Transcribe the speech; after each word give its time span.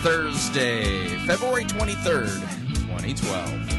Thursday, 0.00 1.08
February 1.26 1.64
23rd, 1.64 2.40
2012. 2.86 3.78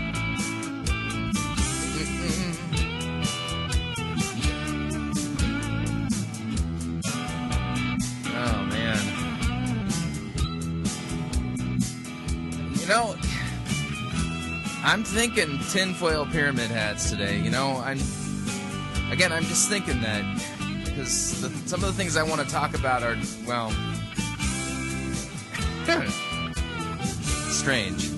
Oh, 8.36 8.66
man. 8.70 9.00
You 12.76 12.88
know, 12.88 13.16
I'm 14.84 15.04
thinking 15.06 15.58
tinfoil 15.70 16.26
pyramid 16.26 16.70
hats 16.70 17.10
today. 17.10 17.40
You 17.40 17.50
know, 17.50 17.78
I'm. 17.78 18.00
Again, 19.10 19.32
I'm 19.32 19.44
just 19.44 19.70
thinking 19.70 20.02
that 20.02 20.24
because 20.84 21.12
some 21.66 21.82
of 21.82 21.88
the 21.88 21.94
things 21.94 22.18
I 22.18 22.24
want 22.24 22.42
to 22.42 22.48
talk 22.48 22.76
about 22.76 23.04
are, 23.04 23.18
well, 23.48 23.74
strange. 27.50 28.10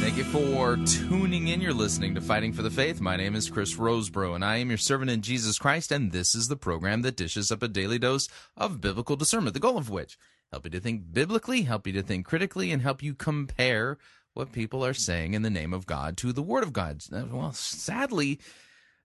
Thank 0.00 0.16
you 0.16 0.24
for 0.24 0.76
tuning 0.76 1.48
in. 1.48 1.60
You're 1.60 1.72
listening 1.72 2.14
to 2.14 2.20
Fighting 2.20 2.52
for 2.52 2.62
the 2.62 2.70
Faith. 2.70 3.00
My 3.00 3.16
name 3.16 3.34
is 3.34 3.50
Chris 3.50 3.74
Rosebrough, 3.74 4.34
and 4.34 4.44
I 4.44 4.58
am 4.58 4.68
your 4.68 4.78
servant 4.78 5.10
in 5.10 5.20
Jesus 5.20 5.58
Christ, 5.58 5.90
and 5.90 6.12
this 6.12 6.34
is 6.34 6.48
the 6.48 6.56
program 6.56 7.02
that 7.02 7.16
dishes 7.16 7.50
up 7.50 7.62
a 7.62 7.68
daily 7.68 7.98
dose 7.98 8.28
of 8.56 8.80
biblical 8.80 9.16
discernment, 9.16 9.54
the 9.54 9.60
goal 9.60 9.76
of 9.76 9.90
which 9.90 10.16
help 10.52 10.64
you 10.64 10.70
to 10.70 10.80
think 10.80 11.12
biblically, 11.12 11.62
help 11.62 11.86
you 11.86 11.92
to 11.92 12.02
think 12.02 12.24
critically, 12.24 12.70
and 12.70 12.82
help 12.82 13.02
you 13.02 13.14
compare 13.14 13.98
what 14.32 14.52
people 14.52 14.84
are 14.84 14.94
saying 14.94 15.34
in 15.34 15.42
the 15.42 15.50
name 15.50 15.72
of 15.72 15.86
God 15.86 16.16
to 16.18 16.32
the 16.32 16.42
Word 16.42 16.62
of 16.62 16.72
God. 16.72 17.02
Uh, 17.12 17.24
well, 17.30 17.52
sadly, 17.52 18.38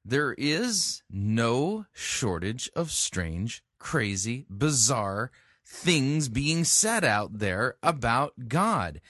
there 0.06 0.34
is 0.38 1.04
no 1.10 1.86
shortage 1.94 2.70
of 2.76 2.92
strange, 2.92 3.64
crazy, 3.80 4.46
bizarre 4.50 5.32
things 5.72 6.30
being 6.30 6.64
said 6.64 7.04
out 7.04 7.40
there 7.40 7.76
about 7.82 8.34
God. 8.48 9.02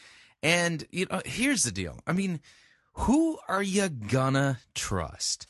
And 0.43 0.85
you 0.91 1.07
know, 1.09 1.21
here's 1.25 1.63
the 1.63 1.71
deal. 1.71 1.99
I 2.05 2.13
mean, 2.13 2.39
who 2.93 3.37
are 3.47 3.63
you 3.63 3.89
gonna 3.89 4.59
trust? 4.75 5.47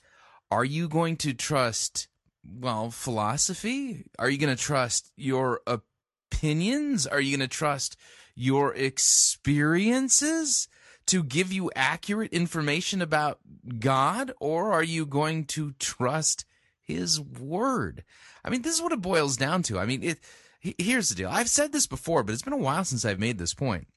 Are 0.49 0.65
you 0.65 0.87
going 0.87 1.17
to 1.17 1.33
trust 1.33 2.07
well, 2.43 2.91
philosophy? 2.91 4.05
Are 4.19 4.29
you 4.29 4.37
going 4.37 4.55
to 4.55 4.61
trust 4.61 5.11
your 5.15 5.61
opinions? 5.67 7.07
Are 7.07 7.21
you 7.21 7.37
going 7.37 7.47
to 7.47 7.55
trust 7.55 7.95
your 8.35 8.73
experiences 8.73 10.67
to 11.07 11.23
give 11.23 11.51
you 11.53 11.71
accurate 11.75 12.33
information 12.33 13.01
about 13.01 13.39
God 13.79 14.31
or 14.39 14.71
are 14.71 14.83
you 14.83 15.05
going 15.05 15.45
to 15.45 15.73
trust 15.73 16.45
his 16.81 17.19
word? 17.19 18.03
I 18.43 18.49
mean, 18.49 18.61
this 18.61 18.75
is 18.75 18.81
what 18.81 18.91
it 18.91 19.01
boils 19.01 19.37
down 19.37 19.63
to. 19.63 19.79
I 19.79 19.85
mean, 19.85 20.03
it 20.03 20.19
here's 20.61 21.09
the 21.09 21.15
deal. 21.15 21.29
I've 21.29 21.49
said 21.49 21.71
this 21.71 21.87
before, 21.87 22.23
but 22.23 22.33
it's 22.33 22.41
been 22.41 22.53
a 22.53 22.57
while 22.57 22.83
since 22.83 23.03
I've 23.03 23.19
made 23.19 23.37
this 23.37 23.53
point. 23.53 23.87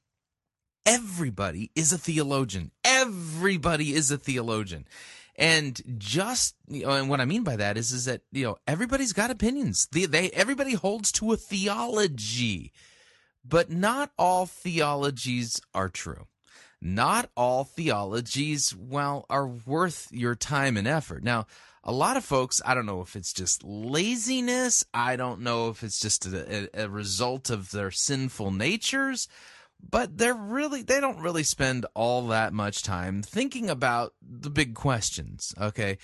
Everybody 0.85 1.71
is 1.75 1.91
a 1.91 1.97
theologian. 1.97 2.71
Everybody 2.83 3.93
is 3.93 4.11
a 4.11 4.17
theologian. 4.17 4.87
And 5.37 5.81
just 5.97 6.55
you 6.67 6.83
know, 6.83 6.91
and 6.91 7.09
what 7.09 7.19
I 7.19 7.25
mean 7.25 7.43
by 7.43 7.57
that 7.57 7.77
is 7.77 7.91
is 7.91 8.05
that 8.05 8.21
you 8.31 8.45
know 8.45 8.57
everybody's 8.67 9.13
got 9.13 9.31
opinions. 9.31 9.87
They, 9.91 10.05
they 10.05 10.29
everybody 10.29 10.73
holds 10.73 11.11
to 11.13 11.33
a 11.33 11.37
theology, 11.37 12.71
but 13.43 13.69
not 13.69 14.11
all 14.17 14.45
theologies 14.45 15.59
are 15.73 15.89
true. 15.89 16.27
Not 16.81 17.31
all 17.35 17.63
theologies, 17.63 18.75
well, 18.77 19.25
are 19.29 19.47
worth 19.47 20.07
your 20.11 20.35
time 20.35 20.77
and 20.77 20.87
effort. 20.87 21.23
Now, 21.23 21.47
a 21.85 21.91
lot 21.91 22.17
of 22.17 22.25
folks, 22.25 22.61
I 22.65 22.73
don't 22.73 22.87
know 22.87 23.01
if 23.01 23.15
it's 23.15 23.31
just 23.31 23.63
laziness. 23.63 24.83
I 24.93 25.15
don't 25.15 25.41
know 25.41 25.69
if 25.69 25.83
it's 25.83 25.99
just 25.99 26.25
a, 26.25 26.69
a, 26.73 26.89
result 26.89 27.51
of 27.51 27.69
their 27.69 27.91
sinful 27.91 28.49
natures, 28.49 29.27
but 29.87 30.17
they're 30.17 30.33
really, 30.33 30.81
they 30.81 30.99
don't 30.99 31.21
really 31.21 31.43
spend 31.43 31.85
all 31.93 32.27
that 32.27 32.53
much 32.53 32.81
time 32.81 33.21
thinking 33.21 33.69
about 33.69 34.15
the 34.19 34.49
big 34.49 34.73
questions. 34.73 35.53
Okay. 35.61 35.99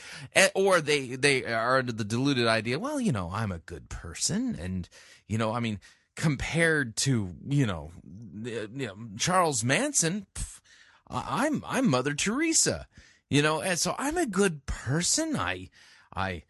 Or 0.54 0.82
they, 0.82 1.16
they 1.16 1.46
are 1.46 1.80
under 1.80 1.92
the 1.92 2.04
deluded 2.04 2.46
idea, 2.46 2.78
well, 2.78 3.02
you 3.02 3.12
know, 3.12 3.32
I'm 3.34 3.52
a 3.52 3.58
good 3.58 3.90
person. 3.90 4.56
And, 4.62 4.88
you 5.28 5.40
know, 5.40 5.52
I 5.52 5.60
mean, 5.60 5.80
compared 6.16 6.96
to, 6.98 7.34
you 7.48 7.66
know, 7.66 7.92
you 8.44 8.70
know 8.72 8.96
Charles 9.18 9.64
Manson, 9.64 10.28
pff, 10.36 10.60
I'm, 11.10 11.64
I'm 11.66 11.90
Mother 11.90 12.14
Teresa 12.14 12.86
you 13.32 13.42
know 13.42 13.62
and 13.62 13.80
so 13.80 13.96
i'm 13.98 14.18
a 14.18 14.28
good 14.28 14.68
person. 14.68 15.36
I 15.36 15.70
i 16.14 16.44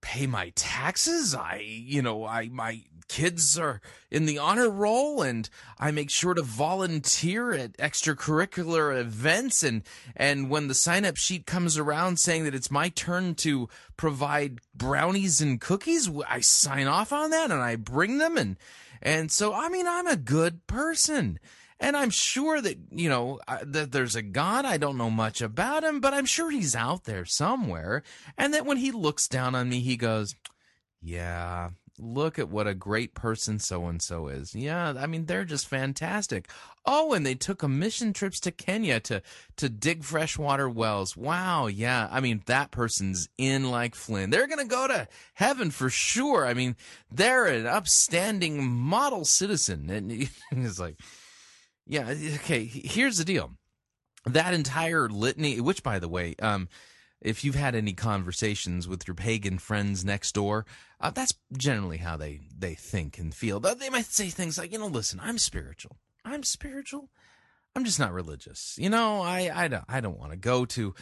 pay 0.00 0.28
my 0.28 0.52
taxes. 0.54 1.34
I 1.34 1.62
you 1.64 2.02
know 2.02 2.24
i 2.24 2.48
my 2.50 2.82
kids 3.08 3.58
are 3.58 3.80
in 4.10 4.26
the 4.26 4.36
honor 4.36 4.68
roll 4.68 5.22
and 5.22 5.48
i 5.78 5.90
make 5.90 6.10
sure 6.10 6.34
to 6.34 6.42
volunteer 6.42 7.52
at 7.52 7.76
extracurricular 7.78 9.00
events. 9.00 9.62
And 9.62 9.82
and 10.14 10.50
when 10.50 10.68
the 10.68 10.74
sign 10.74 11.06
up 11.06 11.16
sheet 11.16 11.46
comes 11.46 11.78
around 11.78 12.18
saying 12.18 12.44
that 12.44 12.54
it's 12.54 12.70
my 12.70 12.90
turn 12.90 13.34
to 13.36 13.70
provide 13.96 14.60
brownies 14.74 15.40
and 15.40 15.58
cookies 15.58 16.10
i 16.28 16.40
sign 16.40 16.86
off 16.86 17.10
on 17.10 17.30
that 17.30 17.50
and 17.50 17.62
i 17.62 17.74
bring 17.74 18.18
them. 18.18 18.36
And 18.36 18.56
and 19.00 19.32
so 19.32 19.54
i 19.54 19.70
mean 19.70 19.88
i'm 19.88 20.06
a 20.06 20.16
good 20.16 20.66
person 20.66 21.38
and 21.80 21.96
I'm 21.96 22.10
sure 22.10 22.60
that, 22.60 22.78
you 22.90 23.08
know, 23.08 23.40
that 23.62 23.92
there's 23.92 24.16
a 24.16 24.22
God. 24.22 24.64
I 24.64 24.78
don't 24.78 24.98
know 24.98 25.10
much 25.10 25.40
about 25.40 25.84
him, 25.84 26.00
but 26.00 26.12
I'm 26.12 26.26
sure 26.26 26.50
he's 26.50 26.74
out 26.74 27.04
there 27.04 27.24
somewhere. 27.24 28.02
And 28.36 28.52
that 28.54 28.66
when 28.66 28.78
he 28.78 28.90
looks 28.90 29.28
down 29.28 29.54
on 29.54 29.68
me, 29.68 29.80
he 29.80 29.96
goes, 29.96 30.34
Yeah, 31.00 31.70
look 32.00 32.38
at 32.38 32.48
what 32.48 32.66
a 32.66 32.74
great 32.74 33.14
person 33.14 33.58
so 33.58 33.86
and 33.86 34.00
so 34.02 34.28
is. 34.28 34.54
Yeah, 34.54 34.94
I 34.98 35.06
mean, 35.06 35.26
they're 35.26 35.44
just 35.44 35.68
fantastic. 35.68 36.48
Oh, 36.84 37.12
and 37.12 37.24
they 37.24 37.34
took 37.34 37.62
a 37.62 37.68
mission 37.68 38.12
trips 38.12 38.40
to 38.40 38.50
Kenya 38.50 39.00
to 39.00 39.22
to 39.56 39.68
dig 39.68 40.04
freshwater 40.04 40.68
wells. 40.68 41.16
Wow, 41.16 41.66
yeah. 41.66 42.08
I 42.10 42.20
mean, 42.20 42.42
that 42.46 42.70
person's 42.70 43.28
in 43.36 43.70
like 43.70 43.94
Flynn. 43.94 44.30
They're 44.30 44.46
going 44.46 44.58
to 44.58 44.64
go 44.64 44.88
to 44.88 45.08
heaven 45.34 45.70
for 45.70 45.90
sure. 45.90 46.46
I 46.46 46.54
mean, 46.54 46.76
they're 47.10 47.46
an 47.46 47.66
upstanding 47.66 48.66
model 48.66 49.24
citizen. 49.24 49.90
And 49.90 50.10
he's 50.50 50.80
like, 50.80 50.96
yeah. 51.88 52.14
Okay. 52.36 52.64
Here's 52.64 53.18
the 53.18 53.24
deal. 53.24 53.52
That 54.26 54.54
entire 54.54 55.08
litany, 55.08 55.60
which, 55.60 55.82
by 55.82 55.98
the 55.98 56.08
way, 56.08 56.34
um, 56.40 56.68
if 57.20 57.44
you've 57.44 57.54
had 57.54 57.74
any 57.74 57.94
conversations 57.94 58.86
with 58.86 59.08
your 59.08 59.14
pagan 59.14 59.58
friends 59.58 60.04
next 60.04 60.34
door, 60.34 60.66
uh, 61.00 61.10
that's 61.10 61.34
generally 61.56 61.98
how 61.98 62.16
they 62.16 62.40
they 62.56 62.74
think 62.74 63.18
and 63.18 63.34
feel. 63.34 63.58
They 63.58 63.90
might 63.90 64.06
say 64.06 64.28
things 64.28 64.58
like, 64.58 64.72
you 64.72 64.78
know, 64.78 64.86
listen, 64.86 65.20
I'm 65.22 65.38
spiritual. 65.38 65.96
I'm 66.24 66.42
spiritual. 66.42 67.08
I'm 67.74 67.84
just 67.84 67.98
not 67.98 68.12
religious. 68.12 68.76
You 68.78 68.90
know, 68.90 69.20
I 69.20 69.50
I 69.54 69.68
don't 69.68 69.84
I 69.88 70.00
don't 70.00 70.18
want 70.18 70.32
to 70.32 70.36
go 70.36 70.64
to 70.66 70.94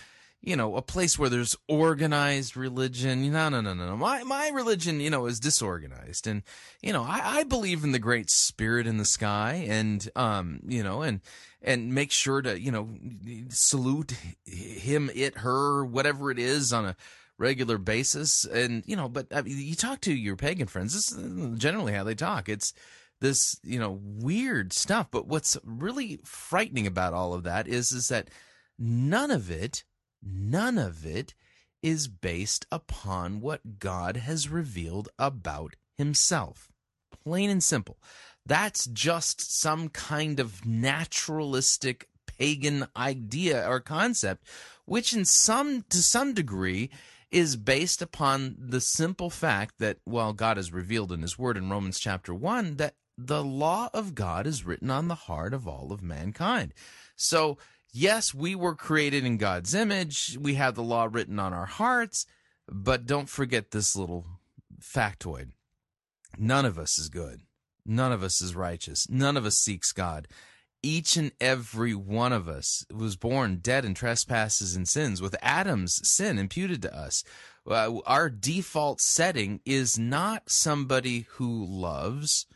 you 0.46 0.54
know, 0.54 0.76
a 0.76 0.82
place 0.82 1.18
where 1.18 1.28
there's 1.28 1.56
organized 1.66 2.56
religion. 2.56 3.32
No, 3.32 3.48
no, 3.48 3.60
no, 3.60 3.74
no. 3.74 3.96
My 3.96 4.22
my 4.22 4.48
religion, 4.48 5.00
you 5.00 5.10
know, 5.10 5.26
is 5.26 5.40
disorganized, 5.40 6.28
and 6.28 6.44
you 6.80 6.92
know, 6.92 7.02
I, 7.02 7.38
I 7.38 7.44
believe 7.44 7.82
in 7.82 7.90
the 7.90 7.98
great 7.98 8.30
spirit 8.30 8.86
in 8.86 8.96
the 8.96 9.04
sky, 9.04 9.66
and 9.68 10.08
um, 10.14 10.60
you 10.68 10.84
know, 10.84 11.02
and 11.02 11.20
and 11.60 11.92
make 11.92 12.12
sure 12.12 12.40
to 12.42 12.58
you 12.60 12.70
know 12.70 12.88
salute 13.48 14.14
him, 14.44 15.10
it, 15.14 15.38
her, 15.38 15.84
whatever 15.84 16.30
it 16.30 16.38
is 16.38 16.72
on 16.72 16.86
a 16.86 16.96
regular 17.38 17.76
basis, 17.76 18.44
and 18.44 18.84
you 18.86 18.94
know, 18.94 19.08
but 19.08 19.26
I 19.34 19.42
mean, 19.42 19.58
you 19.58 19.74
talk 19.74 20.00
to 20.02 20.14
your 20.14 20.36
pagan 20.36 20.68
friends. 20.68 20.94
This 20.94 21.10
is 21.10 21.58
generally 21.58 21.92
how 21.92 22.04
they 22.04 22.14
talk. 22.14 22.48
It's 22.48 22.72
this 23.20 23.58
you 23.64 23.80
know 23.80 23.98
weird 24.00 24.72
stuff. 24.72 25.08
But 25.10 25.26
what's 25.26 25.58
really 25.64 26.20
frightening 26.22 26.86
about 26.86 27.14
all 27.14 27.34
of 27.34 27.42
that 27.42 27.66
is 27.66 27.90
is 27.90 28.06
that 28.08 28.30
none 28.78 29.32
of 29.32 29.50
it, 29.50 29.82
none 30.22 30.78
of 30.78 31.04
it 31.04 31.34
is 31.82 32.08
based 32.08 32.66
upon 32.72 33.40
what 33.40 33.78
God 33.78 34.16
has 34.16 34.48
revealed 34.48 35.08
about 35.18 35.76
Himself. 35.96 36.72
Plain 37.24 37.50
and 37.50 37.62
simple. 37.62 37.98
That's 38.44 38.86
just 38.86 39.60
some 39.60 39.88
kind 39.88 40.38
of 40.38 40.64
naturalistic 40.64 42.08
pagan 42.26 42.86
idea 42.96 43.68
or 43.68 43.80
concept, 43.80 44.46
which 44.84 45.12
in 45.12 45.24
some 45.24 45.84
to 45.90 45.98
some 45.98 46.34
degree 46.34 46.90
is 47.30 47.56
based 47.56 48.00
upon 48.00 48.56
the 48.58 48.80
simple 48.80 49.30
fact 49.30 49.74
that, 49.78 49.98
well, 50.06 50.32
God 50.32 50.56
has 50.56 50.72
revealed 50.72 51.12
in 51.12 51.22
His 51.22 51.38
Word 51.38 51.56
in 51.56 51.70
Romans 51.70 51.98
chapter 51.98 52.32
1 52.32 52.76
that 52.76 52.94
the 53.18 53.42
law 53.42 53.88
of 53.92 54.14
God 54.14 54.46
is 54.46 54.64
written 54.64 54.90
on 54.90 55.08
the 55.08 55.14
heart 55.14 55.52
of 55.54 55.66
all 55.66 55.92
of 55.92 56.02
mankind. 56.02 56.72
So, 57.16 57.58
yes, 57.96 58.34
we 58.34 58.54
were 58.54 58.74
created 58.74 59.24
in 59.24 59.38
God's 59.38 59.74
image. 59.74 60.36
We 60.40 60.54
have 60.54 60.74
the 60.74 60.82
law 60.82 61.08
written 61.10 61.38
on 61.38 61.52
our 61.52 61.66
hearts, 61.66 62.26
but 62.68 63.06
don't 63.06 63.28
forget 63.28 63.70
this 63.70 63.96
little 63.96 64.26
factoid. 64.80 65.50
None 66.38 66.64
of 66.66 66.78
us 66.78 66.98
is 66.98 67.08
good. 67.08 67.40
None 67.84 68.12
of 68.12 68.22
us 68.22 68.40
is 68.40 68.54
righteous. 68.54 69.08
None 69.08 69.36
of 69.36 69.46
us 69.46 69.56
seeks 69.56 69.92
God. 69.92 70.28
Each 70.82 71.16
and 71.16 71.32
every 71.40 71.94
one 71.94 72.32
of 72.32 72.48
us 72.48 72.84
was 72.94 73.16
born 73.16 73.56
dead 73.56 73.84
in 73.84 73.94
trespasses 73.94 74.76
and 74.76 74.86
sins, 74.86 75.22
with 75.22 75.34
Adam's 75.40 76.06
sin 76.08 76.38
imputed 76.38 76.82
to 76.82 76.94
us. 76.94 77.24
Uh, 77.68 77.98
our 78.06 78.28
default 78.28 79.00
setting 79.00 79.60
is 79.64 79.98
not 79.98 80.50
somebody 80.50 81.26
who 81.30 81.64
loves 81.64 82.46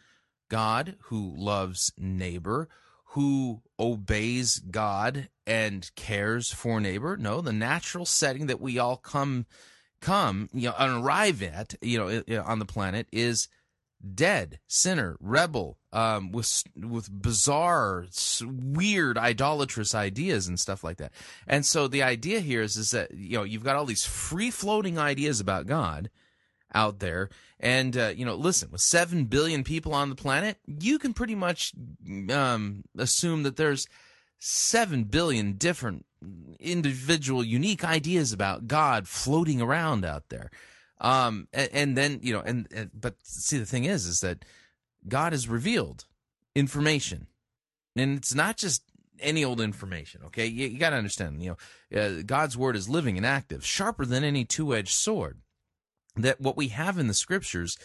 God, 0.48 0.96
who 1.04 1.34
loves 1.36 1.92
neighbor, 1.96 2.68
who 3.10 3.60
obeys 3.78 4.58
God 4.58 5.28
and 5.46 5.90
cares 5.96 6.52
for 6.52 6.80
neighbor. 6.80 7.16
No, 7.16 7.40
the 7.40 7.52
natural 7.52 8.06
setting 8.06 8.46
that 8.46 8.60
we 8.60 8.78
all 8.78 8.96
come 8.96 9.46
come 10.00 10.48
you 10.54 10.66
know 10.66 10.74
and 10.78 11.04
arrive 11.04 11.42
at 11.42 11.74
you 11.82 11.98
know 11.98 12.42
on 12.42 12.58
the 12.58 12.64
planet 12.64 13.06
is 13.12 13.48
dead, 14.14 14.58
sinner, 14.66 15.16
rebel, 15.20 15.78
um, 15.92 16.32
with 16.32 16.62
with 16.76 17.10
bizarre, 17.10 18.06
weird, 18.42 19.18
idolatrous 19.18 19.94
ideas 19.94 20.46
and 20.46 20.58
stuff 20.58 20.82
like 20.84 20.96
that. 20.98 21.12
And 21.46 21.66
so 21.66 21.88
the 21.88 22.02
idea 22.02 22.40
here 22.40 22.62
is 22.62 22.76
is 22.76 22.92
that 22.92 23.12
you 23.12 23.36
know 23.36 23.44
you've 23.44 23.64
got 23.64 23.76
all 23.76 23.84
these 23.86 24.04
free 24.04 24.50
floating 24.50 24.98
ideas 24.98 25.40
about 25.40 25.66
God 25.66 26.10
out 26.74 26.98
there, 27.00 27.30
and 27.58 27.96
uh, 27.96 28.12
you 28.14 28.24
know, 28.24 28.34
listen, 28.34 28.70
with 28.70 28.80
seven 28.80 29.24
billion 29.24 29.64
people 29.64 29.94
on 29.94 30.08
the 30.08 30.16
planet, 30.16 30.58
you 30.66 30.98
can 30.98 31.12
pretty 31.12 31.34
much 31.34 31.72
um, 32.30 32.84
assume 32.96 33.42
that 33.42 33.56
there's 33.56 33.86
seven 34.38 35.04
billion 35.04 35.52
different 35.54 36.06
individual, 36.58 37.44
unique 37.44 37.84
ideas 37.84 38.32
about 38.32 38.66
God 38.66 39.08
floating 39.08 39.60
around 39.60 40.04
out 40.04 40.28
there. 40.28 40.50
Um, 41.00 41.48
and, 41.52 41.70
and 41.72 41.96
then 41.96 42.20
you 42.22 42.32
know, 42.32 42.40
and, 42.40 42.66
and 42.74 42.90
but 42.98 43.14
see, 43.22 43.58
the 43.58 43.66
thing 43.66 43.84
is, 43.84 44.06
is 44.06 44.20
that 44.20 44.44
God 45.08 45.32
has 45.32 45.48
revealed 45.48 46.04
information, 46.54 47.26
and 47.96 48.18
it's 48.18 48.34
not 48.34 48.56
just 48.56 48.82
any 49.18 49.44
old 49.44 49.60
information. 49.60 50.22
Okay, 50.26 50.46
you, 50.46 50.68
you 50.68 50.78
got 50.78 50.90
to 50.90 50.96
understand. 50.96 51.42
You 51.42 51.56
know, 51.92 52.00
uh, 52.00 52.22
God's 52.24 52.56
word 52.56 52.76
is 52.76 52.88
living 52.88 53.16
and 53.16 53.26
active, 53.26 53.64
sharper 53.64 54.04
than 54.04 54.24
any 54.24 54.44
two-edged 54.44 54.92
sword. 54.92 55.40
That 56.22 56.40
what 56.40 56.56
we 56.56 56.68
have 56.68 56.98
in 56.98 57.06
the 57.06 57.14
scriptures 57.14 57.76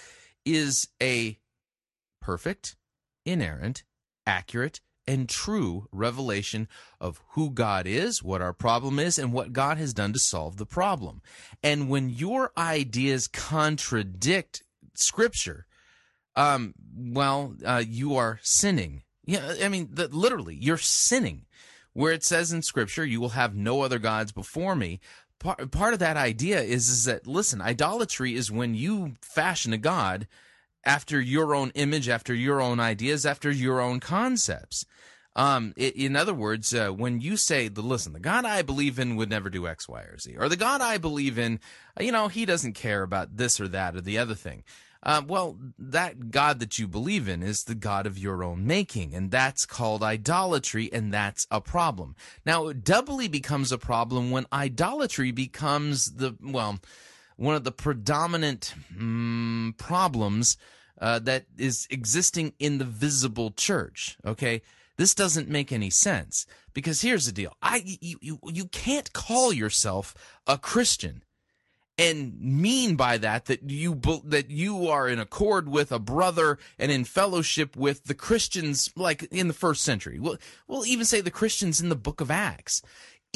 is 0.45 0.87
a 1.01 1.39
perfect, 2.21 2.75
inerrant, 3.25 3.83
accurate, 4.25 4.81
and 5.07 5.29
true 5.29 5.87
revelation 5.91 6.67
of 6.99 7.21
who 7.29 7.51
God 7.51 7.85
is, 7.85 8.23
what 8.23 8.41
our 8.41 8.53
problem 8.53 8.99
is, 8.99 9.19
and 9.19 9.31
what 9.31 9.53
God 9.53 9.77
has 9.77 9.93
done 9.93 10.13
to 10.13 10.19
solve 10.19 10.57
the 10.57 10.65
problem. 10.65 11.21
And 11.61 11.89
when 11.89 12.09
your 12.09 12.51
ideas 12.57 13.27
contradict 13.27 14.63
Scripture, 14.95 15.65
um, 16.35 16.73
well, 16.97 17.55
uh, 17.65 17.83
you 17.85 18.15
are 18.15 18.39
sinning. 18.41 19.03
Yeah, 19.25 19.55
I 19.61 19.67
mean, 19.67 19.89
the, 19.91 20.07
literally, 20.07 20.55
you're 20.55 20.77
sinning. 20.77 21.45
Where 21.93 22.11
it 22.11 22.25
says 22.25 22.51
in 22.51 22.61
Scripture, 22.61 23.05
"You 23.05 23.21
will 23.21 23.29
have 23.29 23.55
no 23.55 23.81
other 23.81 23.99
gods 23.99 24.33
before 24.33 24.75
me." 24.75 24.99
Part, 25.39 25.71
part 25.71 25.93
of 25.93 25.99
that 25.99 26.17
idea 26.17 26.61
is 26.61 26.89
is 26.89 27.05
that 27.05 27.27
listen, 27.27 27.61
idolatry 27.61 28.35
is 28.35 28.51
when 28.51 28.73
you 28.73 29.15
fashion 29.21 29.73
a 29.73 29.77
god 29.77 30.27
after 30.85 31.19
your 31.19 31.55
own 31.55 31.71
image, 31.75 32.07
after 32.07 32.33
your 32.33 32.61
own 32.61 32.79
ideas, 32.79 33.25
after 33.25 33.51
your 33.51 33.81
own 33.81 33.99
concepts. 33.99 34.85
Um, 35.35 35.73
it, 35.75 35.95
in 35.97 36.15
other 36.15 36.33
words, 36.33 36.73
uh, 36.73 36.89
when 36.89 37.19
you 37.19 37.35
say, 37.35 37.67
the 37.67 37.81
listen, 37.81 38.13
the 38.13 38.21
God 38.21 38.45
I 38.45 38.61
believe 38.61 38.97
in 38.99 39.17
would 39.17 39.29
never 39.29 39.49
do 39.49 39.67
X, 39.67 39.89
Y, 39.89 40.01
or 40.01 40.17
Z, 40.17 40.37
or 40.37 40.47
the 40.47 40.55
God 40.55 40.79
I 40.79 40.97
believe 40.97 41.37
in, 41.37 41.59
you 41.99 42.11
know, 42.11 42.29
he 42.29 42.45
doesn't 42.45 42.73
care 42.73 43.03
about 43.03 43.35
this 43.35 43.59
or 43.59 43.67
that 43.67 43.95
or 43.95 44.01
the 44.01 44.17
other 44.17 44.35
thing. 44.35 44.63
Uh, 45.05 45.21
well, 45.27 45.55
that 45.77 46.31
God 46.31 46.59
that 46.59 46.79
you 46.79 46.87
believe 46.87 47.29
in 47.29 47.43
is 47.43 47.65
the 47.65 47.75
God 47.75 48.07
of 48.07 48.17
your 48.17 48.43
own 48.43 48.65
making, 48.65 49.13
and 49.13 49.29
that's 49.29 49.65
called 49.65 50.01
idolatry, 50.01 50.91
and 50.91 51.13
that's 51.13 51.45
a 51.51 51.61
problem. 51.61 52.15
Now, 52.43 52.67
it 52.69 52.83
doubly 52.83 53.27
becomes 53.27 53.71
a 53.71 53.77
problem 53.77 54.31
when 54.31 54.47
idolatry 54.51 55.31
becomes 55.31 56.13
the, 56.13 56.35
well, 56.41 56.79
one 57.35 57.55
of 57.55 57.63
the 57.63 57.71
predominant 57.71 58.73
mm, 58.91 59.77
problems 59.77 60.57
uh, 60.99 61.19
that 61.19 61.45
is 61.55 61.87
existing 61.91 62.53
in 62.57 62.79
the 62.79 62.85
visible 62.85 63.51
church. 63.51 64.17
Okay, 64.25 64.63
this 64.97 65.13
doesn't 65.13 65.49
make 65.49 65.71
any 65.71 65.89
sense 65.89 66.47
because 66.73 67.01
here's 67.01 67.25
the 67.25 67.31
deal: 67.31 67.55
I 67.61 67.83
you 67.85 68.17
you, 68.21 68.39
you 68.43 68.65
can't 68.65 69.11
call 69.13 69.53
yourself 69.53 70.15
a 70.47 70.57
Christian 70.57 71.23
and 71.97 72.39
mean 72.39 72.95
by 72.95 73.17
that 73.17 73.45
that 73.45 73.69
you 73.69 73.99
that 74.25 74.49
you 74.49 74.87
are 74.87 75.07
in 75.07 75.19
accord 75.19 75.69
with 75.69 75.91
a 75.91 75.99
brother 75.99 76.57
and 76.77 76.91
in 76.91 77.05
fellowship 77.05 77.75
with 77.75 78.03
the 78.05 78.13
Christians 78.13 78.89
like 78.95 79.23
in 79.31 79.47
the 79.47 79.53
first 79.53 79.83
century. 79.83 80.19
We'll, 80.19 80.37
we'll 80.67 80.85
even 80.85 81.05
say 81.05 81.21
the 81.21 81.31
Christians 81.31 81.79
in 81.79 81.89
the 81.89 81.95
book 81.95 82.21
of 82.21 82.29
Acts 82.29 82.81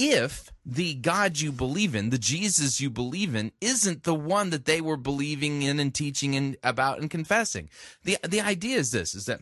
if 0.01 0.53
the 0.65 0.93
God 0.93 1.41
you 1.41 1.51
believe 1.51 1.93
in, 1.93 2.09
the 2.09 2.17
Jesus 2.17 2.79
you 2.79 2.89
believe 2.89 3.35
in, 3.35 3.51
isn't 3.59 4.03
the 4.03 4.15
one 4.15 4.49
that 4.49 4.63
they 4.63 4.79
were 4.79 4.95
believing 4.95 5.61
in 5.61 5.77
and 5.77 5.93
teaching 5.93 6.37
and 6.37 6.55
about 6.63 6.99
and 6.99 7.09
confessing. 7.09 7.69
The 8.05 8.17
the 8.25 8.39
idea 8.39 8.77
is 8.77 8.91
this 8.91 9.13
is 9.13 9.25
that 9.25 9.41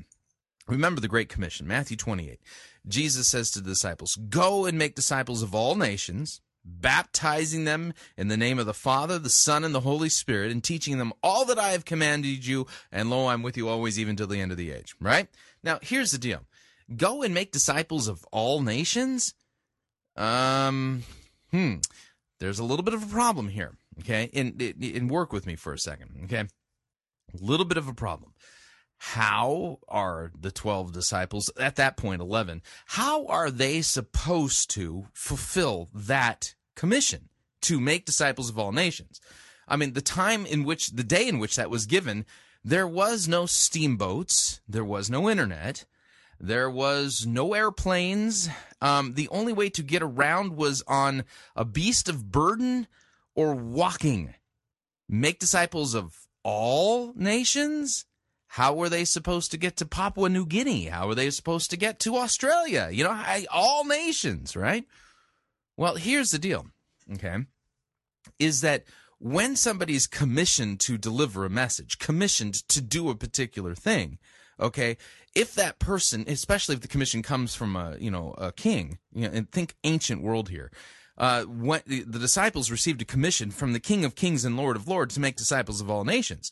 remember 0.67 0.99
the 0.99 1.07
Great 1.07 1.29
Commission, 1.29 1.67
Matthew 1.67 1.95
28. 1.95 2.39
Jesus 2.87 3.27
says 3.27 3.51
to 3.51 3.61
the 3.61 3.69
disciples, 3.69 4.15
Go 4.29 4.65
and 4.65 4.79
make 4.79 4.95
disciples 4.95 5.43
of 5.43 5.53
all 5.53 5.75
nations, 5.75 6.41
baptizing 6.67 7.63
them 7.63 7.93
in 8.17 8.27
the 8.27 8.37
name 8.37 8.59
of 8.59 8.65
the 8.65 8.73
Father, 8.73 9.17
the 9.17 9.29
Son, 9.29 9.63
and 9.63 9.73
the 9.73 9.81
Holy 9.81 10.09
Spirit, 10.09 10.51
and 10.51 10.63
teaching 10.63 10.97
them 10.97 11.13
all 11.23 11.45
that 11.45 11.57
I 11.57 11.69
have 11.69 11.85
commanded 11.85 12.45
you, 12.45 12.67
and 12.91 13.09
lo, 13.09 13.27
I'm 13.27 13.41
with 13.41 13.57
you 13.57 13.69
always, 13.69 13.97
even 13.97 14.15
to 14.17 14.25
the 14.25 14.41
end 14.41 14.51
of 14.51 14.57
the 14.57 14.71
age. 14.71 14.95
Right? 14.99 15.27
Now, 15.63 15.79
here's 15.81 16.11
the 16.11 16.17
deal. 16.17 16.41
Go 16.95 17.23
and 17.23 17.33
make 17.33 17.51
disciples 17.51 18.07
of 18.07 18.23
all 18.31 18.61
nations 18.61 19.33
um, 20.17 21.03
hmm. 21.51 21.75
There's 22.39 22.59
a 22.59 22.63
little 22.63 22.83
bit 22.83 22.93
of 22.93 23.03
a 23.03 23.07
problem 23.07 23.49
here. 23.49 23.77
Okay, 23.99 24.29
and 24.33 24.61
and 24.61 25.09
work 25.09 25.31
with 25.31 25.47
me 25.47 25.55
for 25.55 25.73
a 25.73 25.79
second. 25.79 26.21
Okay, 26.25 26.41
a 26.41 26.47
little 27.39 27.65
bit 27.65 27.77
of 27.77 27.87
a 27.87 27.93
problem. 27.93 28.33
How 28.99 29.77
are 29.87 30.31
the 30.39 30.51
12 30.51 30.91
disciples, 30.91 31.51
at 31.59 31.75
that 31.75 31.97
point 31.97 32.19
11, 32.19 32.63
how 32.87 33.27
are 33.27 33.51
they 33.51 33.83
supposed 33.83 34.71
to 34.71 35.05
fulfill 35.13 35.89
that 35.93 36.55
commission 36.77 37.27
to 37.63 37.81
make 37.81 38.05
disciples 38.05 38.49
of 38.49 38.57
all 38.57 38.71
nations? 38.71 39.19
I 39.67 39.75
mean, 39.75 39.91
the 39.91 40.01
time 40.01 40.45
in 40.45 40.63
which, 40.63 40.87
the 40.87 41.03
day 41.03 41.27
in 41.27 41.39
which 41.39 41.57
that 41.57 41.69
was 41.69 41.85
given, 41.85 42.25
there 42.63 42.87
was 42.87 43.27
no 43.27 43.45
steamboats, 43.45 44.61
there 44.67 44.85
was 44.85 45.09
no 45.09 45.29
internet, 45.29 45.83
there 46.39 46.69
was 46.69 47.25
no 47.25 47.53
airplanes. 47.53 48.47
Um, 48.81 49.15
the 49.15 49.27
only 49.29 49.53
way 49.53 49.69
to 49.71 49.83
get 49.83 50.01
around 50.01 50.55
was 50.55 50.83
on 50.87 51.25
a 51.55 51.65
beast 51.65 52.07
of 52.07 52.31
burden 52.31 52.87
or 53.35 53.55
walking. 53.55 54.35
Make 55.09 55.39
disciples 55.39 55.93
of 55.93 56.27
all 56.43 57.13
nations? 57.15 58.05
How 58.47 58.73
were 58.73 58.89
they 58.89 59.03
supposed 59.03 59.51
to 59.51 59.57
get 59.57 59.75
to 59.77 59.85
Papua 59.85 60.29
New 60.29 60.45
Guinea? 60.45 60.85
How 60.85 61.07
were 61.07 61.15
they 61.15 61.29
supposed 61.29 61.69
to 61.71 61.77
get 61.77 61.99
to 62.01 62.15
Australia? 62.15 62.89
You 62.91 63.03
know, 63.03 63.23
all 63.51 63.83
nations, 63.83 64.55
right? 64.55 64.85
Well, 65.77 65.95
here's 65.95 66.31
the 66.31 66.39
deal, 66.39 66.65
okay? 67.13 67.37
Is 68.39 68.61
that 68.61 68.83
when 69.19 69.55
somebody's 69.55 70.07
commissioned 70.07 70.79
to 70.81 70.97
deliver 70.97 71.45
a 71.45 71.49
message, 71.49 71.99
commissioned 71.99 72.55
to 72.69 72.81
do 72.81 73.09
a 73.09 73.15
particular 73.15 73.75
thing, 73.75 74.17
okay, 74.59 74.97
if 75.35 75.53
that 75.53 75.77
person, 75.77 76.25
especially 76.27 76.75
if 76.75 76.81
the 76.81 76.87
commission 76.87 77.21
comes 77.21 77.53
from 77.53 77.75
a 77.75 77.95
you 77.99 78.09
know 78.09 78.33
a 78.39 78.51
king, 78.51 78.97
you 79.13 79.27
know, 79.27 79.33
and 79.33 79.51
think 79.51 79.75
ancient 79.83 80.21
world 80.21 80.49
here. 80.49 80.71
Uh, 81.17 81.43
when 81.45 81.81
the, 81.87 82.03
the 82.03 82.19
disciples 82.19 82.69
received 82.69 83.01
a 83.01 83.05
commission 83.05 83.49
from 83.49 83.73
the 83.73 83.79
King 83.79 84.05
of 84.05 84.13
Kings 84.13 84.45
and 84.45 84.55
Lord 84.55 84.75
of 84.75 84.87
Lords 84.87 85.15
to 85.15 85.19
make 85.19 85.35
disciples 85.35 85.81
of 85.81 85.89
all 85.89 86.05
nations. 86.05 86.51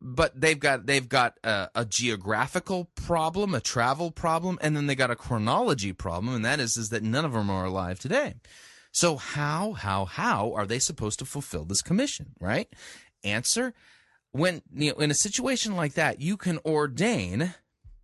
But 0.00 0.38
they've 0.38 0.58
got 0.58 0.86
they've 0.86 1.08
got 1.08 1.38
a, 1.42 1.68
a, 1.74 1.84
geographical 1.84 2.86
problem, 2.94 3.54
a 3.54 3.60
travel 3.60 4.10
problem, 4.10 4.58
and 4.60 4.76
then 4.76 4.86
they 4.86 4.94
got 4.94 5.10
a 5.10 5.16
chronology 5.16 5.92
problem, 5.92 6.34
and 6.34 6.44
that 6.44 6.60
is 6.60 6.76
is 6.76 6.90
that 6.90 7.02
none 7.02 7.24
of 7.24 7.32
them 7.32 7.50
are 7.50 7.64
alive 7.64 7.98
today. 7.98 8.34
So 8.92 9.16
how 9.16 9.72
how 9.72 10.04
how 10.04 10.52
are 10.54 10.66
they 10.66 10.78
supposed 10.78 11.18
to 11.20 11.24
fulfill 11.24 11.64
this 11.64 11.82
commission? 11.82 12.34
Right? 12.40 12.68
Answer: 13.24 13.72
When 14.32 14.62
you 14.74 14.92
know, 14.92 14.98
in 14.98 15.10
a 15.10 15.14
situation 15.14 15.76
like 15.76 15.94
that, 15.94 16.20
you 16.20 16.36
can 16.36 16.58
ordain. 16.64 17.54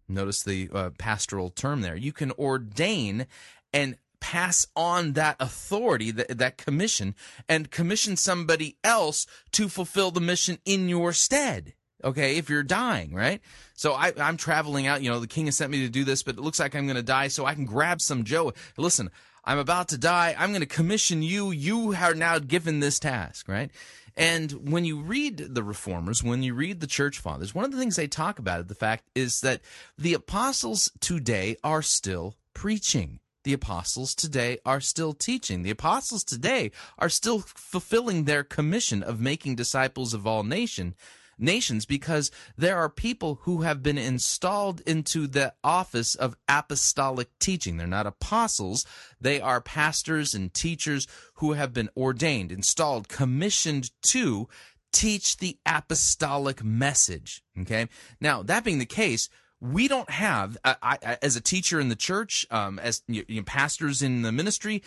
Notice 0.09 0.43
the 0.43 0.69
uh, 0.73 0.91
pastoral 0.99 1.51
term 1.51 1.83
there. 1.83 1.97
You 1.97 2.13
can 2.13 2.33
ordain 2.33 3.27
and 3.73 3.97
pass 4.21 4.67
on 4.77 5.15
that 5.15 5.37
authority, 5.41 6.11
that, 6.11 6.39
that 6.39 6.57
commission, 6.57 7.15
and 7.49 7.71
commission 7.71 8.17
somebody 8.17 8.77
else 8.85 9.27
to 9.53 9.69
fulfill 9.69 10.11
the 10.11 10.21
mission 10.21 10.59
in 10.65 10.89
your 10.89 11.13
stead 11.13 11.75
okay 12.04 12.37
if 12.37 12.49
you're 12.49 12.62
dying 12.62 13.14
right? 13.14 13.40
So 13.75 13.94
I, 13.94 14.12
i'm 14.18 14.37
traveling 14.37 14.87
out 14.87 15.02
you 15.02 15.11
know 15.11 15.21
the 15.21 15.26
king 15.26 15.47
has 15.47 15.56
sent 15.56 15.71
me 15.71 15.80
to 15.80 15.88
do 15.88 16.04
this 16.04 16.23
but 16.23 16.37
it 16.37 16.40
looks 16.40 16.61
like 16.61 16.75
i'm 16.75 16.87
going 16.87 16.97
to 16.97 17.02
die 17.02 17.28
so 17.28 17.47
i 17.47 17.54
can 17.54 17.64
grab 17.64 18.00
some 18.00 18.25
joe. 18.25 18.52
Listen 18.76 19.11
i'm 19.44 19.59
about 19.59 19.88
to 19.88 19.99
die. 19.99 20.37
I'm 20.38 20.50
going 20.50 20.61
to 20.61 20.66
commission 20.66 21.23
you. 21.23 21.50
You 21.50 21.94
are 21.94 22.14
now 22.14 22.38
given 22.38 22.80
this 22.80 22.99
task 22.99 23.49
right? 23.49 23.71
And 24.14 24.71
when 24.71 24.85
you 24.85 25.00
read 25.00 25.38
the 25.38 25.62
reformers 25.62 26.23
when 26.23 26.42
you 26.42 26.54
read 26.54 26.80
the 26.80 26.87
church 26.87 27.18
fathers 27.18 27.54
one 27.54 27.64
of 27.64 27.73
the 27.73 27.78
things 27.78 27.97
they 27.97 28.06
talk 28.06 28.38
about 28.38 28.68
the 28.68 28.75
fact 28.75 29.09
is 29.14 29.40
that 29.40 29.61
the 29.99 30.14
apostles 30.14 30.90
today 31.00 31.56
are 31.64 31.82
still 31.82 32.37
preaching. 32.54 33.21
The 33.44 33.52
apostles 33.52 34.14
today 34.14 34.59
are 34.64 34.80
still 34.80 35.14
teaching. 35.14 35.62
The 35.62 35.71
apostles 35.71 36.23
today 36.23 36.71
are 36.99 37.09
still 37.09 37.40
fulfilling 37.40 38.25
their 38.25 38.44
commission 38.44 39.02
of 39.02 39.21
making 39.21 39.56
disciples 39.56 40.14
of 40.14 40.26
all 40.26 40.44
nation 40.44 40.94
nations 41.39 41.87
because 41.87 42.31
there 42.57 42.77
are 42.79 42.89
people 42.89 43.41
who 43.43 43.62
have 43.62 43.83
been 43.83 43.99
installed 43.99 44.81
into 44.83 45.27
the 45.27 45.55
office 45.62 46.15
of 46.15 46.37
apostolic 46.49 47.29
teaching. 47.39 47.77
They're 47.77 47.87
not 47.87 48.07
apostles, 48.07 48.87
they 49.21 49.41
are 49.41 49.61
pastors 49.61 50.35
and 50.35 50.53
teachers 50.53 51.07
who 51.35 51.53
have 51.53 51.73
been 51.73 51.91
ordained, 51.97 52.53
installed, 52.53 53.09
commissioned 53.09 53.91
to 54.03 54.49
teach 54.93 55.39
the 55.39 55.59
apostolic 55.67 56.62
message. 56.62 57.43
Okay? 57.61 57.89
Now, 58.21 58.43
that 58.43 58.65
being 58.65 58.79
the 58.79 58.87
case, 58.87 59.29
we 59.62 59.87
don't 59.87 60.11
have 60.11 60.59
I, 60.65 60.77
I, 60.83 61.19
as 61.23 61.37
a 61.37 61.41
teacher 61.41 61.79
in 61.79 61.89
the 61.89 61.95
church 61.95 62.45
um, 62.51 62.81
as 62.81 63.03
you 63.07 63.25
know, 63.29 63.43
pastors 63.43 64.03
in 64.03 64.23
the 64.23 64.33
ministry 64.33 64.83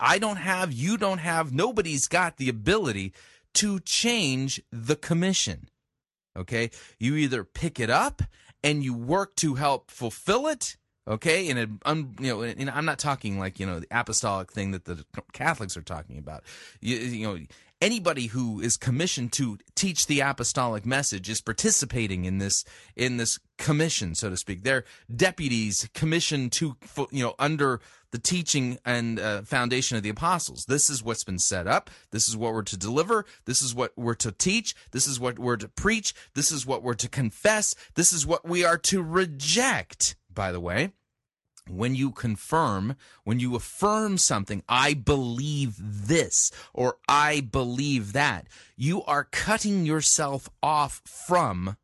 i 0.00 0.18
don't 0.18 0.38
have 0.38 0.72
you 0.72 0.96
don't 0.96 1.18
have 1.18 1.52
nobody's 1.52 2.08
got 2.08 2.38
the 2.38 2.48
ability 2.48 3.12
to 3.58 3.80
change 3.80 4.60
the 4.72 4.96
commission 4.96 5.68
Okay. 6.38 6.70
You 6.98 7.16
either 7.16 7.44
pick 7.44 7.80
it 7.80 7.90
up 7.90 8.22
and 8.62 8.82
you 8.82 8.94
work 8.94 9.34
to 9.36 9.56
help 9.56 9.90
fulfill 9.90 10.46
it. 10.46 10.76
Okay. 11.06 11.50
And, 11.50 11.58
it, 11.58 11.68
um, 11.84 12.14
you 12.20 12.28
know, 12.28 12.42
and 12.42 12.70
I'm 12.70 12.84
not 12.84 12.98
talking 12.98 13.38
like, 13.38 13.58
you 13.58 13.66
know, 13.66 13.80
the 13.80 13.88
apostolic 13.90 14.52
thing 14.52 14.70
that 14.70 14.84
the 14.84 15.04
Catholics 15.32 15.76
are 15.76 15.82
talking 15.82 16.18
about. 16.18 16.44
You, 16.80 16.96
you 16.96 17.26
know, 17.26 17.38
anybody 17.80 18.26
who 18.26 18.60
is 18.60 18.76
commissioned 18.76 19.32
to 19.32 19.58
teach 19.74 20.06
the 20.06 20.20
apostolic 20.20 20.86
message 20.86 21.28
is 21.28 21.40
participating 21.40 22.24
in 22.24 22.38
this 22.38 22.64
in 22.96 23.18
this 23.18 23.38
commission 23.56 24.16
so 24.16 24.28
to 24.28 24.36
speak 24.36 24.64
they're 24.64 24.84
deputies 25.14 25.88
commissioned 25.94 26.50
to 26.50 26.76
you 27.12 27.22
know 27.22 27.36
under 27.38 27.80
the 28.12 28.18
teaching 28.18 28.78
and 28.84 29.20
uh, 29.20 29.42
foundation 29.42 29.96
of 29.96 30.02
the 30.02 30.08
apostles. 30.08 30.64
This 30.66 30.88
is 30.88 31.02
what's 31.02 31.24
been 31.24 31.38
set 31.38 31.66
up. 31.66 31.90
This 32.10 32.28
is 32.28 32.36
what 32.36 32.52
we're 32.52 32.62
to 32.62 32.76
deliver. 32.76 33.24
This 33.44 33.62
is 33.62 33.74
what 33.74 33.92
we're 33.96 34.14
to 34.14 34.32
teach. 34.32 34.74
This 34.92 35.06
is 35.06 35.20
what 35.20 35.38
we're 35.38 35.56
to 35.56 35.68
preach. 35.68 36.14
This 36.34 36.50
is 36.50 36.66
what 36.66 36.82
we're 36.82 36.94
to 36.94 37.08
confess. 37.08 37.74
This 37.94 38.12
is 38.12 38.26
what 38.26 38.46
we 38.46 38.64
are 38.64 38.78
to 38.78 39.02
reject 39.02 40.16
by 40.38 40.52
the 40.52 40.60
way. 40.60 40.92
When 41.68 41.96
you 41.96 42.12
confirm, 42.12 42.94
when 43.24 43.40
you 43.40 43.56
affirm 43.56 44.18
something, 44.18 44.62
I 44.68 44.94
believe 44.94 45.74
this 45.80 46.52
or 46.72 46.98
I 47.08 47.40
believe 47.40 48.12
that, 48.12 48.46
you 48.76 49.02
are 49.02 49.24
cutting 49.24 49.84
yourself 49.84 50.48
off 50.62 51.02
from 51.04 51.76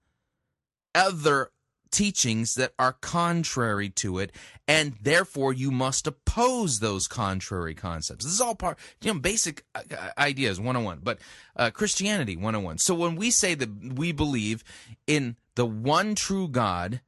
other 0.94 1.50
teachings 1.94 2.56
that 2.56 2.72
are 2.78 2.92
contrary 2.92 3.88
to 3.88 4.18
it, 4.18 4.32
and 4.66 4.94
therefore 5.00 5.52
you 5.52 5.70
must 5.70 6.06
oppose 6.06 6.80
those 6.80 7.06
contrary 7.06 7.74
concepts. 7.74 8.24
This 8.24 8.34
is 8.34 8.40
all 8.40 8.54
part, 8.54 8.78
you 9.00 9.12
know, 9.12 9.20
basic 9.20 9.64
uh, 9.74 9.82
uh, 9.96 10.10
ideas 10.18 10.58
101, 10.58 11.00
but 11.02 11.18
uh, 11.56 11.70
Christianity 11.70 12.36
101. 12.36 12.78
So 12.78 12.94
when 12.94 13.16
we 13.16 13.30
say 13.30 13.54
that 13.54 13.94
we 13.94 14.12
believe 14.12 14.64
in 15.06 15.36
the 15.54 15.66
one 15.66 16.14
true 16.14 16.48
God, 16.48 17.00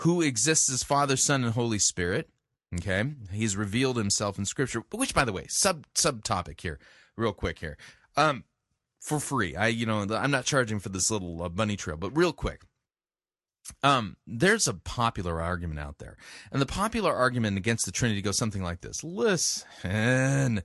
who 0.00 0.20
exists 0.20 0.70
as 0.70 0.82
Father, 0.82 1.16
Son, 1.16 1.44
and 1.44 1.54
Holy 1.54 1.78
Spirit. 1.78 2.28
Okay, 2.74 3.04
he's 3.32 3.56
revealed 3.56 3.96
himself 3.96 4.38
in 4.38 4.44
Scripture. 4.44 4.82
Which, 4.92 5.14
by 5.14 5.24
the 5.24 5.32
way, 5.32 5.46
sub 5.48 5.86
subtopic 5.94 6.60
here, 6.60 6.78
real 7.16 7.32
quick 7.32 7.60
here, 7.60 7.78
um, 8.16 8.44
for 9.00 9.20
free. 9.20 9.56
I, 9.56 9.68
you 9.68 9.86
know, 9.86 10.06
I'm 10.10 10.30
not 10.30 10.44
charging 10.44 10.80
for 10.80 10.90
this 10.90 11.10
little 11.10 11.42
uh, 11.42 11.48
bunny 11.48 11.76
trail, 11.76 11.96
but 11.96 12.16
real 12.16 12.32
quick. 12.32 12.62
Um, 13.82 14.16
there's 14.26 14.68
a 14.68 14.74
popular 14.74 15.40
argument 15.40 15.80
out 15.80 15.98
there, 15.98 16.16
and 16.52 16.60
the 16.60 16.66
popular 16.66 17.14
argument 17.14 17.56
against 17.56 17.86
the 17.86 17.92
Trinity 17.92 18.22
goes 18.22 18.38
something 18.38 18.62
like 18.62 18.80
this: 18.80 19.02
Listen, 19.02 20.62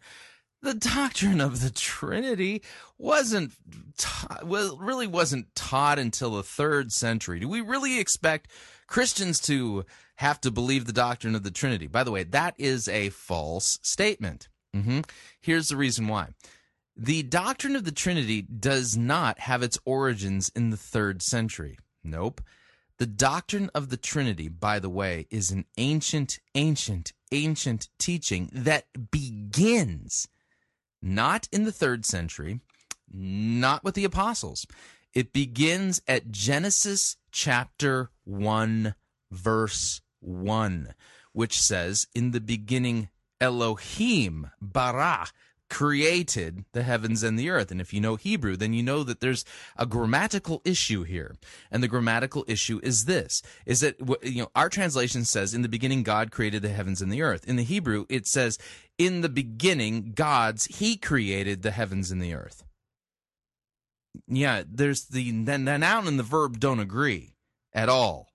the 0.61 0.73
doctrine 0.73 1.41
of 1.41 1.61
the 1.61 1.71
Trinity 1.71 2.61
wasn't 2.97 3.53
ta- 3.97 4.39
well, 4.43 4.77
really 4.77 5.07
wasn't 5.07 5.53
taught 5.55 5.99
until 5.99 6.31
the 6.31 6.43
third 6.43 6.91
century. 6.91 7.39
Do 7.39 7.47
we 7.47 7.61
really 7.61 7.99
expect 7.99 8.51
Christians 8.87 9.39
to 9.41 9.85
have 10.21 10.39
to 10.39 10.51
believe 10.51 10.85
the 10.85 10.93
doctrine 10.93 11.33
of 11.33 11.41
the 11.41 11.49
Trinity. 11.49 11.87
By 11.87 12.03
the 12.03 12.11
way, 12.11 12.23
that 12.23 12.53
is 12.59 12.87
a 12.87 13.09
false 13.09 13.79
statement. 13.81 14.49
Mm-hmm. 14.75 14.99
Here's 15.41 15.69
the 15.69 15.75
reason 15.75 16.07
why. 16.07 16.27
The 16.95 17.23
doctrine 17.23 17.75
of 17.75 17.85
the 17.85 17.91
Trinity 17.91 18.43
does 18.43 18.95
not 18.95 19.39
have 19.39 19.63
its 19.63 19.79
origins 19.83 20.51
in 20.55 20.69
the 20.69 20.77
third 20.77 21.23
century. 21.23 21.79
Nope. 22.03 22.39
The 23.01 23.07
doctrine 23.07 23.71
of 23.73 23.89
the 23.89 23.97
Trinity, 23.97 24.47
by 24.47 24.77
the 24.77 24.87
way, 24.87 25.25
is 25.31 25.49
an 25.49 25.65
ancient, 25.75 26.37
ancient, 26.53 27.13
ancient 27.31 27.89
teaching 27.97 28.51
that 28.53 28.85
begins 29.09 30.27
not 31.01 31.49
in 31.51 31.63
the 31.63 31.71
third 31.71 32.05
century, 32.05 32.59
not 33.11 33.83
with 33.83 33.95
the 33.95 34.03
apostles. 34.03 34.67
It 35.15 35.33
begins 35.33 35.99
at 36.07 36.29
Genesis 36.29 37.17
chapter 37.31 38.11
1, 38.25 38.93
verse 39.31 40.01
1, 40.19 40.93
which 41.33 41.59
says, 41.59 42.05
In 42.13 42.29
the 42.29 42.39
beginning, 42.39 43.09
Elohim, 43.39 44.51
bara, 44.61 45.25
created 45.71 46.65
the 46.73 46.83
heavens 46.83 47.23
and 47.23 47.39
the 47.39 47.49
earth. 47.49 47.71
And 47.71 47.79
if 47.79 47.93
you 47.93 48.01
know 48.01 48.17
Hebrew, 48.17 48.57
then 48.57 48.73
you 48.73 48.83
know 48.83 49.03
that 49.03 49.21
there's 49.21 49.45
a 49.77 49.85
grammatical 49.85 50.61
issue 50.65 51.03
here. 51.03 51.33
And 51.71 51.81
the 51.81 51.87
grammatical 51.87 52.43
issue 52.45 52.81
is 52.83 53.05
this, 53.05 53.41
is 53.65 53.79
that, 53.79 53.95
you 54.21 54.41
know, 54.41 54.51
our 54.53 54.67
translation 54.67 55.23
says, 55.23 55.53
in 55.53 55.61
the 55.61 55.69
beginning, 55.69 56.03
God 56.03 56.29
created 56.29 56.61
the 56.61 56.69
heavens 56.69 57.01
and 57.01 57.09
the 57.09 57.21
earth. 57.21 57.47
In 57.47 57.55
the 57.55 57.63
Hebrew, 57.63 58.05
it 58.09 58.27
says, 58.27 58.59
in 58.97 59.21
the 59.21 59.29
beginning, 59.29 60.11
God's, 60.13 60.65
he 60.65 60.97
created 60.97 61.61
the 61.61 61.71
heavens 61.71 62.11
and 62.11 62.21
the 62.21 62.33
earth. 62.33 62.65
Yeah, 64.27 64.63
there's 64.69 65.05
the, 65.05 65.31
the 65.45 65.57
noun 65.57 66.05
and 66.05 66.19
the 66.19 66.23
verb 66.23 66.59
don't 66.59 66.81
agree 66.81 67.35
at 67.73 67.87
all. 67.87 68.30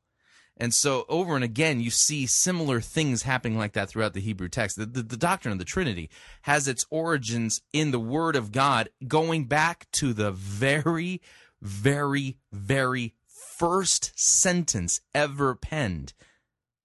And 0.57 0.73
so 0.73 1.05
over 1.09 1.35
and 1.35 1.45
again, 1.45 1.81
you 1.81 1.91
see 1.91 2.27
similar 2.27 2.81
things 2.81 3.23
happening 3.23 3.59
like 3.59 3.75
that 3.75 3.91
throughout 3.91 4.15
the 4.15 4.21
Hebrew 4.21 4.49
text. 4.49 4.77
The, 4.77 4.87
the, 4.87 5.03
the, 5.03 5.17
doctrine 5.17 5.53
of 5.53 5.59
the 5.59 5.67
Trinity 5.67 6.09
has 6.43 6.67
its 6.67 6.87
origins 6.89 7.61
in 7.75 7.91
the 7.91 8.01
Word 8.01 8.37
of 8.37 8.53
God, 8.53 8.89
going 9.07 9.45
back 9.45 9.87
to 9.93 10.15
the 10.15 10.31
very, 10.31 11.21
very, 11.61 12.39
very 12.53 13.15
first 13.29 14.13
sentence 14.19 15.01
ever 15.15 15.55
penned 15.55 16.15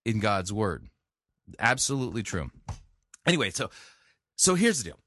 in 0.05 0.19
God's 0.19 0.51
Word. 0.51 0.87
Absolutely 1.57 2.23
true. 2.23 2.51
Anyway, 3.25 3.51
so 3.51 3.69
so 4.35 4.55
here's 4.55 4.79
the 4.79 4.85
deal. 4.85 4.99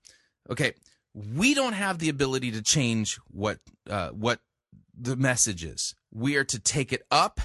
Okay, 0.49 0.75
we 1.12 1.54
don't 1.54 1.73
have 1.73 1.99
the 1.99 2.09
ability 2.09 2.52
to 2.52 2.62
change 2.62 3.18
what 3.28 3.59
uh, 3.88 4.11
what 4.11 4.40
the 4.97 5.16
message 5.16 5.64
is. 5.64 5.94
We 6.12 6.37
are 6.37 6.44
to 6.44 6.59
take 6.59 6.92
it 6.92 7.02
up 7.11 7.40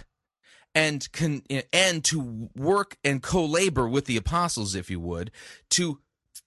and 0.76 1.12
can 1.12 1.44
and 1.74 2.04
to 2.06 2.50
work 2.56 2.98
and 3.04 3.22
co-labor 3.24 3.88
with 3.88 4.06
the 4.06 4.18
apostles 4.18 4.76
if 4.76 4.90
you 4.90 5.00
would 5.00 5.32
to 5.70 6.00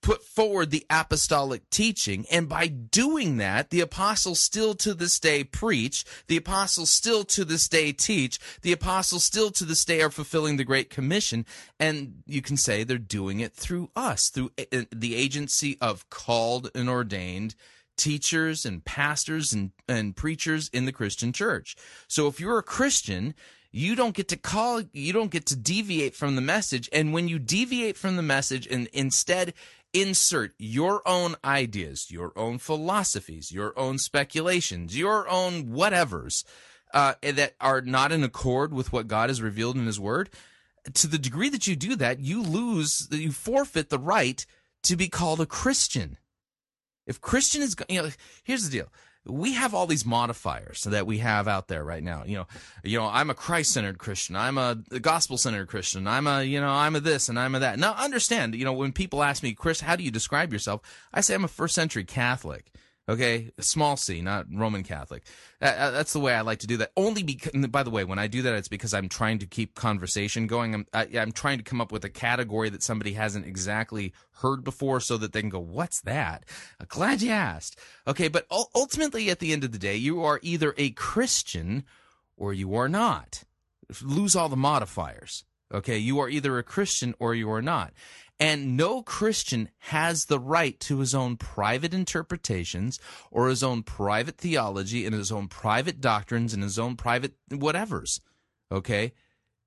put 0.02 0.24
forward 0.24 0.70
the 0.70 0.84
apostolic 0.90 1.68
teaching. 1.70 2.26
And 2.30 2.48
by 2.48 2.66
doing 2.66 3.36
that 3.38 3.70
the 3.70 3.80
apostles 3.80 4.40
still 4.40 4.74
to 4.74 4.94
this 4.94 5.18
day 5.18 5.44
preach. 5.44 6.04
The 6.26 6.36
apostles 6.36 6.90
still 6.90 7.24
to 7.24 7.44
this 7.44 7.68
day 7.68 7.92
teach. 7.92 8.38
The 8.62 8.72
apostles 8.72 9.24
still 9.24 9.50
to 9.52 9.64
this 9.64 9.84
day 9.84 10.02
are 10.02 10.10
fulfilling 10.10 10.56
the 10.56 10.64
great 10.64 10.90
commission. 10.90 11.46
And 11.78 12.22
you 12.26 12.42
can 12.42 12.56
say 12.56 12.84
they're 12.84 12.98
doing 12.98 13.40
it 13.40 13.54
through 13.54 13.90
us 13.94 14.28
through 14.28 14.50
uh, 14.58 14.64
uh, 14.72 14.82
the 14.90 15.14
agency 15.14 15.78
of 15.80 16.10
called 16.10 16.70
and 16.74 16.90
ordained 16.90 17.54
teachers 17.96 18.66
and 18.66 18.84
pastors 18.84 19.52
and, 19.52 19.70
and 19.88 20.16
preachers 20.16 20.68
in 20.72 20.86
the 20.86 20.92
Christian 20.92 21.32
church. 21.32 21.76
So 22.08 22.26
if 22.26 22.40
you're 22.40 22.58
a 22.58 22.62
Christian, 22.62 23.34
you 23.72 23.96
don't 23.96 24.14
get 24.14 24.28
to 24.28 24.36
call, 24.36 24.82
you 24.92 25.12
don't 25.12 25.30
get 25.30 25.46
to 25.46 25.56
deviate 25.56 26.14
from 26.14 26.36
the 26.36 26.42
message. 26.42 26.88
And 26.92 27.12
when 27.12 27.26
you 27.26 27.38
deviate 27.38 27.96
from 27.96 28.16
the 28.16 28.22
message 28.22 28.66
and 28.66 28.86
instead 28.92 29.54
insert 29.94 30.52
your 30.58 31.06
own 31.06 31.36
ideas, 31.44 32.10
your 32.10 32.32
own 32.36 32.58
philosophies, 32.58 33.50
your 33.50 33.78
own 33.78 33.98
speculations, 33.98 34.96
your 34.96 35.28
own 35.28 35.68
whatevers 35.68 36.44
uh, 36.92 37.14
that 37.22 37.54
are 37.60 37.80
not 37.80 38.12
in 38.12 38.22
accord 38.22 38.72
with 38.74 38.92
what 38.92 39.08
God 39.08 39.30
has 39.30 39.40
revealed 39.40 39.76
in 39.76 39.86
His 39.86 39.98
Word, 39.98 40.28
to 40.94 41.06
the 41.06 41.18
degree 41.18 41.48
that 41.48 41.66
you 41.66 41.76
do 41.76 41.96
that, 41.96 42.20
you 42.20 42.42
lose, 42.42 43.08
you 43.10 43.32
forfeit 43.32 43.88
the 43.88 43.98
right 43.98 44.44
to 44.82 44.96
be 44.96 45.08
called 45.08 45.40
a 45.40 45.46
Christian. 45.46 46.18
If 47.06 47.20
Christian 47.20 47.62
is, 47.62 47.76
you 47.88 48.02
know, 48.02 48.10
here's 48.44 48.68
the 48.68 48.70
deal 48.70 48.88
we 49.24 49.54
have 49.54 49.74
all 49.74 49.86
these 49.86 50.04
modifiers 50.04 50.82
that 50.82 51.06
we 51.06 51.18
have 51.18 51.46
out 51.46 51.68
there 51.68 51.84
right 51.84 52.02
now. 52.02 52.24
You 52.24 52.38
know, 52.38 52.46
you 52.82 52.98
know, 52.98 53.06
I'm 53.06 53.30
a 53.30 53.34
Christ-centered 53.34 53.98
Christian. 53.98 54.34
I'm 54.34 54.58
a 54.58 54.74
gospel-centered 54.74 55.68
Christian. 55.68 56.06
I'm 56.06 56.26
a, 56.26 56.42
you 56.42 56.60
know, 56.60 56.70
I'm 56.70 56.96
a 56.96 57.00
this 57.00 57.28
and 57.28 57.38
I'm 57.38 57.54
a 57.54 57.60
that. 57.60 57.78
Now, 57.78 57.94
understand, 57.94 58.54
you 58.54 58.64
know, 58.64 58.72
when 58.72 58.92
people 58.92 59.22
ask 59.22 59.42
me, 59.42 59.54
Chris, 59.54 59.80
how 59.80 59.96
do 59.96 60.02
you 60.02 60.10
describe 60.10 60.52
yourself? 60.52 60.80
I 61.14 61.20
say 61.20 61.34
I'm 61.34 61.44
a 61.44 61.48
first-century 61.48 62.04
Catholic. 62.04 62.72
Okay, 63.08 63.50
small 63.58 63.96
c, 63.96 64.20
not 64.20 64.46
Roman 64.52 64.84
Catholic. 64.84 65.24
Uh, 65.60 65.64
uh, 65.66 65.90
that's 65.90 66.12
the 66.12 66.20
way 66.20 66.34
I 66.34 66.42
like 66.42 66.60
to 66.60 66.68
do 66.68 66.76
that. 66.76 66.92
Only 66.96 67.24
because, 67.24 67.52
by 67.66 67.82
the 67.82 67.90
way, 67.90 68.04
when 68.04 68.20
I 68.20 68.28
do 68.28 68.42
that, 68.42 68.54
it's 68.54 68.68
because 68.68 68.94
I'm 68.94 69.08
trying 69.08 69.40
to 69.40 69.46
keep 69.46 69.74
conversation 69.74 70.46
going. 70.46 70.72
I'm, 70.72 70.86
I, 70.94 71.08
i 71.14 71.22
am 71.22 71.32
trying 71.32 71.58
to 71.58 71.64
come 71.64 71.80
up 71.80 71.90
with 71.90 72.04
a 72.04 72.08
category 72.08 72.70
that 72.70 72.82
somebody 72.82 73.14
hasn't 73.14 73.44
exactly 73.44 74.12
heard 74.34 74.62
before, 74.62 75.00
so 75.00 75.16
that 75.16 75.32
they 75.32 75.40
can 75.40 75.50
go, 75.50 75.58
"What's 75.58 76.00
that?" 76.02 76.44
I'm 76.78 76.86
glad 76.88 77.22
you 77.22 77.32
asked. 77.32 77.76
Okay, 78.06 78.28
but 78.28 78.46
ultimately, 78.50 79.30
at 79.30 79.40
the 79.40 79.52
end 79.52 79.64
of 79.64 79.72
the 79.72 79.78
day, 79.78 79.96
you 79.96 80.22
are 80.22 80.38
either 80.40 80.72
a 80.78 80.90
Christian 80.90 81.82
or 82.36 82.52
you 82.52 82.72
are 82.76 82.88
not. 82.88 83.42
Lose 84.00 84.36
all 84.36 84.48
the 84.48 84.56
modifiers. 84.56 85.44
Okay, 85.74 85.96
you 85.96 86.18
are 86.20 86.28
either 86.28 86.58
a 86.58 86.62
Christian 86.62 87.14
or 87.18 87.34
you 87.34 87.50
are 87.50 87.62
not. 87.62 87.92
And 88.40 88.76
no 88.76 89.02
Christian 89.02 89.68
has 89.78 90.24
the 90.24 90.40
right 90.40 90.78
to 90.80 90.98
his 90.98 91.14
own 91.14 91.36
private 91.36 91.94
interpretations 91.94 92.98
or 93.30 93.48
his 93.48 93.62
own 93.62 93.82
private 93.84 94.36
theology 94.36 95.06
and 95.06 95.14
his 95.14 95.30
own 95.30 95.46
private 95.46 96.00
doctrines 96.00 96.52
and 96.52 96.62
his 96.62 96.78
own 96.78 96.96
private 96.96 97.34
whatevers. 97.50 98.20
Okay? 98.72 99.12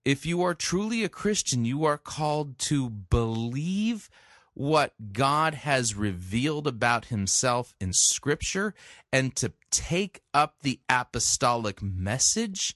If 0.04 0.26
you 0.26 0.44
are 0.44 0.54
truly 0.54 1.04
a 1.04 1.10
Christian, 1.10 1.66
you 1.66 1.86
are 1.86 1.98
called 1.98 2.60
to 2.60 2.90
believe 2.90 4.10
what 4.54 4.94
God 5.12 5.54
has 5.54 5.96
revealed 5.96 6.66
about 6.66 7.06
himself 7.06 7.74
in 7.80 7.92
Scripture 7.92 8.74
and 9.12 9.36
to 9.36 9.54
take 9.70 10.22
up 10.34 10.56
the 10.62 10.80
apostolic 10.90 11.82
message 11.82 12.76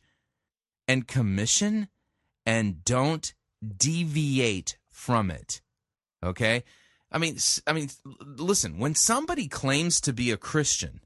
and 0.88 1.08
commission 1.08 1.88
and 2.46 2.84
don't 2.84 3.34
deviate 3.78 4.78
from 4.90 5.32
it. 5.32 5.62
Okay? 6.24 6.64
I 7.12 7.18
mean 7.18 7.38
I 7.66 7.74
mean 7.74 7.90
listen, 8.20 8.78
when 8.78 8.96
somebody 8.96 9.48
claims 9.48 10.00
to 10.02 10.14
be 10.14 10.32
a 10.32 10.38
Christian 10.38 11.02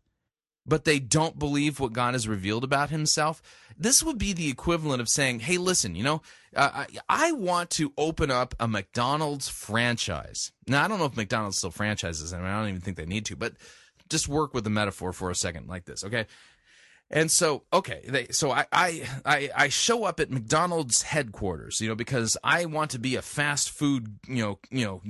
but 0.65 0.85
they 0.85 0.99
don't 0.99 1.37
believe 1.37 1.79
what 1.79 1.93
God 1.93 2.13
has 2.13 2.27
revealed 2.27 2.63
about 2.63 2.89
himself, 2.89 3.41
this 3.77 4.03
would 4.03 4.17
be 4.17 4.33
the 4.33 4.49
equivalent 4.49 5.01
of 5.01 5.09
saying, 5.09 5.41
"Hey, 5.41 5.57
listen, 5.57 5.95
you 5.95 6.03
know, 6.03 6.21
uh, 6.55 6.85
I, 7.09 7.27
I 7.27 7.31
want 7.33 7.69
to 7.71 7.91
open 7.97 8.31
up 8.31 8.55
a 8.59 8.67
McDonald's 8.67 9.49
franchise." 9.49 10.51
Now, 10.67 10.83
I 10.83 10.87
don't 10.87 10.99
know 10.99 11.05
if 11.05 11.17
McDonald's 11.17 11.57
still 11.57 11.71
franchises, 11.71 12.33
I, 12.33 12.37
mean, 12.37 12.47
I 12.47 12.59
don't 12.59 12.69
even 12.69 12.81
think 12.81 12.97
they 12.97 13.05
need 13.05 13.25
to, 13.25 13.35
but 13.35 13.53
just 14.09 14.27
work 14.27 14.53
with 14.53 14.63
the 14.63 14.69
metaphor 14.69 15.11
for 15.11 15.29
a 15.29 15.35
second 15.35 15.67
like 15.67 15.85
this, 15.85 16.03
okay? 16.03 16.27
And 17.13 17.29
so, 17.29 17.61
okay, 17.71 18.01
they, 18.07 18.27
so 18.29 18.49
I, 18.49 18.65
I, 18.71 19.51
I, 19.55 19.69
show 19.69 20.03
up 20.03 20.19
at 20.19 20.31
McDonald's 20.31 21.03
headquarters, 21.03 21.79
you 21.79 21.87
know, 21.87 21.93
because 21.93 22.35
I 22.43 22.65
want 22.65 22.89
to 22.91 22.99
be 22.99 23.15
a 23.15 23.21
fast 23.21 23.69
food, 23.69 24.17
you 24.27 24.43
know, 24.43 24.59
you 24.71 24.83
know, 24.83 25.01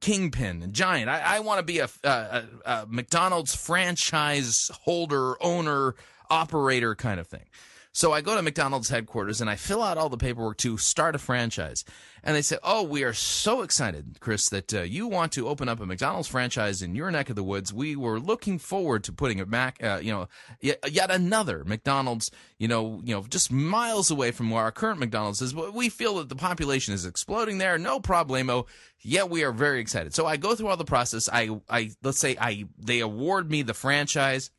kingpin 0.00 0.62
and 0.62 0.72
giant. 0.72 1.10
I, 1.10 1.20
I 1.20 1.40
want 1.40 1.58
to 1.58 1.64
be 1.64 1.80
a, 1.80 1.88
uh, 2.04 2.42
a, 2.64 2.70
a 2.70 2.86
McDonald's 2.88 3.56
franchise 3.56 4.70
holder, 4.82 5.34
owner, 5.42 5.96
operator 6.30 6.94
kind 6.94 7.18
of 7.18 7.26
thing. 7.26 7.46
So 7.94 8.10
I 8.12 8.22
go 8.22 8.34
to 8.34 8.42
McDonald's 8.42 8.88
headquarters 8.88 9.42
and 9.42 9.50
I 9.50 9.56
fill 9.56 9.82
out 9.82 9.98
all 9.98 10.08
the 10.08 10.16
paperwork 10.16 10.56
to 10.58 10.78
start 10.78 11.14
a 11.14 11.18
franchise. 11.18 11.84
And 12.24 12.34
they 12.34 12.40
say, 12.40 12.56
"Oh, 12.62 12.82
we 12.82 13.04
are 13.04 13.12
so 13.12 13.60
excited, 13.60 14.16
Chris, 14.20 14.48
that 14.48 14.72
uh, 14.72 14.80
you 14.80 15.06
want 15.06 15.32
to 15.32 15.46
open 15.48 15.68
up 15.68 15.78
a 15.78 15.86
McDonald's 15.86 16.28
franchise 16.28 16.80
in 16.80 16.94
your 16.94 17.10
neck 17.10 17.28
of 17.28 17.36
the 17.36 17.42
woods. 17.42 17.72
We 17.72 17.94
were 17.94 18.18
looking 18.18 18.58
forward 18.58 19.04
to 19.04 19.12
putting 19.12 19.40
it 19.40 19.50
back, 19.50 19.82
uh, 19.82 20.00
you 20.02 20.12
know, 20.12 20.28
yet, 20.60 20.78
yet, 20.90 21.10
another 21.10 21.64
McDonald's, 21.64 22.30
you 22.58 22.68
know, 22.68 23.02
you 23.04 23.14
know, 23.14 23.24
just 23.28 23.52
miles 23.52 24.10
away 24.10 24.30
from 24.30 24.50
where 24.50 24.62
our 24.62 24.72
current 24.72 25.00
McDonald's 25.00 25.42
is. 25.42 25.52
But 25.52 25.74
we 25.74 25.90
feel 25.90 26.16
that 26.16 26.30
the 26.30 26.36
population 26.36 26.94
is 26.94 27.04
exploding 27.04 27.58
there. 27.58 27.76
No 27.76 28.00
problemo. 28.00 28.66
Yeah, 29.00 29.24
we 29.24 29.44
are 29.44 29.52
very 29.52 29.80
excited. 29.80 30.14
So 30.14 30.26
I 30.26 30.38
go 30.38 30.54
through 30.54 30.68
all 30.68 30.76
the 30.76 30.84
process. 30.84 31.28
I, 31.30 31.60
I 31.68 31.90
let's 32.02 32.20
say 32.20 32.36
I 32.40 32.64
they 32.78 33.00
award 33.00 33.50
me 33.50 33.60
the 33.62 33.74
franchise." 33.74 34.50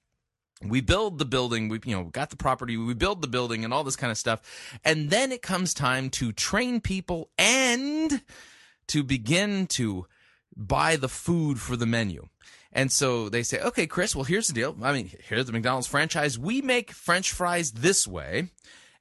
We 0.69 0.82
build 0.82 1.17
the 1.17 1.26
building 1.26 1.69
we 1.69 1.80
you 1.86 1.95
know 1.95 2.06
got 2.06 2.30
the 2.30 2.36
property 2.36 2.78
we 2.78 2.93
build 2.93 3.21
the 3.21 3.28
building 3.28 3.63
and 3.63 3.73
all 3.73 3.84
this 3.84 3.95
kind 3.95 4.12
of 4.12 4.17
stuff. 4.17 4.41
And 4.84 5.10
then 5.10 5.32
it 5.32 5.41
comes 5.41 5.73
time 5.73 6.10
to 6.12 6.32
train 6.32 6.82
people 6.82 7.30
and 7.38 8.21
to 8.88 9.04
begin 9.04 9.67
to 9.67 10.06
buy 10.56 10.95
the 10.95 11.10
food 11.10 11.60
for 11.60 11.76
the 11.76 11.86
menu. 11.86 12.28
And 12.71 12.91
so 12.91 13.30
they 13.30 13.43
say 13.43 13.62
okay 13.62 13.88
chris 13.88 14.15
well 14.15 14.26
here's 14.26 14.47
the 14.47 14.54
deal. 14.54 14.76
I 14.82 14.93
mean 14.93 15.12
here's 15.28 15.45
the 15.45 15.54
mcdonald's 15.54 15.88
franchise. 15.88 16.38
We 16.39 16.62
make 16.62 16.91
french 16.91 17.32
fries 17.32 17.71
this 17.71 18.08
way 18.08 18.49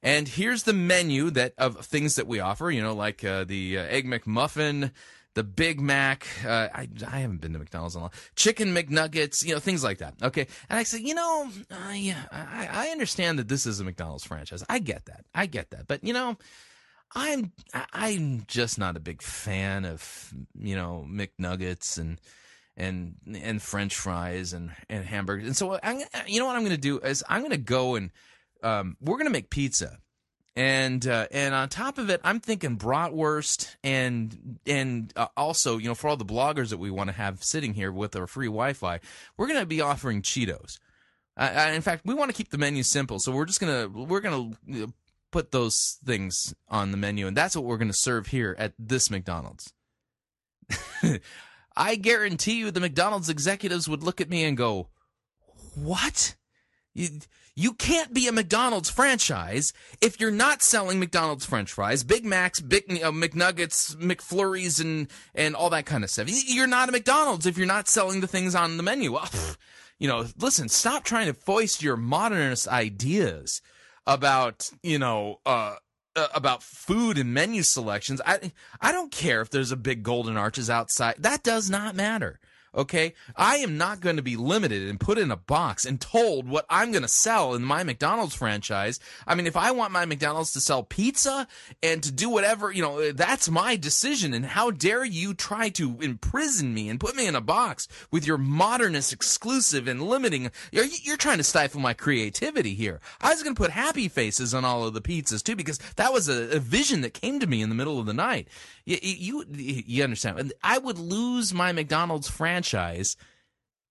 and 0.03 0.27
here's 0.27 0.63
the 0.63 0.73
menu 0.73 1.29
that 1.31 1.53
of 1.57 1.85
things 1.85 2.15
that 2.15 2.27
we 2.27 2.39
offer 2.39 2.69
you 2.69 2.81
know 2.81 2.93
like 2.93 3.23
uh, 3.23 3.45
the 3.45 3.77
uh, 3.77 3.83
egg 3.83 4.05
mcmuffin 4.05 4.91
the 5.35 5.43
Big 5.43 5.79
Mac. 5.79 6.27
Uh, 6.45 6.67
I, 6.73 6.87
I 7.07 7.19
haven't 7.19 7.41
been 7.41 7.53
to 7.53 7.59
McDonald's 7.59 7.95
in 7.95 7.99
a 7.99 8.03
long. 8.03 8.11
Chicken 8.35 8.73
McNuggets, 8.73 9.43
you 9.43 9.53
know, 9.53 9.59
things 9.59 9.83
like 9.83 9.99
that. 9.99 10.15
Okay, 10.21 10.47
and 10.69 10.79
I 10.79 10.83
said, 10.83 11.01
you 11.01 11.15
know, 11.15 11.49
I, 11.71 12.15
I 12.31 12.87
understand 12.89 13.39
that 13.39 13.47
this 13.47 13.65
is 13.65 13.79
a 13.79 13.83
McDonald's 13.83 14.25
franchise. 14.25 14.63
I 14.69 14.79
get 14.79 15.05
that. 15.05 15.25
I 15.33 15.45
get 15.45 15.71
that. 15.71 15.87
But 15.87 16.03
you 16.03 16.13
know, 16.13 16.37
I'm 17.15 17.51
I'm 17.93 18.43
just 18.47 18.77
not 18.77 18.97
a 18.97 18.99
big 18.99 19.21
fan 19.21 19.85
of 19.85 20.33
you 20.57 20.75
know 20.75 21.05
McNuggets 21.09 21.97
and 21.97 22.19
and 22.75 23.15
and 23.25 23.61
French 23.61 23.95
fries 23.95 24.53
and 24.53 24.71
and 24.89 25.05
hamburgers. 25.05 25.45
And 25.45 25.55
so 25.55 25.79
I, 25.81 26.05
you 26.27 26.39
know 26.39 26.45
what 26.45 26.55
I'm 26.55 26.63
going 26.63 26.75
to 26.75 26.81
do 26.81 26.99
is 26.99 27.23
I'm 27.29 27.41
going 27.41 27.51
to 27.51 27.57
go 27.57 27.95
and 27.95 28.11
um, 28.63 28.97
we're 29.01 29.17
going 29.17 29.27
to 29.27 29.31
make 29.31 29.49
pizza 29.49 29.97
and 30.55 31.05
uh, 31.07 31.27
and 31.31 31.55
on 31.55 31.69
top 31.69 31.97
of 31.97 32.09
it, 32.09 32.21
I'm 32.23 32.39
thinking 32.39 32.77
bratwurst 32.77 33.75
and 33.83 34.59
and 34.65 35.11
uh, 35.15 35.27
also 35.35 35.77
you 35.77 35.87
know 35.87 35.95
for 35.95 36.09
all 36.09 36.17
the 36.17 36.25
bloggers 36.25 36.69
that 36.69 36.77
we 36.77 36.91
want 36.91 37.09
to 37.09 37.15
have 37.15 37.43
sitting 37.43 37.73
here 37.73 37.91
with 37.91 38.15
our 38.15 38.27
free 38.27 38.47
Wi-Fi, 38.47 38.99
we're 39.37 39.47
going 39.47 39.59
to 39.59 39.65
be 39.65 39.81
offering 39.81 40.21
Cheetos. 40.21 40.79
Uh, 41.35 41.71
in 41.73 41.81
fact, 41.81 42.05
we 42.05 42.13
want 42.13 42.29
to 42.29 42.37
keep 42.37 42.51
the 42.51 42.57
menu 42.59 42.83
simple, 42.83 43.19
so 43.19 43.31
we're 43.31 43.45
just 43.45 43.59
gonna 43.59 43.87
we're 43.87 44.19
gonna 44.19 44.51
put 45.31 45.51
those 45.51 45.97
things 46.05 46.53
on 46.69 46.91
the 46.91 46.97
menu, 46.97 47.25
and 47.25 47.35
that's 47.35 47.55
what 47.55 47.65
we're 47.65 47.77
gonna 47.77 47.91
serve 47.91 48.27
here 48.27 48.55
at 48.59 48.73
this 48.77 49.09
McDonald's. 49.09 49.73
I 51.75 51.95
guarantee 51.95 52.59
you, 52.59 52.69
the 52.69 52.79
McDonald's 52.79 53.29
executives 53.29 53.89
would 53.89 54.03
look 54.03 54.21
at 54.21 54.29
me 54.29 54.43
and 54.43 54.55
go, 54.55 54.89
"What?" 55.73 56.35
You, 56.93 57.09
you 57.55 57.73
can't 57.73 58.13
be 58.13 58.27
a 58.27 58.31
McDonald's 58.31 58.89
franchise 58.89 59.73
if 60.01 60.19
you're 60.19 60.31
not 60.31 60.61
selling 60.61 60.99
McDonald's 60.99 61.45
French 61.45 61.71
fries, 61.71 62.03
Big 62.03 62.25
Macs, 62.25 62.59
Big 62.59 62.83
uh, 62.89 63.11
McNuggets, 63.11 63.95
McFlurries, 63.95 64.81
and 64.81 65.07
and 65.35 65.55
all 65.55 65.69
that 65.69 65.85
kind 65.85 66.03
of 66.03 66.09
stuff. 66.09 66.27
You're 66.29 66.67
not 66.67 66.89
a 66.89 66.91
McDonald's 66.91 67.45
if 67.45 67.57
you're 67.57 67.67
not 67.67 67.87
selling 67.87 68.21
the 68.21 68.27
things 68.27 68.55
on 68.55 68.77
the 68.77 68.83
menu. 68.83 69.13
Well, 69.13 69.29
you 69.99 70.07
know, 70.07 70.25
listen, 70.39 70.69
stop 70.69 71.03
trying 71.03 71.27
to 71.27 71.33
foist 71.33 71.83
your 71.83 71.95
modernist 71.95 72.67
ideas 72.67 73.61
about 74.05 74.71
you 74.81 74.99
know 74.99 75.39
uh, 75.45 75.75
uh, 76.15 76.27
about 76.33 76.63
food 76.63 77.17
and 77.17 77.33
menu 77.33 77.63
selections. 77.63 78.21
I 78.25 78.51
I 78.81 78.91
don't 78.91 79.11
care 79.11 79.41
if 79.41 79.49
there's 79.49 79.71
a 79.71 79.77
big 79.77 80.03
golden 80.03 80.37
arches 80.37 80.69
outside. 80.69 81.15
That 81.19 81.43
does 81.43 81.69
not 81.69 81.95
matter. 81.95 82.39
Okay. 82.75 83.13
I 83.35 83.57
am 83.57 83.77
not 83.77 83.99
going 83.99 84.15
to 84.15 84.23
be 84.23 84.35
limited 84.35 84.89
and 84.89 84.99
put 84.99 85.19
in 85.19 85.29
a 85.29 85.37
box 85.37 85.85
and 85.85 86.01
told 86.01 86.47
what 86.47 86.65
I'm 86.71 86.91
going 86.91 87.03
to 87.03 87.07
sell 87.07 87.53
in 87.53 87.63
my 87.63 87.83
McDonald's 87.83 88.33
franchise. 88.33 88.99
I 89.27 89.35
mean, 89.35 89.45
if 89.45 89.55
I 89.55 89.69
want 89.69 89.91
my 89.91 90.05
McDonald's 90.05 90.53
to 90.53 90.59
sell 90.59 90.81
pizza 90.81 91.47
and 91.83 92.01
to 92.01 92.11
do 92.11 92.31
whatever, 92.31 92.71
you 92.71 92.81
know, 92.81 93.11
that's 93.11 93.47
my 93.47 93.75
decision. 93.75 94.33
And 94.33 94.43
how 94.43 94.71
dare 94.71 95.05
you 95.05 95.35
try 95.35 95.69
to 95.69 96.01
imprison 96.01 96.73
me 96.73 96.89
and 96.89 96.99
put 96.99 97.15
me 97.15 97.27
in 97.27 97.35
a 97.35 97.41
box 97.41 97.87
with 98.09 98.25
your 98.25 98.39
modernist 98.39 99.13
exclusive 99.13 99.87
and 99.87 100.01
limiting? 100.01 100.49
You're, 100.71 100.85
you're 100.85 101.17
trying 101.17 101.37
to 101.37 101.43
stifle 101.43 101.79
my 101.79 101.93
creativity 101.93 102.73
here. 102.73 103.01
I 103.21 103.29
was 103.29 103.43
going 103.43 103.53
to 103.53 103.61
put 103.61 103.69
happy 103.69 104.07
faces 104.07 104.55
on 104.55 104.65
all 104.65 104.83
of 104.83 104.95
the 104.95 105.01
pizzas 105.01 105.43
too, 105.43 105.55
because 105.55 105.77
that 105.97 106.11
was 106.11 106.27
a, 106.27 106.55
a 106.55 106.59
vision 106.59 107.01
that 107.01 107.13
came 107.13 107.39
to 107.39 107.45
me 107.45 107.61
in 107.61 107.69
the 107.69 107.75
middle 107.75 107.99
of 107.99 108.07
the 108.07 108.13
night. 108.13 108.47
You, 108.83 108.97
you, 108.99 109.45
you 109.51 110.03
understand? 110.03 110.53
I 110.63 110.79
would 110.79 110.97
lose 110.97 111.53
my 111.53 111.71
McDonald's 111.71 112.29
franchise 112.29 112.62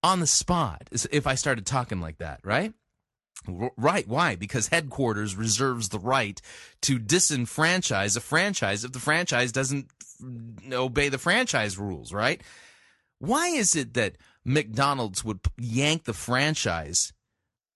on 0.01 0.19
the 0.19 0.27
spot 0.27 0.89
if 1.11 1.27
I 1.27 1.35
started 1.35 1.65
talking 1.65 2.01
like 2.01 2.17
that, 2.17 2.39
right? 2.43 2.73
Right. 3.47 4.07
Why? 4.07 4.35
Because 4.35 4.67
headquarters 4.67 5.35
reserves 5.35 5.89
the 5.89 5.99
right 5.99 6.41
to 6.83 6.97
disenfranchise 6.97 8.15
a 8.15 8.21
franchise 8.21 8.85
if 8.85 8.93
the 8.93 8.99
franchise 8.99 9.51
doesn't 9.51 9.87
obey 10.71 11.09
the 11.09 11.17
franchise 11.17 11.77
rules, 11.77 12.13
right? 12.13 12.41
Why 13.19 13.47
is 13.47 13.75
it 13.75 13.95
that 13.95 14.17
McDonald's 14.45 15.23
would 15.23 15.39
yank 15.57 16.05
the 16.05 16.13
franchise 16.13 17.13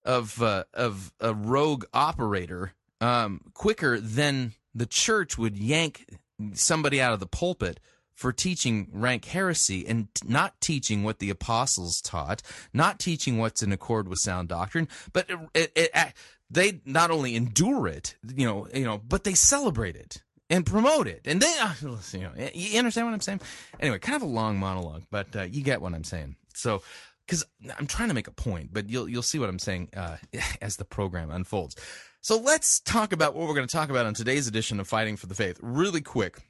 of 0.05 0.41
uh, 0.41 0.63
of 0.73 1.13
a 1.19 1.33
rogue 1.33 1.85
operator 1.93 2.73
um, 3.01 3.41
quicker 3.53 3.99
than 3.99 4.53
the 4.73 4.85
church 4.85 5.37
would 5.37 5.57
yank 5.57 6.05
somebody 6.53 7.01
out 7.01 7.13
of 7.13 7.19
the 7.19 7.27
pulpit 7.27 7.79
for 8.17 8.33
teaching 8.33 8.87
rank 8.91 9.25
heresy 9.25 9.87
and 9.87 10.07
not 10.25 10.59
teaching 10.59 11.03
what 11.03 11.19
the 11.19 11.29
apostles 11.29 12.01
taught, 12.01 12.41
not 12.73 12.97
teaching 12.97 13.37
what's 13.37 13.61
in 13.61 13.71
accord 13.71 14.07
with 14.07 14.17
sound 14.17 14.49
doctrine, 14.49 14.87
but 15.13 15.29
it, 15.29 15.39
it, 15.53 15.71
it, 15.75 16.13
they 16.49 16.81
not 16.83 17.11
only 17.11 17.35
endure 17.35 17.87
it, 17.87 18.15
you 18.35 18.47
know, 18.47 18.67
you 18.73 18.85
know, 18.85 18.97
but 18.97 19.23
they 19.23 19.35
celebrate 19.35 19.95
it 19.95 20.23
and 20.49 20.65
promote 20.65 21.07
it. 21.07 21.21
And 21.25 21.39
then, 21.39 21.61
uh, 21.61 21.73
you 22.11 22.21
know, 22.21 22.31
you 22.55 22.79
understand 22.79 23.05
what 23.05 23.13
I'm 23.13 23.21
saying? 23.21 23.41
Anyway, 23.79 23.99
kind 23.99 24.15
of 24.15 24.23
a 24.23 24.31
long 24.31 24.57
monologue, 24.57 25.03
but 25.11 25.35
uh, 25.35 25.43
you 25.43 25.61
get 25.61 25.79
what 25.79 25.93
I'm 25.93 26.03
saying. 26.03 26.37
So, 26.55 26.81
because 27.27 27.45
I'm 27.77 27.85
trying 27.85 28.07
to 28.07 28.15
make 28.15 28.27
a 28.27 28.31
point, 28.31 28.69
but 28.73 28.89
you'll 28.89 29.07
you'll 29.07 29.21
see 29.21 29.37
what 29.37 29.49
I'm 29.49 29.59
saying 29.59 29.89
uh, 29.95 30.17
as 30.61 30.77
the 30.77 30.85
program 30.85 31.29
unfolds. 31.29 31.75
So 32.21 32.39
let's 32.39 32.79
talk 32.79 33.13
about 33.13 33.35
what 33.35 33.47
we're 33.47 33.53
going 33.53 33.67
to 33.67 33.71
talk 33.71 33.91
about 33.91 34.07
on 34.07 34.15
today's 34.15 34.47
edition 34.47 34.79
of 34.79 34.87
Fighting 34.87 35.17
for 35.17 35.27
the 35.27 35.35
Faith, 35.35 35.59
really 35.61 36.01
quick 36.01 36.41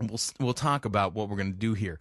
we'll 0.00 0.20
we'll 0.40 0.54
talk 0.54 0.84
about 0.84 1.14
what 1.14 1.28
we're 1.28 1.36
going 1.36 1.52
to 1.52 1.58
do 1.58 1.74
here. 1.74 1.98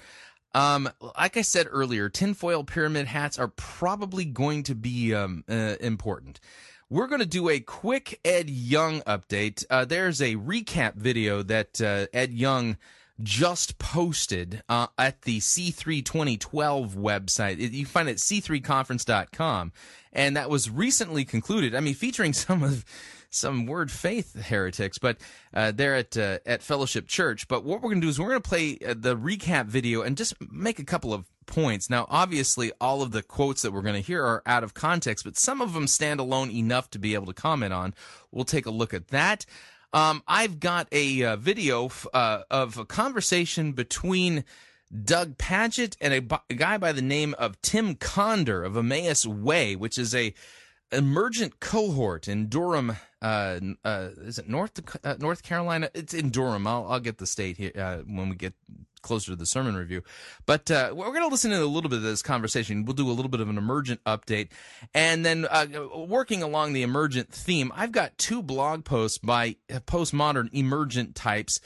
Um, 0.54 0.89
like 1.17 1.38
I 1.38 1.41
said 1.41 1.67
earlier, 1.69 2.10
tinfoil 2.10 2.63
pyramid 2.63 3.08
hats 3.08 3.39
are 3.39 3.47
probably 3.47 4.25
going 4.25 4.63
to 4.63 4.75
be 4.75 5.13
um, 5.13 5.43
uh, 5.49 5.75
important. 5.80 6.39
We're 6.89 7.08
going 7.08 7.21
to 7.21 7.25
do 7.25 7.47
a 7.47 7.62
quick 7.62 8.19
Ed 8.25 8.49
Young 8.49 8.99
update. 9.04 9.63
Uh, 9.69 9.86
there's 9.86 10.21
a 10.21 10.36
recap 10.36 10.95
video 10.95 11.41
that 11.43 11.80
uh, 11.80 12.08
Ed 12.13 12.34
Young 12.34 12.77
just 13.23 13.77
posted 13.77 14.62
uh, 14.67 14.88
at 14.97 15.21
the 15.21 15.39
C3 15.39 16.04
2012 16.04 16.95
website. 16.95 17.71
You 17.71 17.86
find 17.86 18.10
it 18.10 18.13
at 18.13 18.17
c3conference.com. 18.17 19.71
And 20.13 20.36
that 20.36 20.49
was 20.49 20.69
recently 20.69 21.23
concluded. 21.23 21.75
I 21.75 21.80
mean, 21.80 21.93
featuring 21.93 22.34
some 22.34 22.63
of 22.63 22.84
some 23.31 23.65
word 23.65 23.91
faith 23.91 24.35
heretics, 24.35 24.97
but 24.97 25.17
uh, 25.53 25.71
they're 25.71 25.95
at 25.95 26.15
uh, 26.17 26.39
at 26.45 26.61
Fellowship 26.61 27.07
Church. 27.07 27.47
But 27.47 27.63
what 27.63 27.81
we're 27.81 27.89
going 27.89 28.01
to 28.01 28.05
do 28.05 28.09
is 28.09 28.19
we're 28.19 28.29
going 28.29 28.41
to 28.41 28.49
play 28.49 28.77
uh, 28.85 28.93
the 28.97 29.17
recap 29.17 29.65
video 29.65 30.01
and 30.01 30.15
just 30.15 30.35
make 30.51 30.79
a 30.79 30.85
couple 30.85 31.13
of 31.13 31.25
points. 31.45 31.89
Now, 31.89 32.05
obviously, 32.09 32.71
all 32.79 33.01
of 33.01 33.11
the 33.11 33.23
quotes 33.23 33.61
that 33.61 33.71
we're 33.71 33.81
going 33.81 33.95
to 33.95 34.01
hear 34.01 34.23
are 34.23 34.43
out 34.45 34.63
of 34.63 34.73
context, 34.73 35.25
but 35.25 35.37
some 35.37 35.61
of 35.61 35.73
them 35.73 35.87
stand 35.87 36.19
alone 36.19 36.51
enough 36.51 36.89
to 36.91 36.99
be 36.99 37.13
able 37.13 37.25
to 37.27 37.33
comment 37.33 37.73
on. 37.73 37.93
We'll 38.31 38.45
take 38.45 38.65
a 38.65 38.71
look 38.71 38.93
at 38.93 39.07
that. 39.09 39.45
Um, 39.93 40.23
I've 40.27 40.59
got 40.59 40.87
a 40.91 41.23
uh, 41.23 41.35
video 41.35 41.87
f- 41.87 42.07
uh, 42.13 42.43
of 42.49 42.77
a 42.77 42.85
conversation 42.85 43.73
between 43.73 44.45
Doug 45.03 45.37
Pagitt 45.37 45.95
and 45.99 46.13
a, 46.13 46.41
a 46.49 46.53
guy 46.53 46.77
by 46.77 46.91
the 46.93 47.01
name 47.01 47.35
of 47.37 47.61
Tim 47.61 47.95
Conder 47.95 48.63
of 48.63 48.77
Emmaus 48.77 49.25
Way, 49.25 49.75
which 49.75 49.97
is 49.97 50.15
a 50.15 50.33
emergent 50.91 51.59
cohort 51.59 52.27
in 52.27 52.47
Durham. 52.47 52.97
Uh, 53.21 53.60
uh, 53.86 54.10
is 54.17 54.39
it 54.39 54.49
North 54.49 54.81
uh, 55.05 55.15
North 55.19 55.43
Carolina? 55.43 55.89
It's 55.93 56.13
in 56.13 56.29
Durham. 56.29 56.65
I'll 56.65 56.88
I'll 56.89 56.99
get 56.99 57.19
the 57.19 57.27
state 57.27 57.57
here 57.57 57.71
uh, 57.77 57.97
when 57.97 58.29
we 58.29 58.36
get 58.36 58.53
closer 59.01 59.31
to 59.31 59.36
the 59.36 59.45
sermon 59.45 59.75
review. 59.75 60.03
But 60.45 60.69
uh, 60.69 60.91
we're 60.93 61.07
going 61.07 61.21
to 61.21 61.27
listen 61.27 61.51
to 61.51 61.63
a 61.63 61.65
little 61.65 61.89
bit 61.89 61.97
of 61.97 62.03
this 62.03 62.21
conversation. 62.21 62.86
We'll 62.86 62.95
do 62.95 63.10
a 63.10 63.13
little 63.13 63.29
bit 63.29 63.39
of 63.39 63.49
an 63.49 63.57
emergent 63.57 64.03
update, 64.05 64.49
and 64.93 65.25
then 65.25 65.45
uh, 65.49 65.67
working 65.95 66.41
along 66.43 66.73
the 66.73 66.84
emergent 66.84 67.29
theme, 67.31 67.71
I've 67.75 67.91
got 67.91 68.17
two 68.17 68.41
blog 68.41 68.86
posts 68.86 69.17
by 69.17 69.57
postmodern 69.69 70.49
emergent 70.53 71.15
types. 71.15 71.60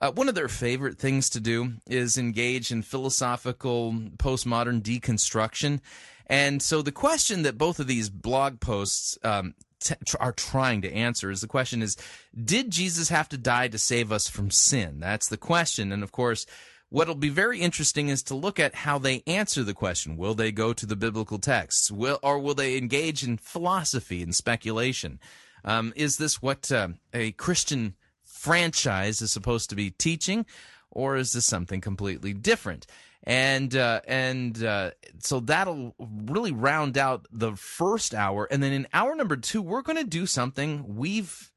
Uh, 0.00 0.10
one 0.12 0.28
of 0.28 0.34
their 0.34 0.48
favorite 0.48 0.98
things 0.98 1.28
to 1.30 1.40
do 1.40 1.74
is 1.86 2.16
engage 2.16 2.70
in 2.70 2.82
philosophical 2.82 3.92
postmodern 4.16 4.80
deconstruction. 4.80 5.80
And 6.26 6.62
so 6.62 6.80
the 6.80 6.92
question 6.92 7.42
that 7.42 7.58
both 7.58 7.80
of 7.80 7.86
these 7.86 8.08
blog 8.08 8.60
posts 8.60 9.18
um, 9.24 9.54
t- 9.80 9.94
are 10.18 10.32
trying 10.32 10.82
to 10.82 10.92
answer 10.92 11.30
is 11.30 11.40
the 11.40 11.46
question 11.46 11.82
is 11.82 11.96
did 12.44 12.70
Jesus 12.70 13.08
have 13.08 13.28
to 13.30 13.38
die 13.38 13.68
to 13.68 13.78
save 13.78 14.12
us 14.12 14.28
from 14.28 14.50
sin? 14.50 15.00
That's 15.00 15.28
the 15.28 15.36
question. 15.36 15.92
And 15.92 16.02
of 16.02 16.12
course, 16.12 16.46
what'll 16.90 17.14
be 17.14 17.28
very 17.28 17.60
interesting 17.60 18.08
is 18.08 18.22
to 18.24 18.34
look 18.34 18.60
at 18.60 18.74
how 18.74 18.98
they 18.98 19.22
answer 19.26 19.62
the 19.62 19.74
question. 19.74 20.16
Will 20.16 20.34
they 20.34 20.52
go 20.52 20.72
to 20.72 20.86
the 20.86 20.96
biblical 20.96 21.38
texts? 21.38 21.90
Will 21.90 22.18
or 22.22 22.38
will 22.38 22.54
they 22.54 22.76
engage 22.76 23.22
in 23.22 23.38
philosophy 23.38 24.22
and 24.22 24.34
speculation? 24.34 25.18
Um, 25.64 25.92
is 25.96 26.18
this 26.18 26.40
what 26.40 26.70
uh, 26.72 26.88
a 27.12 27.32
Christian 27.32 27.94
franchise 28.24 29.20
is 29.20 29.32
supposed 29.32 29.68
to 29.70 29.76
be 29.76 29.90
teaching, 29.90 30.46
or 30.90 31.16
is 31.16 31.32
this 31.32 31.44
something 31.44 31.80
completely 31.80 32.32
different? 32.32 32.86
And 33.24 33.76
uh, 33.76 34.00
and 34.06 34.62
uh, 34.64 34.92
so 35.18 35.40
that'll 35.40 35.94
really 35.98 36.52
round 36.52 36.96
out 36.96 37.26
the 37.30 37.54
first 37.54 38.14
hour, 38.14 38.48
and 38.50 38.62
then 38.62 38.72
in 38.72 38.86
hour 38.92 39.14
number 39.14 39.36
two, 39.36 39.60
we're 39.60 39.82
going 39.82 39.98
to 39.98 40.04
do 40.04 40.26
something 40.26 40.96
we've 40.96 41.50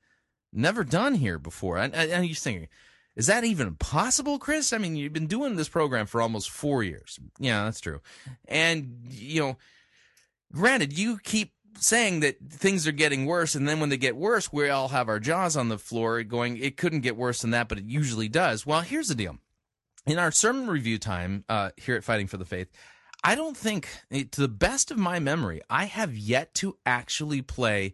never 0.51 0.83
done 0.83 1.15
here 1.15 1.39
before. 1.39 1.77
And, 1.77 1.95
and 1.95 2.25
you're 2.25 2.35
thinking, 2.35 2.67
is 3.15 3.27
that 3.27 3.43
even 3.43 3.75
possible, 3.75 4.39
Chris? 4.39 4.73
I 4.73 4.77
mean, 4.77 4.95
you've 4.95 5.13
been 5.13 5.27
doing 5.27 5.55
this 5.55 5.69
program 5.69 6.05
for 6.05 6.21
almost 6.21 6.49
four 6.49 6.83
years. 6.83 7.19
Yeah, 7.39 7.63
that's 7.65 7.79
true. 7.79 8.01
And 8.47 9.05
you 9.09 9.41
know, 9.41 9.57
granted, 10.51 10.97
you 10.97 11.19
keep 11.23 11.53
saying 11.79 12.19
that 12.19 12.37
things 12.49 12.87
are 12.87 12.91
getting 12.91 13.25
worse, 13.25 13.55
and 13.55 13.67
then 13.67 13.79
when 13.79 13.89
they 13.89 13.97
get 13.97 14.15
worse, 14.15 14.51
we 14.51 14.69
all 14.69 14.89
have 14.89 15.09
our 15.09 15.19
jaws 15.19 15.55
on 15.55 15.69
the 15.69 15.77
floor, 15.77 16.23
going, 16.23 16.57
"It 16.57 16.75
couldn't 16.75 17.01
get 17.01 17.15
worse 17.15 17.41
than 17.41 17.51
that," 17.51 17.69
but 17.69 17.77
it 17.77 17.85
usually 17.85 18.27
does. 18.27 18.65
Well, 18.65 18.81
here's 18.81 19.07
the 19.07 19.15
deal 19.15 19.37
in 20.05 20.19
our 20.19 20.31
sermon 20.31 20.67
review 20.67 20.97
time 20.97 21.45
uh, 21.49 21.71
here 21.77 21.95
at 21.95 22.03
Fighting 22.03 22.27
for 22.27 22.37
the 22.37 22.45
Faith, 22.45 22.69
I 23.23 23.35
don't 23.35 23.55
think, 23.55 23.87
to 24.11 24.41
the 24.41 24.47
best 24.49 24.91
of 24.91 24.97
my 24.97 25.19
memory, 25.19 25.61
I 25.69 25.85
have 25.85 26.15
yet 26.15 26.53
to 26.55 26.77
actually 26.85 27.41
play 27.41 27.93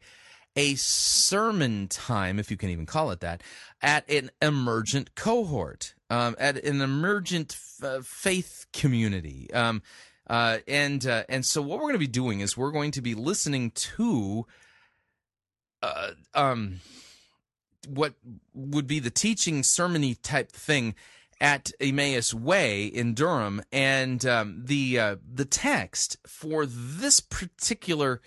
a 0.55 0.75
sermon 0.75 1.87
time, 1.87 2.39
if 2.39 2.49
you 2.49 2.57
can 2.57 2.69
even 2.69 2.87
call 2.87 3.11
it 3.11 3.19
that, 3.19 3.43
at 3.81 4.09
an 4.09 4.31
emergent 4.41 5.13
cohort, 5.15 5.93
um, 6.09 6.35
at 6.39 6.57
an 6.57 6.81
emergent 6.81 7.55
f- 7.55 7.83
uh, 7.83 8.01
faith 8.03 8.65
community. 8.73 9.53
Um, 9.53 9.83
uh, 10.27 10.57
and 10.67 11.05
uh, 11.05 11.23
and 11.29 11.45
so 11.45 11.61
what 11.61 11.77
we're 11.77 11.85
going 11.85 11.93
to 11.93 11.99
be 11.99 12.07
doing 12.07 12.39
is 12.39 12.57
we're 12.57 12.71
going 12.71 12.91
to 12.91 13.01
be 13.01 13.15
listening 13.15 13.71
to 13.71 14.45
uh, 15.81 16.11
um, 16.33 16.81
what 17.87 18.13
would 18.53 18.85
be 18.85 18.99
the 18.99 19.09
teaching 19.09 19.61
sermony 19.61 20.17
type 20.21 20.51
thing 20.51 20.93
at 21.41 21.71
Emmaus 21.79 22.33
Way 22.33 22.85
in 22.85 23.13
Durham, 23.13 23.61
and 23.71 24.25
um, 24.25 24.63
the 24.65 24.99
uh, 24.99 25.15
the 25.25 25.45
text 25.45 26.17
for 26.27 26.65
this 26.65 27.19
particular 27.19 28.21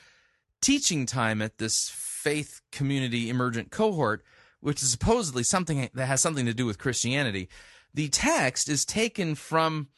teaching 0.61 1.07
time 1.07 1.43
at 1.43 1.59
this 1.59 1.91
faith 1.91 2.63
community 2.71 3.29
emergent 3.29 3.71
cohort, 3.71 4.25
which 4.61 4.83
is 4.83 4.91
supposedly 4.91 5.43
something 5.43 5.91
that 5.93 6.07
has 6.07 6.21
something 6.21 6.47
to 6.47 6.55
do 6.55 6.65
with 6.65 6.79
Christianity, 6.79 7.49
the 7.93 8.09
text 8.09 8.69
is 8.69 8.85
taken 8.85 9.35
from 9.35 9.89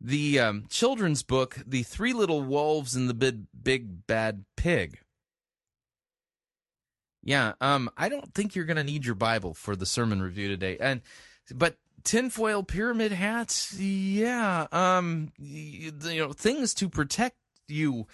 the 0.00 0.38
um, 0.38 0.66
children's 0.68 1.22
book, 1.22 1.58
"The 1.66 1.82
Three 1.82 2.12
Little 2.12 2.42
Wolves 2.42 2.94
and 2.94 3.08
the 3.08 3.14
Big 3.14 3.44
Big 3.60 4.06
Bad 4.06 4.44
Pig." 4.56 4.98
Yeah, 7.24 7.52
um, 7.60 7.88
I 7.96 8.08
don't 8.08 8.34
think 8.34 8.54
you're 8.54 8.64
going 8.64 8.76
to 8.76 8.84
need 8.84 9.04
your 9.04 9.14
Bible 9.14 9.54
for 9.54 9.76
the 9.76 9.86
sermon 9.86 10.22
review 10.22 10.48
today, 10.48 10.76
and 10.78 11.02
but 11.54 11.76
tinfoil 12.04 12.62
pyramid 12.62 13.12
hats? 13.12 13.78
Yeah 13.78 14.66
um 14.72 15.32
you, 15.38 15.92
you 16.02 16.20
know 16.20 16.32
things 16.32 16.74
to 16.74 16.88
protect 16.88 17.36
you 17.68 18.06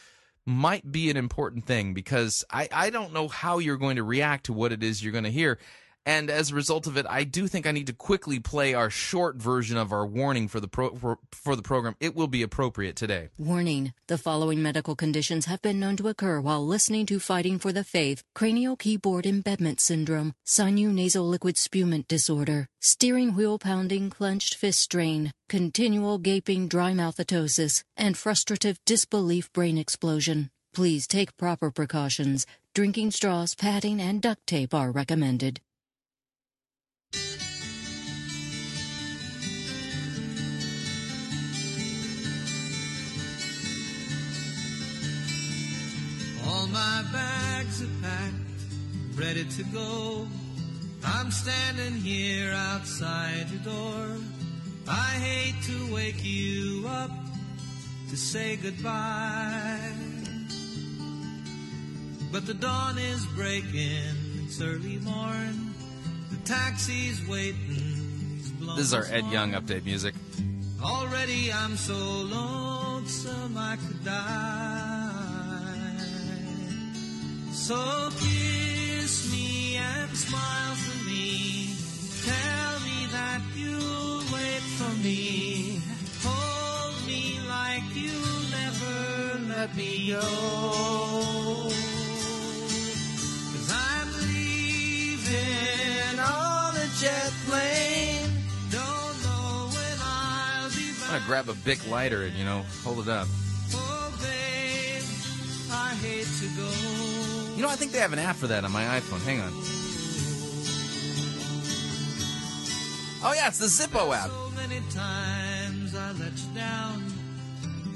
might 0.46 0.90
be 0.90 1.10
an 1.10 1.16
important 1.16 1.66
thing 1.66 1.92
because 1.92 2.42
I, 2.50 2.68
I 2.72 2.90
don't 2.90 3.12
know 3.12 3.28
how 3.28 3.58
you're 3.58 3.76
going 3.76 3.96
to 3.96 4.02
react 4.02 4.46
to 4.46 4.54
what 4.54 4.72
it 4.72 4.82
is 4.82 5.02
you're 5.02 5.12
going 5.12 5.24
to 5.24 5.30
hear 5.30 5.58
and 6.08 6.30
as 6.30 6.50
a 6.50 6.54
result 6.54 6.86
of 6.86 6.96
it, 6.96 7.04
I 7.06 7.24
do 7.24 7.46
think 7.46 7.66
I 7.66 7.72
need 7.72 7.88
to 7.88 7.92
quickly 7.92 8.40
play 8.40 8.72
our 8.72 8.88
short 8.88 9.36
version 9.36 9.76
of 9.76 9.92
our 9.92 10.06
warning 10.06 10.48
for 10.48 10.58
the 10.58 10.66
pro- 10.66 10.94
for, 10.94 11.18
for, 11.32 11.54
the 11.54 11.62
program. 11.62 11.96
It 12.00 12.16
will 12.16 12.28
be 12.28 12.42
appropriate 12.42 12.96
today. 12.96 13.28
Warning: 13.36 13.92
The 14.06 14.16
following 14.16 14.62
medical 14.62 14.96
conditions 14.96 15.44
have 15.44 15.60
been 15.60 15.78
known 15.78 15.96
to 15.98 16.08
occur 16.08 16.40
while 16.40 16.66
listening 16.66 17.04
to 17.06 17.20
Fighting 17.20 17.58
for 17.58 17.72
the 17.72 17.84
Faith: 17.84 18.22
cranial 18.34 18.74
keyboard 18.74 19.26
embedment 19.26 19.80
syndrome, 19.80 20.32
sinus 20.44 20.94
nasal 20.94 21.28
liquid 21.28 21.56
spument 21.58 22.08
disorder, 22.08 22.68
steering 22.80 23.34
wheel 23.34 23.58
pounding, 23.58 24.08
clenched 24.08 24.54
fist 24.54 24.80
strain, 24.80 25.30
continual 25.50 26.16
gaping 26.16 26.68
dry 26.68 26.92
mouthatosis, 26.92 27.82
and 27.98 28.16
frustrative 28.16 28.78
disbelief 28.86 29.52
brain 29.52 29.76
explosion. 29.76 30.48
Please 30.72 31.06
take 31.06 31.36
proper 31.36 31.70
precautions. 31.70 32.46
Drinking 32.74 33.10
straws, 33.10 33.54
padding, 33.54 34.00
and 34.00 34.22
duct 34.22 34.46
tape 34.46 34.72
are 34.72 34.90
recommended. 34.90 35.60
My 46.72 47.04
bags 47.12 47.82
are 47.82 48.02
packed, 48.02 48.34
ready 49.14 49.44
to 49.44 49.62
go. 49.64 50.26
I'm 51.04 51.30
standing 51.30 51.94
here 51.94 52.52
outside 52.52 53.46
your 53.50 53.60
door. 53.60 54.16
I 54.88 55.10
hate 55.20 55.62
to 55.64 55.94
wake 55.94 56.24
you 56.24 56.86
up 56.88 57.10
to 58.10 58.16
say 58.16 58.56
goodbye. 58.56 59.78
But 62.30 62.46
the 62.46 62.54
dawn 62.54 62.98
is 62.98 63.24
breaking, 63.26 64.44
it's 64.44 64.60
early 64.60 64.98
morn. 64.98 65.74
The 66.30 66.36
taxi's 66.44 67.26
waiting. 67.26 68.38
This 68.76 68.86
is 68.86 68.94
our 68.94 69.06
Ed 69.06 69.24
Young 69.32 69.52
update 69.52 69.84
music. 69.84 70.14
Already 70.82 71.52
I'm 71.52 71.76
so 71.76 71.94
lonesome 71.94 73.56
I 73.56 73.76
could 73.76 74.04
die. 74.04 74.97
So 77.52 78.08
kiss 78.18 79.30
me 79.32 79.76
and 79.76 80.16
smile 80.16 80.74
for 80.74 81.04
me. 81.04 81.74
Tell 82.24 82.80
me 82.80 83.06
that 83.12 83.40
you'll 83.56 84.22
wait 84.32 84.62
for 84.78 84.92
me. 85.02 85.80
Hold 86.24 87.06
me 87.06 87.40
like 87.48 87.82
you'll 87.94 88.42
never 88.50 89.38
let 89.54 89.74
me 89.76 90.10
go. 90.12 90.20
Cause 93.52 93.70
I'm 93.72 94.08
leaving 94.28 96.18
on 96.18 96.76
a 96.76 96.88
jet 97.00 97.32
plane. 97.46 98.30
Don't 98.70 99.16
know 99.24 99.68
when 99.72 99.98
I'll 100.00 100.70
be 100.70 100.92
back. 100.92 101.10
I'm 101.10 101.14
gonna 101.14 101.26
grab 101.26 101.48
a 101.48 101.54
big 101.54 101.84
lighter 101.86 102.22
and 102.22 102.34
you 102.36 102.44
know 102.44 102.64
hold 102.84 103.00
it 103.00 103.08
up. 103.08 103.26
Oh, 103.74 104.10
babe, 104.22 105.02
I 105.70 105.94
hate 105.96 106.26
to 106.40 106.46
go. 106.56 107.37
You 107.58 107.64
know, 107.64 107.70
I 107.70 107.74
think 107.74 107.90
they 107.90 107.98
have 107.98 108.12
an 108.12 108.20
app 108.20 108.36
for 108.36 108.46
that 108.46 108.64
on 108.64 108.70
my 108.70 108.84
iPhone. 108.84 109.20
Hang 109.24 109.40
on. 109.40 109.52
Oh 113.20 113.34
yeah, 113.34 113.48
it's 113.48 113.58
the 113.58 113.66
Zippo 113.66 114.14
app. 114.14 114.30
So 114.30 114.50
many 114.54 114.80
times 114.90 115.96
I 115.96 116.12
let 116.12 116.38
you 116.38 116.54
down. 116.54 117.12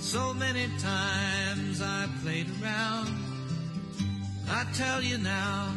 So 0.00 0.34
many 0.34 0.66
times 0.80 1.80
I 1.80 2.08
played 2.24 2.48
around. 2.60 3.14
I 4.50 4.66
tell 4.74 5.00
you 5.00 5.18
now, 5.18 5.72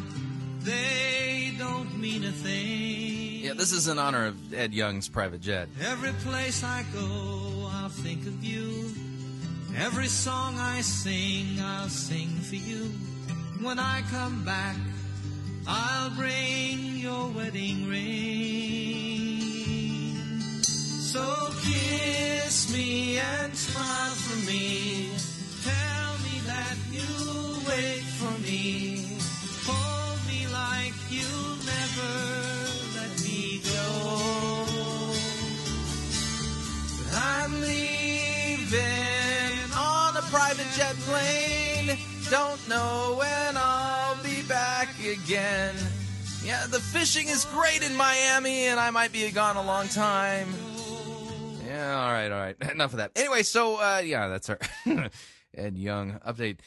they 0.61 1.53
don't 1.59 1.99
mean 1.99 2.23
a 2.23 2.31
thing. 2.31 3.43
Yeah, 3.43 3.53
this 3.53 3.71
is 3.71 3.87
in 3.87 3.99
honor 3.99 4.25
of 4.25 4.51
Ed 4.51 4.73
Young's 4.73 5.09
private 5.09 5.41
jet. 5.41 5.69
Every 5.79 6.13
place 6.23 6.63
I 6.63 6.83
go, 6.91 7.69
I'll 7.71 7.89
think 7.89 8.25
of 8.25 8.43
you. 8.43 8.89
Every 9.77 10.07
song 10.07 10.57
I 10.57 10.81
sing, 10.81 11.59
I'll 11.61 11.89
sing 11.89 12.29
for 12.29 12.55
you. 12.55 12.89
When 13.61 13.79
I 13.79 14.01
come 14.11 14.43
back, 14.43 14.75
I'll 15.65 16.09
bring 16.11 16.97
your 16.97 17.29
wedding 17.29 17.87
ring. 17.87 19.41
So 20.61 21.23
kiss 21.61 22.71
me 22.73 23.17
and 23.17 23.55
smile 23.55 24.11
for 24.11 24.45
me. 24.45 25.09
Tell 25.63 26.17
me 26.25 26.39
that 26.45 26.75
you'll 26.91 27.59
wait 27.67 28.03
for 28.19 28.37
me. 28.41 28.94
Don't 42.29 42.67
know 42.67 43.15
when 43.19 43.55
I'll 43.57 44.21
be 44.23 44.41
back 44.43 44.89
again. 44.99 45.75
Yeah, 46.43 46.65
the 46.67 46.79
fishing 46.79 47.27
is 47.27 47.45
great 47.45 47.83
in 47.83 47.95
Miami, 47.95 48.65
and 48.65 48.79
I 48.79 48.89
might 48.89 49.11
be 49.11 49.29
gone 49.31 49.57
a 49.57 49.63
long 49.63 49.87
time. 49.87 50.47
Yeah, 51.65 51.99
all 51.99 52.11
right, 52.11 52.31
all 52.31 52.39
right. 52.39 52.55
Enough 52.71 52.93
of 52.93 52.97
that. 52.97 53.11
Anyway, 53.15 53.43
so 53.43 53.75
uh, 53.75 54.01
yeah, 54.03 54.27
that's 54.27 54.49
our 54.49 54.59
Ed 55.55 55.77
Young 55.77 56.19
update. 56.25 56.59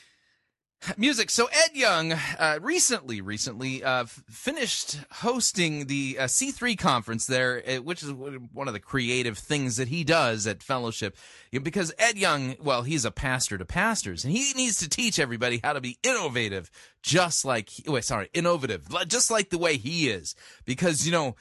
Music. 0.97 1.29
So 1.31 1.47
Ed 1.47 1.75
Young 1.75 2.13
uh, 2.13 2.59
recently, 2.63 3.21
recently 3.21 3.83
uh, 3.83 4.03
f- 4.03 4.23
finished 4.29 5.01
hosting 5.11 5.87
the 5.87 6.17
uh, 6.19 6.25
C3 6.25 6.79
conference 6.79 7.27
there, 7.27 7.63
uh, 7.69 7.83
which 7.83 8.03
is 8.03 8.13
one 8.13 8.69
of 8.69 8.75
the 8.75 8.81
creative 8.81 9.37
things 9.37 9.77
that 9.77 9.89
he 9.89 10.05
does 10.05 10.47
at 10.47 10.63
Fellowship. 10.63 11.17
Because 11.51 11.93
Ed 11.99 12.17
Young, 12.17 12.57
well, 12.63 12.83
he's 12.83 13.05
a 13.05 13.11
pastor 13.11 13.59
to 13.59 13.65
pastors, 13.65 14.25
and 14.25 14.33
he 14.33 14.53
needs 14.55 14.79
to 14.79 14.89
teach 14.89 15.19
everybody 15.19 15.61
how 15.63 15.73
to 15.73 15.81
be 15.81 15.99
innovative, 16.03 16.71
just 17.03 17.45
like 17.45 17.69
he, 17.69 17.91
wait, 17.91 18.05
sorry, 18.05 18.31
innovative, 18.33 18.87
just 19.09 19.31
like 19.31 19.51
the 19.51 19.59
way 19.59 19.77
he 19.77 20.09
is. 20.09 20.35
Because 20.65 21.05
you 21.05 21.13
know. 21.13 21.37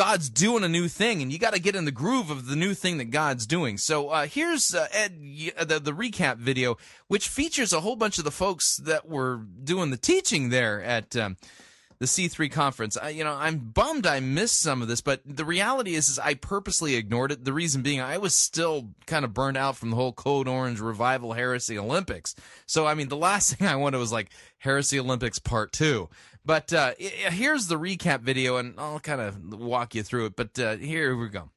God's 0.00 0.30
doing 0.30 0.64
a 0.64 0.68
new 0.68 0.88
thing, 0.88 1.20
and 1.20 1.30
you 1.30 1.38
got 1.38 1.52
to 1.52 1.60
get 1.60 1.76
in 1.76 1.84
the 1.84 1.92
groove 1.92 2.30
of 2.30 2.46
the 2.46 2.56
new 2.56 2.72
thing 2.72 2.96
that 2.96 3.10
God's 3.10 3.46
doing. 3.46 3.76
So 3.76 4.08
uh, 4.08 4.24
here's 4.24 4.74
uh, 4.74 4.86
Ed 4.92 5.20
uh, 5.58 5.64
the 5.66 5.78
the 5.78 5.92
recap 5.92 6.38
video, 6.38 6.78
which 7.08 7.28
features 7.28 7.74
a 7.74 7.80
whole 7.80 7.96
bunch 7.96 8.16
of 8.16 8.24
the 8.24 8.30
folks 8.30 8.78
that 8.78 9.06
were 9.06 9.42
doing 9.62 9.90
the 9.90 9.98
teaching 9.98 10.48
there 10.48 10.82
at 10.82 11.14
um, 11.16 11.36
the 11.98 12.06
C3 12.06 12.50
conference. 12.50 12.96
I, 12.96 13.10
you 13.10 13.24
know, 13.24 13.34
I'm 13.34 13.58
bummed 13.58 14.06
I 14.06 14.20
missed 14.20 14.60
some 14.60 14.80
of 14.80 14.88
this, 14.88 15.02
but 15.02 15.20
the 15.26 15.44
reality 15.44 15.92
is, 15.92 16.08
is 16.08 16.18
I 16.18 16.32
purposely 16.32 16.94
ignored 16.94 17.32
it. 17.32 17.44
The 17.44 17.52
reason 17.52 17.82
being, 17.82 18.00
I 18.00 18.16
was 18.16 18.34
still 18.34 18.88
kind 19.04 19.22
of 19.22 19.34
burned 19.34 19.58
out 19.58 19.76
from 19.76 19.90
the 19.90 19.96
whole 19.96 20.14
Code 20.14 20.48
Orange 20.48 20.80
Revival 20.80 21.34
Heresy 21.34 21.78
Olympics. 21.78 22.34
So 22.64 22.86
I 22.86 22.94
mean, 22.94 23.08
the 23.08 23.18
last 23.18 23.54
thing 23.56 23.68
I 23.68 23.76
wanted 23.76 23.98
was 23.98 24.12
like 24.12 24.30
Heresy 24.56 24.98
Olympics 24.98 25.38
Part 25.38 25.72
Two. 25.72 26.08
But 26.44 26.72
uh, 26.72 26.94
i- 27.00 27.04
i- 27.26 27.30
here's 27.30 27.66
the 27.68 27.78
recap 27.78 28.20
video, 28.20 28.56
and 28.56 28.74
I'll 28.78 29.00
kind 29.00 29.20
of 29.20 29.60
walk 29.60 29.94
you 29.94 30.02
through 30.02 30.26
it. 30.26 30.36
But 30.36 30.58
uh, 30.58 30.76
here 30.76 31.16
we 31.16 31.28
go. 31.28 31.50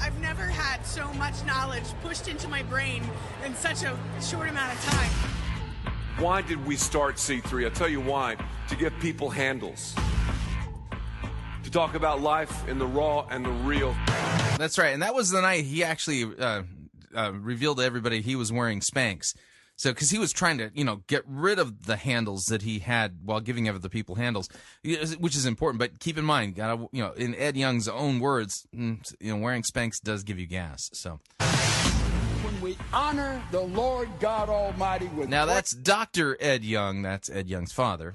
I've 0.00 0.18
never 0.20 0.42
had 0.44 0.84
so 0.84 1.12
much 1.14 1.34
knowledge 1.46 1.84
pushed 2.02 2.28
into 2.28 2.48
my 2.48 2.62
brain 2.64 3.02
in 3.44 3.54
such 3.54 3.82
a 3.82 3.96
short 4.20 4.48
amount 4.48 4.72
of 4.74 4.84
time. 4.84 5.10
Why 6.18 6.42
did 6.42 6.64
we 6.66 6.76
start 6.76 7.16
C3? 7.16 7.64
I'll 7.64 7.70
tell 7.70 7.88
you 7.88 8.00
why. 8.00 8.36
To 8.68 8.76
give 8.76 8.92
people 9.00 9.30
handles. 9.30 9.94
To 11.64 11.70
talk 11.70 11.94
about 11.94 12.20
life 12.20 12.66
in 12.68 12.78
the 12.78 12.86
raw 12.86 13.26
and 13.30 13.44
the 13.44 13.50
real. 13.50 13.94
That's 14.58 14.78
right, 14.78 14.92
and 14.94 15.02
that 15.02 15.14
was 15.14 15.30
the 15.30 15.40
night 15.40 15.64
he 15.64 15.84
actually 15.84 16.24
uh, 16.38 16.62
uh, 17.14 17.32
revealed 17.32 17.78
to 17.78 17.84
everybody 17.84 18.20
he 18.20 18.36
was 18.36 18.52
wearing 18.52 18.80
Spanx. 18.80 19.34
So, 19.78 19.90
because 19.90 20.10
he 20.10 20.18
was 20.18 20.32
trying 20.32 20.56
to, 20.58 20.70
you 20.74 20.84
know, 20.84 21.02
get 21.06 21.22
rid 21.26 21.58
of 21.58 21.84
the 21.84 21.96
handles 21.96 22.44
that 22.46 22.62
he 22.62 22.78
had 22.78 23.18
while 23.22 23.40
giving 23.40 23.68
other 23.68 23.90
people 23.90 24.14
handles, 24.14 24.48
which 24.82 25.36
is 25.36 25.44
important. 25.44 25.78
But 25.78 26.00
keep 26.00 26.16
in 26.16 26.24
mind, 26.24 26.54
gotta, 26.54 26.88
you 26.92 27.02
know, 27.02 27.12
in 27.12 27.34
Ed 27.34 27.58
Young's 27.58 27.86
own 27.86 28.18
words, 28.18 28.66
mm, 28.74 28.98
you 29.20 29.34
know, 29.34 29.42
wearing 29.42 29.62
Spanx 29.62 30.00
does 30.02 30.22
give 30.22 30.38
you 30.38 30.46
gas. 30.46 30.88
So 30.94 31.20
when 32.42 32.60
we 32.62 32.78
honor 32.90 33.42
the 33.50 33.60
Lord 33.60 34.08
God 34.18 34.48
Almighty 34.48 35.08
with 35.08 35.28
now 35.28 35.44
that's 35.44 35.72
Doctor 35.72 36.38
Ed 36.40 36.64
Young. 36.64 37.02
That's 37.02 37.28
Ed 37.28 37.48
Young's 37.48 37.72
father. 37.72 38.12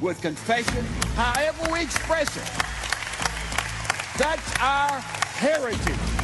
with 0.00 0.20
confession, 0.20 0.84
however 1.14 1.72
we 1.72 1.82
express 1.82 2.36
it. 2.36 2.42
That's 4.18 4.60
our 4.60 4.98
heritage. 5.38 6.17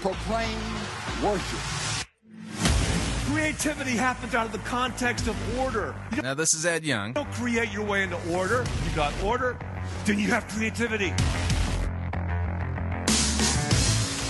Proclaim, 0.00 0.56
worship. 1.22 1.58
Creativity 3.30 3.92
happens 3.92 4.34
out 4.34 4.46
of 4.46 4.52
the 4.52 4.58
context 4.60 5.28
of 5.28 5.58
order. 5.58 5.94
You 6.16 6.22
Now 6.22 6.34
this 6.34 6.52
is 6.54 6.66
Ed 6.66 6.84
Young. 6.84 7.12
don't 7.12 7.30
create 7.32 7.70
your 7.72 7.84
way 7.84 8.02
into 8.02 8.16
order. 8.32 8.64
You 8.88 8.96
got 8.96 9.12
order, 9.22 9.56
then 10.04 10.18
you 10.18 10.28
have 10.28 10.48
creativity. 10.48 11.12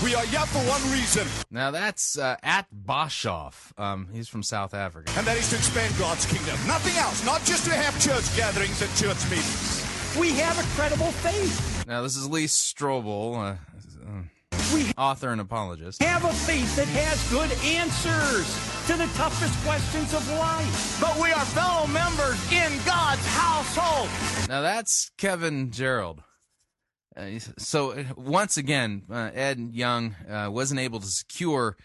We 0.02 0.14
are 0.14 0.24
here 0.24 0.40
for 0.46 0.58
one 0.60 0.82
reason, 0.92 1.26
Now 1.50 1.70
that's 1.70 2.16
uh, 2.18 2.36
at 2.42 2.66
Boshoff. 2.74 3.78
Um, 3.78 4.08
he's 4.12 4.28
from 4.28 4.42
South 4.42 4.72
Africa. 4.72 5.12
and 5.16 5.26
that 5.26 5.36
is 5.36 5.50
to 5.50 5.56
expand 5.56 5.94
God's 5.98 6.24
kingdom. 6.24 6.56
Nothing 6.66 6.96
else, 6.96 7.24
not 7.24 7.44
just 7.44 7.66
to 7.66 7.72
have 7.74 7.98
church 8.02 8.34
gatherings 8.36 8.80
and 8.80 8.90
church 8.96 9.22
meetings. 9.30 10.16
We 10.18 10.30
have 10.40 10.58
a 10.58 10.62
credible 10.74 11.12
faith. 11.12 11.86
Now 11.86 12.00
this 12.02 12.16
is 12.16 12.28
Lee 12.28 12.46
Strobel, 12.46 13.36
uh, 13.52 13.56
We 14.74 14.92
author 14.96 15.30
and 15.30 15.40
apologist. 15.40 16.02
have 16.02 16.24
a 16.24 16.32
faith 16.32 16.76
that 16.76 16.88
has 16.88 17.30
good 17.30 17.50
answers 17.64 18.46
to 18.86 18.96
the 18.96 19.06
toughest 19.16 19.58
questions 19.64 20.14
of 20.14 20.28
life. 20.38 21.00
But 21.00 21.16
we 21.16 21.32
are 21.32 21.44
fellow 21.46 21.86
members 21.86 22.40
in 22.52 22.72
God's 22.84 23.24
household. 23.26 24.08
Now 24.48 24.60
that's 24.60 25.10
Kevin 25.18 25.70
Gerald. 25.70 26.22
Uh, 27.16 27.38
so 27.58 28.04
once 28.16 28.56
again, 28.56 29.02
uh, 29.10 29.30
Ed 29.34 29.70
Young 29.72 30.14
uh, 30.28 30.48
wasn't 30.50 30.80
able 30.80 31.00
to 31.00 31.06
secure 31.06 31.76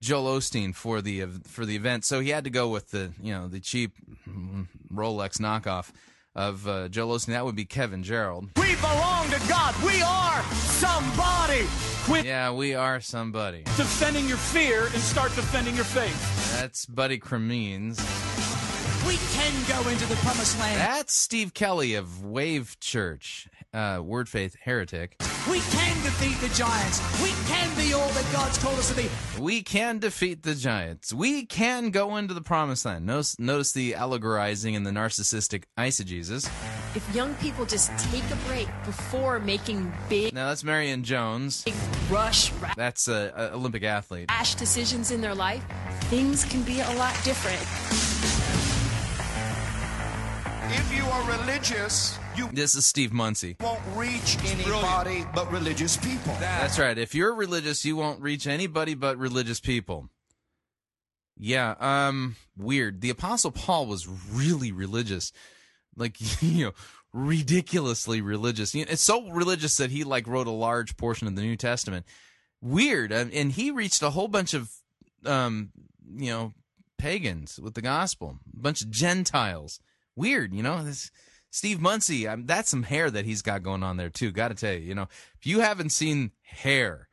Joel 0.00 0.38
Osteen 0.38 0.74
for 0.74 1.00
the 1.00 1.26
for 1.46 1.64
the 1.64 1.76
event, 1.76 2.04
so 2.04 2.20
he 2.20 2.30
had 2.30 2.44
to 2.44 2.50
go 2.50 2.68
with 2.68 2.90
the 2.90 3.12
you 3.20 3.32
know 3.32 3.48
the 3.48 3.60
cheap 3.60 3.92
mm, 4.28 4.66
Rolex 4.92 5.38
knockoff. 5.38 5.90
Of 6.34 6.66
uh, 6.66 6.88
Joel 6.88 7.16
Osteen, 7.16 7.26
that 7.28 7.44
would 7.44 7.56
be 7.56 7.64
Kevin 7.64 8.02
Gerald. 8.02 8.48
We 8.56 8.74
belong 8.76 9.30
to 9.30 9.40
God. 9.48 9.74
We 9.84 10.02
are 10.02 10.42
somebody. 10.54 11.66
Quit 12.04 12.24
Yeah, 12.24 12.52
we 12.52 12.74
are 12.74 13.00
somebody. 13.00 13.62
defending 13.76 14.26
your 14.28 14.38
fear 14.38 14.84
and 14.84 14.94
start 15.02 15.34
defending 15.34 15.74
your 15.76 15.84
faith. 15.84 16.58
That's 16.60 16.86
Buddy 16.86 17.18
Cremines. 17.18 17.98
We 19.12 19.18
can 19.34 19.52
go 19.68 19.90
into 19.90 20.06
the 20.06 20.14
promised 20.16 20.58
land. 20.58 20.80
That's 20.80 21.12
Steve 21.12 21.52
Kelly 21.52 21.96
of 21.96 22.24
Wave 22.24 22.78
Church, 22.80 23.46
uh, 23.74 24.00
Word 24.02 24.26
Faith 24.26 24.56
Heretic. 24.64 25.16
We 25.50 25.60
can 25.60 26.02
defeat 26.02 26.40
the 26.40 26.48
giants. 26.54 26.98
We 27.22 27.28
can 27.46 27.76
be 27.76 27.92
all 27.92 28.08
that 28.08 28.26
God's 28.32 28.56
called 28.56 28.78
us 28.78 28.88
to 28.88 28.96
be. 28.96 29.10
We 29.38 29.60
can 29.62 29.98
defeat 29.98 30.42
the 30.44 30.54
giants. 30.54 31.12
We 31.12 31.44
can 31.44 31.90
go 31.90 32.16
into 32.16 32.32
the 32.32 32.40
promised 32.40 32.86
land. 32.86 33.04
Notice, 33.04 33.38
notice 33.38 33.72
the 33.72 33.92
allegorizing 33.96 34.76
and 34.76 34.86
the 34.86 34.92
narcissistic 34.92 35.64
eisegesis. 35.76 36.46
If 36.96 37.06
young 37.14 37.34
people 37.34 37.66
just 37.66 37.90
take 38.10 38.24
a 38.30 38.36
break 38.48 38.68
before 38.86 39.40
making 39.40 39.92
big, 40.08 40.32
Now 40.32 40.48
that's 40.48 40.64
Marion 40.64 41.04
Jones. 41.04 41.64
big 41.64 41.74
rush, 42.08 42.50
That's 42.78 43.08
a, 43.08 43.30
a 43.36 43.54
Olympic 43.56 43.82
athlete. 43.82 44.30
rash 44.30 44.54
decisions 44.54 45.10
in 45.10 45.20
their 45.20 45.34
life, 45.34 45.62
things 46.04 46.46
can 46.46 46.62
be 46.62 46.80
a 46.80 46.90
lot 46.94 47.12
different. 47.24 47.60
If 50.74 50.96
you 50.96 51.04
are 51.04 51.30
religious, 51.38 52.18
you 52.36 52.48
This 52.52 52.74
is 52.74 52.86
Steve 52.86 53.12
Munsey. 53.12 53.56
won't 53.60 53.80
reach 53.94 54.38
anybody 54.44 55.24
but 55.34 55.50
religious 55.52 55.96
people. 55.96 56.34
That's 56.40 56.78
right. 56.78 56.96
If 56.96 57.14
you're 57.14 57.34
religious, 57.34 57.84
you 57.84 57.96
won't 57.96 58.20
reach 58.22 58.46
anybody 58.46 58.94
but 58.94 59.18
religious 59.18 59.60
people. 59.60 60.08
Yeah, 61.36 61.74
um 61.78 62.36
weird. 62.56 63.00
The 63.02 63.10
apostle 63.10 63.50
Paul 63.50 63.86
was 63.86 64.06
really 64.08 64.72
religious. 64.72 65.32
Like, 65.96 66.16
you 66.42 66.66
know, 66.66 66.72
ridiculously 67.12 68.20
religious. 68.22 68.74
You 68.74 68.84
know, 68.86 68.92
It's 68.92 69.02
so 69.02 69.28
religious 69.30 69.76
that 69.76 69.90
he 69.90 70.04
like 70.04 70.26
wrote 70.26 70.46
a 70.46 70.50
large 70.52 70.96
portion 70.96 71.26
of 71.28 71.36
the 71.36 71.42
New 71.42 71.56
Testament. 71.56 72.06
Weird. 72.62 73.12
Um, 73.12 73.30
And 73.34 73.52
he 73.52 73.70
reached 73.70 74.02
a 74.02 74.10
whole 74.10 74.28
bunch 74.28 74.54
of 74.54 74.70
um, 75.26 75.70
you 76.16 76.30
know, 76.30 76.54
pagans 76.98 77.60
with 77.62 77.74
the 77.74 77.82
gospel. 77.82 78.38
A 78.56 78.60
bunch 78.60 78.80
of 78.80 78.90
Gentiles. 78.90 79.78
Weird, 80.16 80.54
you 80.54 80.62
know. 80.62 80.82
This 80.84 81.10
Steve 81.50 81.80
Munsey, 81.80 82.26
um, 82.26 82.46
that's 82.46 82.70
some 82.70 82.82
hair 82.82 83.10
that 83.10 83.24
he's 83.24 83.42
got 83.42 83.62
going 83.62 83.82
on 83.82 83.96
there 83.96 84.10
too. 84.10 84.32
Got 84.32 84.48
to 84.48 84.54
tell 84.54 84.72
you, 84.72 84.80
you 84.80 84.94
know, 84.94 85.08
if 85.38 85.46
you 85.46 85.60
haven't 85.60 85.90
seen 85.90 86.32
hair, 86.42 87.08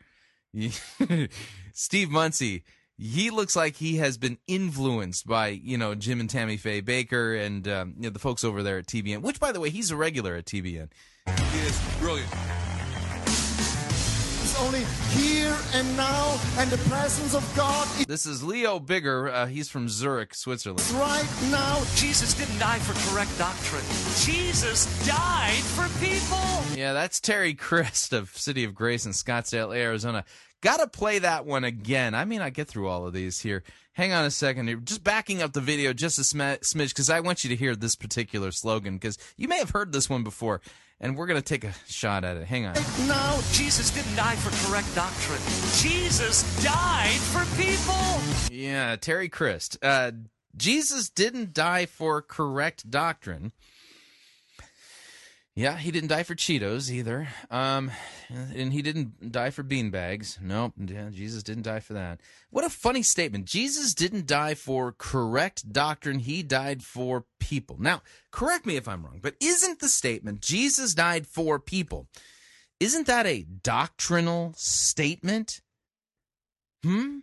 Steve 1.73 2.09
Munsey, 2.09 2.63
he 2.97 3.29
looks 3.29 3.55
like 3.55 3.75
he 3.75 3.97
has 3.97 4.17
been 4.17 4.37
influenced 4.47 5.27
by 5.27 5.49
you 5.49 5.77
know 5.77 5.95
Jim 5.95 6.19
and 6.19 6.29
Tammy 6.29 6.57
Faye 6.57 6.81
Bakker 6.81 7.45
and 7.45 7.67
um, 7.67 7.93
you 7.97 8.03
know, 8.03 8.09
the 8.09 8.19
folks 8.19 8.43
over 8.43 8.63
there 8.63 8.77
at 8.77 8.87
TBN. 8.87 9.21
Which, 9.21 9.39
by 9.39 9.51
the 9.51 9.59
way, 9.59 9.69
he's 9.69 9.91
a 9.91 9.95
regular 9.95 10.35
at 10.35 10.45
TBN. 10.45 10.89
He 11.25 11.59
is 11.59 11.97
brilliant. 11.99 12.33
It's 14.59 14.67
only 14.67 14.83
here 15.23 15.55
and 15.73 15.95
now, 15.95 16.37
and 16.57 16.69
the 16.69 16.77
presence 16.89 17.33
of 17.33 17.49
God 17.55 17.87
is 17.97 18.05
This 18.07 18.25
is 18.25 18.43
Leo 18.43 18.77
Bigger. 18.77 19.29
Uh, 19.29 19.45
he's 19.45 19.69
from 19.69 19.87
Zurich, 19.87 20.35
Switzerland. 20.35 20.81
right 20.91 21.29
now. 21.49 21.81
Jesus 21.95 22.33
didn't 22.33 22.59
die 22.59 22.79
for 22.79 22.93
correct 23.09 23.37
doctrine. 23.37 23.81
Jesus 24.25 24.85
died 25.07 25.53
for 25.63 25.87
people. 26.03 26.77
Yeah, 26.77 26.91
that's 26.91 27.21
Terry 27.21 27.53
Crist 27.53 28.11
of 28.11 28.35
City 28.35 28.65
of 28.65 28.75
Grace 28.75 29.05
in 29.05 29.13
Scottsdale, 29.13 29.73
Arizona. 29.73 30.25
Gotta 30.61 30.87
play 30.87 31.19
that 31.19 31.45
one 31.45 31.63
again. 31.63 32.13
I 32.13 32.25
mean, 32.25 32.41
I 32.41 32.49
get 32.49 32.67
through 32.67 32.89
all 32.89 33.07
of 33.07 33.13
these 33.13 33.39
here. 33.39 33.63
Hang 33.93 34.11
on 34.11 34.25
a 34.25 34.31
second 34.31 34.67
here. 34.67 34.75
Just 34.77 35.05
backing 35.05 35.41
up 35.41 35.53
the 35.53 35.61
video 35.61 35.93
just 35.93 36.19
a 36.19 36.23
sm- 36.25 36.41
smidge 36.61 36.89
because 36.89 37.09
I 37.09 37.21
want 37.21 37.45
you 37.45 37.49
to 37.49 37.55
hear 37.55 37.77
this 37.77 37.95
particular 37.95 38.51
slogan 38.51 38.95
because 38.95 39.17
you 39.37 39.47
may 39.47 39.57
have 39.59 39.69
heard 39.69 39.93
this 39.93 40.09
one 40.09 40.23
before, 40.23 40.59
and 41.01 41.17
we're 41.17 41.27
gonna 41.27 41.41
take 41.41 41.63
a 41.63 41.73
shot 41.87 42.23
at 42.23 42.37
it. 42.37 42.45
Hang 42.45 42.65
on. 42.65 42.75
No, 43.07 43.39
Jesus 43.51 43.89
didn't 43.89 44.15
die 44.15 44.35
for 44.35 44.49
correct 44.67 44.93
doctrine. 44.95 45.41
Jesus 45.81 46.43
died 46.63 47.11
for 47.11 47.45
people. 47.61 48.55
Yeah, 48.55 48.95
Terry 48.95 49.29
Crist. 49.29 49.77
Uh, 49.81 50.11
Jesus 50.55 51.09
didn't 51.09 51.53
die 51.53 51.85
for 51.85 52.21
correct 52.21 52.89
doctrine. 52.89 53.51
Yeah, 55.59 55.75
he 55.75 55.91
didn't 55.91 56.07
die 56.07 56.23
for 56.23 56.35
Cheetos 56.35 56.89
either. 56.89 57.27
Um, 57.51 57.91
and 58.29 58.71
he 58.71 58.81
didn't 58.81 59.29
die 59.33 59.49
for 59.49 59.61
beanbags. 59.61 60.39
Nope, 60.41 60.71
yeah, 60.77 61.09
Jesus 61.11 61.43
didn't 61.43 61.63
die 61.63 61.81
for 61.81 61.91
that. 61.91 62.21
What 62.49 62.63
a 62.63 62.69
funny 62.69 63.03
statement. 63.03 63.43
Jesus 63.43 63.93
didn't 63.93 64.25
die 64.25 64.53
for 64.53 64.95
correct 64.97 65.73
doctrine. 65.73 66.19
He 66.19 66.43
died 66.43 66.81
for 66.81 67.25
people. 67.41 67.75
Now, 67.77 68.03
correct 68.31 68.65
me 68.65 68.77
if 68.77 68.87
I'm 68.87 69.03
wrong, 69.03 69.19
but 69.21 69.35
isn't 69.41 69.81
the 69.81 69.89
statement 69.89 70.39
Jesus 70.39 70.93
died 70.93 71.27
for 71.27 71.59
people? 71.59 72.07
Isn't 72.79 73.07
that 73.07 73.25
a 73.25 73.43
doctrinal 73.43 74.53
statement? 74.55 75.59
Hmm? 76.85 77.17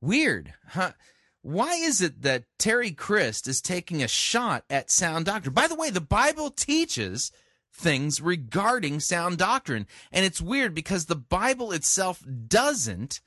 Weird. 0.00 0.54
Huh? 0.68 0.92
Why 1.40 1.74
is 1.74 2.00
it 2.00 2.22
that 2.22 2.44
Terry 2.60 2.92
Crist 2.92 3.48
is 3.48 3.60
taking 3.60 4.04
a 4.04 4.08
shot 4.08 4.62
at 4.70 4.88
sound 4.88 5.26
doctrine? 5.26 5.52
By 5.52 5.66
the 5.66 5.74
way, 5.74 5.90
the 5.90 6.00
Bible 6.00 6.50
teaches 6.50 7.32
things 7.72 8.20
regarding 8.20 9.00
sound 9.00 9.38
doctrine. 9.38 9.86
And 10.12 10.24
it's 10.24 10.40
weird 10.40 10.74
because 10.74 11.06
the 11.06 11.16
Bible 11.16 11.72
itself 11.72 12.22
doesn't 12.48 13.20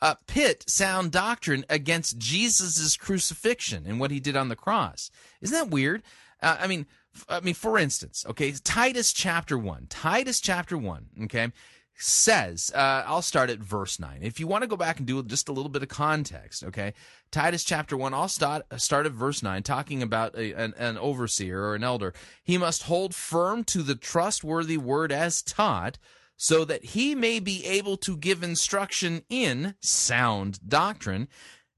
uh, 0.00 0.16
pit 0.26 0.64
sound 0.66 1.12
doctrine 1.12 1.64
against 1.70 2.18
Jesus' 2.18 2.96
crucifixion 2.96 3.86
and 3.86 4.00
what 4.00 4.10
he 4.10 4.20
did 4.20 4.36
on 4.36 4.48
the 4.48 4.56
cross. 4.56 5.10
Isn't 5.40 5.56
that 5.56 5.72
weird? 5.72 6.02
Uh, 6.42 6.56
I 6.60 6.66
mean, 6.66 6.86
I 7.28 7.40
mean, 7.40 7.54
for 7.54 7.78
instance, 7.78 8.24
okay, 8.28 8.52
Titus 8.52 9.12
chapter 9.12 9.56
one, 9.56 9.86
Titus 9.88 10.40
chapter 10.40 10.76
one, 10.76 11.06
okay, 11.24 11.52
says, 11.94 12.72
uh, 12.74 13.04
I'll 13.06 13.22
start 13.22 13.50
at 13.50 13.58
verse 13.58 14.00
9. 14.00 14.18
If 14.22 14.40
you 14.40 14.46
want 14.46 14.62
to 14.62 14.68
go 14.68 14.76
back 14.76 14.98
and 14.98 15.06
do 15.06 15.22
just 15.22 15.48
a 15.48 15.52
little 15.52 15.70
bit 15.70 15.82
of 15.82 15.88
context, 15.88 16.64
okay? 16.64 16.94
Titus 17.30 17.64
chapter 17.64 17.96
1, 17.96 18.12
I'll 18.12 18.28
start, 18.28 18.64
start 18.80 19.06
at 19.06 19.12
verse 19.12 19.42
9, 19.42 19.62
talking 19.62 20.02
about 20.02 20.34
a, 20.36 20.52
an, 20.52 20.74
an 20.78 20.98
overseer 20.98 21.62
or 21.62 21.74
an 21.74 21.84
elder. 21.84 22.12
He 22.42 22.58
must 22.58 22.84
hold 22.84 23.14
firm 23.14 23.64
to 23.64 23.82
the 23.82 23.94
trustworthy 23.94 24.76
word 24.76 25.12
as 25.12 25.42
taught, 25.42 25.98
so 26.36 26.64
that 26.64 26.86
he 26.86 27.14
may 27.14 27.38
be 27.38 27.64
able 27.66 27.96
to 27.98 28.16
give 28.16 28.42
instruction 28.42 29.22
in 29.28 29.74
sound 29.80 30.58
doctrine, 30.66 31.28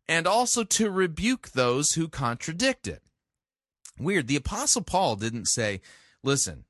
and 0.09 0.27
also 0.27 0.64
to 0.64 0.90
rebuke 0.90 1.50
those 1.50 1.94
who 1.94 2.09
contradict 2.09 2.87
it. 2.87 3.03
Weird. 3.98 4.27
The 4.27 4.37
Apostle 4.37 4.83
Paul 4.83 5.16
didn't 5.16 5.48
say, 5.48 5.81
listen, 6.22 6.64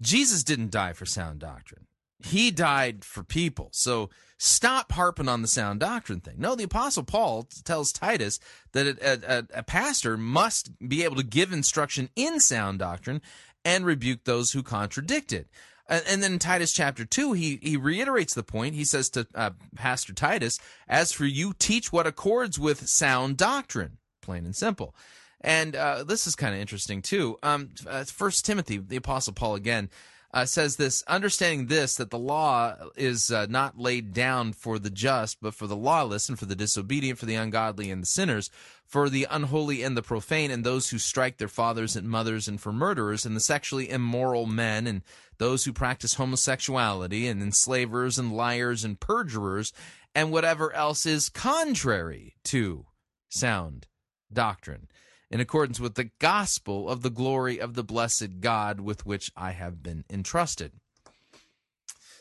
Jesus 0.00 0.44
didn't 0.44 0.70
die 0.70 0.92
for 0.92 1.06
sound 1.06 1.40
doctrine. 1.40 1.86
He 2.24 2.50
died 2.50 3.04
for 3.04 3.22
people. 3.22 3.68
So 3.72 4.10
stop 4.38 4.92
harping 4.92 5.28
on 5.28 5.42
the 5.42 5.48
sound 5.48 5.80
doctrine 5.80 6.20
thing. 6.20 6.36
No, 6.38 6.54
the 6.54 6.64
Apostle 6.64 7.04
Paul 7.04 7.48
tells 7.64 7.92
Titus 7.92 8.38
that 8.72 8.86
a, 8.86 9.38
a, 9.38 9.58
a 9.58 9.62
pastor 9.62 10.16
must 10.16 10.70
be 10.86 11.04
able 11.04 11.16
to 11.16 11.22
give 11.22 11.52
instruction 11.52 12.10
in 12.16 12.40
sound 12.40 12.78
doctrine 12.78 13.20
and 13.64 13.84
rebuke 13.84 14.24
those 14.24 14.52
who 14.52 14.62
contradict 14.62 15.32
it. 15.32 15.48
And, 15.90 16.22
then 16.22 16.34
in 16.34 16.38
Titus 16.38 16.72
chapter 16.72 17.04
2, 17.04 17.32
he, 17.32 17.58
he 17.60 17.76
reiterates 17.76 18.32
the 18.32 18.44
point. 18.44 18.76
He 18.76 18.84
says 18.84 19.10
to 19.10 19.26
uh, 19.34 19.50
Pastor 19.74 20.12
Titus, 20.12 20.60
As 20.88 21.10
for 21.10 21.24
you, 21.24 21.52
teach 21.58 21.92
what 21.92 22.06
accords 22.06 22.60
with 22.60 22.88
sound 22.88 23.36
doctrine, 23.36 23.98
plain 24.22 24.44
and 24.44 24.54
simple. 24.54 24.94
And 25.40 25.74
uh, 25.74 26.04
this 26.04 26.28
is 26.28 26.36
kind 26.36 26.54
of 26.54 26.60
interesting 26.60 27.02
too. 27.02 27.38
Um, 27.42 27.70
uh, 27.88 28.04
First 28.04 28.46
Timothy, 28.46 28.78
the 28.78 28.96
Apostle 28.96 29.32
Paul 29.32 29.56
again, 29.56 29.90
uh, 30.32 30.44
says 30.44 30.76
this 30.76 31.02
understanding 31.08 31.66
this 31.66 31.96
that 31.96 32.10
the 32.10 32.18
law 32.18 32.74
is 32.96 33.30
uh, 33.30 33.46
not 33.48 33.78
laid 33.78 34.12
down 34.12 34.52
for 34.52 34.78
the 34.78 34.90
just 34.90 35.38
but 35.40 35.54
for 35.54 35.66
the 35.66 35.76
lawless 35.76 36.28
and 36.28 36.38
for 36.38 36.46
the 36.46 36.54
disobedient 36.54 37.18
for 37.18 37.26
the 37.26 37.34
ungodly 37.34 37.90
and 37.90 38.02
the 38.02 38.06
sinners 38.06 38.50
for 38.84 39.08
the 39.08 39.26
unholy 39.30 39.82
and 39.82 39.96
the 39.96 40.02
profane 40.02 40.50
and 40.50 40.64
those 40.64 40.90
who 40.90 40.98
strike 40.98 41.38
their 41.38 41.48
fathers 41.48 41.96
and 41.96 42.08
mothers 42.08 42.46
and 42.48 42.60
for 42.60 42.72
murderers 42.72 43.26
and 43.26 43.34
the 43.34 43.40
sexually 43.40 43.90
immoral 43.90 44.46
men 44.46 44.86
and 44.86 45.02
those 45.38 45.64
who 45.64 45.72
practice 45.72 46.14
homosexuality 46.14 47.26
and 47.26 47.42
enslavers 47.42 48.18
and 48.18 48.32
liars 48.32 48.84
and 48.84 49.00
perjurers 49.00 49.72
and 50.14 50.30
whatever 50.30 50.72
else 50.74 51.06
is 51.06 51.28
contrary 51.28 52.36
to 52.44 52.86
sound 53.28 53.86
doctrine 54.32 54.88
in 55.30 55.40
accordance 55.40 55.78
with 55.78 55.94
the 55.94 56.10
gospel 56.18 56.88
of 56.88 57.02
the 57.02 57.10
glory 57.10 57.60
of 57.60 57.74
the 57.74 57.84
blessed 57.84 58.40
God 58.40 58.80
with 58.80 59.06
which 59.06 59.30
I 59.36 59.52
have 59.52 59.82
been 59.82 60.04
entrusted. 60.10 60.72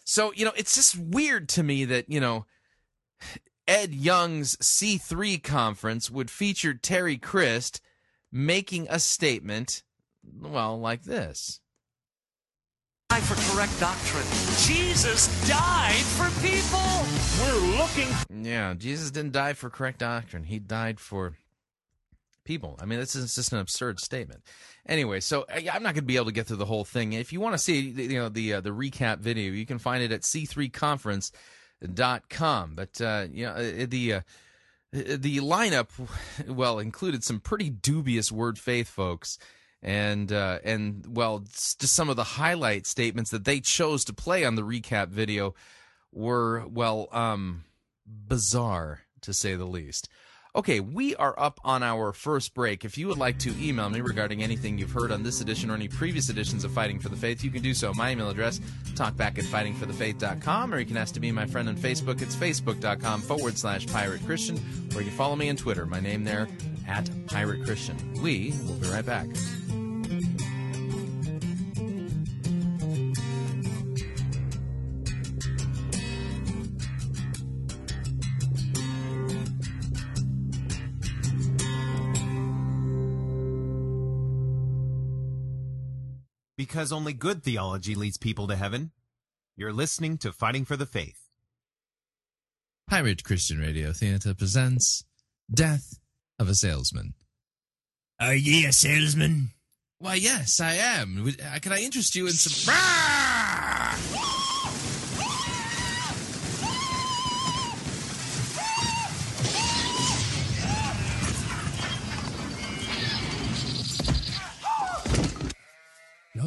So, 0.05 0.32
you 0.34 0.45
know, 0.45 0.53
it's 0.55 0.76
just 0.76 0.97
weird 0.97 1.49
to 1.49 1.64
me 1.64 1.86
that, 1.86 2.10
you 2.10 2.20
know, 2.20 2.45
Ed 3.68 3.93
Young's 3.93 4.57
C3 4.57 5.43
conference 5.43 6.10
would 6.10 6.32
feature 6.32 6.74
Terry 6.74 7.18
Crist 7.18 7.82
making 8.32 8.88
a 8.89 8.99
statement, 8.99 9.84
well, 10.39 10.80
like 10.80 11.03
this. 11.03 11.62
Die 13.10 13.20
for 13.22 13.53
correct 13.53 13.80
doctrine. 13.80 14.26
Jesus 14.66 15.28
died 15.47 15.93
for 15.95 16.30
people. 16.41 16.80
We're 17.39 17.78
looking 17.78 18.43
Yeah, 18.43 18.74
Jesus 18.76 19.12
didn't 19.12 19.34
die 19.34 19.53
for 19.53 19.70
correct 19.70 19.99
doctrine. 19.99 20.43
He 20.43 20.60
died 20.60 20.99
for 20.99 21.36
people. 22.50 22.76
I 22.82 22.86
mean, 22.86 23.00
this 23.00 23.16
is 23.16 23.36
just 23.36 23.54
an 23.54 23.60
absurd 23.60 24.00
statement. 24.00 24.41
Anyway, 24.88 25.20
so 25.20 25.45
I- 25.54 25.70
I'm 25.72 25.84
not 25.84 25.93
going 25.93 25.97
to 25.97 26.02
be 26.02 26.16
able 26.16 26.26
to 26.26 26.32
get 26.32 26.47
through 26.47 26.58
the 26.58 26.66
whole 26.66 26.84
thing. 26.84 27.14
If 27.14 27.32
you 27.32 27.39
want 27.39 27.54
to 27.54 27.60
see, 27.60 27.80
you 27.80 28.18
know, 28.18 28.28
the 28.28 28.56
uh, 28.56 28.62
the 28.62 28.72
recap 28.72 29.20
video, 29.20 29.54
you 29.54 29.68
can 29.68 29.78
find 29.78 30.02
it 30.02 30.12
at 30.12 30.22
c3conference.com. 30.22 32.76
But 32.76 33.00
uh, 33.00 33.28
you 33.32 33.45
know, 33.45 33.52
uh, 33.52 33.86
the 33.88 34.14
uh, 34.14 34.22
the 34.91 35.38
lineup, 35.38 35.89
well, 36.47 36.80
included 36.80 37.24
some 37.24 37.39
pretty 37.39 37.70
dubious 37.70 38.32
word 38.32 38.58
faith 38.58 38.89
folks. 38.89 39.38
And 39.84 40.34
uh, 40.34 40.58
and 40.66 41.06
well, 41.08 41.39
just 41.39 41.84
some 41.84 42.10
of 42.10 42.16
the 42.16 42.24
highlight 42.24 42.88
statements 42.88 43.30
that 43.30 43.45
they 43.45 43.60
chose 43.60 44.04
to 44.06 44.14
play 44.14 44.43
on 44.43 44.56
the 44.56 44.64
recap 44.64 45.10
video 45.10 45.54
were 46.12 46.66
well 46.68 47.10
um, 47.12 47.66
bizarre 48.08 49.02
to 49.22 49.34
say 49.34 49.56
the 49.56 49.66
least. 49.66 50.10
Okay, 50.60 50.82
we 50.82 51.16
are 51.16 51.34
up 51.39 51.57
on 51.64 51.84
our 51.84 52.12
first 52.12 52.53
break. 52.53 52.84
If 52.84 52.97
you 52.97 53.07
would 53.07 53.18
like 53.18 53.39
to 53.39 53.55
email 53.66 53.89
me 53.89 54.01
regarding 54.01 54.43
anything 54.43 54.78
you've 54.78 54.91
heard 54.91 55.10
on 55.10 55.24
this 55.24 55.39
edition 55.39 55.72
or 55.72 55.74
any 55.74 55.88
previous 55.88 56.28
editions 56.28 56.66
of 56.66 56.72
Fighting 56.74 56.99
for 56.99 57.07
the 57.07 57.16
Faith, 57.16 57.45
you 57.45 57.49
can 57.49 57.62
do 57.62 57.74
so. 57.74 57.93
My 57.93 58.12
email 58.12 58.30
address, 58.30 58.60
talkback 58.88 59.38
at 59.38 59.45
fightingforthefaith.com, 59.45 60.74
or 60.74 60.80
you 60.80 60.86
can 60.86 60.97
ask 60.97 61.14
to 61.14 61.22
be 61.22 61.32
my 61.32 61.45
friend 61.45 61.70
on 61.70 61.78
Facebook. 61.78 62.22
It's 62.22 62.36
facebook.com 62.36 63.22
forward 63.22 63.57
slash 63.57 63.88
pirate 63.88 64.20
Christian, 64.26 64.60
or 64.93 65.01
you 65.01 65.12
follow 65.12 65.38
me 65.38 65.49
on 65.49 65.55
Twitter. 65.55 65.86
My 65.86 66.01
name 66.01 66.26
there, 66.26 66.49
at 66.89 67.10
pirate 67.28 67.64
Christian. 67.64 67.95
We 68.22 68.53
will 68.68 68.76
be 68.76 68.89
right 68.89 69.05
back. 69.05 69.28
Because 86.70 86.91
only 86.91 87.13
good 87.13 87.41
theology 87.43 87.95
leads 87.95 88.20
people 88.20 88.47
to 88.47 88.55
heaven. 88.55 88.91
You're 89.57 89.74
listening 89.74 90.20
to 90.20 90.32
Fighting 90.32 90.65
for 90.65 90.78
the 90.78 90.86
Faith. 90.86 91.28
Pirate 92.88 93.24
Christian 93.24 93.57
Radio 93.57 93.91
Theater 93.91 94.36
presents 94.36 95.03
Death 95.51 95.99
of 96.38 96.47
a 96.47 96.53
Salesman. 96.53 97.15
Are 98.20 98.36
ye 98.36 98.65
a 98.65 98.72
salesman? 98.72 99.49
Why, 99.97 100.13
yes, 100.13 100.59
I 100.59 100.74
am. 100.74 101.28
Uh, 101.28 101.57
Can 101.59 101.74
I 101.74 101.80
interest 101.80 102.13
you 102.15 102.28
in 102.28 102.34
some. 102.34 102.72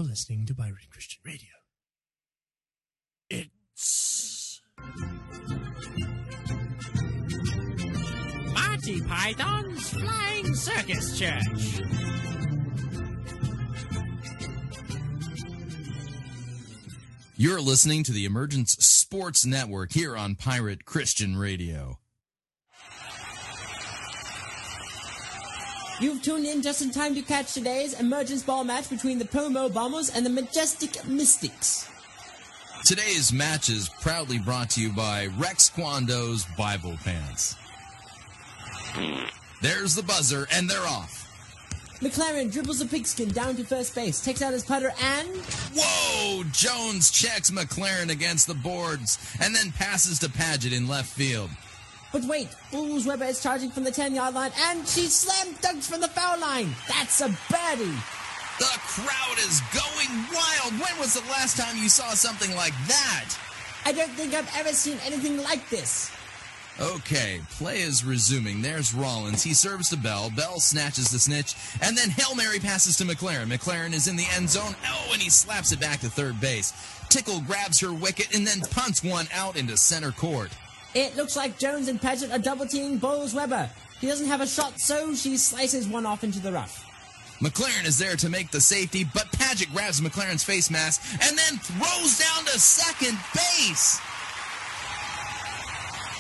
Listening 0.03 0.46
to 0.46 0.55
Pirate 0.55 0.90
Christian 0.90 1.20
Radio. 1.24 1.48
It's 3.30 4.61
Monty 8.55 9.00
Python's 9.03 9.90
Flying 9.90 10.55
Circus 10.55 11.18
Church. 11.18 11.80
You're 17.36 17.61
listening 17.61 18.05
to 18.05 18.12
the 18.12 18.24
Emergence 18.24 18.72
Sports 18.72 19.46
Network 19.46 19.92
here 19.92 20.16
on 20.16 20.34
Pirate 20.34 20.84
Christian 20.84 21.36
Radio. 21.36 21.98
You've 26.03 26.20
tuned 26.20 26.46
in 26.46 26.62
just 26.62 26.82
in 26.82 26.90
time 26.90 27.14
to 27.14 27.22
catch 27.22 27.55
today's 27.55 28.00
emergence 28.00 28.42
ball 28.42 28.64
match 28.64 28.90
between 28.90 29.20
the 29.20 29.24
Pomo 29.24 29.68
Bombers 29.68 30.11
and 30.11 30.26
the 30.26 30.30
Majestic 30.30 31.07
Mystics. 31.07 31.88
Today's 32.84 33.32
match 33.32 33.68
is 33.68 33.88
proudly 33.88 34.40
brought 34.40 34.70
to 34.70 34.80
you 34.80 34.90
by 34.90 35.28
Rex 35.38 35.70
Kwando's 35.70 36.44
Bible 36.59 36.98
Pants. 37.05 37.55
There's 39.61 39.94
the 39.94 40.03
buzzer, 40.03 40.48
and 40.53 40.68
they're 40.68 40.84
off. 40.88 41.20
McLaren 42.00 42.50
dribbles 42.50 42.80
the 42.80 42.86
pigskin 42.86 43.28
down 43.28 43.55
to 43.55 43.62
first 43.62 43.94
base, 43.94 44.20
takes 44.20 44.42
out 44.42 44.53
his 44.53 44.64
putter, 44.64 44.92
and 45.00 45.28
Whoa! 45.72 46.42
Jones 46.50 47.12
checks 47.12 47.53
McLaren 47.53 48.11
against 48.11 48.48
the 48.48 48.55
boards 48.55 49.18
and 49.40 49.55
then 49.55 49.70
passes 49.70 50.18
to 50.18 50.28
Pagitt 50.28 50.72
in 50.72 50.88
left 50.88 51.11
field. 51.11 51.50
But 52.12 52.24
wait, 52.24 52.48
Bolz-Weber 52.70 53.24
is 53.24 53.42
charging 53.42 53.70
from 53.70 53.84
the 53.84 53.90
10 53.90 54.14
yard 54.14 54.34
line, 54.34 54.52
and 54.68 54.86
she 54.86 55.06
slam 55.06 55.54
dunks 55.56 55.90
from 55.90 56.00
the 56.00 56.08
foul 56.08 56.38
line. 56.38 56.68
That's 56.86 57.20
a 57.20 57.28
birdie. 57.50 57.98
The 58.58 58.78
crowd 58.78 59.38
is 59.38 59.62
going 59.72 60.26
wild. 60.32 60.72
When 60.74 60.98
was 61.00 61.14
the 61.14 61.26
last 61.30 61.56
time 61.56 61.76
you 61.76 61.88
saw 61.88 62.10
something 62.10 62.54
like 62.54 62.74
that? 62.86 63.34
I 63.86 63.92
don't 63.92 64.10
think 64.10 64.34
I've 64.34 64.50
ever 64.56 64.72
seen 64.72 64.98
anything 65.04 65.42
like 65.42 65.68
this. 65.70 66.10
Okay, 66.80 67.40
play 67.50 67.80
is 67.80 68.04
resuming. 68.04 68.62
There's 68.62 68.94
Rollins. 68.94 69.42
He 69.42 69.52
serves 69.52 69.90
to 69.90 69.96
Bell. 69.96 70.30
Bell 70.30 70.58
snatches 70.58 71.10
the 71.10 71.18
snitch, 71.18 71.54
and 71.82 71.96
then 71.96 72.10
Hail 72.10 72.34
Mary 72.34 72.58
passes 72.58 72.96
to 72.96 73.04
McLaren. 73.04 73.52
McLaren 73.52 73.92
is 73.92 74.08
in 74.08 74.16
the 74.16 74.26
end 74.34 74.48
zone. 74.48 74.74
Oh, 74.86 75.10
and 75.12 75.20
he 75.20 75.28
slaps 75.28 75.72
it 75.72 75.80
back 75.80 76.00
to 76.00 76.08
third 76.08 76.40
base. 76.40 76.72
Tickle 77.08 77.40
grabs 77.40 77.80
her 77.80 77.92
wicket 77.92 78.34
and 78.34 78.46
then 78.46 78.60
punts 78.70 79.04
one 79.04 79.26
out 79.34 79.56
into 79.56 79.76
center 79.76 80.12
court. 80.12 80.50
It 80.95 81.16
looks 81.16 81.36
like 81.36 81.59
Jones 81.59 81.88
and 81.88 82.01
Pagitt 82.01 82.32
are 82.32 82.38
double 82.38 82.66
teaming 82.66 83.01
Bolz-Weber. 83.01 83.70
He 84.01 84.07
doesn't 84.07 84.26
have 84.26 84.40
a 84.40 84.47
shot, 84.47 84.78
so 84.78 85.14
she 85.14 85.36
slices 85.36 85.86
one 85.86 86.05
off 86.05 86.22
into 86.22 86.38
the 86.38 86.53
rough. 86.53 86.84
McLaren 87.40 87.86
is 87.86 87.99
there 87.99 88.14
to 88.16 88.28
make 88.28 88.51
the 88.51 88.61
safety, 88.61 89.03
but 89.03 89.30
Pagitt 89.32 89.72
grabs 89.72 90.01
McLaren's 90.01 90.45
face 90.45 90.70
mask 90.70 91.03
and 91.22 91.36
then 91.36 91.59
throws 91.59 92.18
down 92.18 92.45
to 92.45 92.59
second 92.59 93.18
base. 93.34 93.99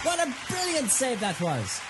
What 0.04 0.26
a 0.26 0.34
brilliant 0.48 0.90
save 0.90 1.20
that 1.20 1.40
was! 1.40 1.80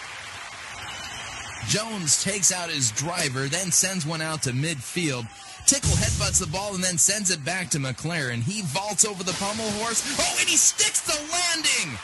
Jones 1.69 2.23
takes 2.23 2.53
out 2.53 2.69
his 2.69 2.91
driver, 2.91 3.47
then 3.47 3.71
sends 3.71 4.05
one 4.05 4.21
out 4.21 4.43
to 4.43 4.51
midfield. 4.51 5.27
Tickle 5.67 5.91
headbutts 5.91 6.41
the 6.41 6.51
ball 6.51 6.75
and 6.75 6.83
then 6.83 6.99
sends 6.99 7.31
it 7.31 7.43
back 7.45 7.71
to 7.71 7.79
McLaren. 7.79 8.43
He 8.43 8.63
vaults 8.63 9.05
over 9.05 9.23
the 9.23 9.33
pommel 9.35 9.71
horse. 9.81 10.03
Oh, 10.19 10.37
and 10.41 10.49
he 10.49 10.57
sticks 10.57 11.01
the 11.01 11.19
landing! 11.33 11.99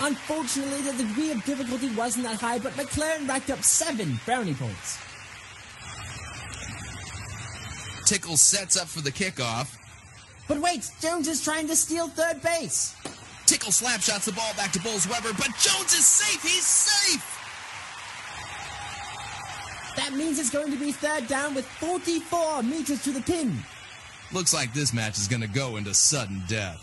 Unfortunately, 0.00 0.82
the 0.82 0.92
degree 1.04 1.30
of 1.30 1.42
difficulty 1.44 1.88
wasn't 1.94 2.24
that 2.24 2.40
high, 2.40 2.58
but 2.58 2.72
McLaren 2.72 3.26
racked 3.28 3.50
up 3.50 3.62
seven 3.62 4.20
brownie 4.26 4.54
points. 4.54 4.98
Tickle 8.04 8.36
sets 8.36 8.76
up 8.76 8.88
for 8.88 9.00
the 9.00 9.10
kickoff. 9.10 9.76
But 10.46 10.58
wait, 10.60 10.88
Jones 11.00 11.26
is 11.28 11.42
trying 11.42 11.66
to 11.68 11.74
steal 11.74 12.08
third 12.08 12.40
base. 12.42 12.94
Tickle 13.46 13.72
slap 13.72 14.00
shots 14.00 14.26
the 14.26 14.32
ball 14.32 14.52
back 14.56 14.70
to 14.72 14.78
Bolz-Weber, 14.80 15.32
but 15.36 15.48
Jones 15.58 15.92
is 15.92 16.06
safe. 16.06 16.42
He's 16.42 16.66
safe. 16.66 17.24
That 19.96 20.12
means 20.12 20.38
it's 20.38 20.50
going 20.50 20.70
to 20.70 20.78
be 20.78 20.92
third 20.92 21.26
down 21.26 21.54
with 21.54 21.66
44 21.66 22.62
meters 22.62 23.02
to 23.04 23.10
the 23.10 23.22
pin. 23.22 23.56
Looks 24.32 24.52
like 24.52 24.72
this 24.74 24.92
match 24.92 25.16
is 25.16 25.26
going 25.26 25.42
to 25.42 25.48
go 25.48 25.76
into 25.76 25.94
sudden 25.94 26.42
death. 26.48 26.82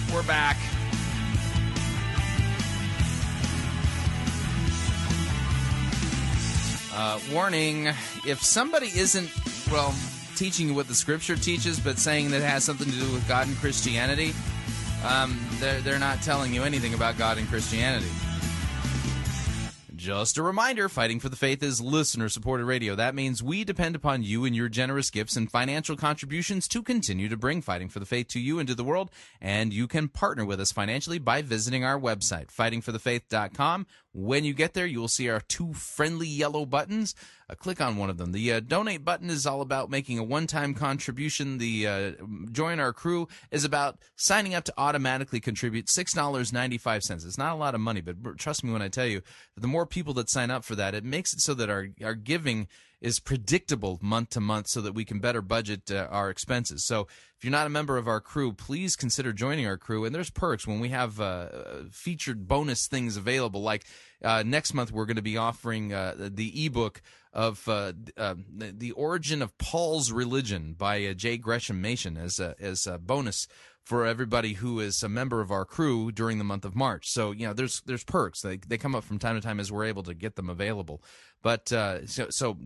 Right, 0.00 0.14
we're 0.14 0.22
back. 0.24 0.56
Uh, 6.94 7.18
warning 7.32 7.86
if 8.26 8.42
somebody 8.42 8.86
isn't, 8.86 9.30
well, 9.70 9.94
teaching 10.36 10.68
you 10.68 10.74
what 10.74 10.88
the 10.88 10.94
scripture 10.94 11.36
teaches, 11.36 11.78
but 11.78 11.98
saying 11.98 12.30
that 12.30 12.40
it 12.40 12.44
has 12.44 12.64
something 12.64 12.90
to 12.90 12.98
do 12.98 13.12
with 13.12 13.26
God 13.28 13.46
and 13.46 13.56
Christianity, 13.56 14.34
um, 15.06 15.38
they're, 15.54 15.80
they're 15.80 15.98
not 15.98 16.22
telling 16.22 16.52
you 16.52 16.64
anything 16.64 16.94
about 16.94 17.16
God 17.16 17.38
and 17.38 17.48
Christianity. 17.48 18.10
Just 19.98 20.38
a 20.38 20.44
reminder 20.44 20.88
Fighting 20.88 21.18
for 21.18 21.28
the 21.28 21.34
Faith 21.34 21.60
is 21.60 21.80
listener 21.80 22.28
supported 22.28 22.66
radio. 22.66 22.94
That 22.94 23.16
means 23.16 23.42
we 23.42 23.64
depend 23.64 23.96
upon 23.96 24.22
you 24.22 24.44
and 24.44 24.54
your 24.54 24.68
generous 24.68 25.10
gifts 25.10 25.34
and 25.36 25.50
financial 25.50 25.96
contributions 25.96 26.68
to 26.68 26.84
continue 26.84 27.28
to 27.28 27.36
bring 27.36 27.60
Fighting 27.60 27.88
for 27.88 27.98
the 27.98 28.06
Faith 28.06 28.28
to 28.28 28.38
you 28.38 28.60
and 28.60 28.68
to 28.68 28.76
the 28.76 28.84
world. 28.84 29.10
And 29.40 29.72
you 29.72 29.88
can 29.88 30.06
partner 30.06 30.44
with 30.44 30.60
us 30.60 30.70
financially 30.70 31.18
by 31.18 31.42
visiting 31.42 31.82
our 31.82 31.98
website, 31.98 32.46
fightingforthefaith.com. 32.46 33.86
When 34.14 34.44
you 34.44 34.54
get 34.54 34.74
there, 34.74 34.86
you 34.86 35.00
will 35.00 35.08
see 35.08 35.28
our 35.28 35.40
two 35.40 35.74
friendly 35.74 36.26
yellow 36.26 36.64
buttons. 36.64 37.14
Uh, 37.48 37.54
click 37.54 37.80
on 37.80 37.96
one 37.96 38.08
of 38.08 38.16
them. 38.16 38.32
The 38.32 38.52
uh, 38.52 38.60
donate 38.60 39.04
button 39.04 39.28
is 39.28 39.46
all 39.46 39.60
about 39.60 39.90
making 39.90 40.18
a 40.18 40.24
one 40.24 40.46
time 40.46 40.74
contribution. 40.74 41.58
The 41.58 41.86
uh, 41.86 42.12
join 42.50 42.80
our 42.80 42.92
crew 42.92 43.28
is 43.50 43.64
about 43.64 43.98
signing 44.16 44.54
up 44.54 44.64
to 44.64 44.74
automatically 44.78 45.40
contribute 45.40 45.86
$6.95. 45.86 47.10
It's 47.10 47.38
not 47.38 47.52
a 47.52 47.56
lot 47.56 47.74
of 47.74 47.80
money, 47.80 48.00
but 48.00 48.38
trust 48.38 48.64
me 48.64 48.72
when 48.72 48.82
I 48.82 48.88
tell 48.88 49.06
you, 49.06 49.22
the 49.56 49.68
more 49.68 49.86
people 49.86 50.14
that 50.14 50.30
sign 50.30 50.50
up 50.50 50.64
for 50.64 50.74
that, 50.74 50.94
it 50.94 51.04
makes 51.04 51.32
it 51.32 51.40
so 51.40 51.54
that 51.54 51.70
our, 51.70 51.88
our 52.02 52.14
giving 52.14 52.66
is 53.00 53.20
predictable 53.20 53.98
month 54.02 54.30
to 54.30 54.40
month 54.40 54.68
so 54.68 54.80
that 54.80 54.92
we 54.92 55.04
can 55.04 55.20
better 55.20 55.42
budget 55.42 55.90
uh, 55.90 56.08
our 56.10 56.30
expenses. 56.30 56.84
So 56.84 57.06
if 57.36 57.44
you're 57.44 57.52
not 57.52 57.66
a 57.66 57.70
member 57.70 57.96
of 57.96 58.08
our 58.08 58.20
crew, 58.20 58.52
please 58.52 58.96
consider 58.96 59.32
joining 59.32 59.66
our 59.66 59.76
crew. 59.76 60.04
And 60.04 60.14
there's 60.14 60.30
perks 60.30 60.66
when 60.66 60.80
we 60.80 60.88
have 60.88 61.20
uh, 61.20 61.48
featured 61.92 62.48
bonus 62.48 62.88
things 62.88 63.16
available. 63.16 63.62
Like 63.62 63.84
uh, 64.24 64.42
next 64.44 64.74
month, 64.74 64.90
we're 64.90 65.06
going 65.06 65.16
to 65.16 65.22
be 65.22 65.36
offering 65.36 65.92
uh, 65.92 66.14
the 66.18 66.66
ebook 66.66 67.00
of 67.32 67.68
uh, 67.68 67.92
uh, 68.16 68.34
the 68.56 68.90
origin 68.92 69.42
of 69.42 69.56
Paul's 69.58 70.10
religion 70.10 70.74
by 70.76 71.04
uh, 71.04 71.14
J. 71.14 71.36
Gresham 71.36 71.80
Machen 71.80 72.16
as 72.16 72.40
a, 72.40 72.56
as 72.58 72.86
a 72.86 72.98
bonus 72.98 73.46
for 73.88 74.04
everybody 74.04 74.52
who 74.52 74.80
is 74.80 75.02
a 75.02 75.08
member 75.08 75.40
of 75.40 75.50
our 75.50 75.64
crew 75.64 76.12
during 76.12 76.36
the 76.36 76.44
month 76.44 76.66
of 76.66 76.76
March. 76.76 77.08
So 77.08 77.30
you 77.30 77.46
know, 77.46 77.54
there's 77.54 77.80
there's 77.86 78.04
perks. 78.04 78.42
They 78.42 78.58
they 78.58 78.76
come 78.76 78.94
up 78.94 79.02
from 79.02 79.18
time 79.18 79.34
to 79.34 79.40
time 79.40 79.58
as 79.58 79.72
we're 79.72 79.86
able 79.86 80.02
to 80.02 80.12
get 80.12 80.36
them 80.36 80.50
available. 80.50 81.02
But 81.42 81.72
uh, 81.72 82.06
so 82.06 82.26
so 82.28 82.58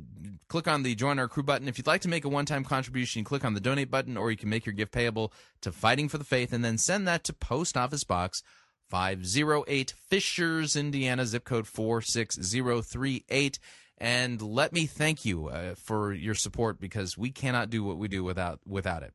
click 0.49 0.67
on 0.67 0.83
the 0.83 0.97
join 0.97 1.21
our 1.21 1.29
crew 1.29 1.45
button 1.45 1.69
if 1.69 1.79
you'd 1.79 1.87
like 1.87 2.01
to 2.01 2.09
make 2.09 2.25
a 2.25 2.29
one 2.29 2.45
time 2.45 2.65
contribution. 2.65 3.23
Click 3.23 3.45
on 3.45 3.55
the 3.55 3.61
donate 3.61 3.89
button, 3.89 4.17
or 4.17 4.33
you 4.33 4.37
can 4.37 4.49
make 4.49 4.67
your 4.67 4.73
gift 4.73 4.91
payable 4.91 5.33
to 5.61 5.71
Fighting 5.71 6.09
for 6.09 6.19
the 6.19 6.25
Faith, 6.25 6.53
and 6.53 6.65
then 6.65 6.77
send 6.77 7.07
that 7.07 7.23
to 7.23 7.33
Post 7.33 7.77
Office 7.77 8.03
Box. 8.03 8.43
508 8.91 9.95
Fishers, 10.11 10.75
Indiana, 10.75 11.25
zip 11.25 11.45
code 11.45 11.69
46038 11.69 13.59
and 13.97 14.43
let 14.43 14.73
me 14.73 14.85
thank 14.87 15.25
you 15.25 15.47
uh, 15.47 15.77
for 15.77 16.13
your 16.13 16.35
support 16.35 16.81
because 16.81 17.17
we 17.17 17.31
cannot 17.31 17.71
do 17.71 17.85
what 17.85 17.97
we 17.97 18.09
do 18.09 18.25
without 18.25 18.59
without 18.67 19.05
it. 19.05 19.15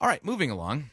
All 0.00 0.08
right, 0.08 0.24
moving 0.24 0.50
along. 0.50 0.90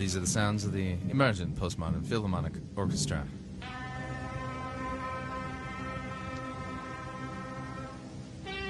These 0.00 0.16
are 0.16 0.20
the 0.20 0.26
sounds 0.26 0.64
of 0.64 0.72
the 0.72 0.94
Emergent 1.10 1.54
Postmodern 1.56 2.06
Philharmonic 2.06 2.54
Orchestra. 2.74 3.22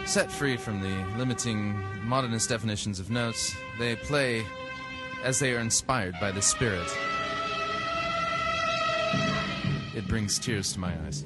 Set 0.06 0.32
free 0.32 0.56
from 0.56 0.80
the 0.80 1.16
limiting 1.16 1.80
modernist 2.02 2.48
definitions 2.48 2.98
of 2.98 3.10
notes, 3.10 3.54
they 3.78 3.94
play 3.94 4.44
as 5.22 5.38
they 5.38 5.54
are 5.54 5.60
inspired 5.60 6.16
by 6.20 6.32
the 6.32 6.42
Spirit. 6.42 6.88
It 9.94 10.08
brings 10.08 10.36
tears 10.36 10.72
to 10.72 10.80
my 10.80 10.92
eyes. 11.06 11.24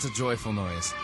What's 0.00 0.12
a 0.12 0.18
joyful 0.18 0.54
noise? 0.54 0.94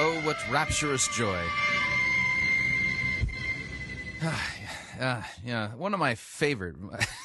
Oh, 0.00 0.20
what 0.24 0.36
rapturous 0.50 1.06
joy. 1.16 1.44
uh, 5.00 5.22
yeah, 5.44 5.76
one 5.76 5.94
of 5.94 6.00
my 6.00 6.16
favorite 6.16 6.74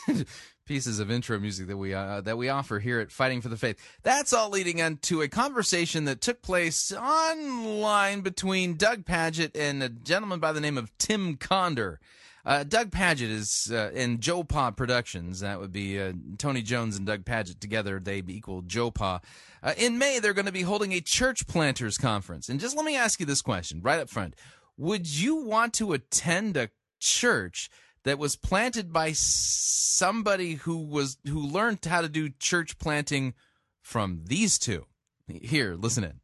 pieces 0.65 0.99
of 0.99 1.11
intro 1.11 1.39
music 1.39 1.67
that 1.67 1.77
we 1.77 1.93
uh, 1.93 2.21
that 2.21 2.37
we 2.37 2.49
offer 2.49 2.79
here 2.79 2.99
at 2.99 3.11
Fighting 3.11 3.41
for 3.41 3.49
the 3.49 3.57
Faith. 3.57 3.77
That's 4.03 4.33
all 4.33 4.49
leading 4.49 4.79
into 4.79 5.21
a 5.21 5.27
conversation 5.27 6.05
that 6.05 6.21
took 6.21 6.41
place 6.41 6.91
online 6.91 8.21
between 8.21 8.75
Doug 8.75 9.05
Pagitt 9.05 9.51
and 9.55 9.83
a 9.83 9.89
gentleman 9.89 10.39
by 10.39 10.51
the 10.51 10.61
name 10.61 10.77
of 10.77 10.95
Tim 10.97 11.37
Conder. 11.37 11.99
Uh, 12.45 12.63
Doug 12.63 12.91
Pagitt 12.91 13.29
is 13.29 13.71
uh, 13.71 13.91
in 13.93 14.17
JoPa 14.17 14.75
Productions. 14.75 15.39
That 15.39 15.61
would 15.61 15.71
be 15.71 15.99
uh, 15.99 16.11
Tony 16.37 16.61
Jones 16.61 16.97
and 16.97 17.07
Doug 17.07 17.23
Pagitt 17.23 17.59
together. 17.59 17.99
They 17.99 18.21
equal 18.27 18.61
JoPa. 18.63 19.23
Uh, 19.61 19.73
in 19.77 19.97
May, 19.97 20.19
they're 20.19 20.33
going 20.33 20.45
to 20.45 20.51
be 20.51 20.63
holding 20.63 20.91
a 20.91 20.99
church 20.99 21.47
planters 21.47 21.97
conference. 21.97 22.49
And 22.49 22.59
just 22.59 22.75
let 22.75 22.85
me 22.85 22.97
ask 22.97 23.19
you 23.21 23.25
this 23.25 23.41
question 23.41 23.81
right 23.81 23.99
up 23.99 24.09
front: 24.09 24.35
Would 24.77 25.07
you 25.07 25.37
want 25.37 25.73
to 25.75 25.93
attend 25.93 26.57
a 26.57 26.69
church 26.99 27.69
that 28.03 28.19
was 28.19 28.35
planted 28.35 28.91
by 28.91 29.13
somebody 29.13 30.55
who 30.55 30.77
was 30.77 31.17
who 31.27 31.39
learned 31.39 31.83
how 31.85 32.01
to 32.01 32.09
do 32.09 32.29
church 32.29 32.77
planting 32.77 33.33
from 33.81 34.21
these 34.25 34.59
two? 34.59 34.85
Here, 35.27 35.75
listen 35.75 36.03
in. 36.03 36.19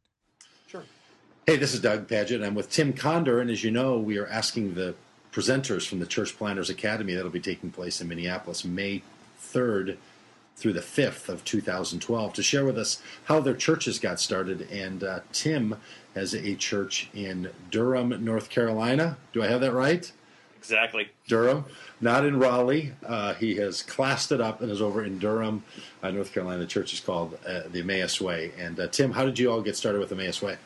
Sure. 0.66 0.84
Hey, 1.46 1.56
this 1.56 1.72
is 1.72 1.80
Doug 1.80 2.06
Pagitt. 2.06 2.44
I'm 2.44 2.54
with 2.54 2.70
Tim 2.70 2.92
Conder, 2.92 3.40
and 3.40 3.50
as 3.50 3.64
you 3.64 3.70
know, 3.70 3.98
we 3.98 4.18
are 4.18 4.26
asking 4.26 4.74
the 4.74 4.94
presenters 5.32 5.86
from 5.86 6.00
the 6.00 6.06
Church 6.06 6.36
Planters 6.36 6.70
Academy 6.70 7.14
that'll 7.14 7.30
be 7.30 7.40
taking 7.40 7.70
place 7.70 8.00
in 8.00 8.08
Minneapolis 8.08 8.64
May 8.64 9.02
3rd 9.40 9.96
through 10.56 10.72
the 10.74 10.80
5th 10.80 11.28
of 11.28 11.44
2012 11.44 12.34
to 12.34 12.42
share 12.42 12.64
with 12.64 12.76
us 12.76 13.00
how 13.24 13.40
their 13.40 13.54
churches 13.54 13.98
got 13.98 14.20
started. 14.20 14.62
And 14.70 15.02
uh, 15.02 15.20
Tim 15.32 15.76
has 16.14 16.34
a 16.34 16.54
church 16.56 17.08
in 17.14 17.50
Durham, 17.70 18.22
North 18.22 18.50
Carolina. 18.50 19.16
Do 19.32 19.42
I 19.42 19.46
have 19.46 19.62
that 19.62 19.72
right? 19.72 20.10
Exactly. 20.60 21.08
Durham, 21.26 21.64
not 22.02 22.26
in 22.26 22.38
Raleigh. 22.38 22.92
Uh, 23.06 23.32
he 23.32 23.56
has 23.56 23.82
classed 23.82 24.30
it 24.30 24.42
up 24.42 24.60
and 24.60 24.70
is 24.70 24.82
over 24.82 25.02
in 25.02 25.18
Durham, 25.18 25.64
uh, 26.02 26.10
North 26.10 26.34
Carolina. 26.34 26.58
The 26.58 26.66
church 26.66 26.92
is 26.92 27.00
called 27.00 27.38
uh, 27.48 27.62
the 27.72 27.80
Emmaus 27.80 28.20
Way. 28.20 28.52
And 28.58 28.78
uh, 28.78 28.88
Tim, 28.88 29.10
how 29.10 29.24
did 29.24 29.38
you 29.38 29.50
all 29.50 29.62
get 29.62 29.74
started 29.74 30.00
with 30.00 30.12
Emmaus 30.12 30.42
Way? 30.42 30.58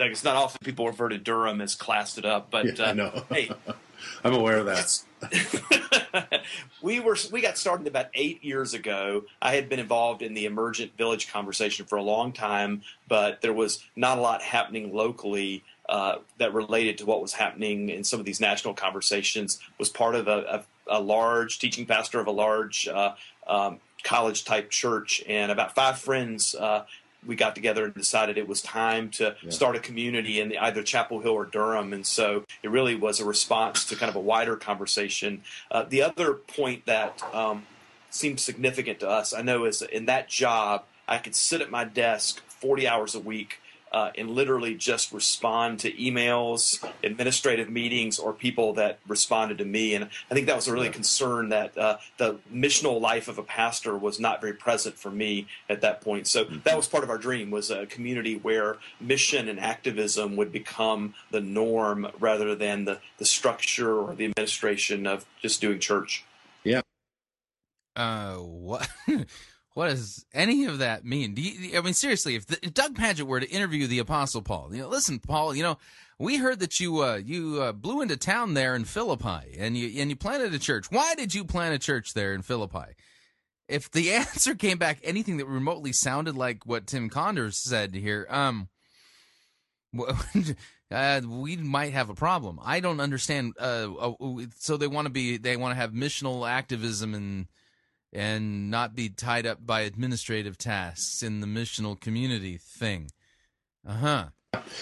Like 0.00 0.10
it's 0.10 0.24
not 0.24 0.34
often 0.34 0.58
people 0.64 0.88
refer 0.88 1.10
to 1.10 1.18
Durham 1.18 1.60
as 1.60 1.76
classed 1.76 2.18
it 2.18 2.24
up, 2.24 2.50
but 2.50 2.76
yeah, 2.76 2.86
I 2.86 2.90
uh, 2.90 2.94
know. 2.94 3.24
hey, 3.30 3.52
I'm 4.24 4.34
aware 4.34 4.58
of 4.58 4.66
that. 4.66 6.42
we 6.82 6.98
were 6.98 7.16
we 7.30 7.40
got 7.40 7.56
started 7.56 7.86
about 7.86 8.06
eight 8.14 8.42
years 8.42 8.74
ago. 8.74 9.22
I 9.40 9.54
had 9.54 9.68
been 9.68 9.78
involved 9.78 10.22
in 10.22 10.34
the 10.34 10.46
emergent 10.46 10.96
village 10.96 11.32
conversation 11.32 11.86
for 11.86 11.96
a 11.96 12.02
long 12.02 12.32
time, 12.32 12.82
but 13.06 13.42
there 13.42 13.52
was 13.52 13.84
not 13.94 14.18
a 14.18 14.20
lot 14.20 14.42
happening 14.42 14.92
locally 14.92 15.62
uh, 15.88 16.16
that 16.38 16.54
related 16.54 16.98
to 16.98 17.06
what 17.06 17.20
was 17.20 17.32
happening 17.34 17.88
in 17.90 18.04
some 18.04 18.20
of 18.20 18.26
these 18.26 18.40
national 18.40 18.74
conversations. 18.74 19.58
Was 19.78 19.88
part 19.90 20.14
of 20.14 20.28
a, 20.28 20.64
a, 20.88 20.98
a 20.98 21.00
large 21.00 21.58
teaching 21.58 21.86
pastor 21.86 22.20
of 22.20 22.26
a 22.26 22.30
large 22.32 22.88
uh, 22.88 23.14
um, 23.46 23.80
college 24.02 24.44
type 24.44 24.70
church, 24.70 25.22
and 25.28 25.50
about 25.52 25.74
five 25.74 25.98
friends 25.98 26.54
uh, 26.54 26.84
we 27.26 27.36
got 27.36 27.54
together 27.54 27.86
and 27.86 27.94
decided 27.94 28.36
it 28.36 28.46
was 28.46 28.60
time 28.60 29.08
to 29.08 29.34
Yeah. 29.42 29.50
start 29.50 29.76
a 29.76 29.80
community 29.80 30.40
in 30.40 30.54
either 30.58 30.82
Chapel 30.82 31.20
Hill 31.20 31.32
or 31.32 31.46
Durham. 31.46 31.94
And 31.94 32.06
so 32.06 32.44
it 32.62 32.68
really 32.70 32.94
was 32.94 33.18
a 33.18 33.24
response 33.24 33.86
to 33.86 33.96
kind 33.96 34.10
of 34.10 34.16
a 34.16 34.20
wider 34.20 34.56
conversation. 34.56 35.42
Uh, 35.70 35.84
the 35.88 36.02
other 36.02 36.34
point 36.34 36.84
that 36.84 37.22
um, 37.34 37.64
seemed 38.10 38.40
significant 38.40 39.00
to 39.00 39.08
us, 39.08 39.32
I 39.32 39.40
know, 39.40 39.64
is 39.64 39.80
in 39.80 40.04
that 40.04 40.28
job, 40.28 40.84
I 41.08 41.16
could 41.16 41.34
sit 41.34 41.62
at 41.62 41.70
my 41.70 41.84
desk 41.84 42.42
40 42.46 42.86
hours 42.86 43.14
a 43.14 43.20
week. 43.20 43.58
Uh, 43.94 44.10
and 44.18 44.28
literally 44.28 44.74
just 44.74 45.12
respond 45.12 45.78
to 45.78 45.92
emails, 45.92 46.84
administrative 47.04 47.70
meetings, 47.70 48.18
or 48.18 48.32
people 48.32 48.72
that 48.72 48.98
responded 49.06 49.56
to 49.56 49.64
me. 49.64 49.94
And 49.94 50.08
I 50.28 50.34
think 50.34 50.48
that 50.48 50.56
was 50.56 50.66
a 50.66 50.72
really 50.72 50.90
concern 50.90 51.50
that 51.50 51.78
uh, 51.78 51.98
the 52.16 52.40
missional 52.52 53.00
life 53.00 53.28
of 53.28 53.38
a 53.38 53.44
pastor 53.44 53.96
was 53.96 54.18
not 54.18 54.40
very 54.40 54.52
present 54.52 54.98
for 54.98 55.12
me 55.12 55.46
at 55.68 55.80
that 55.82 56.00
point. 56.00 56.26
So 56.26 56.42
that 56.64 56.76
was 56.76 56.88
part 56.88 57.04
of 57.04 57.10
our 57.10 57.18
dream 57.18 57.52
was 57.52 57.70
a 57.70 57.86
community 57.86 58.34
where 58.34 58.78
mission 58.98 59.48
and 59.48 59.60
activism 59.60 60.34
would 60.34 60.50
become 60.50 61.14
the 61.30 61.40
norm 61.40 62.08
rather 62.18 62.56
than 62.56 62.86
the, 62.86 62.98
the 63.18 63.24
structure 63.24 63.96
or 63.96 64.16
the 64.16 64.24
administration 64.24 65.06
of 65.06 65.24
just 65.40 65.60
doing 65.60 65.78
church. 65.78 66.24
Yeah. 66.64 66.80
Uh, 67.94 68.38
what? 68.38 68.88
what 69.74 69.88
does 69.88 70.24
any 70.32 70.64
of 70.64 70.78
that 70.78 71.04
mean? 71.04 71.34
You, 71.36 71.76
I 71.76 71.82
mean, 71.82 71.94
seriously, 71.94 72.36
if, 72.36 72.46
the, 72.46 72.64
if 72.64 72.72
Doug 72.72 72.94
Pagitt 72.94 73.26
were 73.26 73.40
to 73.40 73.50
interview 73.50 73.86
the 73.88 73.98
Apostle 73.98 74.40
Paul, 74.40 74.70
you 74.72 74.82
know, 74.82 74.88
listen, 74.88 75.18
Paul, 75.18 75.54
you 75.54 75.64
know, 75.64 75.78
we 76.18 76.36
heard 76.36 76.60
that 76.60 76.78
you 76.78 77.02
uh, 77.02 77.16
you 77.16 77.60
uh, 77.60 77.72
blew 77.72 78.00
into 78.00 78.16
town 78.16 78.54
there 78.54 78.76
in 78.76 78.84
Philippi, 78.84 79.56
and 79.58 79.76
you 79.76 80.00
and 80.00 80.10
you 80.10 80.16
planted 80.16 80.54
a 80.54 80.60
church. 80.60 80.86
Why 80.90 81.16
did 81.16 81.34
you 81.34 81.44
plant 81.44 81.74
a 81.74 81.78
church 81.78 82.14
there 82.14 82.34
in 82.34 82.42
Philippi? 82.42 82.94
If 83.68 83.90
the 83.90 84.12
answer 84.14 84.54
came 84.54 84.78
back 84.78 85.00
anything 85.02 85.38
that 85.38 85.46
remotely 85.46 85.92
sounded 85.92 86.36
like 86.36 86.64
what 86.64 86.86
Tim 86.86 87.10
Condors 87.10 87.58
said 87.58 87.96
here, 87.96 88.28
um, 88.30 88.68
uh, 90.92 91.20
we 91.26 91.56
might 91.56 91.92
have 91.94 92.10
a 92.10 92.14
problem. 92.14 92.60
I 92.62 92.78
don't 92.78 93.00
understand. 93.00 93.54
Uh, 93.58 93.92
uh, 93.98 94.12
so 94.56 94.76
they 94.76 94.86
want 94.86 95.06
to 95.06 95.12
be, 95.12 95.36
they 95.36 95.56
want 95.56 95.72
to 95.72 95.80
have 95.80 95.90
missional 95.90 96.48
activism 96.48 97.14
and 97.14 97.48
and 98.14 98.70
not 98.70 98.94
be 98.94 99.08
tied 99.08 99.46
up 99.46 99.66
by 99.66 99.80
administrative 99.80 100.56
tasks 100.56 101.22
in 101.22 101.40
the 101.40 101.46
missional 101.46 101.98
community 101.98 102.56
thing. 102.56 103.10
Uh 103.86 103.94
huh. 103.94 104.24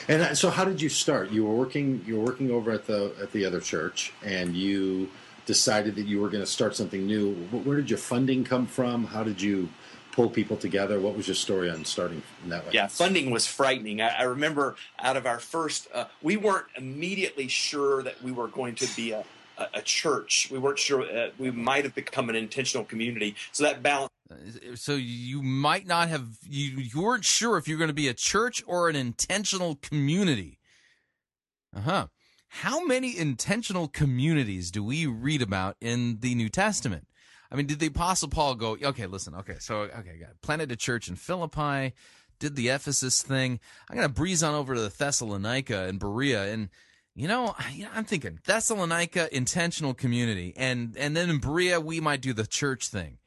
And 0.06 0.36
so, 0.36 0.50
how 0.50 0.64
did 0.64 0.82
you 0.82 0.88
start? 0.88 1.30
You 1.30 1.44
were 1.44 1.54
working. 1.54 2.04
You 2.06 2.18
were 2.18 2.24
working 2.24 2.50
over 2.50 2.70
at 2.72 2.86
the 2.86 3.14
at 3.20 3.32
the 3.32 3.44
other 3.44 3.60
church, 3.60 4.12
and 4.22 4.54
you 4.54 5.08
decided 5.46 5.96
that 5.96 6.06
you 6.06 6.20
were 6.20 6.28
going 6.28 6.42
to 6.42 6.50
start 6.50 6.76
something 6.76 7.06
new. 7.06 7.34
Where 7.34 7.76
did 7.76 7.90
your 7.90 7.98
funding 7.98 8.44
come 8.44 8.66
from? 8.66 9.06
How 9.06 9.24
did 9.24 9.40
you 9.40 9.68
pull 10.12 10.28
people 10.28 10.56
together? 10.56 11.00
What 11.00 11.16
was 11.16 11.26
your 11.26 11.34
story 11.34 11.70
on 11.70 11.84
starting 11.84 12.22
in 12.44 12.50
that 12.50 12.64
way? 12.66 12.72
Yeah, 12.74 12.86
funding 12.86 13.30
was 13.30 13.46
frightening. 13.46 14.00
I, 14.00 14.08
I 14.10 14.22
remember 14.22 14.76
out 14.98 15.16
of 15.16 15.26
our 15.26 15.40
first, 15.40 15.88
uh, 15.92 16.04
we 16.20 16.36
weren't 16.36 16.66
immediately 16.76 17.48
sure 17.48 18.02
that 18.02 18.22
we 18.22 18.30
were 18.30 18.48
going 18.48 18.74
to 18.76 18.86
be 18.94 19.12
a, 19.12 19.24
a, 19.62 19.78
a 19.78 19.82
church. 19.82 20.48
We 20.50 20.58
weren't 20.58 20.78
sure 20.78 21.02
uh, 21.02 21.30
we 21.38 21.50
might 21.50 21.84
have 21.84 21.94
become 21.94 22.28
an 22.28 22.36
intentional 22.36 22.84
community. 22.84 23.36
So 23.52 23.64
that 23.64 23.82
balance. 23.82 24.10
So 24.76 24.94
you 24.94 25.42
might 25.42 25.86
not 25.86 26.08
have 26.08 26.26
you 26.48 26.78
you 26.78 27.02
weren't 27.02 27.24
sure 27.24 27.58
if 27.58 27.68
you're 27.68 27.78
going 27.78 27.88
to 27.88 27.94
be 27.94 28.08
a 28.08 28.14
church 28.14 28.62
or 28.66 28.88
an 28.88 28.96
intentional 28.96 29.76
community. 29.76 30.58
Uh 31.74 31.80
huh. 31.80 32.06
How 32.48 32.84
many 32.84 33.16
intentional 33.16 33.88
communities 33.88 34.70
do 34.70 34.84
we 34.84 35.06
read 35.06 35.40
about 35.40 35.76
in 35.80 36.18
the 36.20 36.34
New 36.34 36.48
Testament? 36.48 37.06
I 37.50 37.56
mean, 37.56 37.66
did 37.66 37.80
the 37.80 37.86
Apostle 37.86 38.28
Paul 38.28 38.54
go? 38.54 38.76
Okay, 38.82 39.06
listen. 39.06 39.34
Okay, 39.34 39.56
so 39.58 39.80
okay, 39.82 40.18
got 40.18 40.40
planted 40.42 40.72
a 40.72 40.76
church 40.76 41.08
in 41.08 41.16
Philippi, 41.16 41.94
did 42.38 42.56
the 42.56 42.68
Ephesus 42.68 43.22
thing. 43.22 43.60
I'm 43.88 43.96
gonna 43.96 44.08
breeze 44.08 44.42
on 44.42 44.54
over 44.54 44.74
to 44.74 44.80
the 44.80 44.88
Thessalonica 44.88 45.84
and 45.84 45.98
Berea, 45.98 46.52
and 46.52 46.70
you 47.14 47.28
know, 47.28 47.54
you 47.72 47.84
know, 47.84 47.90
I'm 47.94 48.04
thinking 48.04 48.40
Thessalonica 48.46 49.34
intentional 49.34 49.94
community, 49.94 50.54
and 50.56 50.96
and 50.96 51.16
then 51.16 51.30
in 51.30 51.38
Berea 51.38 51.80
we 51.80 52.00
might 52.00 52.20
do 52.20 52.32
the 52.32 52.46
church 52.46 52.88
thing. 52.88 53.18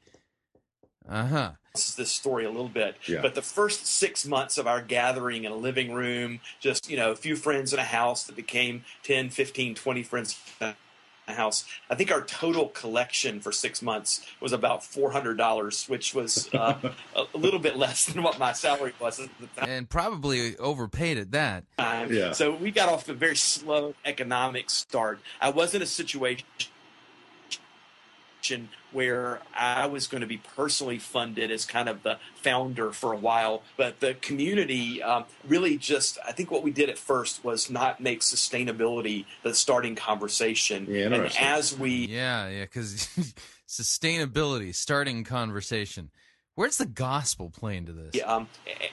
Uh 1.08 1.26
huh. 1.26 1.52
this 1.72 2.10
story 2.10 2.44
a 2.44 2.50
little 2.50 2.68
bit. 2.68 2.96
Yeah. 3.06 3.22
But 3.22 3.34
the 3.34 3.42
first 3.42 3.86
six 3.86 4.26
months 4.26 4.58
of 4.58 4.66
our 4.66 4.82
gathering 4.82 5.44
in 5.44 5.52
a 5.52 5.56
living 5.56 5.92
room, 5.92 6.40
just, 6.58 6.90
you 6.90 6.96
know, 6.96 7.12
a 7.12 7.16
few 7.16 7.36
friends 7.36 7.72
in 7.72 7.78
a 7.78 7.84
house 7.84 8.24
that 8.24 8.34
became 8.34 8.84
10, 9.04 9.30
15, 9.30 9.74
20 9.74 10.02
friends 10.02 10.38
in 10.60 10.68
a 10.68 10.76
house. 11.34 11.64
I 11.90 11.94
think 11.94 12.10
our 12.12 12.22
total 12.22 12.68
collection 12.68 13.40
for 13.40 13.52
six 13.52 13.82
months 13.82 14.24
was 14.40 14.52
about 14.52 14.80
$400, 14.80 15.88
which 15.88 16.14
was 16.14 16.52
uh, 16.54 16.74
a, 17.14 17.24
a 17.34 17.38
little 17.38 17.60
bit 17.60 17.76
less 17.76 18.06
than 18.06 18.22
what 18.22 18.38
my 18.38 18.52
salary 18.52 18.94
was 19.00 19.20
at 19.20 19.28
the 19.40 19.46
time. 19.58 19.68
And 19.68 19.88
probably 19.88 20.56
overpaid 20.56 21.18
at 21.18 21.32
that. 21.32 21.64
time. 21.78 22.12
Yeah. 22.12 22.32
So 22.32 22.54
we 22.54 22.70
got 22.70 22.88
off 22.88 23.04
to 23.04 23.12
a 23.12 23.14
very 23.14 23.36
slow 23.36 23.94
economic 24.04 24.70
start. 24.70 25.20
I 25.40 25.50
was 25.50 25.74
in 25.74 25.82
a 25.82 25.86
situation 25.86 26.46
where 28.92 29.40
I 29.54 29.86
was 29.86 30.06
going 30.06 30.22
to 30.22 30.26
be 30.26 30.38
personally 30.38 30.98
funded 30.98 31.50
as 31.50 31.64
kind 31.64 31.88
of 31.88 32.02
the 32.02 32.18
founder 32.34 32.92
for 32.92 33.12
a 33.12 33.16
while, 33.16 33.62
but 33.76 34.00
the 34.00 34.14
community 34.14 35.02
um, 35.02 35.24
really 35.46 35.76
just, 35.76 36.18
I 36.26 36.32
think 36.32 36.50
what 36.50 36.62
we 36.62 36.70
did 36.70 36.88
at 36.88 36.98
first 36.98 37.44
was 37.44 37.70
not 37.70 38.00
make 38.00 38.20
sustainability 38.20 39.26
the 39.42 39.54
starting 39.54 39.94
conversation. 39.94 40.86
Yeah, 40.88 41.06
and 41.06 41.32
as 41.38 41.78
we 41.78 42.06
Yeah, 42.06 42.48
yeah, 42.48 42.64
because 42.64 43.08
sustainability, 43.68 44.74
starting 44.74 45.24
conversation. 45.24 46.10
Where's 46.54 46.78
the 46.78 46.86
gospel 46.86 47.50
play 47.50 47.76
into 47.76 47.92
this? 47.92 48.22
um, 48.24 48.48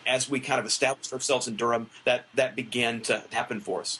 as 0.06 0.30
we 0.30 0.42
kind 0.42 0.60
of 0.60 0.66
established 0.66 1.14
ourselves 1.14 1.48
in 1.48 1.56
Durham, 1.56 1.90
that 2.04 2.26
that 2.34 2.58
began 2.58 3.00
to 3.04 3.24
happen 3.32 3.62
for 3.62 3.80
us. 3.80 4.00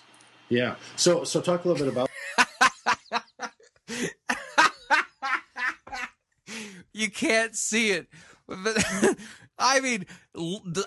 Yeah. 0.50 0.76
So, 0.98 1.24
so 1.24 1.42
talk 1.42 1.64
a 1.66 1.70
little 1.70 1.86
bit 1.86 1.94
about. 1.94 2.10
you 6.94 7.10
can't 7.12 7.56
see 7.56 7.92
it. 7.92 8.08
But 8.48 8.76
I 9.58 9.80
mean, 9.80 10.06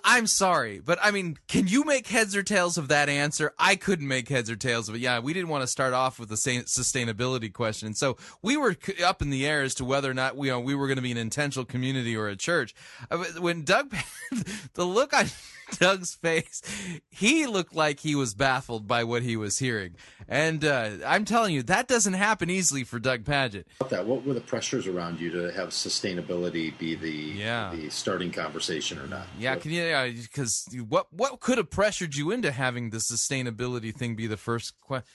I'm 0.04 0.26
sorry, 0.26 0.80
but 0.84 0.98
I 1.02 1.10
mean, 1.12 1.38
can 1.46 1.68
you 1.68 1.84
make 1.84 2.08
heads 2.08 2.34
or 2.34 2.42
tails 2.42 2.76
of 2.76 2.88
that 2.88 3.08
answer? 3.08 3.54
I 3.58 3.76
couldn't 3.76 4.08
make 4.08 4.28
heads 4.28 4.50
or 4.50 4.56
tails 4.56 4.88
of 4.88 4.96
it. 4.96 5.00
Yeah, 5.00 5.20
we 5.20 5.32
didn't 5.32 5.48
want 5.50 5.62
to 5.62 5.68
start 5.68 5.92
off 5.94 6.18
with 6.18 6.28
the 6.30 6.34
sustainability 6.34 7.52
question, 7.52 7.94
so 7.94 8.16
we 8.42 8.56
were 8.56 8.76
up 9.04 9.22
in 9.22 9.30
the 9.30 9.46
air 9.46 9.62
as 9.62 9.74
to 9.76 9.84
whether 9.84 10.10
or 10.10 10.14
not 10.14 10.36
we, 10.36 10.48
you 10.48 10.52
know, 10.52 10.60
we 10.60 10.74
were 10.74 10.86
going 10.88 10.96
to 10.96 11.02
be 11.02 11.12
an 11.12 11.16
intentional 11.16 11.64
community 11.64 12.16
or 12.16 12.28
a 12.28 12.36
church. 12.36 12.74
Uh, 13.10 13.18
When 13.38 13.62
Doug, 13.64 13.94
the 14.74 14.84
look 14.84 15.12
on 15.16 15.26
Doug's 15.78 16.14
face, 16.14 16.62
he 17.10 17.46
looked 17.46 17.74
like 17.74 18.00
he 18.00 18.14
was 18.14 18.34
baffled 18.34 18.86
by 18.86 19.04
what 19.04 19.22
he 19.22 19.36
was 19.36 19.58
hearing, 19.58 19.94
and 20.28 20.64
uh, 20.64 20.90
I'm 21.06 21.24
telling 21.24 21.54
you, 21.54 21.62
that 21.64 21.86
doesn't 21.88 22.14
happen 22.14 22.50
easily 22.50 22.82
for 22.84 22.98
Doug 22.98 23.24
Pagitt. 23.24 23.64
that. 23.90 24.06
What 24.06 24.24
were 24.24 24.34
the 24.34 24.40
pressures 24.40 24.86
around 24.86 25.20
you 25.20 25.30
to 25.32 25.52
have 25.52 25.68
sustainability 25.70 26.76
be 26.78 26.94
the 26.94 27.10
Yeah. 27.10 27.72
the 27.74 27.90
starting 27.90 28.30
conversation 28.32 28.98
or 28.98 29.06
not? 29.06 29.26
Yeah, 29.38 29.56
can 29.56 29.70
you? 29.70 30.22
Because 30.22 30.66
what 30.88 31.12
what 31.12 31.40
could 31.40 31.58
have 31.58 31.70
pressured 31.70 32.14
you 32.14 32.30
into 32.30 32.50
having 32.50 32.90
the 32.90 32.98
sustainability 32.98 33.94
thing 33.94 34.16
be 34.16 34.26
the 34.26 34.36
first 34.36 34.78
question? 34.80 35.06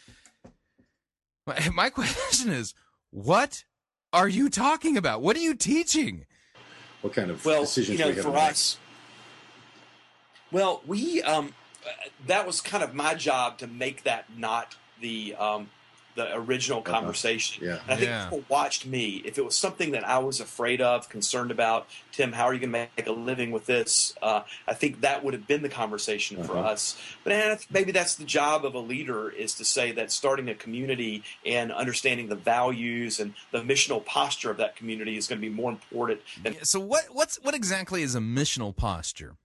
My, 1.48 1.70
my 1.74 1.90
question 1.90 2.52
is, 2.52 2.74
what 3.10 3.64
are 4.14 4.28
you 4.28 4.50
talking 4.50 4.98
about? 4.98 5.22
What 5.22 5.36
are 5.36 5.42
you 5.42 5.56
teaching? 5.56 6.26
What 7.02 7.14
kind 7.14 7.32
of 7.32 7.44
well, 7.44 7.62
decisions 7.62 7.98
you 7.98 8.06
know, 8.06 8.10
we 8.10 8.16
have 8.16 8.26
for 8.26 8.32
to 8.32 8.36
make? 8.36 8.50
us, 8.52 8.78
well, 10.52 10.82
we 10.86 11.22
um, 11.24 11.54
uh, 11.86 11.90
that 12.28 12.46
was 12.46 12.62
kind 12.62 12.84
of 12.84 12.94
my 12.94 13.16
job 13.16 13.58
to 13.60 13.68
make 13.68 14.04
that 14.04 14.26
not 14.38 14.76
the 15.00 15.36
um, 15.36 15.70
the 16.16 16.36
original 16.36 16.82
conversation. 16.82 17.66
Yeah. 17.66 17.80
And 17.84 17.92
I 17.92 17.96
think 17.96 18.10
Yeah. 18.10 18.24
people 18.26 18.46
watched 18.50 18.86
me. 18.86 19.22
If 19.26 19.38
it 19.38 19.46
was 19.46 19.58
something 19.58 19.92
that 19.92 20.08
I 20.08 20.20
was 20.20 20.40
afraid 20.40 20.82
of, 20.82 21.10
concerned 21.10 21.52
about, 21.52 21.88
Tim, 22.12 22.34
how 22.34 22.46
are 22.46 22.54
you 22.54 22.60
going 22.60 22.72
to 22.74 22.90
make 22.98 23.08
a 23.08 23.12
living 23.12 23.52
with 23.52 23.66
this? 23.66 24.14
Uh, 24.22 24.42
I 24.68 24.74
think 24.74 25.02
that 25.02 25.24
would 25.24 25.34
have 25.34 25.48
been 25.48 25.62
the 25.62 25.70
conversation 25.70 26.44
for 26.44 26.58
Uh-huh. 26.58 26.70
us. 26.70 26.98
But 27.24 27.34
eh, 27.34 27.58
maybe 27.70 27.92
that's 27.92 28.16
the 28.16 28.26
job 28.26 28.66
of 28.66 28.76
a 28.76 28.80
leader 28.80 29.30
is 29.30 29.56
to 29.56 29.66
say 29.66 29.92
that 29.94 30.12
starting 30.12 30.50
a 30.50 30.56
community 30.56 31.24
and 31.46 31.72
understanding 31.72 32.30
the 32.30 32.36
values 32.36 33.20
and 33.20 33.34
the 33.52 33.60
missional 33.62 34.06
posture 34.06 34.52
of 34.52 34.58
that 34.58 34.76
community 34.76 35.18
is 35.18 35.28
going 35.28 35.42
to 35.42 35.48
be 35.48 35.54
more 35.54 35.72
important 35.72 36.22
than 36.44 36.56
So 36.64 36.80
what 36.80 37.06
what's 37.12 37.38
what 37.42 37.56
exactly 37.56 38.02
is 38.04 38.16
a 38.16 38.20
missional 38.20 38.76
posture? 38.76 39.38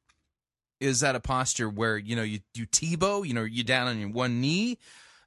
Is 0.80 1.00
that 1.00 1.14
a 1.14 1.20
posture 1.20 1.70
where 1.70 1.96
you 1.96 2.14
know 2.16 2.22
you 2.22 2.40
you 2.54 2.66
Tebow, 2.66 3.26
you 3.26 3.32
know 3.32 3.44
you 3.44 3.64
down 3.64 3.86
on 3.88 3.98
your 3.98 4.10
one 4.10 4.40
knee? 4.40 4.78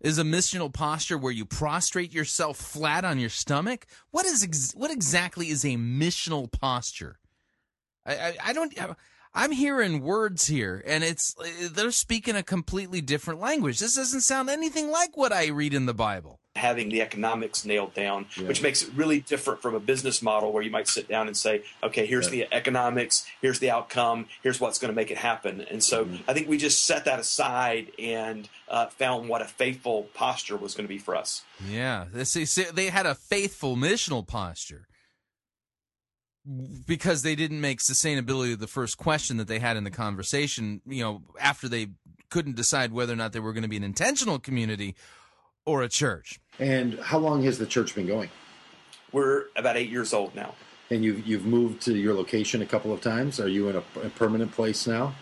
Is 0.01 0.17
a 0.17 0.23
missional 0.23 0.73
posture 0.73 1.17
where 1.17 1.31
you 1.31 1.45
prostrate 1.45 2.13
yourself 2.13 2.57
flat 2.57 3.03
on 3.03 3.19
your 3.19 3.29
stomach? 3.29 3.85
What 4.11 4.25
is 4.25 4.43
ex- 4.43 4.73
what 4.73 4.91
exactly 4.91 5.49
is 5.49 5.65
a 5.65 5.75
missional 5.75 6.49
posture? 6.49 7.19
I, 8.05 8.15
I, 8.15 8.37
I 8.45 8.53
don't. 8.53 8.73
I'm 9.33 9.51
hearing 9.51 10.01
words 10.01 10.47
here, 10.47 10.83
and 10.87 11.03
it's 11.03 11.35
they're 11.71 11.91
speaking 11.91 12.35
a 12.35 12.43
completely 12.43 12.99
different 13.01 13.39
language. 13.39 13.79
This 13.79 13.95
doesn't 13.95 14.21
sound 14.21 14.49
anything 14.49 14.89
like 14.89 15.15
what 15.15 15.31
I 15.31 15.47
read 15.47 15.73
in 15.73 15.85
the 15.85 15.93
Bible. 15.93 16.39
having 16.55 16.89
the 16.89 17.01
economics 17.01 17.63
nailed 17.63 17.93
down, 17.93 18.25
Yeah. 18.35 18.47
which 18.47 18.61
makes 18.61 18.81
it 18.81 18.89
really 18.93 19.21
different 19.21 19.61
from 19.61 19.75
a 19.75 19.79
business 19.79 20.21
model 20.21 20.51
where 20.51 20.61
you 20.61 20.69
might 20.71 20.89
sit 20.89 21.07
down 21.07 21.27
and 21.27 21.37
say, 21.37 21.63
okay, 21.81 22.05
here's 22.05 22.25
Yeah. 22.25 22.47
the 22.47 22.53
economics, 22.53 23.25
here's 23.41 23.59
the 23.59 23.71
outcome, 23.71 24.27
here's 24.43 24.59
what's 24.59 24.77
going 24.77 24.91
to 24.91 24.95
make 24.95 25.09
it 25.09 25.17
happen. 25.19 25.61
And 25.61 25.81
so 25.81 26.03
Mm-hmm. 26.03 26.29
I 26.29 26.33
think 26.33 26.49
we 26.49 26.57
just 26.57 26.83
set 26.85 27.05
that 27.05 27.17
aside 27.17 27.91
and 27.97 28.49
uh, 28.67 28.87
found 28.87 29.29
what 29.29 29.41
a 29.41 29.45
faithful 29.45 30.09
posture 30.13 30.57
was 30.57 30.73
going 30.73 30.85
to 30.85 30.93
be 30.93 30.97
for 30.97 31.15
us. 31.15 31.43
Yeah, 31.65 32.05
they, 32.11 32.25
see, 32.25 32.43
see, 32.45 32.65
they 32.73 32.87
had 32.89 33.05
a 33.05 33.15
faithful 33.15 33.77
missional 33.77 34.27
posture 34.27 34.87
because 36.85 37.21
they 37.21 37.35
didn't 37.35 37.61
make 37.61 37.79
sustainability 37.79 38.57
the 38.57 38.67
first 38.67 38.97
question 38.97 39.37
that 39.37 39.47
they 39.47 39.59
had 39.59 39.77
in 39.77 39.83
the 39.83 39.91
conversation. 39.91 40.81
You 40.85 41.03
know, 41.03 41.21
after 41.39 41.67
they 41.67 41.87
couldn't 42.29 42.55
decide 42.55 42.91
whether 42.91 43.13
or 43.13 43.17
not 43.17 43.33
they 43.33 43.39
were 43.39 43.53
going 43.53 43.63
to 43.63 43.69
be 43.69 43.77
an 43.77 43.83
intentional 43.83 44.39
community 44.39 44.95
or 45.65 45.83
a 45.83 45.89
church. 45.89 46.39
And 46.59 46.99
how 46.99 47.19
long 47.19 47.43
has 47.43 47.57
the 47.57 47.65
church 47.65 47.95
been 47.95 48.07
going? 48.07 48.29
We're 49.11 49.45
about 49.55 49.77
eight 49.77 49.89
years 49.89 50.13
old 50.13 50.35
now. 50.35 50.55
And 50.91 51.03
you've 51.03 51.25
you've 51.25 51.45
moved 51.45 51.81
to 51.83 51.95
your 51.95 52.15
location 52.15 52.61
a 52.61 52.65
couple 52.65 52.91
of 52.91 53.01
times. 53.01 53.39
Are 53.39 53.47
you 53.47 53.69
in 53.69 53.75
a, 53.75 53.83
a 54.03 54.09
permanent 54.09 54.51
place 54.51 54.87
now? 54.87 55.13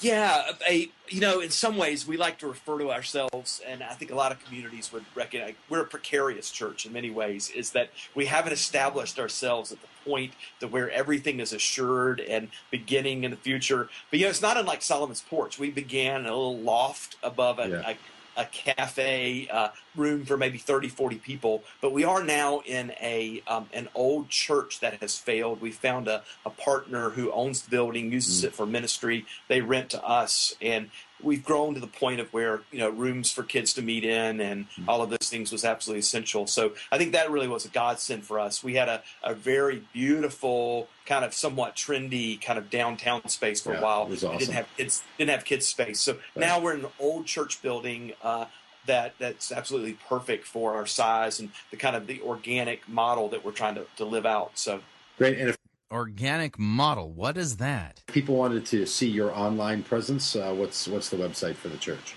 Yeah, 0.00 0.50
a, 0.68 0.88
you 1.08 1.20
know, 1.20 1.40
in 1.40 1.50
some 1.50 1.76
ways, 1.76 2.06
we 2.06 2.16
like 2.16 2.38
to 2.40 2.46
refer 2.48 2.78
to 2.78 2.90
ourselves, 2.90 3.60
and 3.66 3.82
I 3.82 3.94
think 3.94 4.10
a 4.10 4.14
lot 4.14 4.32
of 4.32 4.44
communities 4.44 4.92
would 4.92 5.04
recognize 5.14 5.54
we're 5.68 5.80
a 5.82 5.86
precarious 5.86 6.50
church 6.50 6.84
in 6.84 6.92
many 6.92 7.10
ways. 7.10 7.50
Is 7.50 7.70
that 7.70 7.90
we 8.14 8.26
haven't 8.26 8.52
established 8.52 9.18
ourselves 9.18 9.72
at 9.72 9.80
the 9.80 9.88
point 10.04 10.34
that 10.60 10.68
where 10.68 10.90
everything 10.90 11.40
is 11.40 11.52
assured 11.52 12.20
and 12.20 12.48
beginning 12.70 13.24
in 13.24 13.30
the 13.30 13.36
future. 13.36 13.88
But 14.10 14.18
you 14.18 14.26
know, 14.26 14.30
it's 14.30 14.42
not 14.42 14.56
unlike 14.56 14.82
Solomon's 14.82 15.22
porch. 15.22 15.58
We 15.58 15.70
began 15.70 16.20
in 16.20 16.26
a 16.26 16.30
little 16.30 16.58
loft 16.58 17.16
above 17.22 17.58
a, 17.58 17.68
Yeah. 17.68 17.90
a 17.90 17.96
a 18.36 18.44
cafe 18.46 19.48
uh, 19.48 19.68
room 19.96 20.24
for 20.24 20.36
maybe 20.36 20.58
30 20.58 20.88
40 20.88 21.16
people 21.16 21.62
but 21.80 21.92
we 21.92 22.04
are 22.04 22.22
now 22.22 22.62
in 22.64 22.92
a 23.00 23.42
um, 23.46 23.68
an 23.72 23.88
old 23.94 24.28
church 24.28 24.80
that 24.80 24.94
has 25.00 25.18
failed. 25.18 25.60
We 25.60 25.70
found 25.70 26.08
a, 26.08 26.22
a 26.44 26.50
partner 26.50 27.10
who 27.10 27.30
owns 27.32 27.62
the 27.62 27.70
building 27.70 28.12
uses 28.12 28.44
it 28.44 28.54
for 28.54 28.66
ministry. 28.66 29.26
They 29.48 29.60
rent 29.60 29.90
to 29.90 30.04
us 30.04 30.54
and 30.60 30.90
we've 31.24 31.44
grown 31.44 31.74
to 31.74 31.80
the 31.80 31.86
point 31.86 32.20
of 32.20 32.32
where 32.32 32.60
you 32.70 32.78
know 32.78 32.90
rooms 32.90 33.32
for 33.32 33.42
kids 33.42 33.72
to 33.74 33.82
meet 33.82 34.04
in 34.04 34.40
and 34.40 34.66
all 34.86 35.02
of 35.02 35.10
those 35.10 35.28
things 35.30 35.50
was 35.50 35.64
absolutely 35.64 36.00
essential. 36.00 36.46
So 36.46 36.72
i 36.92 36.98
think 36.98 37.12
that 37.12 37.30
really 37.30 37.48
was 37.48 37.64
a 37.64 37.68
godsend 37.68 38.24
for 38.24 38.38
us. 38.38 38.62
We 38.62 38.74
had 38.74 38.88
a, 38.88 39.02
a 39.22 39.34
very 39.34 39.82
beautiful 39.92 40.88
kind 41.06 41.24
of 41.24 41.34
somewhat 41.34 41.74
trendy 41.76 42.40
kind 42.40 42.58
of 42.58 42.70
downtown 42.70 43.26
space 43.28 43.60
for 43.62 43.72
Yeah, 43.72 43.80
a 43.80 43.82
while. 43.82 44.02
it 44.04 44.10
was 44.10 44.22
We 44.22 44.28
awesome. 44.28 44.38
didn't 44.38 44.54
have 44.54 44.68
kids 44.76 45.02
didn't 45.18 45.30
have 45.30 45.44
kids 45.44 45.66
space. 45.66 46.00
So 46.00 46.16
now 46.36 46.60
we're 46.60 46.74
in 46.74 46.80
an 46.84 46.90
old 47.00 47.26
church 47.26 47.60
building 47.62 48.12
uh, 48.22 48.46
that 48.86 49.14
that's 49.18 49.50
absolutely 49.50 49.96
perfect 50.08 50.46
for 50.46 50.74
our 50.74 50.86
size 50.86 51.40
and 51.40 51.50
the 51.70 51.76
kind 51.78 51.96
of 51.96 52.06
the 52.06 52.20
organic 52.20 52.86
model 52.88 53.28
that 53.30 53.44
we're 53.44 53.52
trying 53.52 53.74
to, 53.76 53.86
to 53.96 54.04
live 54.04 54.26
out 54.26 54.52
so. 54.54 54.80
Great. 55.16 55.38
And 55.38 55.48
if 55.50 55.58
Organic 55.90 56.58
model. 56.58 57.12
What 57.12 57.36
is 57.36 57.58
that? 57.58 58.02
people 58.08 58.36
wanted 58.36 58.66
to 58.66 58.86
see 58.86 59.08
your 59.08 59.34
online 59.34 59.82
presence, 59.82 60.34
uh, 60.34 60.52
what's 60.54 60.88
what's 60.88 61.08
the 61.10 61.16
website 61.16 61.54
for 61.56 61.68
the 61.68 61.76
church? 61.76 62.14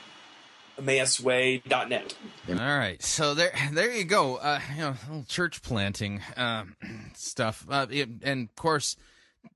massway.net 0.81 2.13
All 2.49 2.55
right, 2.55 3.01
so 3.01 3.33
there, 3.33 3.51
there 3.73 3.91
you 3.95 4.03
go. 4.03 4.35
Uh, 4.35 4.59
you 4.75 4.81
know, 4.81 4.95
little 5.09 5.25
church 5.27 5.61
planting 5.63 6.21
um, 6.35 6.75
stuff, 7.15 7.65
uh, 7.69 7.87
it- 7.89 8.09
and 8.21 8.47
of 8.49 8.55
course, 8.55 8.95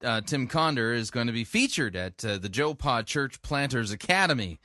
uh, 0.03 0.21
Tim 0.21 0.47
Conder 0.47 0.93
is 0.93 1.11
going 1.11 1.27
to 1.27 1.33
be 1.33 1.43
featured 1.43 1.95
at 1.95 2.23
uh, 2.25 2.37
the 2.37 2.49
Joe 2.49 2.73
Pod 2.73 3.05
Church 3.05 3.41
Planters 3.43 3.91
Academy 3.91 4.59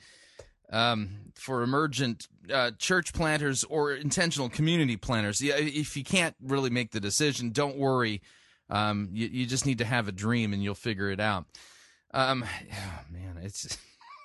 um, 0.71 1.09
for 1.35 1.61
emergent 1.61 2.27
uh, 2.51 2.71
church 2.79 3.13
planters 3.13 3.63
or 3.65 3.93
intentional 3.93 4.49
community 4.49 4.97
planters. 4.97 5.41
Yeah, 5.41 5.55
If 5.57 5.95
you 5.95 6.03
can't 6.03 6.35
really 6.41 6.69
make 6.71 6.91
the 6.91 6.99
decision, 6.99 7.51
don't 7.51 7.77
worry. 7.77 8.21
Um, 8.69 9.09
you, 9.13 9.27
you 9.27 9.45
just 9.45 9.65
need 9.65 9.77
to 9.79 9.85
have 9.85 10.07
a 10.07 10.11
dream, 10.11 10.53
and 10.53 10.63
you'll 10.63 10.75
figure 10.75 11.09
it 11.09 11.19
out. 11.19 11.45
Um, 12.13 12.43
oh, 12.73 13.01
man, 13.11 13.39
it's. 13.41 13.77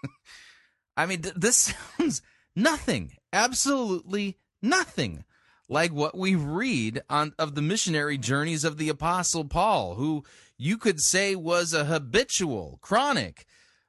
I 0.96 1.06
mean, 1.06 1.22
th- 1.22 1.34
this 1.34 1.74
sounds 1.98 2.22
nothing, 2.54 3.12
absolutely 3.32 4.38
nothing 4.60 5.24
like 5.68 5.92
what 5.92 6.16
we 6.16 6.34
read 6.34 7.02
on 7.08 7.32
of 7.38 7.54
the 7.54 7.62
missionary 7.62 8.18
journeys 8.18 8.62
of 8.64 8.76
the 8.76 8.88
apostle 8.88 9.44
Paul, 9.44 9.94
who 9.94 10.22
you 10.58 10.76
could 10.76 11.00
say 11.00 11.34
was 11.34 11.72
a 11.72 11.84
habitual, 11.84 12.78
chronic 12.82 13.46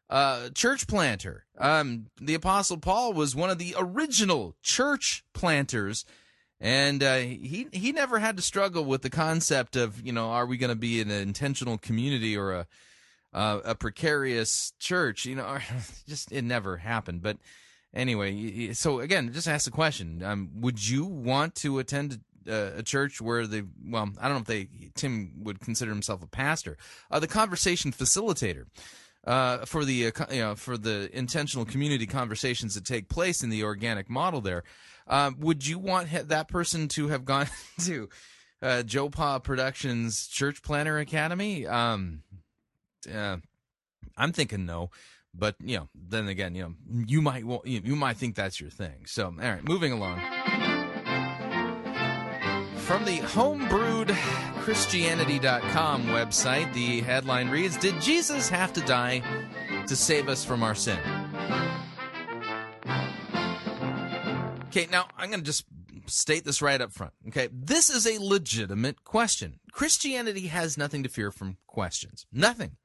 uh, 0.09 0.49
church 0.49 0.87
planter. 0.87 1.45
Um, 1.57 2.07
the 2.21 2.35
apostle 2.35 2.77
Paul 2.77 3.13
was 3.13 3.35
one 3.35 3.49
of 3.49 3.57
the 3.57 3.75
original 3.77 4.55
church 4.61 5.23
planters. 5.33 6.05
And 6.63 7.03
uh, 7.03 7.17
he 7.17 7.67
he 7.73 7.91
never 7.91 8.19
had 8.19 8.37
to 8.37 8.41
struggle 8.41 8.85
with 8.85 9.01
the 9.01 9.09
concept 9.09 9.75
of 9.75 10.03
you 10.03 10.13
know 10.13 10.29
are 10.29 10.45
we 10.45 10.55
going 10.55 10.69
to 10.69 10.77
be 10.77 11.01
an 11.01 11.11
intentional 11.11 11.77
community 11.77 12.37
or 12.37 12.53
a 12.53 12.67
uh, 13.33 13.59
a 13.65 13.75
precarious 13.75 14.71
church. 14.79 15.25
You 15.25 15.35
know, 15.35 15.57
just 16.07 16.31
it 16.31 16.43
never 16.43 16.77
happened. 16.77 17.21
But 17.21 17.37
anyway, 17.93 18.71
so 18.71 19.01
again, 19.01 19.33
just 19.33 19.47
ask 19.47 19.65
the 19.65 19.71
question: 19.71 20.23
um, 20.23 20.51
Would 20.55 20.87
you 20.87 21.05
want 21.05 21.55
to 21.55 21.79
attend 21.79 22.21
a, 22.47 22.77
a 22.77 22.83
church 22.83 23.19
where 23.19 23.45
the 23.45 23.67
Well, 23.85 24.11
I 24.21 24.29
don't 24.29 24.37
know 24.37 24.41
if 24.41 24.45
they. 24.45 24.69
Tim 24.95 25.33
would 25.43 25.59
consider 25.59 25.91
himself 25.91 26.23
a 26.23 26.27
pastor, 26.27 26.77
uh, 27.11 27.19
the 27.19 27.27
conversation 27.27 27.91
facilitator. 27.91 28.67
Uh, 29.25 29.63
for 29.63 29.85
the 29.85 30.07
uh, 30.07 30.11
you 30.31 30.41
know 30.41 30.53
for 30.53 30.77
the 30.77 31.09
intentional 31.17 31.63
community 31.63 32.05
conversations 32.05 32.75
that 32.75 32.83
take 32.83 33.07
place 33.07 33.41
in 33.41 33.49
the 33.49 33.63
organic 33.63 34.09
model, 34.09 34.41
there, 34.41 34.63
um, 35.07 35.35
would 35.39 35.67
you 35.67 35.79
want 35.79 36.09
ha- 36.09 36.23
that 36.25 36.47
person 36.47 36.87
to 36.89 37.07
have 37.09 37.25
gone 37.25 37.47
to 37.81 38.09
uh, 38.61 38.83
JoPa 38.85 39.43
Productions 39.43 40.27
Church 40.27 40.61
Planner 40.61 40.97
Academy? 40.97 41.67
Um, 41.67 42.21
uh, 43.13 43.37
I'm 44.17 44.31
thinking 44.31 44.65
no, 44.65 44.89
but 45.33 45.55
you 45.59 45.77
know, 45.77 45.89
then 45.95 46.27
again, 46.27 46.55
you 46.55 46.63
know, 46.63 46.73
you 47.07 47.21
might 47.21 47.45
wa- 47.45 47.61
you 47.65 47.81
you 47.83 47.95
might 47.95 48.17
think 48.17 48.35
that's 48.35 48.61
your 48.61 48.69
thing. 48.69 49.05
So, 49.05 49.25
all 49.25 49.31
right, 49.31 49.67
moving 49.67 49.91
along. 49.91 50.19
From 52.77 53.05
the 53.05 53.19
homebrewedchristianity.com 53.19 56.03
website, 56.07 56.73
the 56.73 56.99
headline 57.01 57.49
reads 57.49 57.77
Did 57.77 58.01
Jesus 58.01 58.49
have 58.49 58.73
to 58.73 58.81
die 58.81 59.21
to 59.87 59.95
save 59.95 60.27
us 60.27 60.43
from 60.43 60.63
our 60.63 60.75
sin? 60.75 60.99
Okay, 64.75 64.87
now 64.89 65.05
I'm 65.15 65.29
going 65.29 65.41
to 65.41 65.45
just 65.45 65.65
state 66.07 66.45
this 66.45 66.59
right 66.59 66.81
up 66.81 66.91
front. 66.91 67.13
Okay, 67.27 67.47
this 67.53 67.91
is 67.91 68.07
a 68.07 68.19
legitimate 68.19 69.03
question. 69.03 69.59
Christianity 69.71 70.47
has 70.47 70.79
nothing 70.79 71.03
to 71.03 71.09
fear 71.09 71.29
from 71.29 71.57
questions. 71.67 72.25
Nothing. 72.33 72.77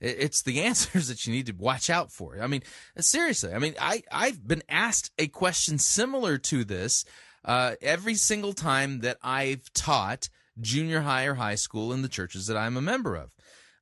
It's 0.00 0.42
the 0.42 0.60
answers 0.64 1.06
that 1.06 1.24
you 1.28 1.32
need 1.32 1.46
to 1.46 1.52
watch 1.52 1.90
out 1.90 2.10
for. 2.10 2.42
I 2.42 2.48
mean, 2.48 2.64
seriously. 2.98 3.54
I 3.54 3.60
mean, 3.60 3.76
I 3.80 4.02
I've 4.10 4.48
been 4.48 4.64
asked 4.68 5.12
a 5.16 5.28
question 5.28 5.78
similar 5.78 6.38
to 6.38 6.64
this 6.64 7.04
uh, 7.44 7.76
every 7.80 8.16
single 8.16 8.52
time 8.52 8.98
that 9.02 9.18
I've 9.22 9.72
taught 9.74 10.28
junior 10.60 11.02
high 11.02 11.26
or 11.26 11.34
high 11.34 11.54
school 11.54 11.92
in 11.92 12.02
the 12.02 12.08
churches 12.08 12.48
that 12.48 12.56
I'm 12.56 12.76
a 12.76 12.82
member 12.82 13.14
of. 13.14 13.32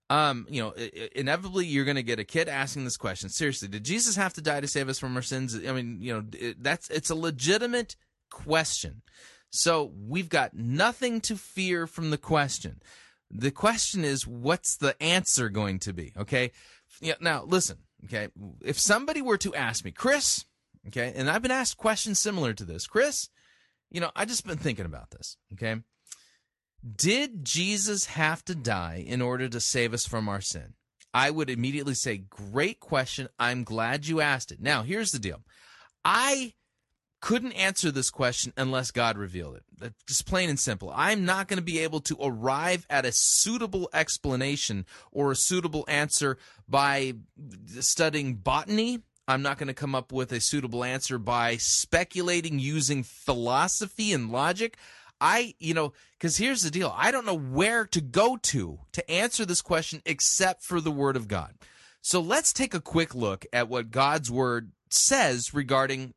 Um, 0.09 0.47
you 0.49 0.63
know, 0.63 0.73
inevitably 1.17 1.67
you're 1.67 1.85
going 1.85 1.97
to 1.97 2.03
get 2.03 2.21
a 2.21 2.25
kid 2.25 2.49
asking 2.49 2.85
this 2.85 2.97
question. 2.97 3.29
Seriously, 3.29 3.69
did 3.69 3.85
Jesus 3.85 4.15
have 4.17 4.35
to 4.35 4.41
die 4.41 4.61
to 4.61 4.69
save 4.69 4.89
us 4.89 4.99
from 4.99 5.17
our 5.17 5.23
sins? 5.23 5.59
I 5.67 5.73
mean, 5.73 5.99
you 6.01 6.15
know, 6.15 6.25
it, 6.33 6.63
that's 6.63 6.89
it's 6.91 7.11
a 7.11 7.17
legitimate 7.17 7.97
question. 8.31 9.03
So 9.51 9.93
we've 10.07 10.29
got 10.29 10.55
nothing 10.55 11.21
to 11.23 11.37
fear 11.37 11.87
from 11.87 12.11
the 12.11 12.19
question. 12.19 12.81
The 13.31 13.51
question 13.51 14.05
is, 14.05 14.27
what's 14.27 14.77
the 14.77 15.01
answer 15.03 15.49
going 15.49 15.81
to 15.81 15.93
be? 15.93 16.13
Okay. 16.17 16.53
Yeah. 17.01 17.15
Now 17.21 17.45
listen. 17.45 17.79
Okay. 18.05 18.29
If 18.63 18.79
somebody 18.79 19.23
were 19.23 19.39
to 19.39 19.55
ask 19.55 19.85
me, 19.85 19.91
Chris, 19.91 20.45
okay, 20.87 21.13
and 21.17 21.29
I've 21.29 21.43
been 21.43 21.51
asked 21.51 21.77
questions 21.77 22.21
similar 22.21 22.53
to 22.55 22.65
this, 22.65 22.87
Chris, 22.87 23.29
you 23.91 24.01
know, 24.01 24.11
I 24.15 24.25
just 24.25 24.47
been 24.47 24.59
thinking 24.59 24.87
about 24.87 25.11
this. 25.11 25.37
Okay. 25.55 25.77
Did 26.95 27.45
Jesus 27.45 28.07
have 28.07 28.45
to 28.45 28.55
die 28.55 29.05
in 29.07 29.23
order 29.23 29.49
to 29.49 29.61
save 29.61 29.95
us 29.95 30.07
from 30.07 30.29
our 30.29 30.41
sin? 30.41 30.75
I 31.13 31.31
would 31.31 31.49
immediately 31.49 31.95
say, 31.95 32.19
Great 32.19 32.79
question. 32.79 33.29
I'm 33.39 33.65
glad 33.65 34.07
you 34.07 34.21
asked 34.21 34.53
it. 34.53 34.61
Now, 34.61 34.83
here's 34.83 35.13
the 35.13 35.19
deal 35.19 35.43
I 36.05 36.53
couldn't 37.21 37.53
answer 37.53 37.91
this 37.91 38.11
question 38.11 38.53
unless 38.57 38.91
God 38.91 39.17
revealed 39.17 39.57
it. 39.57 39.95
Just 40.07 40.27
plain 40.27 40.51
and 40.51 40.61
simple. 40.61 40.93
I'm 40.95 41.25
not 41.25 41.49
going 41.49 41.59
to 41.59 41.65
be 41.65 41.81
able 41.81 42.01
to 42.01 42.17
arrive 42.21 42.87
at 42.91 43.07
a 43.07 43.13
suitable 43.13 43.89
explanation 43.93 44.85
or 45.11 45.33
a 45.33 45.37
suitable 45.37 45.85
answer 45.89 46.39
by 46.69 47.15
studying 47.81 48.37
botany. 48.37 49.01
I'm 49.27 49.43
not 49.43 49.59
going 49.59 49.69
to 49.69 49.75
come 49.75 49.95
up 49.95 50.13
with 50.13 50.31
a 50.31 50.41
suitable 50.41 50.85
answer 50.85 51.19
by 51.19 51.57
speculating 51.57 52.61
using 52.61 53.03
philosophy 53.03 54.13
and 54.13 54.31
logic. 54.31 54.77
I, 55.21 55.55
you 55.59 55.75
know, 55.75 55.93
because 56.13 56.37
here's 56.37 56.63
the 56.63 56.71
deal 56.71 56.95
I 56.97 57.11
don't 57.11 57.27
know 57.27 57.39
where 57.39 57.87
to 57.87 58.01
go 58.01 58.37
to 58.37 58.79
to 58.93 59.11
answer 59.11 59.45
this 59.45 59.63
question 59.63 60.03
except 60.05 60.63
for 60.63 60.81
the 60.81 60.91
Word 60.91 61.17
of 61.17 61.29
God. 61.29 61.55
So 62.03 62.21
let's 62.21 62.53
take 62.53 62.75
a 62.75 62.81
quick 62.81 63.15
look 63.15 63.47
at 63.53 63.69
what 63.69 63.91
God's 63.91 64.31
Word 64.31 64.71
says 64.91 65.53
regarding, 65.53 66.15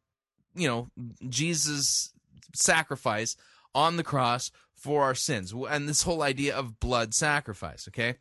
you 0.53 0.67
know, 0.67 0.89
Jesus 1.27 2.13
sacrifice 2.53 3.35
on 3.73 3.95
the 3.95 4.03
cross 4.03 4.51
for 4.75 5.03
our 5.03 5.15
sins. 5.15 5.53
And 5.53 5.87
this 5.87 6.03
whole 6.03 6.21
idea 6.21 6.55
of 6.55 6.79
blood 6.79 7.13
sacrifice, 7.13 7.87
okay? 7.87 8.15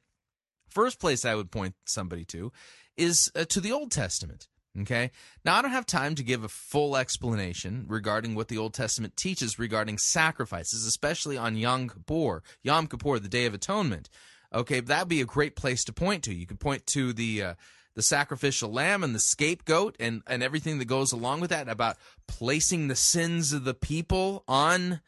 First 0.69 0.99
place 0.99 1.25
I 1.25 1.35
would 1.35 1.51
point 1.51 1.75
somebody 1.85 2.25
to 2.27 2.53
is 2.97 3.31
uh, 3.35 3.45
to 3.47 3.61
the 3.61 3.73
Old 3.73 3.91
Testament. 3.91 4.49
Okay. 4.83 5.11
Now, 5.45 5.57
I 5.57 5.63
don't 5.63 5.71
have 5.71 5.87
time 5.87 6.15
to 6.15 6.23
give 6.23 6.45
a 6.45 6.49
full 6.49 6.97
explanation 6.97 7.87
regarding 7.89 8.35
what 8.35 8.49
the 8.49 8.59
Old 8.59 8.75
Testament 8.75 9.17
teaches 9.17 9.59
regarding 9.59 9.99
sacrifices, 9.99 10.87
especially 10.87 11.37
on 11.37 11.57
Yom 11.57 11.89
Kippur, 11.89 12.43
Yom 12.63 12.87
Kippur, 12.87 13.19
the 13.19 13.29
Day 13.29 13.47
of 13.47 13.55
Atonement. 13.55 14.09
Okay, 14.53 14.81
that'd 14.81 15.09
be 15.09 15.21
a 15.21 15.27
great 15.27 15.57
place 15.57 15.85
to 15.85 15.93
point 15.93 16.23
to. 16.25 16.35
You 16.35 16.47
could 16.47 16.61
point 16.61 16.87
to 16.89 17.13
the 17.13 17.43
uh, 17.43 17.55
the 17.95 18.03
sacrificial 18.03 18.71
lamb 18.71 19.03
and 19.03 19.15
the 19.15 19.21
scapegoat 19.21 19.97
and 19.99 20.23
and 20.27 20.43
everything 20.43 20.79
that 20.79 20.87
goes 20.87 21.13
along 21.13 21.41
with 21.41 21.51
that 21.51 21.69
about 21.69 21.97
placing 22.27 22.89
the 22.89 22.97
sins 22.97 23.53
of 23.53 23.65
the 23.65 23.75
people 23.75 24.45
on 24.47 25.01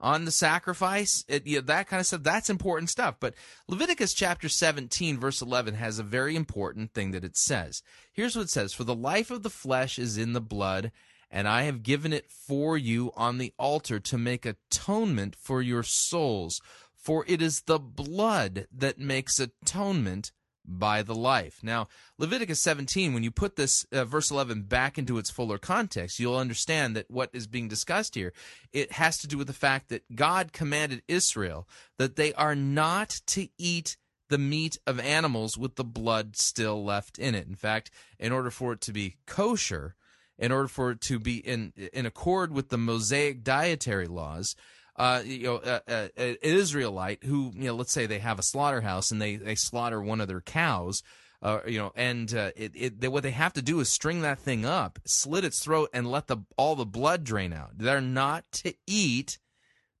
on 0.00 0.24
the 0.24 0.30
sacrifice, 0.30 1.24
it, 1.28 1.46
you 1.46 1.56
know, 1.56 1.62
that 1.62 1.88
kind 1.88 2.00
of 2.00 2.06
stuff. 2.06 2.22
That's 2.22 2.50
important 2.50 2.90
stuff. 2.90 3.16
But 3.18 3.34
Leviticus 3.66 4.14
chapter 4.14 4.48
17, 4.48 5.18
verse 5.18 5.42
11, 5.42 5.74
has 5.74 5.98
a 5.98 6.04
very 6.04 6.36
important 6.36 6.92
thing 6.94 7.10
that 7.12 7.24
it 7.24 7.36
says. 7.36 7.82
Here's 8.12 8.36
what 8.36 8.42
it 8.42 8.50
says 8.50 8.72
For 8.72 8.84
the 8.84 8.94
life 8.94 9.30
of 9.30 9.42
the 9.42 9.50
flesh 9.50 9.98
is 9.98 10.16
in 10.16 10.32
the 10.32 10.40
blood, 10.40 10.92
and 11.30 11.48
I 11.48 11.62
have 11.62 11.82
given 11.82 12.12
it 12.12 12.30
for 12.30 12.78
you 12.78 13.12
on 13.16 13.38
the 13.38 13.52
altar 13.58 13.98
to 14.00 14.18
make 14.18 14.46
atonement 14.46 15.34
for 15.36 15.62
your 15.62 15.82
souls. 15.82 16.60
For 16.96 17.24
it 17.26 17.40
is 17.40 17.62
the 17.62 17.78
blood 17.78 18.66
that 18.72 18.98
makes 18.98 19.40
atonement 19.40 20.32
by 20.68 21.02
the 21.02 21.14
life. 21.14 21.60
Now, 21.62 21.88
Leviticus 22.18 22.60
17, 22.60 23.14
when 23.14 23.22
you 23.22 23.30
put 23.30 23.56
this 23.56 23.86
uh, 23.90 24.04
verse 24.04 24.30
11 24.30 24.62
back 24.62 24.98
into 24.98 25.18
its 25.18 25.30
fuller 25.30 25.58
context, 25.58 26.20
you'll 26.20 26.36
understand 26.36 26.94
that 26.94 27.10
what 27.10 27.30
is 27.32 27.46
being 27.46 27.68
discussed 27.68 28.14
here, 28.14 28.32
it 28.72 28.92
has 28.92 29.18
to 29.18 29.26
do 29.26 29.38
with 29.38 29.46
the 29.46 29.52
fact 29.52 29.88
that 29.88 30.14
God 30.14 30.52
commanded 30.52 31.02
Israel 31.08 31.66
that 31.96 32.16
they 32.16 32.34
are 32.34 32.54
not 32.54 33.20
to 33.28 33.48
eat 33.56 33.96
the 34.28 34.38
meat 34.38 34.78
of 34.86 35.00
animals 35.00 35.56
with 35.56 35.76
the 35.76 35.84
blood 35.84 36.36
still 36.36 36.84
left 36.84 37.18
in 37.18 37.34
it. 37.34 37.46
In 37.46 37.54
fact, 37.54 37.90
in 38.18 38.30
order 38.30 38.50
for 38.50 38.74
it 38.74 38.80
to 38.82 38.92
be 38.92 39.16
kosher, 39.26 39.94
in 40.38 40.52
order 40.52 40.68
for 40.68 40.90
it 40.92 41.00
to 41.02 41.18
be 41.18 41.38
in 41.38 41.72
in 41.92 42.06
accord 42.06 42.52
with 42.52 42.68
the 42.68 42.78
Mosaic 42.78 43.42
dietary 43.42 44.06
laws, 44.06 44.54
uh, 44.98 45.22
you 45.24 45.44
know, 45.44 45.56
uh, 45.56 45.80
uh, 45.88 46.08
an 46.16 46.36
Israelite 46.42 47.22
who, 47.22 47.52
you 47.54 47.64
know, 47.64 47.74
let's 47.74 47.92
say 47.92 48.06
they 48.06 48.18
have 48.18 48.38
a 48.38 48.42
slaughterhouse 48.42 49.10
and 49.10 49.22
they, 49.22 49.36
they 49.36 49.54
slaughter 49.54 50.02
one 50.02 50.20
of 50.20 50.26
their 50.26 50.40
cows, 50.40 51.02
uh, 51.40 51.60
you 51.66 51.78
know, 51.78 51.92
and 51.94 52.34
uh, 52.34 52.50
it, 52.56 52.72
it, 52.74 53.00
they, 53.00 53.06
what 53.08 53.22
they 53.22 53.30
have 53.30 53.52
to 53.52 53.62
do 53.62 53.78
is 53.78 53.88
string 53.88 54.22
that 54.22 54.40
thing 54.40 54.64
up, 54.64 54.98
slit 55.06 55.44
its 55.44 55.60
throat, 55.60 55.88
and 55.92 56.10
let 56.10 56.26
the 56.26 56.38
all 56.56 56.74
the 56.74 56.84
blood 56.84 57.22
drain 57.22 57.52
out. 57.52 57.78
They're 57.78 58.00
not 58.00 58.50
to 58.52 58.74
eat 58.88 59.38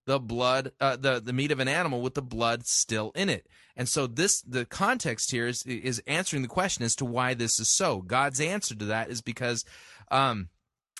the 0.06 0.18
blood, 0.18 0.72
uh, 0.80 0.96
the 0.96 1.20
the 1.20 1.32
meat 1.32 1.52
of 1.52 1.60
an 1.60 1.68
animal 1.68 2.00
with 2.00 2.14
the 2.14 2.22
blood 2.22 2.66
still 2.66 3.12
in 3.14 3.28
it. 3.28 3.46
And 3.76 3.88
so 3.88 4.08
this, 4.08 4.42
the 4.42 4.64
context 4.64 5.30
here 5.30 5.46
is 5.46 5.62
is 5.64 6.02
answering 6.08 6.42
the 6.42 6.48
question 6.48 6.84
as 6.84 6.96
to 6.96 7.04
why 7.04 7.34
this 7.34 7.60
is 7.60 7.68
so. 7.68 8.00
God's 8.00 8.40
answer 8.40 8.74
to 8.74 8.86
that 8.86 9.08
is 9.08 9.20
because 9.20 9.64
um, 10.10 10.48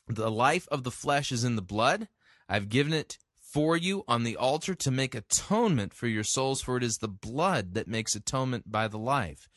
the 0.06 0.30
life 0.30 0.68
of 0.70 0.84
the 0.84 0.92
flesh 0.92 1.32
is 1.32 1.42
in 1.42 1.56
the 1.56 1.62
blood. 1.62 2.06
I've 2.48 2.68
given 2.68 2.92
it 2.92 3.18
for 3.52 3.76
you 3.76 4.04
on 4.06 4.24
the 4.24 4.36
altar 4.36 4.74
to 4.74 4.90
make 4.90 5.14
atonement 5.14 5.94
for 5.94 6.06
your 6.06 6.24
souls, 6.24 6.60
for 6.60 6.76
it 6.76 6.82
is 6.82 6.98
the 6.98 7.08
blood 7.08 7.74
that 7.74 7.88
makes 7.88 8.14
atonement 8.14 8.70
by 8.70 8.88
the 8.88 8.98
life. 8.98 9.48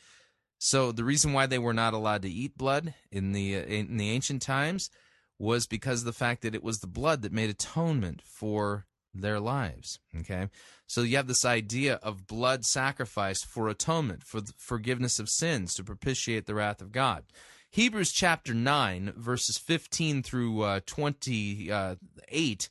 So 0.58 0.92
the 0.92 1.04
reason 1.04 1.32
why 1.32 1.46
they 1.46 1.58
were 1.58 1.74
not 1.74 1.92
allowed 1.92 2.22
to 2.22 2.30
eat 2.30 2.56
blood 2.56 2.94
in 3.10 3.32
the 3.32 3.56
uh, 3.56 3.62
in 3.62 3.96
the 3.96 4.10
ancient 4.10 4.42
times 4.42 4.90
was 5.38 5.66
because 5.66 6.00
of 6.00 6.06
the 6.06 6.12
fact 6.12 6.42
that 6.42 6.54
it 6.54 6.62
was 6.62 6.78
the 6.78 6.86
blood 6.86 7.22
that 7.22 7.32
made 7.32 7.50
atonement 7.50 8.22
for 8.24 8.86
their 9.12 9.40
lives. 9.40 9.98
Okay, 10.20 10.48
so 10.86 11.02
you 11.02 11.16
have 11.16 11.26
this 11.26 11.44
idea 11.44 11.96
of 11.96 12.26
blood 12.26 12.64
sacrifice 12.64 13.42
for 13.42 13.68
atonement, 13.68 14.22
for 14.22 14.40
forgiveness 14.56 15.18
of 15.18 15.28
sins, 15.28 15.74
to 15.74 15.84
propitiate 15.84 16.46
the 16.46 16.54
wrath 16.54 16.80
of 16.80 16.92
God. 16.92 17.24
Hebrews 17.70 18.12
chapter 18.12 18.54
9, 18.54 19.14
verses 19.16 19.58
15 19.58 20.22
through 20.22 20.62
uh, 20.62 20.80
28 20.86 22.68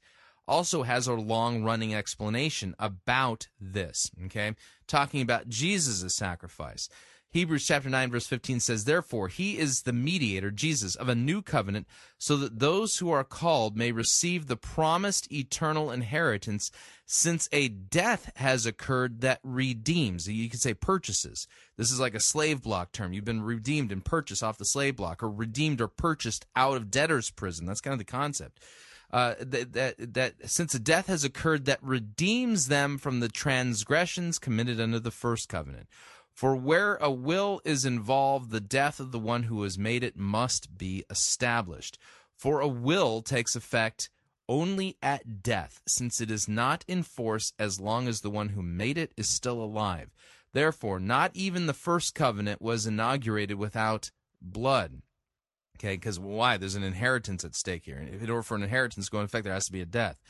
also 0.51 0.83
has 0.83 1.07
a 1.07 1.13
long 1.13 1.63
running 1.63 1.95
explanation 1.95 2.75
about 2.77 3.47
this, 3.59 4.11
okay? 4.25 4.53
Talking 4.85 5.21
about 5.21 5.47
Jesus' 5.47 6.13
sacrifice. 6.13 6.89
Hebrews 7.29 7.65
chapter 7.65 7.89
9 7.89 8.11
verse 8.11 8.27
15 8.27 8.59
says, 8.59 8.83
Therefore, 8.83 9.29
he 9.29 9.57
is 9.57 9.83
the 9.83 9.93
mediator, 9.93 10.51
Jesus, 10.51 10.95
of 10.95 11.07
a 11.07 11.15
new 11.15 11.41
covenant, 11.41 11.87
so 12.17 12.35
that 12.35 12.59
those 12.59 12.97
who 12.97 13.09
are 13.09 13.23
called 13.23 13.77
may 13.77 13.93
receive 13.93 14.47
the 14.47 14.57
promised 14.57 15.31
eternal 15.31 15.89
inheritance, 15.89 16.69
since 17.05 17.47
a 17.53 17.69
death 17.69 18.33
has 18.35 18.65
occurred 18.65 19.21
that 19.21 19.39
redeems. 19.43 20.27
You 20.27 20.49
could 20.49 20.59
say 20.59 20.73
purchases. 20.73 21.47
This 21.77 21.93
is 21.93 22.01
like 22.01 22.13
a 22.13 22.19
slave 22.19 22.61
block 22.61 22.91
term. 22.91 23.13
You've 23.13 23.23
been 23.23 23.41
redeemed 23.41 23.93
and 23.93 24.03
purchased 24.03 24.43
off 24.43 24.57
the 24.57 24.65
slave 24.65 24.97
block, 24.97 25.23
or 25.23 25.29
redeemed 25.29 25.79
or 25.79 25.87
purchased 25.87 26.45
out 26.57 26.75
of 26.75 26.91
debtor's 26.91 27.31
prison. 27.31 27.65
That's 27.65 27.79
kind 27.79 27.93
of 27.93 27.99
the 27.99 28.03
concept 28.03 28.59
uh, 29.11 29.35
that, 29.39 29.73
that, 29.73 30.13
that 30.13 30.33
since 30.49 30.73
a 30.73 30.79
death 30.79 31.07
has 31.07 31.23
occurred 31.23 31.65
that 31.65 31.83
redeems 31.83 32.67
them 32.67 32.97
from 32.97 33.19
the 33.19 33.29
transgressions 33.29 34.39
committed 34.39 34.79
under 34.79 34.99
the 34.99 35.11
first 35.11 35.49
covenant. 35.49 35.87
For 36.33 36.55
where 36.55 36.95
a 36.95 37.11
will 37.11 37.61
is 37.65 37.85
involved, 37.85 38.51
the 38.51 38.61
death 38.61 38.99
of 38.99 39.11
the 39.11 39.19
one 39.19 39.43
who 39.43 39.63
has 39.63 39.77
made 39.77 40.03
it 40.03 40.17
must 40.17 40.77
be 40.77 41.03
established. 41.09 41.97
For 42.37 42.61
a 42.61 42.67
will 42.67 43.21
takes 43.21 43.55
effect 43.55 44.09
only 44.47 44.97
at 45.01 45.43
death, 45.43 45.81
since 45.87 46.19
it 46.19 46.31
is 46.31 46.47
not 46.47 46.83
in 46.87 47.03
force 47.03 47.53
as 47.59 47.79
long 47.79 48.07
as 48.07 48.21
the 48.21 48.29
one 48.29 48.49
who 48.49 48.63
made 48.63 48.97
it 48.97 49.13
is 49.15 49.29
still 49.29 49.61
alive. 49.61 50.09
Therefore, 50.53 50.99
not 50.99 51.31
even 51.33 51.65
the 51.65 51.73
first 51.73 52.15
covenant 52.15 52.61
was 52.61 52.85
inaugurated 52.85 53.57
without 53.57 54.11
blood. 54.41 55.01
Okay, 55.81 55.95
because 55.95 56.19
why? 56.19 56.57
There's 56.57 56.75
an 56.75 56.83
inheritance 56.83 57.43
at 57.43 57.55
stake 57.55 57.85
here. 57.85 57.97
In 57.97 58.29
order 58.29 58.43
for 58.43 58.53
an 58.53 58.61
inheritance 58.61 59.07
to 59.07 59.11
go 59.11 59.17
in 59.17 59.25
effect, 59.25 59.45
there 59.45 59.53
has 59.53 59.65
to 59.65 59.71
be 59.71 59.81
a 59.81 59.85
death. 59.85 60.21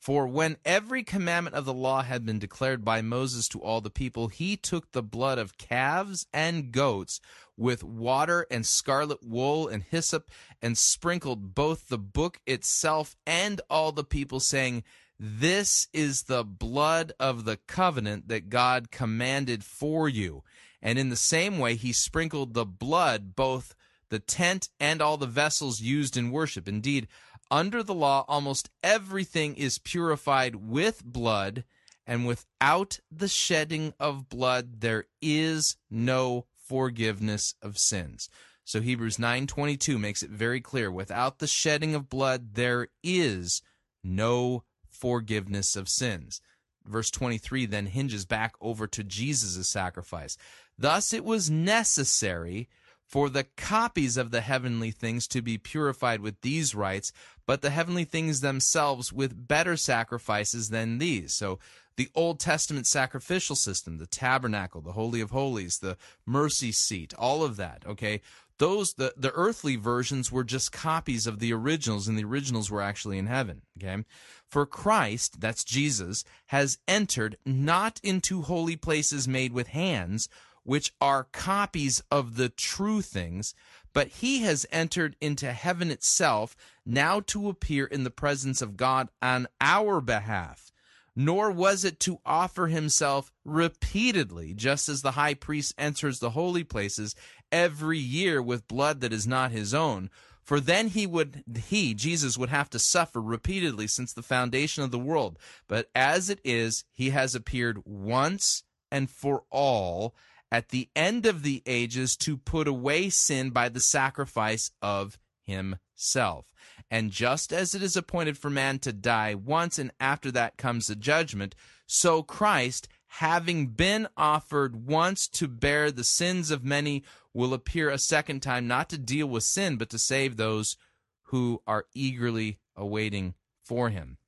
For 0.00 0.26
when 0.26 0.56
every 0.64 1.04
commandment 1.04 1.54
of 1.54 1.64
the 1.64 1.72
law 1.72 2.02
had 2.02 2.26
been 2.26 2.40
declared 2.40 2.84
by 2.84 3.02
Moses 3.02 3.46
to 3.50 3.62
all 3.62 3.80
the 3.80 3.88
people, 3.88 4.26
he 4.26 4.56
took 4.56 4.90
the 4.90 5.04
blood 5.04 5.38
of 5.38 5.58
calves 5.58 6.26
and 6.34 6.72
goats 6.72 7.20
with 7.56 7.84
water 7.84 8.48
and 8.50 8.66
scarlet 8.66 9.22
wool 9.22 9.68
and 9.68 9.84
hyssop 9.84 10.28
and 10.60 10.76
sprinkled 10.76 11.54
both 11.54 11.86
the 11.86 11.98
book 11.98 12.40
itself 12.44 13.14
and 13.24 13.60
all 13.70 13.92
the 13.92 14.02
people, 14.02 14.40
saying, 14.40 14.82
This 15.20 15.86
is 15.92 16.24
the 16.24 16.42
blood 16.42 17.12
of 17.20 17.44
the 17.44 17.58
covenant 17.68 18.26
that 18.26 18.48
God 18.48 18.90
commanded 18.90 19.62
for 19.62 20.08
you. 20.08 20.42
And 20.82 20.98
in 20.98 21.10
the 21.10 21.16
same 21.16 21.60
way, 21.60 21.76
he 21.76 21.92
sprinkled 21.92 22.54
the 22.54 22.66
blood 22.66 23.36
both 23.36 23.76
the 24.08 24.18
tent, 24.18 24.68
and 24.78 25.00
all 25.00 25.16
the 25.16 25.26
vessels 25.26 25.80
used 25.80 26.16
in 26.16 26.30
worship. 26.30 26.68
Indeed, 26.68 27.08
under 27.50 27.82
the 27.82 27.94
law, 27.94 28.24
almost 28.28 28.70
everything 28.82 29.56
is 29.56 29.78
purified 29.78 30.56
with 30.56 31.04
blood, 31.04 31.64
and 32.06 32.26
without 32.26 33.00
the 33.10 33.28
shedding 33.28 33.94
of 33.98 34.28
blood, 34.28 34.80
there 34.80 35.06
is 35.20 35.76
no 35.90 36.46
forgiveness 36.56 37.54
of 37.62 37.78
sins. 37.78 38.28
So 38.64 38.80
Hebrews 38.80 39.18
9:22 39.18 39.98
makes 39.98 40.22
it 40.24 40.30
very 40.30 40.60
clear, 40.60 40.90
without 40.90 41.38
the 41.38 41.46
shedding 41.46 41.94
of 41.94 42.08
blood 42.08 42.54
there 42.54 42.88
is 43.02 43.62
no 44.02 44.64
forgiveness 44.88 45.76
of 45.76 45.88
sins. 45.88 46.40
Verse 46.84 47.10
23 47.10 47.66
then 47.66 47.86
hinges 47.86 48.24
back 48.24 48.54
over 48.60 48.86
to 48.88 49.04
Jesus' 49.04 49.68
sacrifice. 49.68 50.36
Thus 50.78 51.12
it 51.12 51.24
was 51.24 51.50
necessary 51.50 52.68
for 53.06 53.30
the 53.30 53.44
copies 53.56 54.16
of 54.16 54.30
the 54.30 54.40
heavenly 54.40 54.90
things 54.90 55.26
to 55.28 55.40
be 55.40 55.58
purified 55.58 56.20
with 56.20 56.40
these 56.40 56.74
rites, 56.74 57.12
but 57.46 57.62
the 57.62 57.70
heavenly 57.70 58.04
things 58.04 58.40
themselves 58.40 59.12
with 59.12 59.46
better 59.46 59.76
sacrifices 59.76 60.70
than 60.70 60.98
these. 60.98 61.32
So 61.32 61.58
the 61.96 62.08
Old 62.14 62.40
Testament 62.40 62.86
sacrificial 62.86 63.56
system, 63.56 63.98
the 63.98 64.06
tabernacle, 64.06 64.80
the 64.80 64.92
Holy 64.92 65.20
of 65.20 65.30
Holies, 65.30 65.78
the 65.78 65.96
mercy 66.26 66.72
seat, 66.72 67.14
all 67.16 67.42
of 67.42 67.56
that, 67.56 67.84
okay? 67.86 68.20
Those 68.58 68.94
the, 68.94 69.12
the 69.16 69.32
earthly 69.32 69.76
versions 69.76 70.32
were 70.32 70.44
just 70.44 70.72
copies 70.72 71.26
of 71.26 71.38
the 71.38 71.52
originals, 71.52 72.08
and 72.08 72.18
the 72.18 72.24
originals 72.24 72.70
were 72.70 72.80
actually 72.80 73.18
in 73.18 73.26
heaven. 73.26 73.62
Okay. 73.78 74.02
For 74.48 74.64
Christ, 74.64 75.40
that's 75.40 75.64
Jesus, 75.64 76.24
has 76.46 76.78
entered 76.88 77.36
not 77.44 78.00
into 78.02 78.42
holy 78.42 78.76
places 78.76 79.28
made 79.28 79.52
with 79.52 79.68
hands, 79.68 80.28
which 80.66 80.92
are 81.00 81.28
copies 81.32 82.02
of 82.10 82.36
the 82.36 82.48
true 82.48 83.00
things, 83.00 83.54
but 83.92 84.08
he 84.08 84.40
has 84.42 84.66
entered 84.72 85.16
into 85.20 85.52
heaven 85.52 85.90
itself, 85.90 86.56
now 86.84 87.20
to 87.20 87.48
appear 87.48 87.86
in 87.86 88.04
the 88.04 88.10
presence 88.10 88.60
of 88.60 88.76
God 88.76 89.08
on 89.22 89.46
our 89.60 90.00
behalf. 90.00 90.72
Nor 91.14 91.50
was 91.50 91.84
it 91.84 91.98
to 92.00 92.18
offer 92.26 92.66
himself 92.66 93.32
repeatedly, 93.44 94.52
just 94.52 94.88
as 94.88 95.00
the 95.00 95.12
high 95.12 95.34
priest 95.34 95.72
enters 95.78 96.18
the 96.18 96.30
holy 96.30 96.64
places 96.64 97.14
every 97.50 97.98
year 97.98 98.42
with 98.42 98.68
blood 98.68 99.00
that 99.00 99.12
is 99.12 99.26
not 99.26 99.52
his 99.52 99.72
own. 99.72 100.10
For 100.42 100.60
then 100.60 100.88
he 100.88 101.06
would 101.06 101.42
he 101.68 101.94
Jesus 101.94 102.36
would 102.36 102.50
have 102.50 102.70
to 102.70 102.78
suffer 102.78 103.20
repeatedly 103.20 103.86
since 103.86 104.12
the 104.12 104.22
foundation 104.22 104.84
of 104.84 104.90
the 104.90 104.98
world. 104.98 105.38
But 105.66 105.90
as 105.94 106.28
it 106.28 106.40
is, 106.44 106.84
he 106.92 107.10
has 107.10 107.34
appeared 107.34 107.82
once 107.84 108.62
and 108.90 109.10
for 109.10 109.44
all 109.50 110.14
at 110.50 110.68
the 110.68 110.88
end 110.94 111.26
of 111.26 111.42
the 111.42 111.62
ages 111.66 112.16
to 112.16 112.36
put 112.36 112.68
away 112.68 113.10
sin 113.10 113.50
by 113.50 113.68
the 113.68 113.80
sacrifice 113.80 114.70
of 114.80 115.18
himself. 115.42 116.52
And 116.90 117.10
just 117.10 117.52
as 117.52 117.74
it 117.74 117.82
is 117.82 117.96
appointed 117.96 118.38
for 118.38 118.50
man 118.50 118.78
to 118.80 118.92
die 118.92 119.34
once 119.34 119.78
and 119.78 119.90
after 119.98 120.30
that 120.32 120.56
comes 120.56 120.86
the 120.86 120.96
judgment, 120.96 121.54
so 121.86 122.22
Christ, 122.22 122.88
having 123.06 123.68
been 123.68 124.08
offered 124.16 124.86
once 124.86 125.26
to 125.28 125.48
bear 125.48 125.90
the 125.90 126.04
sins 126.04 126.50
of 126.50 126.64
many, 126.64 127.04
will 127.32 127.54
appear 127.54 127.90
a 127.90 127.98
second 127.98 128.40
time, 128.40 128.66
not 128.66 128.88
to 128.90 128.98
deal 128.98 129.26
with 129.26 129.44
sin, 129.44 129.76
but 129.76 129.90
to 129.90 129.98
save 129.98 130.36
those 130.36 130.76
who 131.24 131.62
are 131.66 131.86
eagerly 131.94 132.58
awaiting 132.76 133.34
for 133.64 133.90
him. 133.90 134.18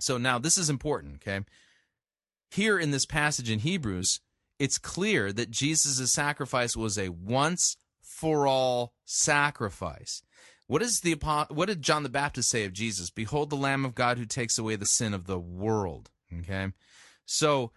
So 0.00 0.18
now 0.18 0.38
this 0.38 0.58
is 0.58 0.68
important, 0.68 1.16
okay? 1.16 1.44
Here 2.50 2.78
in 2.78 2.90
this 2.90 3.06
passage 3.06 3.50
in 3.50 3.60
Hebrews, 3.60 4.20
it's 4.58 4.78
clear 4.78 5.32
that 5.32 5.50
Jesus' 5.50 6.12
sacrifice 6.12 6.76
was 6.76 6.98
a 6.98 7.08
once 7.08 7.76
for 8.00 8.46
all 8.46 8.94
sacrifice. 9.04 10.22
What 10.66 10.82
is 10.82 11.00
the 11.00 11.14
what 11.50 11.66
did 11.66 11.82
John 11.82 12.04
the 12.04 12.08
Baptist 12.08 12.48
say 12.48 12.64
of 12.64 12.72
Jesus? 12.72 13.10
Behold 13.10 13.50
the 13.50 13.56
Lamb 13.56 13.84
of 13.84 13.94
God 13.94 14.18
who 14.18 14.24
takes 14.24 14.58
away 14.58 14.76
the 14.76 14.86
sin 14.86 15.12
of 15.12 15.26
the 15.26 15.38
world. 15.38 16.10
Okay? 16.40 16.72
So 17.26 17.72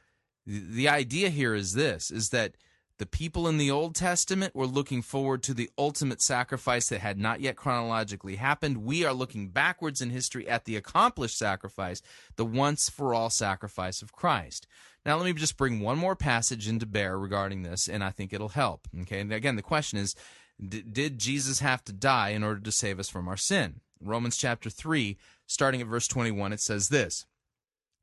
the 0.46 0.88
idea 0.88 1.30
here 1.30 1.54
is 1.54 1.74
this 1.74 2.10
is 2.10 2.30
that 2.30 2.56
the 2.98 3.06
people 3.06 3.48
in 3.48 3.58
the 3.58 3.70
Old 3.70 3.94
Testament 3.94 4.56
were 4.56 4.66
looking 4.66 5.04
forward 5.04 5.44
to 5.44 5.54
the 5.54 5.70
ultimate 5.78 6.22
sacrifice 6.22 6.90
that 6.90 7.02
had 7.02 7.20
not 7.20 7.42
yet 7.42 7.56
chronologically 7.56 8.38
happened. 8.38 8.78
We 8.78 9.06
are 9.06 9.14
looking 9.14 9.50
backwards 9.50 10.02
in 10.02 10.10
history 10.10 10.48
at 10.48 10.66
the 10.66 10.76
accomplished 10.76 11.38
sacrifice, 11.38 12.02
the 12.38 12.46
once 12.46 12.90
for 12.90 13.14
all 13.14 13.30
sacrifice 13.30 14.02
of 14.02 14.14
Christ. 14.14 14.66
Now, 15.08 15.16
let 15.16 15.26
me 15.26 15.34
just 15.34 15.56
bring 15.56 15.80
one 15.80 15.98
more 15.98 16.18
passage 16.18 16.68
into 16.68 16.86
bear 16.86 17.18
regarding 17.18 17.64
this, 17.64 17.88
and 17.88 18.04
I 18.04 18.12
think 18.12 18.34
it'll 18.34 18.50
help. 18.50 18.90
Okay, 19.04 19.22
and 19.22 19.32
again, 19.32 19.56
the 19.56 19.62
question 19.62 19.98
is 19.98 20.16
Did 20.62 21.18
Jesus 21.18 21.62
have 21.62 21.82
to 21.86 21.94
die 21.94 22.30
in 22.30 22.44
order 22.44 22.60
to 22.60 22.72
save 22.74 23.00
us 23.00 23.08
from 23.08 23.30
our 23.30 23.38
sin? 23.38 23.80
Romans 24.02 24.36
chapter 24.36 24.70
3, 24.70 25.18
starting 25.48 25.82
at 25.82 25.88
verse 25.88 26.10
21, 26.10 26.52
it 26.52 26.60
says 26.60 26.90
this 26.90 27.26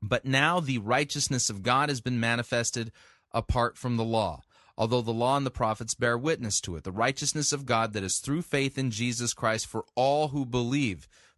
But 0.01 0.25
now 0.25 0.59
the 0.59 0.79
righteousness 0.79 1.47
of 1.51 1.61
God 1.61 1.89
has 1.89 2.01
been 2.01 2.19
manifested 2.19 2.91
apart 3.31 3.77
from 3.77 3.97
the 3.97 4.03
law 4.03 4.41
although 4.77 5.01
the 5.01 5.11
law 5.11 5.37
and 5.37 5.45
the 5.45 5.51
prophets 5.51 5.93
bear 5.93 6.17
witness 6.17 6.59
to 6.61 6.75
it, 6.75 6.83
the 6.83 6.91
righteousness 6.91 7.51
of 7.51 7.65
God 7.65 7.93
that 7.93 8.03
is 8.03 8.17
through 8.17 8.41
faith 8.41 8.77
in 8.77 8.91
Jesus 8.91 9.33
Christ 9.33 9.67
for 9.67 9.85
all 9.95 10.29
who 10.29 10.45
believe. 10.45 11.07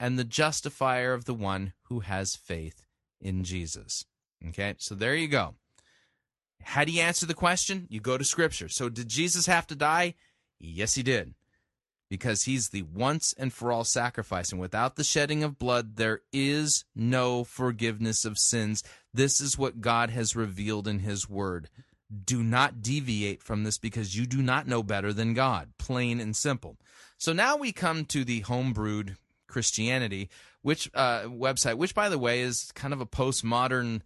and 0.00 0.18
the 0.18 0.24
justifier 0.24 1.12
of 1.12 1.26
the 1.26 1.34
one 1.34 1.74
who 1.84 2.00
has 2.00 2.34
faith 2.34 2.86
in 3.20 3.44
Jesus. 3.44 4.06
Okay, 4.48 4.74
so 4.78 4.94
there 4.94 5.14
you 5.14 5.28
go. 5.28 5.54
How 6.62 6.84
do 6.84 6.90
you 6.90 7.02
answer 7.02 7.26
the 7.26 7.34
question? 7.34 7.86
You 7.90 8.00
go 8.00 8.18
to 8.18 8.24
Scripture. 8.24 8.68
So, 8.68 8.88
did 8.88 9.08
Jesus 9.08 9.46
have 9.46 9.66
to 9.68 9.76
die? 9.76 10.14
Yes, 10.58 10.94
he 10.94 11.02
did 11.02 11.34
because 12.10 12.42
he's 12.42 12.70
the 12.70 12.82
once 12.82 13.32
and 13.38 13.52
for 13.52 13.70
all 13.70 13.84
sacrifice. 13.84 14.50
And 14.50 14.60
without 14.60 14.96
the 14.96 15.04
shedding 15.04 15.44
of 15.44 15.58
blood, 15.58 15.96
there 15.96 16.22
is 16.32 16.84
no 16.94 17.44
forgiveness 17.44 18.24
of 18.24 18.36
sins. 18.36 18.82
This 19.14 19.40
is 19.40 19.56
what 19.56 19.80
God 19.80 20.10
has 20.10 20.34
revealed 20.34 20.88
in 20.88 20.98
his 20.98 21.30
word. 21.30 21.70
Do 22.24 22.42
not 22.42 22.82
deviate 22.82 23.42
from 23.42 23.62
this 23.62 23.78
because 23.78 24.16
you 24.16 24.26
do 24.26 24.42
not 24.42 24.66
know 24.66 24.82
better 24.82 25.12
than 25.12 25.34
God, 25.34 25.70
plain 25.78 26.18
and 26.18 26.34
simple. 26.34 26.76
So 27.16 27.32
now 27.32 27.56
we 27.56 27.70
come 27.70 28.04
to 28.06 28.24
the 28.24 28.42
homebrewed 28.42 29.16
Christianity, 29.50 30.30
which 30.62 30.90
uh, 30.94 31.24
website, 31.24 31.76
which 31.76 31.94
by 31.94 32.08
the 32.08 32.18
way 32.18 32.40
is 32.40 32.72
kind 32.74 32.94
of 32.94 33.00
a 33.00 33.06
postmodern 33.06 34.00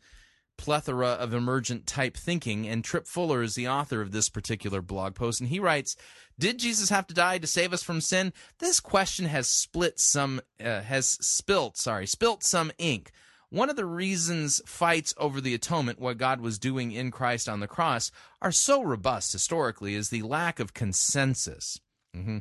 plethora 0.56 1.08
of 1.08 1.34
emergent 1.34 1.86
type 1.86 2.16
thinking. 2.16 2.66
And 2.66 2.84
Tripp 2.84 3.06
Fuller 3.06 3.42
is 3.42 3.54
the 3.54 3.68
author 3.68 4.00
of 4.00 4.12
this 4.12 4.28
particular 4.28 4.80
blog 4.82 5.14
post, 5.14 5.40
and 5.40 5.48
he 5.48 5.60
writes 5.60 5.96
did 6.38 6.58
Jesus 6.58 6.90
have 6.90 7.06
to 7.06 7.14
die 7.14 7.38
to 7.38 7.46
save 7.46 7.72
us 7.72 7.82
from 7.82 8.00
sin? 8.00 8.32
This 8.58 8.80
question 8.80 9.26
has 9.26 9.48
split 9.48 10.00
some, 10.00 10.40
uh, 10.60 10.80
has 10.80 11.06
spilt, 11.06 11.76
sorry, 11.76 12.06
spilt 12.06 12.42
some 12.42 12.72
ink. 12.78 13.12
One 13.50 13.70
of 13.70 13.76
the 13.76 13.86
reasons 13.86 14.60
fights 14.66 15.14
over 15.16 15.40
the 15.40 15.54
atonement, 15.54 16.00
what 16.00 16.18
God 16.18 16.40
was 16.40 16.58
doing 16.58 16.90
in 16.90 17.12
Christ 17.12 17.48
on 17.48 17.60
the 17.60 17.68
cross, 17.68 18.10
are 18.42 18.50
so 18.50 18.82
robust 18.82 19.32
historically 19.32 19.94
is 19.94 20.08
the 20.08 20.22
lack 20.22 20.58
of 20.58 20.74
consensus 20.74 21.78
mm-hmm. 22.16 22.38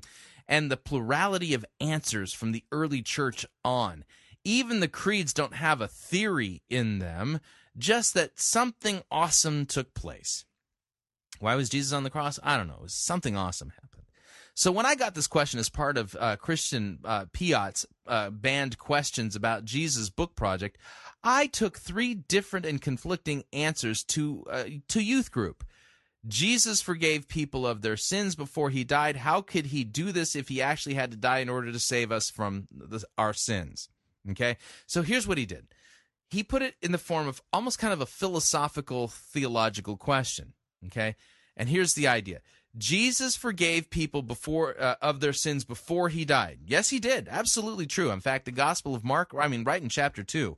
And 0.48 0.70
the 0.70 0.78
plurality 0.78 1.54
of 1.54 1.66
answers 1.80 2.34
from 2.34 2.52
the 2.52 2.64
early 2.72 3.02
church 3.02 3.46
on. 3.64 4.04
Even 4.44 4.80
the 4.80 4.88
creeds 4.88 5.34
don't 5.34 5.56
have 5.56 5.80
a 5.80 5.88
theory 5.88 6.62
in 6.70 7.00
them, 7.00 7.40
just 7.78 8.14
that 8.14 8.40
something 8.40 9.02
awesome 9.10 9.66
took 9.66 9.94
place. 9.94 10.46
Why 11.40 11.56
was 11.56 11.70
Jesus 11.70 11.94
on 11.94 12.04
the 12.04 12.10
cross? 12.10 12.40
I 12.44 12.58
don't 12.58 12.68
know. 12.68 12.84
something 12.88 13.36
awesome 13.36 13.70
happened. 13.70 14.04
So 14.56 14.72
when 14.72 14.86
I 14.86 14.96
got 14.96 15.16
this 15.16 15.28
question 15.28 15.60
as 15.60 15.70
part 15.70 15.98
of 15.98 16.16
uh, 16.20 16.36
Christian 16.36 17.00
uh, 17.04 17.26
Piatt's 17.34 17.88
uh, 18.06 18.30
banned 18.30 18.78
questions 18.78 19.36
about 19.36 19.66
Jesus' 19.66 20.10
book 20.10 20.36
project, 20.36 20.78
I 21.24 21.48
took 21.48 21.78
three 21.78 22.14
different 22.14 22.66
and 22.66 22.82
conflicting 22.82 23.46
answers 23.52 24.04
to 24.06 24.46
uh, 24.50 24.64
to 24.90 25.02
youth 25.02 25.32
group. 25.32 25.64
Jesus 26.28 26.82
forgave 26.82 27.28
people 27.28 27.68
of 27.68 27.82
their 27.82 27.98
sins 27.98 28.36
before 28.36 28.70
he 28.70 28.84
died. 28.84 29.18
How 29.18 29.42
could 29.42 29.68
he 29.68 29.84
do 29.84 30.12
this 30.12 30.36
if 30.36 30.48
he 30.48 30.62
actually 30.62 30.96
had 30.96 31.12
to 31.12 31.18
die 31.18 31.40
in 31.40 31.50
order 31.50 31.72
to 31.72 31.80
save 31.80 32.12
us 32.12 32.30
from 32.30 32.68
the, 32.72 33.04
our 33.18 33.34
sins? 33.34 33.90
Okay, 34.32 34.58
so 34.88 35.02
here's 35.02 35.28
what 35.28 35.38
he 35.38 35.46
did. 35.46 35.68
He 36.30 36.44
put 36.44 36.62
it 36.62 36.76
in 36.82 36.94
the 36.94 36.98
form 36.98 37.28
of 37.28 37.42
almost 37.52 37.78
kind 37.78 37.94
of 37.94 38.00
a 38.00 38.06
philosophical, 38.06 39.10
theological 39.10 39.98
question. 39.98 40.54
Okay, 40.86 41.16
and 41.58 41.68
here's 41.68 41.94
the 41.94 42.08
idea 42.08 42.40
Jesus 42.78 43.36
forgave 43.36 43.90
people 43.90 44.22
before 44.22 44.82
uh, 44.82 44.96
of 45.02 45.20
their 45.20 45.34
sins 45.34 45.66
before 45.66 46.10
he 46.10 46.24
died. 46.24 46.60
Yes, 46.66 46.90
he 46.90 47.00
did. 47.00 47.28
Absolutely 47.30 47.86
true. 47.86 48.12
In 48.12 48.22
fact, 48.22 48.46
the 48.46 48.52
Gospel 48.52 48.96
of 48.96 49.04
Mark, 49.04 49.34
I 49.38 49.48
mean, 49.48 49.64
right 49.64 49.82
in 49.82 49.90
chapter 49.90 50.24
two, 50.24 50.58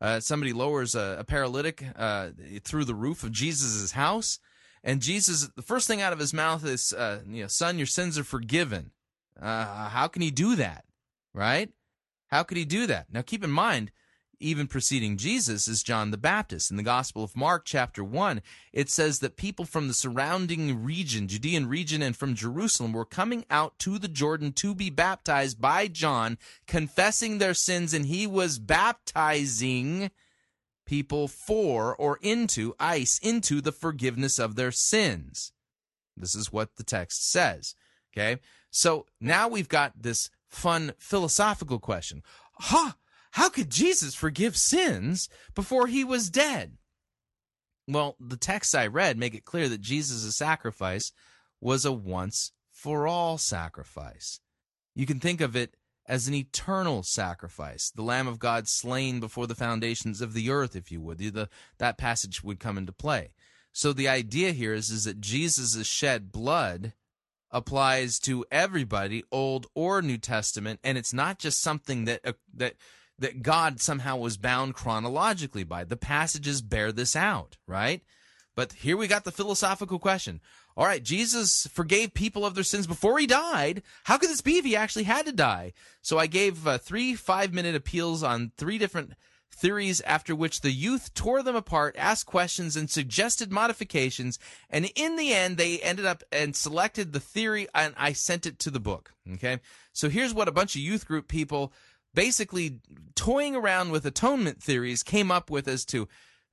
uh, 0.00 0.20
somebody 0.20 0.52
lowers 0.52 0.94
a, 0.94 1.16
a 1.20 1.24
paralytic 1.24 1.84
uh, 1.96 2.30
through 2.62 2.84
the 2.84 2.94
roof 2.94 3.22
of 3.22 3.32
Jesus' 3.32 3.92
house, 3.92 4.40
and 4.84 5.02
Jesus, 5.02 5.48
the 5.56 5.62
first 5.62 5.88
thing 5.88 6.00
out 6.00 6.12
of 6.12 6.20
his 6.20 6.32
mouth 6.32 6.64
is, 6.64 6.92
uh, 6.92 7.22
you 7.26 7.42
know, 7.42 7.48
"Son, 7.48 7.78
your 7.78 7.86
sins 7.86 8.16
are 8.18 8.24
forgiven." 8.24 8.92
Uh, 9.40 9.88
how 9.88 10.06
can 10.06 10.22
he 10.22 10.30
do 10.30 10.54
that? 10.54 10.84
Right? 11.32 11.72
How 12.28 12.44
could 12.44 12.56
he 12.56 12.64
do 12.64 12.86
that? 12.86 13.12
Now, 13.12 13.22
keep 13.22 13.42
in 13.42 13.50
mind 13.50 13.90
even 14.40 14.66
preceding 14.66 15.16
Jesus 15.16 15.66
is 15.66 15.82
John 15.82 16.10
the 16.10 16.16
Baptist. 16.16 16.70
In 16.70 16.76
the 16.76 16.82
Gospel 16.82 17.24
of 17.24 17.36
Mark, 17.36 17.62
chapter 17.64 18.04
1, 18.04 18.42
it 18.72 18.90
says 18.90 19.20
that 19.20 19.36
people 19.36 19.64
from 19.64 19.88
the 19.88 19.94
surrounding 19.94 20.84
region, 20.84 21.28
Judean 21.28 21.66
region, 21.66 22.02
and 22.02 22.16
from 22.16 22.34
Jerusalem 22.34 22.92
were 22.92 23.04
coming 23.04 23.44
out 23.50 23.78
to 23.80 23.98
the 23.98 24.08
Jordan 24.08 24.52
to 24.54 24.74
be 24.74 24.90
baptized 24.90 25.60
by 25.60 25.88
John, 25.88 26.38
confessing 26.66 27.38
their 27.38 27.54
sins, 27.54 27.94
and 27.94 28.06
he 28.06 28.26
was 28.26 28.58
baptizing 28.58 30.10
people 30.86 31.28
for 31.28 31.94
or 31.96 32.18
into 32.22 32.74
ice, 32.78 33.18
into 33.22 33.60
the 33.60 33.72
forgiveness 33.72 34.38
of 34.38 34.56
their 34.56 34.72
sins. 34.72 35.52
This 36.16 36.34
is 36.34 36.52
what 36.52 36.76
the 36.76 36.84
text 36.84 37.30
says. 37.30 37.74
Okay? 38.12 38.40
So 38.70 39.06
now 39.20 39.48
we've 39.48 39.68
got 39.68 40.02
this 40.02 40.30
fun 40.48 40.92
philosophical 40.98 41.78
question. 41.78 42.22
Ha! 42.60 42.84
Huh, 42.86 42.92
how 43.32 43.48
could 43.48 43.68
Jesus 43.68 44.14
forgive 44.14 44.56
sins 44.56 45.28
before 45.56 45.88
he 45.88 46.04
was 46.04 46.30
dead? 46.30 46.78
Well, 47.88 48.16
the 48.20 48.36
texts 48.36 48.76
I 48.76 48.86
read 48.86 49.18
make 49.18 49.34
it 49.34 49.44
clear 49.44 49.68
that 49.68 49.80
Jesus' 49.80 50.36
sacrifice 50.36 51.10
was 51.60 51.84
a 51.84 51.92
once 51.92 52.52
for 52.70 53.08
all 53.08 53.36
sacrifice. 53.36 54.38
You 54.94 55.04
can 55.04 55.18
think 55.18 55.40
of 55.40 55.56
it 55.56 55.74
as 56.06 56.28
an 56.28 56.34
eternal 56.34 57.02
sacrifice, 57.02 57.90
the 57.90 58.02
Lamb 58.02 58.28
of 58.28 58.38
God 58.38 58.68
slain 58.68 59.20
before 59.20 59.46
the 59.46 59.54
foundations 59.54 60.20
of 60.20 60.34
the 60.34 60.50
earth, 60.50 60.76
if 60.76 60.92
you 60.92 61.00
would. 61.00 61.18
The, 61.18 61.48
that 61.78 61.98
passage 61.98 62.44
would 62.44 62.60
come 62.60 62.76
into 62.76 62.92
play. 62.92 63.32
So 63.72 63.92
the 63.92 64.08
idea 64.08 64.52
here 64.52 64.74
is, 64.74 64.90
is 64.90 65.04
that 65.04 65.20
Jesus' 65.20 65.86
shed 65.86 66.30
blood 66.30 66.92
applies 67.50 68.18
to 68.20 68.44
everybody, 68.50 69.24
Old 69.32 69.66
or 69.74 70.02
New 70.02 70.18
Testament, 70.18 70.80
and 70.84 70.98
it's 70.98 71.12
not 71.12 71.38
just 71.38 71.62
something 71.62 72.04
that 72.04 72.20
uh, 72.24 72.32
that 72.52 72.74
that 73.18 73.42
God 73.42 73.80
somehow 73.80 74.16
was 74.16 74.36
bound 74.36 74.74
chronologically 74.74 75.64
by. 75.64 75.84
The 75.84 75.96
passages 75.96 76.62
bear 76.62 76.92
this 76.92 77.14
out, 77.14 77.56
right? 77.66 78.02
But 78.56 78.72
here 78.72 78.96
we 78.96 79.06
got 79.06 79.24
the 79.24 79.32
philosophical 79.32 79.98
question. 79.98 80.40
All 80.76 80.86
right, 80.86 81.02
Jesus 81.02 81.68
forgave 81.72 82.14
people 82.14 82.44
of 82.44 82.54
their 82.54 82.64
sins 82.64 82.86
before 82.86 83.18
he 83.18 83.26
died. 83.26 83.82
How 84.04 84.18
could 84.18 84.30
this 84.30 84.40
be 84.40 84.58
if 84.58 84.64
he 84.64 84.74
actually 84.74 85.04
had 85.04 85.26
to 85.26 85.32
die? 85.32 85.72
So 86.02 86.18
I 86.18 86.26
gave 86.26 86.66
uh, 86.66 86.78
three 86.78 87.14
five 87.14 87.52
minute 87.52 87.76
appeals 87.76 88.22
on 88.22 88.52
three 88.56 88.78
different 88.78 89.12
theories 89.54 90.00
after 90.00 90.34
which 90.34 90.60
the 90.60 90.72
youth 90.72 91.14
tore 91.14 91.42
them 91.42 91.56
apart, 91.56 91.94
asked 91.96 92.26
questions, 92.26 92.76
and 92.76 92.90
suggested 92.90 93.52
modifications. 93.52 94.38
And 94.68 94.90
in 94.96 95.16
the 95.16 95.32
end, 95.32 95.56
they 95.56 95.78
ended 95.78 96.06
up 96.06 96.22
and 96.32 96.56
selected 96.56 97.12
the 97.12 97.20
theory, 97.20 97.68
and 97.74 97.94
I 97.96 98.12
sent 98.12 98.46
it 98.46 98.58
to 98.60 98.70
the 98.70 98.80
book. 98.80 99.12
Okay. 99.34 99.60
So 99.92 100.08
here's 100.08 100.34
what 100.34 100.48
a 100.48 100.52
bunch 100.52 100.74
of 100.74 100.82
youth 100.82 101.06
group 101.06 101.28
people 101.28 101.72
basically 102.14 102.80
toying 103.14 103.56
around 103.56 103.90
with 103.90 104.06
atonement 104.06 104.62
theories 104.62 105.02
came 105.02 105.30
up 105.30 105.50
with 105.50 105.66
as 105.66 105.84
to 105.84 106.08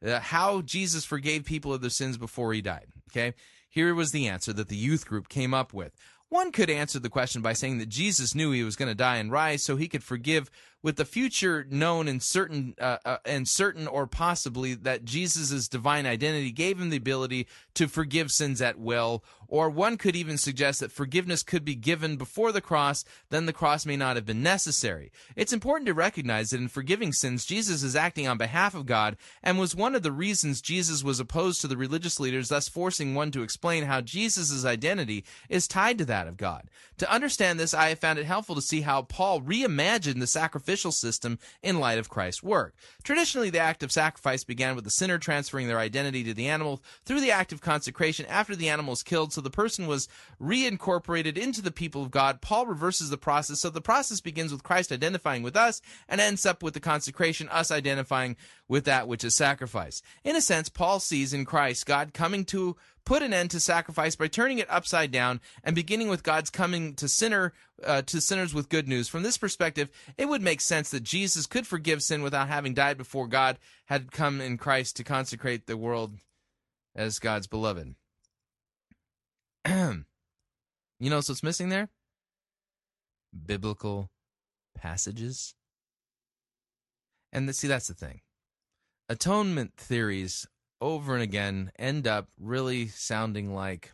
uh, 0.05 0.19
how 0.19 0.61
Jesus 0.61 1.05
forgave 1.05 1.45
people 1.45 1.74
of 1.74 1.82
their 1.82 1.89
sins 1.89 2.17
before 2.17 2.53
he 2.53 2.61
died. 2.61 2.88
Okay. 3.11 3.34
Here 3.72 3.95
was 3.95 4.11
the 4.11 4.28
answer 4.28 4.51
that 4.51 4.67
the 4.67 4.76
youth 4.76 5.07
group 5.07 5.30
came 5.30 5.53
up 5.53 5.74
with. 5.74 5.95
One 6.28 6.51
could 6.51 6.69
answer 6.69 6.99
the 6.99 7.09
question 7.09 7.41
by 7.41 7.53
saying 7.53 7.78
that 7.78 7.88
Jesus 7.88 8.36
knew 8.36 8.51
he 8.51 8.65
was 8.65 8.76
going 8.76 8.89
to 8.89 8.95
die 8.95 9.15
and 9.15 9.32
rise 9.32 9.63
so 9.63 9.78
he 9.78 9.88
could 9.88 10.03
forgive 10.03 10.51
with 10.84 10.95
the 10.95 11.05
future 11.05 11.65
known 11.69 12.07
and 12.07 12.21
certain 12.21 12.75
uh, 12.79 12.97
uh, 13.05 13.17
and 13.25 13.47
certain 13.47 13.88
or 13.88 14.07
possibly 14.07 14.73
that 14.73 15.05
Jesus' 15.05 15.67
divine 15.67 16.05
identity 16.05 16.51
gave 16.51 16.79
him 16.79 16.89
the 16.89 16.97
ability 16.97 17.47
to 17.75 17.88
forgive 17.88 18.32
sins 18.32 18.61
at 18.61 18.79
will 18.79 19.23
or 19.47 19.69
one 19.69 19.97
could 19.97 20.15
even 20.15 20.38
suggest 20.38 20.79
that 20.79 20.91
forgiveness 20.91 21.43
could 21.43 21.65
be 21.65 21.75
given 21.75 22.15
before 22.15 22.51
the 22.51 22.61
cross 22.61 23.03
then 23.29 23.45
the 23.45 23.53
cross 23.53 23.86
may 23.86 23.97
not 23.97 24.15
have 24.15 24.25
been 24.25 24.41
necessary. 24.41 25.11
It's 25.36 25.53
important 25.53 25.88
to 25.88 25.93
recognize 25.93 26.49
that 26.49 26.61
in 26.61 26.67
forgiving 26.67 27.13
sins 27.13 27.45
Jesus 27.45 27.84
is 27.84 27.95
acting 27.95 28.27
on 28.27 28.38
behalf 28.38 28.73
of 28.73 28.86
God 28.86 29.17
and 29.43 29.59
was 29.59 29.75
one 29.75 29.93
of 29.93 30.03
the 30.03 30.11
reasons 30.11 30.61
Jesus 30.61 31.03
was 31.03 31.19
opposed 31.19 31.61
to 31.61 31.67
the 31.67 31.77
religious 31.77 32.19
leaders 32.19 32.49
thus 32.49 32.67
forcing 32.67 33.13
one 33.13 33.32
to 33.32 33.43
explain 33.43 33.84
how 33.84 34.01
Jesus' 34.01 34.65
identity 34.65 35.23
is 35.49 35.67
tied 35.67 35.97
to 35.99 36.05
that 36.05 36.27
of 36.27 36.38
God. 36.38 36.69
To 36.97 37.11
understand 37.11 37.59
this 37.59 37.73
I 37.73 37.89
have 37.89 37.99
found 37.99 38.19
it 38.19 38.25
helpful 38.25 38.55
to 38.55 38.61
see 38.61 38.82
how 38.82 39.03
Paul 39.03 39.41
reimagined 39.41 40.19
the 40.19 40.27
sacrificial 40.72 40.91
system 40.91 41.38
in 41.61 41.80
light 41.80 41.97
of 41.97 42.09
Christ's 42.09 42.41
work. 42.41 42.74
Traditionally, 43.03 43.49
the 43.49 43.59
act 43.59 43.84
of 43.84 43.91
sacrifice 43.91 44.45
began 44.45 44.74
with 44.74 44.86
the 44.86 44.89
sinner 44.89 45.17
transferring 45.17 45.67
their 45.67 45.80
identity 45.80 46.24
to 46.24 46.34
the 46.34 46.47
animal 46.47 46.82
through 47.03 47.19
the 47.19 47.32
act 47.32 47.51
of 47.51 47.59
consecration 47.59 48.26
after 48.28 48.55
the 48.55 48.69
animal 48.69 48.91
was 48.91 49.03
killed, 49.03 49.34
so 49.34 49.41
the 49.41 49.49
person 49.49 49.86
was 49.86 50.07
reincorporated 50.41 51.38
into 51.38 51.61
the 51.61 51.72
people 51.72 52.03
of 52.03 52.11
God. 52.11 52.41
Paul 52.41 52.67
reverses 52.67 53.09
the 53.09 53.17
process, 53.17 53.59
so 53.59 53.69
the 53.69 53.82
process 53.82 54.22
begins 54.22 54.53
with 54.53 54.63
Christ 54.63 54.93
identifying 54.93 55.43
with 55.43 55.57
us 55.57 55.82
and 56.07 56.22
ends 56.22 56.45
up 56.45 56.63
with 56.63 56.74
the 56.74 56.80
consecration, 56.80 57.49
us 57.49 57.69
identifying 57.69 58.38
with 58.72 58.86
that 58.86 59.05
which 59.05 59.26
is 59.26 59.36
sacrifice. 59.36 60.01
In 60.24 60.38
a 60.38 60.41
sense, 60.41 60.69
Paul 60.69 61.01
sees 61.01 61.34
in 61.34 61.43
Christ 61.43 61.86
God 61.86 62.13
coming 62.13 62.45
to 62.45 62.78
put 63.03 63.22
an 63.22 63.34
end 63.34 63.51
to 63.51 63.59
sacrifice 63.59 64.15
by 64.15 64.30
turning 64.30 64.59
it 64.59 64.72
upside 64.72 65.11
down 65.11 65.41
and 65.61 65.76
beginning 65.76 66.07
with 66.07 66.24
God's 66.24 66.49
coming 66.49 66.93
to 66.93 67.09
sinner 67.09 67.51
uh, 67.84 68.01
to 68.03 68.22
sinners 68.22 68.53
with 68.53 68.69
good 68.69 68.88
news. 68.88 69.09
From 69.09 69.24
this 69.24 69.38
perspective, 69.38 69.89
it 70.17 70.30
would 70.30 70.41
make 70.41 70.61
sense 70.61 70.89
that 70.91 71.03
Jesus 71.03 71.47
could 71.47 71.67
forgive 71.67 72.01
sin 72.01 72.22
without 72.22 72.47
having 72.47 72.74
died 72.74 72.97
before 72.97 73.28
God 73.28 73.59
had 73.88 74.13
come 74.13 74.39
in 74.39 74.57
Christ 74.57 74.95
to 74.95 75.03
consecrate 75.03 75.67
the 75.67 75.76
world 75.76 76.13
as 76.95 77.19
God's 77.19 77.47
beloved. 77.47 77.95
you 79.67 80.05
know 81.01 81.17
what's 81.17 81.43
missing 81.43 81.67
there? 81.67 81.89
Biblical 83.45 84.09
passages. 84.78 85.55
And 87.34 87.49
the, 87.49 87.53
see, 87.53 87.67
that's 87.67 87.89
the 87.89 87.93
thing. 87.93 88.22
Atonement 89.12 89.74
theories 89.76 90.47
over 90.80 91.14
and 91.14 91.22
again 91.22 91.74
end 91.78 92.07
up 92.07 92.30
really 92.39 92.88
sounding 92.88 93.53
like 93.53 93.91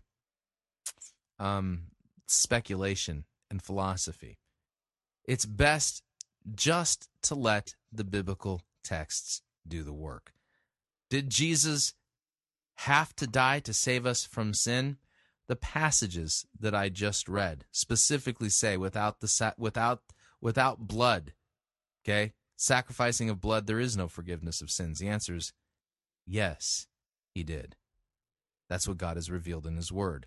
um, 1.39 1.86
speculation 2.28 3.26
and 3.49 3.59
philosophy. 3.59 4.38
It's 5.26 5.47
best 5.47 6.03
just 6.53 7.09
to 7.24 7.34
let 7.34 7.74
the 7.91 8.03
biblical 8.03 8.61
texts 8.84 9.41
do 9.68 9.82
the 9.82 9.91
work. 9.91 10.34
Did 11.09 11.32
Jesus 11.32 11.95
have 12.76 13.15
to 13.15 13.26
die 13.26 13.59
to 13.61 13.74
save 13.74 14.05
us 14.05 14.24
from 14.24 14.53
sin? 14.53 14.97
The 15.47 15.55
passages 15.55 16.45
that 16.59 16.76
I 16.76 16.89
just 16.89 17.28
read 17.28 17.65
specifically 17.72 18.49
say 18.49 18.78
without 18.78 19.22
the 19.22 19.53
without 19.57 20.03
without 20.39 20.88
blood, 20.88 21.34
okay? 22.05 22.34
Sacrificing 22.58 23.30
of 23.30 23.39
blood 23.39 23.68
there 23.68 23.80
is 23.80 23.95
no 23.95 24.08
forgiveness 24.08 24.62
of 24.62 24.72
sins. 24.72 24.99
The 24.99 25.08
answer 25.08 25.36
is 25.36 25.53
yes, 26.26 26.88
he 27.34 27.43
did. 27.43 27.76
That's 28.68 28.88
what 28.88 28.97
God 28.97 29.16
has 29.16 29.30
revealed 29.32 29.66
in 29.66 29.78
his 29.78 29.91
word. 29.91 30.26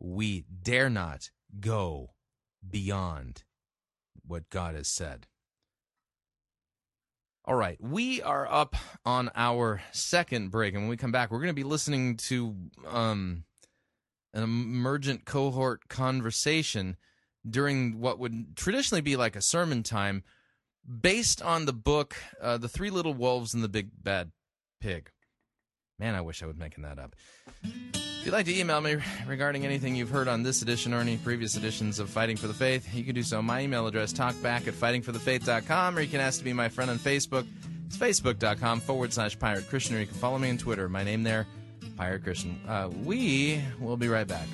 We 0.00 0.46
dare 0.62 0.90
not 0.90 1.30
go 1.60 2.14
beyond 2.68 3.44
what 4.26 4.50
God 4.50 4.74
has 4.74 4.88
said. 4.88 5.26
All 7.44 7.54
right, 7.54 7.78
we 7.80 8.22
are 8.22 8.50
up 8.50 8.76
on 9.04 9.30
our 9.34 9.82
second 9.92 10.50
break, 10.50 10.74
and 10.74 10.84
when 10.84 10.90
we 10.90 10.96
come 10.96 11.12
back, 11.12 11.30
we're 11.30 11.38
going 11.38 11.48
to 11.48 11.54
be 11.54 11.64
listening 11.64 12.16
to 12.28 12.54
um, 12.86 13.44
an 14.32 14.42
emergent 14.42 15.24
cohort 15.24 15.88
conversation 15.88 16.96
during 17.48 18.00
what 18.00 18.18
would 18.18 18.56
traditionally 18.56 19.00
be 19.00 19.16
like 19.16 19.36
a 19.36 19.42
sermon 19.42 19.82
time, 19.82 20.22
based 21.00 21.42
on 21.42 21.66
the 21.66 21.72
book 21.72 22.16
uh, 22.40 22.58
"The 22.58 22.68
Three 22.68 22.90
Little 22.90 23.14
Wolves 23.14 23.54
and 23.54 23.62
the 23.62 23.68
Big 23.68 23.90
Bad 24.02 24.32
Pig." 24.80 25.10
Man, 25.98 26.14
I 26.14 26.22
wish 26.22 26.42
I 26.42 26.46
was 26.46 26.56
making 26.56 26.84
that 26.84 26.98
up. 26.98 27.14
If 27.62 28.26
you'd 28.26 28.32
like 28.32 28.46
to 28.46 28.58
email 28.58 28.80
me 28.80 28.96
regarding 29.26 29.64
anything 29.64 29.94
you've 29.94 30.10
heard 30.10 30.28
on 30.28 30.42
this 30.42 30.60
edition 30.62 30.92
or 30.92 31.00
any 31.00 31.16
previous 31.18 31.56
editions 31.56 31.98
of 31.98 32.10
Fighting 32.10 32.36
for 32.36 32.48
the 32.48 32.54
Faith, 32.54 32.94
you 32.94 33.04
can 33.04 33.14
do 33.14 33.22
so. 33.22 33.40
My 33.40 33.62
email 33.62 33.86
address, 33.86 34.12
talkback 34.12 34.68
at 34.68 34.74
fightingforthefaith.com, 34.74 35.96
or 35.96 36.00
you 36.02 36.08
can 36.08 36.20
ask 36.20 36.38
to 36.38 36.44
be 36.44 36.52
my 36.52 36.68
friend 36.68 36.90
on 36.90 36.98
Facebook. 36.98 37.46
It's 37.86 37.96
facebook.com 37.96 38.80
forward 38.80 39.12
slash 39.12 39.38
pirate 39.38 39.68
Christian, 39.68 39.96
or 39.96 40.00
you 40.00 40.06
can 40.06 40.16
follow 40.16 40.38
me 40.38 40.50
on 40.50 40.58
Twitter. 40.58 40.88
My 40.88 41.02
name 41.02 41.22
there, 41.22 41.46
Pirate 41.96 42.22
Christian. 42.22 42.60
Uh, 42.68 42.90
we 43.04 43.62
will 43.80 43.96
be 43.96 44.08
right 44.08 44.28
back. 44.28 44.46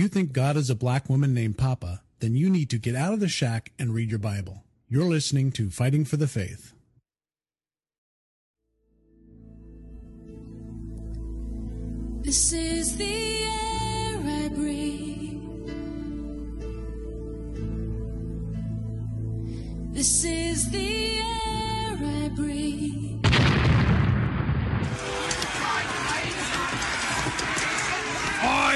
You 0.00 0.08
think 0.08 0.32
God 0.32 0.56
is 0.56 0.70
a 0.70 0.74
black 0.74 1.10
woman 1.10 1.34
named 1.34 1.58
Papa, 1.58 2.00
then 2.20 2.34
you 2.34 2.48
need 2.48 2.70
to 2.70 2.78
get 2.78 2.96
out 2.96 3.12
of 3.12 3.20
the 3.20 3.28
shack 3.28 3.72
and 3.78 3.92
read 3.92 4.08
your 4.08 4.18
Bible. 4.18 4.64
You're 4.88 5.04
listening 5.04 5.52
to 5.52 5.68
Fighting 5.68 6.06
for 6.06 6.16
the 6.16 6.26
Faith. 6.26 6.72
This 12.22 12.52
is 12.52 12.96
the 12.96 13.42
air 13.42 14.20
I 14.24 14.48
breathe. 14.54 15.40
This 19.92 20.24
is 20.24 20.70
the 20.70 21.18
air 21.18 21.98
I 22.00 22.30
breathe. 22.34 23.09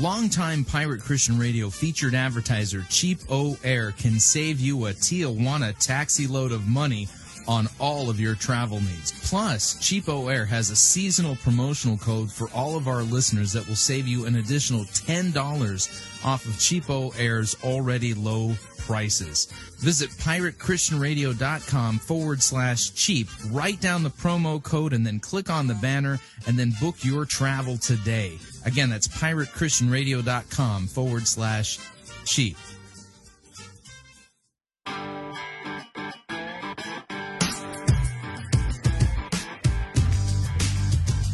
Longtime 0.00 0.64
Pirate 0.64 1.02
Christian 1.02 1.40
Radio 1.40 1.70
featured 1.70 2.14
advertiser 2.14 2.84
Cheap 2.88 3.18
O 3.28 3.58
Air 3.64 3.90
can 3.90 4.20
save 4.20 4.60
you 4.60 4.86
a 4.86 4.92
Tijuana 4.92 5.76
taxi 5.76 6.28
load 6.28 6.52
of 6.52 6.68
money 6.68 7.08
on 7.48 7.66
all 7.80 8.08
of 8.08 8.20
your 8.20 8.36
travel 8.36 8.78
needs. 8.78 9.10
Plus, 9.28 9.74
CheapOair 9.78 10.46
has 10.46 10.70
a 10.70 10.76
seasonal 10.76 11.34
promotional 11.34 11.96
code 11.96 12.30
for 12.30 12.48
all 12.50 12.76
of 12.76 12.86
our 12.86 13.02
listeners 13.02 13.52
that 13.52 13.66
will 13.66 13.74
save 13.74 14.06
you 14.06 14.26
an 14.26 14.36
additional 14.36 14.84
$10 14.84 16.24
off 16.24 16.44
of 16.44 16.52
CheapOair's 16.52 17.56
already 17.64 18.14
low 18.14 18.54
prices. 18.88 19.46
Visit 19.76 20.08
piratechristianradio.com 20.08 21.98
forward 21.98 22.42
slash 22.42 22.94
cheap. 22.94 23.28
Write 23.50 23.82
down 23.82 24.02
the 24.02 24.08
promo 24.08 24.62
code 24.62 24.94
and 24.94 25.06
then 25.06 25.20
click 25.20 25.50
on 25.50 25.66
the 25.66 25.74
banner 25.74 26.18
and 26.46 26.58
then 26.58 26.72
book 26.80 27.04
your 27.04 27.26
travel 27.26 27.76
today. 27.76 28.38
Again, 28.64 28.88
that's 28.88 29.06
piratechristianradio.com 29.06 30.86
forward 30.86 31.28
slash 31.28 31.78
cheap. 32.24 32.56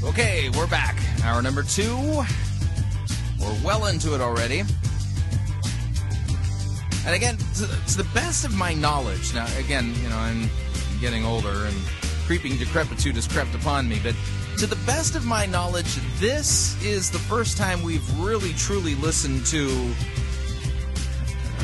Okay, 0.02 0.50
we're 0.56 0.66
back. 0.66 0.96
Hour 1.22 1.40
number 1.40 1.62
two. 1.62 1.96
We're 3.40 3.64
well 3.64 3.86
into 3.86 4.14
it 4.16 4.20
already. 4.20 4.64
And 7.06 7.14
again, 7.14 7.36
to, 7.36 7.66
the 7.96 8.08
best 8.14 8.44
of 8.44 8.54
my 8.54 8.74
knowledge, 8.74 9.34
now 9.34 9.46
again, 9.58 9.94
you 10.02 10.08
know, 10.08 10.16
I'm 10.16 10.48
getting 11.00 11.24
older 11.24 11.66
and 11.66 11.76
creeping 12.26 12.56
decrepitude 12.56 13.16
has 13.16 13.28
crept 13.28 13.54
upon 13.54 13.88
me, 13.88 14.00
but 14.02 14.14
to 14.58 14.66
the 14.66 14.78
best 14.86 15.14
of 15.14 15.24
my 15.24 15.46
knowledge, 15.46 15.96
this 16.18 16.82
is 16.82 17.10
the 17.10 17.18
first 17.18 17.58
time 17.58 17.82
we've 17.82 18.18
really 18.20 18.52
truly 18.54 18.94
listened 18.96 19.44
to 19.46 19.66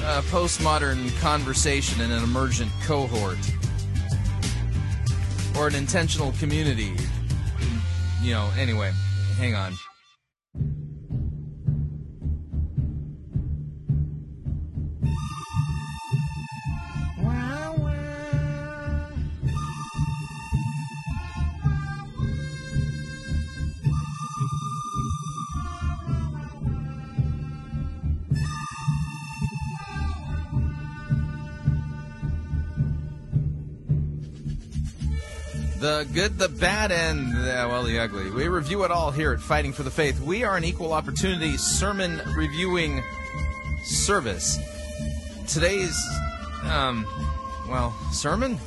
a 0.04 0.22
postmodern 0.30 1.18
conversation 1.20 2.00
in 2.00 2.10
an 2.10 2.22
emergent 2.22 2.70
cohort 2.84 3.38
or 5.56 5.68
an 5.68 5.74
intentional 5.74 6.32
community 6.32 6.94
you 8.22 8.32
know, 8.32 8.50
anyway, 8.58 8.92
hang 9.38 9.54
on. 9.54 9.74
The 35.80 36.06
good, 36.12 36.36
the 36.36 36.50
bad, 36.50 36.92
and 36.92 37.32
well, 37.32 37.84
the 37.84 37.98
ugly. 37.98 38.30
We 38.30 38.48
review 38.48 38.84
it 38.84 38.90
all 38.90 39.10
here 39.10 39.32
at 39.32 39.40
Fighting 39.40 39.72
for 39.72 39.82
the 39.82 39.90
Faith. 39.90 40.20
We 40.20 40.44
are 40.44 40.54
an 40.58 40.62
equal 40.62 40.92
opportunity 40.92 41.56
sermon 41.56 42.20
reviewing 42.36 43.02
service. 43.82 44.58
Today's, 45.48 45.98
um, 46.64 47.06
well, 47.66 47.96
sermon 48.12 48.58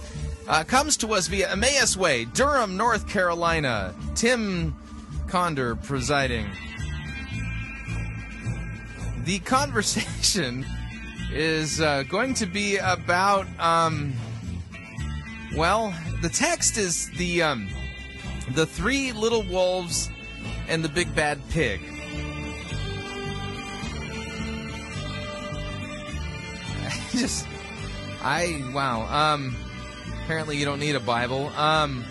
uh, 0.48 0.64
comes 0.64 0.98
to 0.98 1.14
us 1.14 1.28
via 1.28 1.52
Emmaus 1.52 1.96
Way, 1.96 2.26
Durham, 2.26 2.78
North 2.78 3.08
Carolina. 3.08 3.94
Tim 4.16 4.76
Conder 5.28 5.76
presiding. 5.76 6.48
The 9.24 9.38
conversation 9.38 10.66
is 11.32 11.80
uh, 11.80 12.06
going 12.10 12.34
to 12.34 12.48
be 12.48 12.78
about, 12.78 13.46
um, 13.60 14.14
well, 15.56 15.94
the 16.24 16.30
text 16.30 16.78
is 16.78 17.10
the 17.18 17.44
um, 17.44 17.68
the 18.54 18.66
three 18.66 19.12
little 19.12 19.44
wolves 19.44 20.10
and 20.70 20.82
the 20.82 20.88
big 20.88 21.14
bad 21.14 21.38
pig. 21.50 21.82
Just, 27.12 27.46
I 28.22 28.64
wow. 28.74 29.34
Um, 29.34 29.54
apparently 30.24 30.56
you 30.56 30.64
don't 30.64 30.80
need 30.80 30.96
a 30.96 31.02
Bible. 31.02 31.50
Um, 31.58 32.06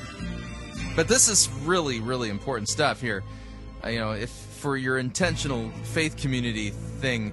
but 0.95 1.09
this 1.09 1.29
is 1.29 1.49
really 1.63 2.01
really 2.01 2.29
important 2.29 2.69
stuff 2.69 3.01
here. 3.01 3.25
Uh, 3.83 3.89
you 3.89 3.99
know, 3.99 4.11
if 4.13 4.29
for 4.29 4.77
your 4.77 4.99
intentional 4.99 5.71
faith 5.85 6.19
community 6.19 6.69
thing. 7.01 7.33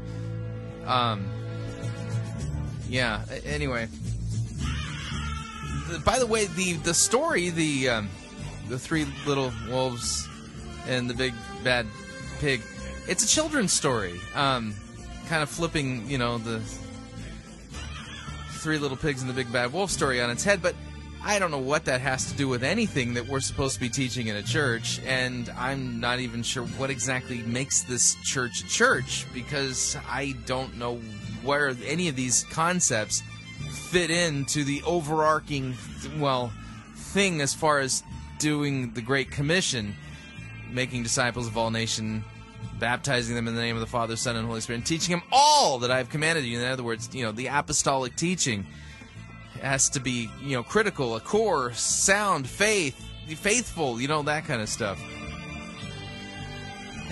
Um, 0.85 1.29
yeah. 2.87 3.25
Anyway 3.43 3.89
by 6.05 6.19
the 6.19 6.27
way, 6.27 6.45
the 6.45 6.73
the 6.73 6.93
story, 6.93 7.49
the 7.49 7.89
um, 7.89 8.09
the 8.67 8.77
three 8.77 9.05
little 9.25 9.51
wolves 9.67 10.27
and 10.87 11.09
the 11.09 11.13
big 11.13 11.33
bad 11.63 11.85
pig, 12.39 12.61
it's 13.07 13.23
a 13.23 13.27
children's 13.27 13.73
story. 13.73 14.19
Um, 14.35 14.73
kind 15.27 15.43
of 15.43 15.49
flipping, 15.49 16.09
you 16.09 16.17
know, 16.17 16.37
the 16.37 16.59
three 18.59 18.77
little 18.77 18.97
pigs 18.97 19.21
and 19.21 19.29
the 19.29 19.33
big 19.33 19.51
bad 19.51 19.71
wolf 19.71 19.91
story 19.91 20.21
on 20.21 20.29
its 20.29 20.43
head, 20.43 20.61
but 20.61 20.75
I 21.23 21.37
don't 21.37 21.51
know 21.51 21.57
what 21.57 21.85
that 21.85 22.01
has 22.01 22.31
to 22.31 22.37
do 22.37 22.47
with 22.47 22.63
anything 22.63 23.13
that 23.15 23.27
we're 23.27 23.41
supposed 23.41 23.75
to 23.75 23.79
be 23.79 23.89
teaching 23.89 24.27
in 24.27 24.37
a 24.37 24.43
church, 24.43 25.01
and 25.05 25.49
I'm 25.57 25.99
not 25.99 26.19
even 26.19 26.43
sure 26.43 26.63
what 26.65 26.89
exactly 26.89 27.41
makes 27.43 27.81
this 27.81 28.15
church 28.23 28.61
a 28.61 28.67
church 28.67 29.25
because 29.33 29.97
I 30.07 30.35
don't 30.45 30.77
know 30.77 30.95
where 31.43 31.75
any 31.85 32.07
of 32.07 32.15
these 32.15 32.45
concepts 32.51 33.21
fit 33.89 34.11
into 34.11 34.63
the 34.63 34.83
overarching, 34.83 35.75
well, 36.19 36.53
thing 36.95 37.41
as 37.41 37.55
far 37.55 37.79
as 37.79 38.03
doing 38.37 38.93
the 38.93 39.01
Great 39.01 39.31
Commission, 39.31 39.95
making 40.69 41.01
disciples 41.01 41.47
of 41.47 41.57
all 41.57 41.71
nations, 41.71 42.23
baptizing 42.79 43.35
them 43.35 43.47
in 43.47 43.55
the 43.55 43.61
name 43.61 43.75
of 43.75 43.81
the 43.81 43.87
Father, 43.87 44.15
Son, 44.15 44.35
and 44.35 44.45
Holy 44.45 44.61
Spirit, 44.61 44.77
and 44.77 44.85
teaching 44.85 45.15
them 45.15 45.23
all 45.31 45.79
that 45.79 45.89
I 45.89 45.97
have 45.97 46.09
commanded 46.09 46.45
you. 46.45 46.59
In 46.59 46.65
other 46.65 46.83
words, 46.83 47.09
you 47.13 47.23
know, 47.23 47.31
the 47.31 47.47
apostolic 47.47 48.15
teaching 48.15 48.67
has 49.59 49.89
to 49.89 49.99
be, 49.99 50.29
you 50.39 50.55
know, 50.55 50.61
critical, 50.61 51.15
a 51.15 51.19
core, 51.19 51.73
sound, 51.73 52.47
faith, 52.47 53.03
faithful, 53.27 53.99
you 53.99 54.07
know, 54.07 54.21
that 54.21 54.45
kind 54.45 54.61
of 54.61 54.69
stuff. 54.69 55.01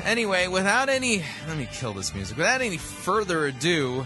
Anyway, 0.03 0.47
without 0.47 0.89
any, 0.89 1.23
let 1.47 1.57
me 1.57 1.67
kill 1.73 1.93
this 1.93 2.13
music. 2.13 2.37
Without 2.37 2.61
any 2.61 2.77
further 2.77 3.47
ado, 3.47 4.05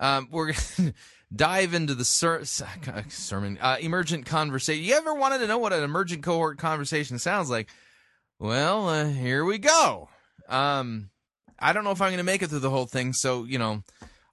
um, 0.00 0.28
we're 0.32 0.52
to 0.54 0.92
dive 1.34 1.74
into 1.74 1.94
the 1.94 2.04
ser- 2.04 2.44
sermon, 2.44 3.58
uh, 3.60 3.76
emergent 3.80 4.26
conversation. 4.26 4.82
You 4.82 4.94
ever 4.94 5.14
wanted 5.14 5.38
to 5.38 5.46
know 5.46 5.58
what 5.58 5.72
an 5.72 5.84
emergent 5.84 6.24
cohort 6.24 6.58
conversation 6.58 7.18
sounds 7.18 7.48
like? 7.48 7.68
Well, 8.40 8.88
uh, 8.88 9.08
here 9.08 9.44
we 9.44 9.58
go. 9.58 10.08
Um, 10.48 11.10
I 11.58 11.72
don't 11.72 11.84
know 11.84 11.90
if 11.90 12.00
I'm 12.00 12.08
going 12.08 12.18
to 12.18 12.24
make 12.24 12.42
it 12.42 12.48
through 12.48 12.60
the 12.60 12.70
whole 12.70 12.86
thing, 12.86 13.12
so, 13.12 13.44
you 13.44 13.58
know, 13.58 13.82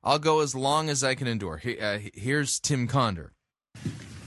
I'll 0.03 0.19
go 0.19 0.39
as 0.39 0.55
long 0.55 0.89
as 0.89 1.03
I 1.03 1.13
can 1.13 1.27
endure. 1.27 1.57
He, 1.57 1.77
uh, 1.77 1.99
here's 2.13 2.59
Tim 2.59 2.87
Conder. 2.87 3.33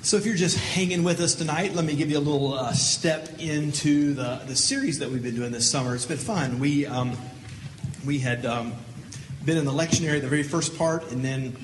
So, 0.03 0.17
if 0.17 0.25
you're 0.25 0.37
just 0.37 0.59
hanging 0.59 1.03
with 1.03 1.21
us 1.21 1.35
tonight, 1.35 1.75
let 1.75 1.85
me 1.85 1.95
give 1.95 2.11
you 2.11 2.19
a 2.19 2.21
little 2.21 2.55
uh, 2.55 2.73
step 2.73 3.39
into 3.39 4.15
the, 4.15 4.41
the 4.47 4.57
series 4.57 4.99
that 4.99 5.11
we've 5.11 5.23
been 5.23 5.35
doing 5.35 5.53
this 5.53 5.71
summer. 5.71 5.95
It's 5.95 6.07
been 6.07 6.17
fun. 6.17 6.59
We 6.59 6.87
um, 6.87 7.17
we 8.07 8.19
had 8.19 8.47
um, 8.47 8.75
been 9.45 9.57
in 9.57 9.65
the 9.65 9.73
lectionary, 9.73 10.21
the 10.21 10.29
very 10.29 10.43
first 10.43 10.77
part, 10.77 11.11
and 11.13 11.25
then 11.25 11.57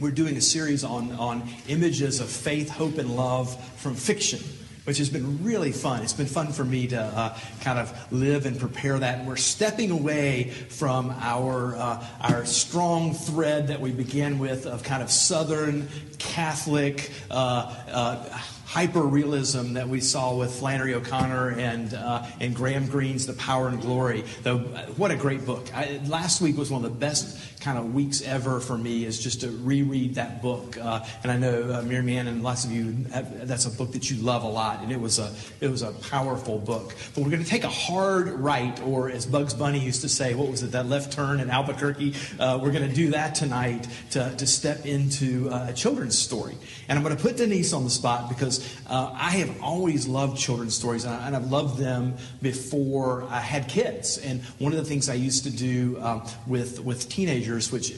we're 0.00 0.10
doing 0.10 0.36
a 0.36 0.40
series 0.40 0.84
on, 0.84 1.12
on 1.12 1.48
images 1.68 2.20
of 2.20 2.28
faith, 2.28 2.68
hope, 2.68 2.98
and 2.98 3.16
love 3.16 3.56
from 3.76 3.94
fiction, 3.94 4.40
which 4.84 4.98
has 4.98 5.08
been 5.08 5.42
really 5.44 5.72
fun. 5.72 6.02
It's 6.02 6.12
been 6.12 6.26
fun 6.26 6.52
for 6.52 6.64
me 6.64 6.88
to 6.88 7.00
uh, 7.00 7.38
kind 7.60 7.78
of 7.78 8.12
live 8.12 8.44
and 8.44 8.58
prepare 8.58 8.98
that. 8.98 9.20
And 9.20 9.28
we're 9.28 9.36
stepping 9.36 9.90
away 9.90 10.50
from 10.50 11.14
our, 11.18 11.76
uh, 11.76 12.04
our 12.20 12.44
strong 12.44 13.14
thread 13.14 13.68
that 13.68 13.80
we 13.80 13.92
began 13.92 14.38
with 14.38 14.66
of 14.66 14.82
kind 14.82 15.02
of 15.02 15.10
Southern 15.10 15.88
Catholic. 16.18 17.10
Uh, 17.30 17.72
uh 17.88 18.40
hyper 18.66 19.02
realism 19.02 19.74
that 19.74 19.88
we 19.88 20.00
saw 20.00 20.34
with 20.34 20.52
Flannery 20.52 20.92
O'Connor 20.92 21.52
and 21.52 21.94
uh, 21.94 22.26
and 22.40 22.54
Graham 22.54 22.86
Greene's 22.86 23.26
The 23.26 23.32
Power 23.34 23.68
and 23.68 23.80
Glory. 23.80 24.24
Uh, 24.44 24.58
what 24.96 25.10
a 25.10 25.16
great 25.16 25.46
book! 25.46 25.74
I, 25.74 26.00
last 26.06 26.42
week 26.42 26.58
was 26.58 26.70
one 26.70 26.84
of 26.84 26.90
the 26.90 26.98
best 26.98 27.55
kind 27.66 27.78
of 27.78 27.92
weeks 27.92 28.22
ever 28.22 28.60
for 28.60 28.78
me 28.78 29.04
is 29.04 29.20
just 29.20 29.40
to 29.40 29.50
reread 29.50 30.14
that 30.14 30.40
book. 30.40 30.78
Uh, 30.78 31.04
and 31.24 31.32
I 31.32 31.36
know 31.36 31.74
uh, 31.74 31.82
Miriam 31.82 32.28
and 32.28 32.44
lots 32.44 32.64
of 32.64 32.70
you 32.70 32.94
have, 33.12 33.48
that's 33.48 33.66
a 33.66 33.70
book 33.70 33.90
that 33.90 34.08
you 34.08 34.22
love 34.22 34.44
a 34.44 34.48
lot, 34.48 34.82
and 34.84 34.92
it 34.92 35.00
was 35.00 35.18
a 35.18 35.34
it 35.60 35.68
was 35.68 35.82
a 35.82 35.90
powerful 35.90 36.58
book. 36.60 36.94
But 37.12 37.24
we're 37.24 37.30
going 37.30 37.42
to 37.42 37.48
take 37.48 37.64
a 37.64 37.68
hard 37.68 38.28
right, 38.28 38.80
or 38.82 39.10
as 39.10 39.26
Bugs 39.26 39.52
Bunny 39.52 39.80
used 39.80 40.02
to 40.02 40.08
say, 40.08 40.34
what 40.34 40.48
was 40.48 40.62
it? 40.62 40.70
That 40.70 40.86
left 40.86 41.12
turn 41.12 41.40
in 41.40 41.50
Albuquerque. 41.50 42.14
Uh, 42.38 42.60
we're 42.62 42.70
going 42.70 42.88
to 42.88 42.94
do 42.94 43.10
that 43.10 43.34
tonight 43.34 43.88
to 44.10 44.32
to 44.36 44.46
step 44.46 44.86
into 44.86 45.50
uh, 45.50 45.66
a 45.70 45.72
children's 45.72 46.16
story. 46.16 46.54
And 46.88 46.96
I'm 46.96 47.02
going 47.02 47.16
to 47.16 47.22
put 47.22 47.36
Denise 47.36 47.72
on 47.72 47.82
the 47.82 47.90
spot 47.90 48.28
because 48.28 48.60
uh, 48.88 49.10
I 49.12 49.30
have 49.42 49.60
always 49.60 50.06
loved 50.06 50.38
children's 50.38 50.76
stories, 50.76 51.04
and, 51.04 51.12
I, 51.12 51.30
have 51.30 51.50
loved 51.50 51.78
them 51.78 52.14
before 52.40 53.24
I 53.28 53.40
had 53.40 53.66
kids. 53.68 54.18
And 54.18 54.40
one 54.60 54.70
of 54.70 54.78
the 54.78 54.84
things 54.84 55.08
I 55.08 55.14
used 55.14 55.42
to 55.44 55.50
do 55.50 55.98
um, 56.00 56.22
with 56.46 56.78
with 56.78 57.08
teenagers, 57.08 57.55
which 57.56 57.90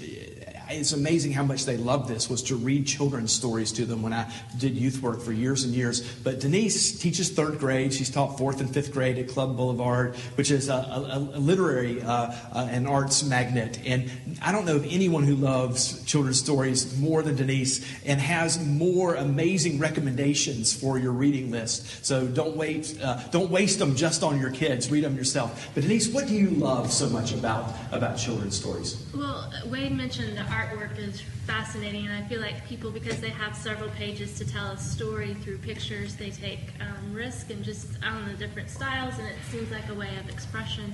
it's 0.70 0.92
amazing 0.92 1.32
how 1.32 1.42
much 1.42 1.64
they 1.64 1.76
love 1.76 2.08
this 2.08 2.28
was 2.28 2.42
to 2.44 2.56
read 2.56 2.86
children's 2.86 3.32
stories 3.32 3.72
to 3.72 3.86
them 3.86 4.02
when 4.02 4.12
I 4.12 4.30
did 4.58 4.76
youth 4.76 5.02
work 5.02 5.20
for 5.20 5.32
years 5.32 5.64
and 5.64 5.74
years. 5.74 6.00
But 6.18 6.40
Denise 6.40 6.98
teaches 6.98 7.30
third 7.30 7.58
grade. 7.58 7.92
She's 7.94 8.10
taught 8.10 8.38
fourth 8.38 8.60
and 8.60 8.72
fifth 8.72 8.92
grade 8.92 9.18
at 9.18 9.28
Club 9.28 9.56
Boulevard, 9.56 10.16
which 10.36 10.50
is 10.50 10.68
a, 10.68 10.74
a, 10.74 11.18
a 11.34 11.38
literary 11.38 12.02
uh, 12.02 12.32
uh, 12.52 12.68
and 12.70 12.86
arts 12.86 13.22
magnet. 13.24 13.80
And 13.84 14.10
I 14.42 14.52
don't 14.52 14.66
know 14.66 14.76
of 14.76 14.84
anyone 14.84 15.24
who 15.24 15.36
loves 15.36 16.04
children's 16.04 16.38
stories 16.38 16.98
more 16.98 17.22
than 17.22 17.36
Denise 17.36 17.84
and 18.04 18.20
has 18.20 18.64
more 18.64 19.14
amazing 19.14 19.78
recommendations 19.78 20.72
for 20.72 20.98
your 20.98 21.12
reading 21.12 21.50
list. 21.50 22.04
So 22.04 22.26
don't 22.26 22.56
wait, 22.56 22.98
uh, 23.02 23.22
don't 23.30 23.50
waste 23.50 23.78
them 23.78 23.96
just 23.96 24.22
on 24.22 24.40
your 24.40 24.50
kids. 24.50 24.90
Read 24.90 25.04
them 25.04 25.16
yourself. 25.16 25.70
But 25.74 25.82
Denise, 25.82 26.08
what 26.08 26.26
do 26.26 26.34
you 26.34 26.50
love 26.50 26.92
so 26.92 27.08
much 27.08 27.32
about 27.32 27.74
about 27.92 28.16
children's 28.16 28.56
stories? 28.56 29.04
Well, 29.14 29.50
Wade 29.66 29.92
mentioned 29.92 30.38
artwork 30.58 30.98
is 30.98 31.20
fascinating, 31.46 32.06
and 32.06 32.12
I 32.12 32.26
feel 32.26 32.40
like 32.40 32.66
people, 32.66 32.90
because 32.90 33.20
they 33.20 33.30
have 33.30 33.56
several 33.56 33.90
pages 33.90 34.36
to 34.38 34.44
tell 34.44 34.72
a 34.72 34.76
story 34.76 35.34
through 35.34 35.58
pictures, 35.58 36.16
they 36.16 36.30
take 36.30 36.72
um, 36.80 37.14
risk 37.14 37.50
and 37.50 37.62
just 37.62 37.86
on 38.02 38.26
the 38.26 38.34
different 38.34 38.68
styles, 38.68 39.16
and 39.18 39.28
it 39.28 39.36
seems 39.50 39.70
like 39.70 39.88
a 39.88 39.94
way 39.94 40.10
of 40.18 40.28
expression. 40.28 40.92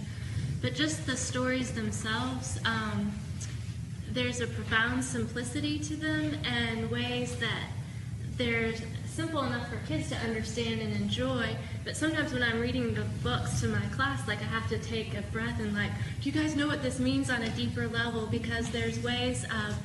But 0.61 0.75
just 0.75 1.07
the 1.07 1.17
stories 1.17 1.73
themselves, 1.73 2.61
um, 2.67 3.13
there's 4.11 4.41
a 4.41 4.47
profound 4.47 5.03
simplicity 5.03 5.79
to 5.79 5.97
them 5.97 6.37
and 6.45 6.91
ways 6.91 7.37
that 7.37 7.69
they're 8.37 8.75
simple 9.07 9.43
enough 9.45 9.69
for 9.71 9.77
kids 9.87 10.11
to 10.11 10.17
understand 10.17 10.83
and 10.83 10.93
enjoy. 10.95 11.57
But 11.85 11.97
sometimes 11.97 12.33
when 12.33 12.43
I'm 12.43 12.61
reading 12.61 12.95
the 12.95 13.05
books 13.23 13.61
to 13.61 13.69
my 13.69 13.85
class, 13.95 14.27
like 14.27 14.41
I 14.41 14.45
have 14.45 14.69
to 14.71 14.79
take 14.79 15.15
a 15.15 15.23
breath 15.23 15.61
and 15.61 15.75
like, 15.75 15.91
do 16.21 16.31
you 16.31 16.33
guys 16.33 16.57
know 16.57 16.67
what 16.67 16.83
this 16.83 16.99
means 16.99 17.29
on 17.29 17.43
a 17.43 17.51
deeper 17.51 17.87
level? 17.89 18.27
Because 18.27 18.71
there's 18.71 18.99
ways 19.03 19.45
of 19.45 19.77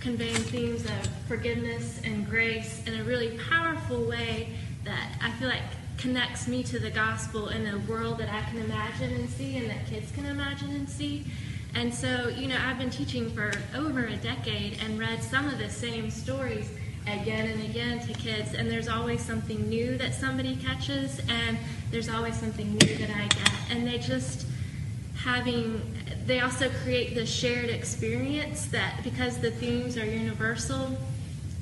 conveying 0.00 0.36
themes 0.36 0.84
of 0.84 1.08
forgiveness 1.26 2.00
and 2.04 2.28
grace 2.28 2.80
in 2.86 3.00
a 3.00 3.04
really 3.04 3.36
powerful 3.50 4.04
way 4.04 4.50
that 4.84 5.18
I 5.20 5.32
feel 5.32 5.48
like 5.48 5.62
connects 5.96 6.46
me 6.46 6.62
to 6.62 6.78
the 6.78 6.90
gospel 6.90 7.48
in 7.48 7.66
a 7.66 7.78
world 7.90 8.18
that 8.18 8.28
I 8.28 8.42
can 8.48 8.58
imagine 8.60 9.12
and 9.14 9.28
see 9.28 9.56
and 9.56 9.68
that 9.68 9.84
kids 9.86 10.12
can 10.12 10.26
imagine 10.26 10.70
and 10.70 10.88
see. 10.88 11.26
And 11.74 11.92
so, 11.92 12.28
you 12.28 12.46
know, 12.46 12.56
I've 12.64 12.78
been 12.78 12.90
teaching 12.90 13.30
for 13.30 13.52
over 13.76 14.06
a 14.06 14.16
decade 14.16 14.78
and 14.80 14.98
read 14.98 15.22
some 15.22 15.48
of 15.48 15.58
the 15.58 15.68
same 15.68 16.08
stories 16.10 16.70
again 17.06 17.48
and 17.48 17.62
again 17.64 18.00
to 18.06 18.12
kids, 18.14 18.54
and 18.54 18.70
there's 18.70 18.88
always 18.88 19.20
something 19.20 19.68
new 19.68 19.96
that 19.98 20.14
somebody 20.14 20.56
catches, 20.56 21.20
and 21.28 21.58
there's 21.90 22.08
always 22.08 22.36
something 22.36 22.70
new 22.70 22.96
that 22.96 23.10
I 23.10 23.26
get. 23.28 23.52
And 23.70 23.86
they 23.86 23.98
just 23.98 24.46
having, 25.16 25.80
they 26.26 26.40
also 26.40 26.70
create 26.84 27.14
this 27.14 27.30
shared 27.32 27.70
experience 27.70 28.66
that 28.66 29.00
because 29.02 29.38
the 29.38 29.50
themes 29.50 29.96
are 29.96 30.04
universal, 30.04 30.96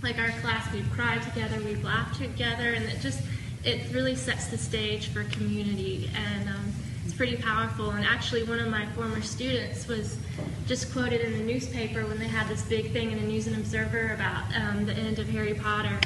like 0.02 0.18
our 0.18 0.30
class, 0.40 0.70
we've 0.72 0.90
cried 0.92 1.22
together, 1.22 1.60
we've 1.64 1.82
laughed 1.82 2.20
together, 2.20 2.74
and 2.74 2.84
it 2.84 3.00
just, 3.00 3.20
it 3.64 3.92
really 3.92 4.14
sets 4.14 4.48
the 4.48 4.58
stage 4.58 5.08
for 5.08 5.24
community. 5.24 6.10
And 6.14 6.48
um, 6.48 6.65
pretty 7.16 7.36
powerful. 7.36 7.90
And 7.90 8.04
actually, 8.04 8.42
one 8.42 8.58
of 8.58 8.68
my 8.68 8.86
former 8.94 9.22
students 9.22 9.88
was 9.88 10.18
just 10.66 10.92
quoted 10.92 11.20
in 11.22 11.32
the 11.32 11.44
newspaper 11.44 12.04
when 12.06 12.18
they 12.18 12.28
had 12.28 12.46
this 12.48 12.62
big 12.62 12.92
thing 12.92 13.10
in 13.10 13.20
the 13.20 13.26
News 13.26 13.46
and 13.46 13.56
Observer 13.56 14.12
about 14.14 14.44
um, 14.54 14.84
the 14.84 14.92
end 14.92 15.18
of 15.18 15.28
Harry 15.30 15.54
Potter. 15.54 15.98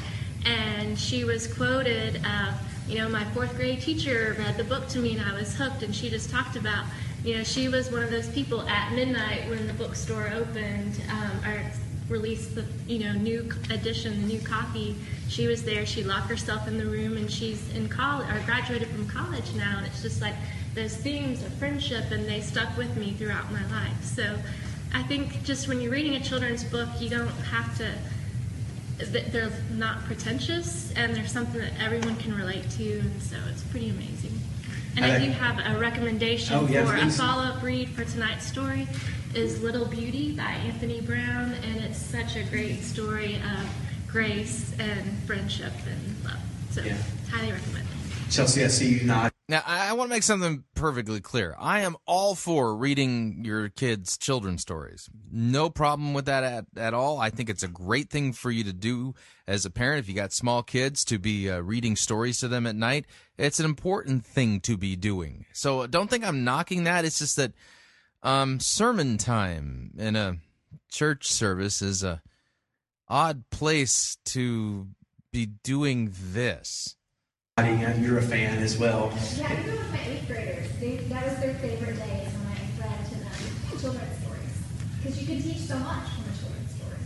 And 0.46 0.98
she 0.98 1.24
was 1.24 1.52
quoted, 1.52 2.20
uh, 2.24 2.52
you 2.88 2.98
know, 2.98 3.08
my 3.08 3.24
fourth 3.26 3.54
grade 3.56 3.80
teacher 3.80 4.36
read 4.38 4.56
the 4.56 4.64
book 4.64 4.88
to 4.88 4.98
me 4.98 5.16
and 5.16 5.28
I 5.28 5.34
was 5.34 5.54
hooked. 5.54 5.82
And 5.82 5.94
she 5.94 6.08
just 6.08 6.30
talked 6.30 6.56
about, 6.56 6.84
you 7.24 7.36
know, 7.36 7.42
she 7.42 7.68
was 7.68 7.90
one 7.90 8.02
of 8.02 8.10
those 8.10 8.28
people 8.28 8.62
at 8.68 8.92
midnight 8.94 9.48
when 9.48 9.66
the 9.66 9.74
bookstore 9.74 10.30
opened 10.34 11.00
um, 11.10 11.50
or 11.50 11.62
released 12.08 12.54
the, 12.54 12.64
you 12.86 13.00
know, 13.00 13.12
new 13.12 13.50
edition, 13.70 14.20
the 14.22 14.26
new 14.26 14.40
copy. 14.40 14.96
She 15.28 15.46
was 15.46 15.62
there. 15.62 15.86
She 15.86 16.02
locked 16.02 16.28
herself 16.28 16.66
in 16.66 16.76
the 16.76 16.86
room, 16.86 17.16
and 17.16 17.30
she's 17.30 17.72
in 17.74 17.88
college 17.88 18.28
or 18.28 18.40
graduated 18.46 18.88
from 18.88 19.06
college 19.08 19.54
now. 19.54 19.78
And 19.78 19.86
it's 19.86 20.02
just 20.02 20.20
like 20.20 20.34
those 20.74 20.96
themes 20.96 21.42
of 21.42 21.52
friendship, 21.54 22.10
and 22.10 22.26
they 22.26 22.40
stuck 22.40 22.76
with 22.76 22.96
me 22.96 23.12
throughout 23.12 23.50
my 23.52 23.64
life. 23.70 24.04
So 24.04 24.36
I 24.94 25.02
think 25.04 25.42
just 25.44 25.68
when 25.68 25.80
you're 25.80 25.92
reading 25.92 26.16
a 26.16 26.20
children's 26.20 26.64
book, 26.64 26.88
you 26.98 27.08
don't 27.08 27.28
have 27.28 27.76
to, 27.78 27.92
they're 29.04 29.52
not 29.72 30.04
pretentious, 30.04 30.92
and 30.92 31.14
they're 31.14 31.26
something 31.26 31.60
that 31.60 31.72
everyone 31.80 32.16
can 32.16 32.34
relate 32.34 32.68
to, 32.70 33.00
and 33.00 33.22
so 33.22 33.36
it's 33.50 33.62
pretty 33.64 33.90
amazing. 33.90 34.38
And 34.96 35.04
I, 35.04 35.18
do 35.18 35.30
have 35.30 35.58
a 35.76 35.78
recommendation 35.78 36.56
oh, 36.56 36.66
for 36.66 36.96
a 36.96 37.10
follow-up 37.10 37.62
read 37.62 37.90
for 37.90 38.04
tonight's 38.04 38.44
story 38.46 38.88
is 39.34 39.62
Little 39.62 39.86
Beauty 39.86 40.32
by 40.32 40.42
Anthony 40.42 41.00
Browne, 41.00 41.52
and 41.52 41.84
it's 41.84 41.98
such 41.98 42.36
a 42.36 42.42
great 42.44 42.82
story 42.82 43.36
of 43.36 43.68
grace 44.08 44.74
and 44.80 45.18
friendship 45.24 45.72
and 45.86 46.24
love. 46.24 46.40
So 46.70 46.82
yeah. 46.82 46.96
highly 47.30 47.52
recommend 47.52 47.86
it. 47.86 48.30
Chelsea, 48.32 48.64
I 48.64 48.68
see 48.68 48.98
you 48.98 49.04
nod. 49.04 49.30
Now, 49.50 49.64
I 49.66 49.94
want 49.94 50.08
to 50.08 50.14
make 50.14 50.22
something 50.22 50.62
perfectly 50.76 51.20
clear. 51.20 51.56
I 51.58 51.80
am 51.80 51.96
all 52.06 52.36
for 52.36 52.76
reading 52.76 53.40
your 53.44 53.68
kids' 53.68 54.16
children's 54.16 54.62
stories. 54.62 55.10
No 55.28 55.68
problem 55.68 56.14
with 56.14 56.26
that 56.26 56.44
at, 56.44 56.66
at 56.76 56.94
all. 56.94 57.18
I 57.18 57.30
think 57.30 57.50
it's 57.50 57.64
a 57.64 57.68
great 57.68 58.10
thing 58.10 58.32
for 58.32 58.52
you 58.52 58.62
to 58.62 58.72
do 58.72 59.12
as 59.48 59.64
a 59.64 59.70
parent 59.70 59.98
if 59.98 60.08
you 60.08 60.14
got 60.14 60.32
small 60.32 60.62
kids 60.62 61.04
to 61.06 61.18
be 61.18 61.50
uh, 61.50 61.58
reading 61.62 61.96
stories 61.96 62.38
to 62.38 62.46
them 62.46 62.64
at 62.64 62.76
night. 62.76 63.06
It's 63.38 63.58
an 63.58 63.64
important 63.64 64.24
thing 64.24 64.60
to 64.60 64.76
be 64.76 64.94
doing. 64.94 65.46
So 65.52 65.84
don't 65.88 66.08
think 66.08 66.24
I'm 66.24 66.44
knocking 66.44 66.84
that. 66.84 67.04
It's 67.04 67.18
just 67.18 67.34
that 67.34 67.52
um, 68.22 68.60
sermon 68.60 69.18
time 69.18 69.90
in 69.98 70.14
a 70.14 70.36
church 70.92 71.26
service 71.26 71.82
is 71.82 72.04
a 72.04 72.22
odd 73.08 73.42
place 73.50 74.16
to 74.26 74.86
be 75.32 75.46
doing 75.46 76.12
this. 76.14 76.94
You're 77.68 78.18
a 78.18 78.22
fan 78.22 78.62
as 78.62 78.78
well. 78.78 79.12
Yeah, 79.36 79.48
I 79.50 79.62
grew 79.62 79.72
with 79.72 79.92
my 79.92 80.00
eighth 80.00 80.26
graders. 80.26 80.66
They, 80.80 80.96
that 80.96 81.24
was 81.24 81.38
their 81.40 81.54
favorite 81.54 81.96
days 81.96 82.32
when 82.32 82.46
I 82.46 82.88
read 82.88 83.06
to 83.06 83.14
them 83.14 83.78
children's 83.78 84.18
stories. 84.22 84.62
Because 85.02 85.20
you 85.20 85.26
can 85.26 85.42
teach 85.42 85.58
so 85.58 85.78
much 85.78 86.08
from 86.08 86.24
a 86.24 86.38
children's 86.38 86.74
story. 86.74 86.96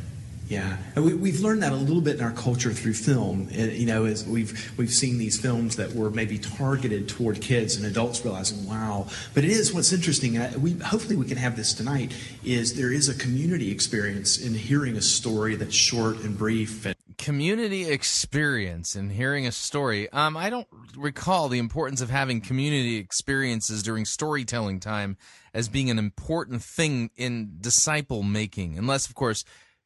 Yeah, 0.49 0.77
and 0.95 1.05
we, 1.05 1.15
we've 1.15 1.41
learned 1.41 1.63
that 1.63 1.73
a 1.73 1.77
little 1.77 2.01
bit 2.01 2.17
in 2.17 2.23
our 2.23 2.31
culture 2.31 2.73
through 2.73 2.95
film. 2.95 3.49
And, 3.53 3.73
you 3.73 3.87
know, 3.87 4.05
as 4.05 4.25
we've 4.27 4.73
we've 4.79 4.93
seen 4.93 5.19
these 5.19 5.41
films 5.41 5.77
that 5.77 5.93
were 5.93 6.11
maybe 6.11 6.39
targeted 6.39 7.09
toward 7.09 7.41
kids 7.41 7.77
and 7.77 7.85
adults 7.85 8.25
realizing, 8.25 8.67
wow. 8.69 9.09
But 9.35 9.45
it 9.45 9.51
is 9.51 9.73
what's 9.73 9.93
interesting. 9.93 10.39
Uh, 10.39 10.53
we 10.59 10.75
hopefully 10.75 11.17
we 11.17 11.27
can 11.27 11.39
have 11.39 11.57
this 11.57 11.73
tonight. 11.73 12.13
Is 12.45 12.77
there 12.77 12.93
is 12.93 13.09
a 13.09 13.15
community 13.15 13.73
experience 13.73 14.39
in 14.39 14.55
hearing 14.55 14.97
a 14.97 15.03
story 15.03 15.57
that's 15.57 15.75
short 15.75 16.19
and 16.19 16.39
brief 16.39 16.87
and 16.87 16.94
community 17.19 17.91
experience 17.91 18.95
and 18.95 19.11
hearing 19.11 19.47
a 19.47 19.53
story. 19.53 20.11
Um, 20.13 20.37
I 20.37 20.51
don't 20.51 20.69
recall 20.97 21.49
the 21.49 21.59
importance 21.59 22.01
of 22.01 22.11
having 22.11 22.41
community 22.41 22.97
experiences 22.97 23.83
during 23.83 24.05
storytelling 24.05 24.81
time 24.81 25.17
as 25.53 25.69
being 25.69 25.91
an 25.91 25.99
important 25.99 26.63
thing 26.63 27.11
in 27.17 27.57
disciple 27.61 28.23
making, 28.23 28.79
unless, 28.79 29.09
of 29.09 29.15
course, 29.15 29.45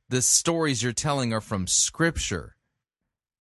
the 0.09 0.23
stories 0.23 0.83
you're 0.83 0.93
telling 0.93 1.33
are 1.33 1.41
from 1.41 1.67
Scripture. 1.67 2.57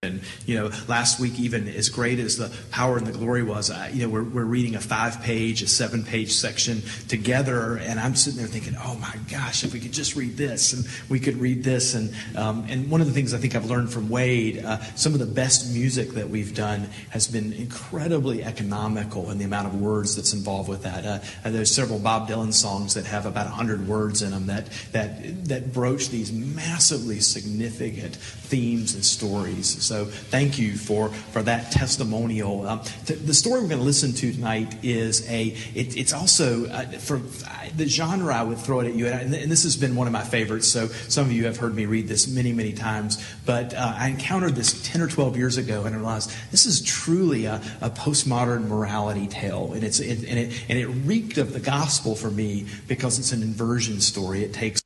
And, 0.03 0.22
you 0.45 0.56
know, 0.56 0.69
last 0.88 1.19
week, 1.19 1.40
even 1.40 1.68
as 1.68 1.90
great 1.90 2.19
as 2.19 2.38
the 2.38 2.56
power 2.69 2.99
and 2.99 3.07
the 3.07 3.11
glory 3.11 3.41
was, 3.41 3.72
uh, 3.72 3.90
you 3.91 4.03
know, 4.03 4.10
we're, 4.10 4.22
we're 4.22 4.45
reading 4.45 4.76
a 4.76 4.80
five 4.80 5.24
page, 5.24 5.64
a 5.64 5.68
seven 5.68 6.03
page 6.03 6.34
section 6.34 6.84
together. 7.07 7.78
And 7.78 7.99
I'm 7.99 8.14
sitting 8.14 8.38
there 8.38 8.48
thinking, 8.48 8.76
oh 8.80 8.94
my 9.02 9.15
gosh, 9.32 9.64
if 9.64 9.74
we 9.74 9.80
could 9.80 9.94
just 9.94 10.15
read 10.15 10.38
this 10.38 10.74
and 10.74 10.86
we 11.10 11.19
could 11.19 11.38
read 11.38 11.64
this. 11.64 11.95
And, 11.95 12.14
um, 12.36 12.68
and 12.69 12.91
one 12.91 13.02
of 13.02 13.07
the 13.07 13.14
things 13.14 13.34
I 13.34 13.40
think 13.40 13.56
I've 13.56 13.72
learned 13.72 13.91
from 13.91 14.07
Wade, 14.07 14.64
uh, 14.64 14.78
some 14.94 15.14
of 15.14 15.19
the 15.19 15.26
best 15.26 15.74
music 15.74 16.11
that 16.11 16.30
we've 16.30 16.53
done 16.53 16.90
has 17.10 17.28
been 17.28 17.52
incredibly 17.53 18.44
economical 18.44 19.32
in 19.32 19.40
the 19.40 19.45
amount 19.45 19.65
of 19.65 19.82
words 19.82 20.15
that's 20.15 20.32
involved 20.32 20.69
with 20.69 20.84
that. 20.84 21.24
Uh, 21.44 21.49
there's 21.49 21.74
several 21.74 21.98
Bob 21.98 22.30
Dylan 22.30 22.53
songs 22.53 22.94
that 22.94 23.07
have 23.07 23.26
about 23.26 23.48
100 23.48 23.88
words 23.88 24.22
in 24.22 24.30
them 24.30 24.45
that, 24.45 24.69
that, 24.91 25.45
that 25.45 25.74
broach 25.74 26.10
these 26.10 26.32
massively 26.32 27.19
significant 27.19 28.15
themes 28.15 28.94
and 28.94 29.03
stories. 29.03 29.87
So 29.88 30.06
thank 30.06 30.60
you 30.60 30.76
for, 30.76 31.10
for 31.10 31.42
that 31.44 31.72
testimonial. 31.72 32.68
Um, 32.68 32.82
th- 33.06 33.20
the 33.22 33.34
story 33.34 33.62
we're 33.62 33.70
going 33.70 33.80
to 33.80 33.86
listen 33.86 34.12
to 34.14 34.34
tonight 34.34 34.84
is 34.84 35.28
a, 35.30 35.48
it, 35.74 35.96
it's 35.96 36.12
also, 36.12 36.68
uh, 36.68 36.84
for 37.00 37.18
uh, 37.18 37.70
the 37.76 37.88
genre 37.88 38.36
I 38.36 38.44
would 38.44 38.58
throw 38.58 38.82
it 38.82 38.88
at 38.88 38.96
you, 38.96 39.08
and, 39.08 39.16
I, 39.16 39.38
and, 39.38 39.52
this 39.52 39.64
has 39.64 39.78
been 39.78 39.96
one 39.96 40.08
of 40.08 40.14
my 40.14 40.24
favorites, 40.24 40.68
so 40.68 40.88
some 40.88 41.26
of 41.26 41.32
you 41.32 41.46
have 41.46 41.58
heard 41.58 41.74
me 41.74 41.86
read 41.86 42.08
this 42.08 42.28
many, 42.28 42.52
many 42.52 42.74
times, 42.74 43.24
but 43.46 43.74
uh, 43.74 43.94
I 43.98 44.10
encountered 44.10 44.56
this 44.56 44.82
10 44.92 45.02
or 45.02 45.08
12 45.08 45.38
years 45.38 45.58
ago 45.58 45.86
and 45.86 45.96
realized 45.96 46.32
this 46.52 46.66
is 46.66 46.82
truly 46.82 47.46
a, 47.46 47.62
a 47.80 47.90
postmodern 47.90 48.68
morality 48.68 49.28
tale, 49.28 49.72
and, 49.74 49.84
it's, 49.86 50.00
it, 50.02 50.28
and, 50.28 50.38
it, 50.38 50.66
and 50.68 50.78
it 50.78 50.88
reeked 50.88 51.38
of 51.38 51.54
the 51.54 51.62
gospel 51.62 52.16
for 52.16 52.30
me 52.30 52.68
because 52.88 53.20
it's 53.20 53.32
an 53.32 53.42
inversion 53.42 54.02
story. 54.02 54.44
It 54.44 54.54
takes 54.54 54.84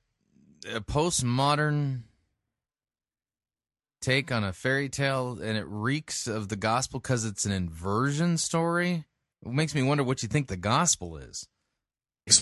a 0.71 0.79
postmodern 0.79 2.01
take 4.01 4.31
on 4.31 4.43
a 4.43 4.51
fairy 4.51 4.89
tale 4.89 5.39
and 5.41 5.57
it 5.57 5.65
reeks 5.67 6.27
of 6.27 6.49
the 6.49 6.55
gospel 6.55 6.99
because 6.99 7.23
it's 7.23 7.45
an 7.45 7.51
inversion 7.51 8.37
story. 8.37 9.05
It 9.45 9.51
makes 9.51 9.73
me 9.73 9.83
wonder 9.83 10.03
what 10.03 10.23
you 10.23 10.29
think 10.29 10.47
the 10.47 10.57
gospel 10.57 11.17
is 11.17 11.47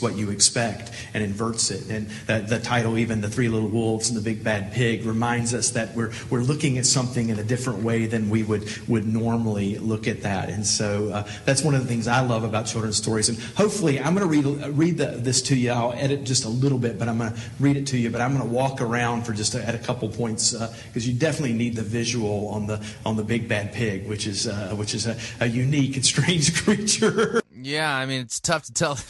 what 0.01 0.15
you 0.15 0.30
expect 0.30 0.91
and 1.14 1.23
inverts 1.23 1.72
it. 1.72 1.89
And 1.89 2.10
the, 2.27 2.45
the, 2.45 2.60
title, 2.60 2.97
even 2.97 3.22
The 3.22 3.30
Three 3.30 3.47
Little 3.47 3.69
Wolves 3.69 4.10
and 4.10 4.18
the 4.18 4.22
Big 4.22 4.43
Bad 4.43 4.73
Pig, 4.73 5.06
reminds 5.06 5.53
us 5.53 5.72
that 5.72 5.95
we're, 5.95 6.11
we're 6.30 6.41
looking 6.41 6.77
at 6.77 6.85
something 6.85 7.30
in 7.30 7.39
a 7.39 7.43
different 7.43 7.81
way 7.81 8.06
than 8.06 8.30
we 8.30 8.43
would, 8.43 8.69
would 8.89 9.07
normally 9.07 9.77
look 9.77 10.06
at 10.06 10.22
that. 10.23 10.49
And 10.49 10.65
so 10.68 11.10
uh, 11.10 11.27
that's 11.45 11.64
one 11.64 11.76
of 11.76 11.81
the 11.81 11.88
things 11.88 12.10
I 12.10 12.19
love 12.19 12.43
about 12.43 12.65
children's 12.65 12.97
stories. 12.97 13.30
And 13.30 13.39
hopefully, 13.56 14.01
I'm 14.01 14.14
going 14.15 14.30
to 14.30 14.49
read, 14.49 14.77
read 14.77 14.97
the, 14.97 15.18
this 15.18 15.41
to 15.43 15.56
you. 15.56 15.72
I'll 15.72 15.93
edit 15.93 16.26
just 16.26 16.43
a 16.43 16.49
little 16.49 16.77
bit, 16.77 16.99
but 16.99 17.07
I'm 17.07 17.18
going 17.18 17.34
to 17.34 17.39
read 17.60 17.77
it 17.77 17.88
to 17.88 17.97
you. 17.97 18.10
But 18.10 18.19
I'm 18.19 18.35
going 18.35 18.47
to 18.47 18.53
walk 18.53 18.81
around 18.81 19.23
for 19.23 19.31
just 19.31 19.56
a, 19.56 19.65
at 19.65 19.76
a 19.76 19.80
couple 19.80 20.10
points 20.10 20.51
because 20.51 21.07
uh, 21.07 21.10
you 21.10 21.14
definitely 21.14 21.57
need 21.57 21.77
the 21.77 21.84
visual 21.84 22.49
on 22.49 22.68
the, 22.68 22.85
on 23.06 23.15
the 23.15 23.23
Big 23.23 23.47
Bad 23.47 23.72
Pig, 23.72 24.07
which 24.07 24.27
is, 24.27 24.45
uh, 24.45 24.76
which 24.76 24.93
is 24.93 25.07
a, 25.07 25.18
a 25.39 25.47
unique 25.47 25.95
and 25.95 26.06
strange 26.06 26.64
creature. 26.64 27.41
Yeah, 27.56 27.95
I 27.95 28.06
mean, 28.06 28.22
it's 28.22 28.41
tough 28.41 28.64
to 28.64 28.73
tell 28.73 28.99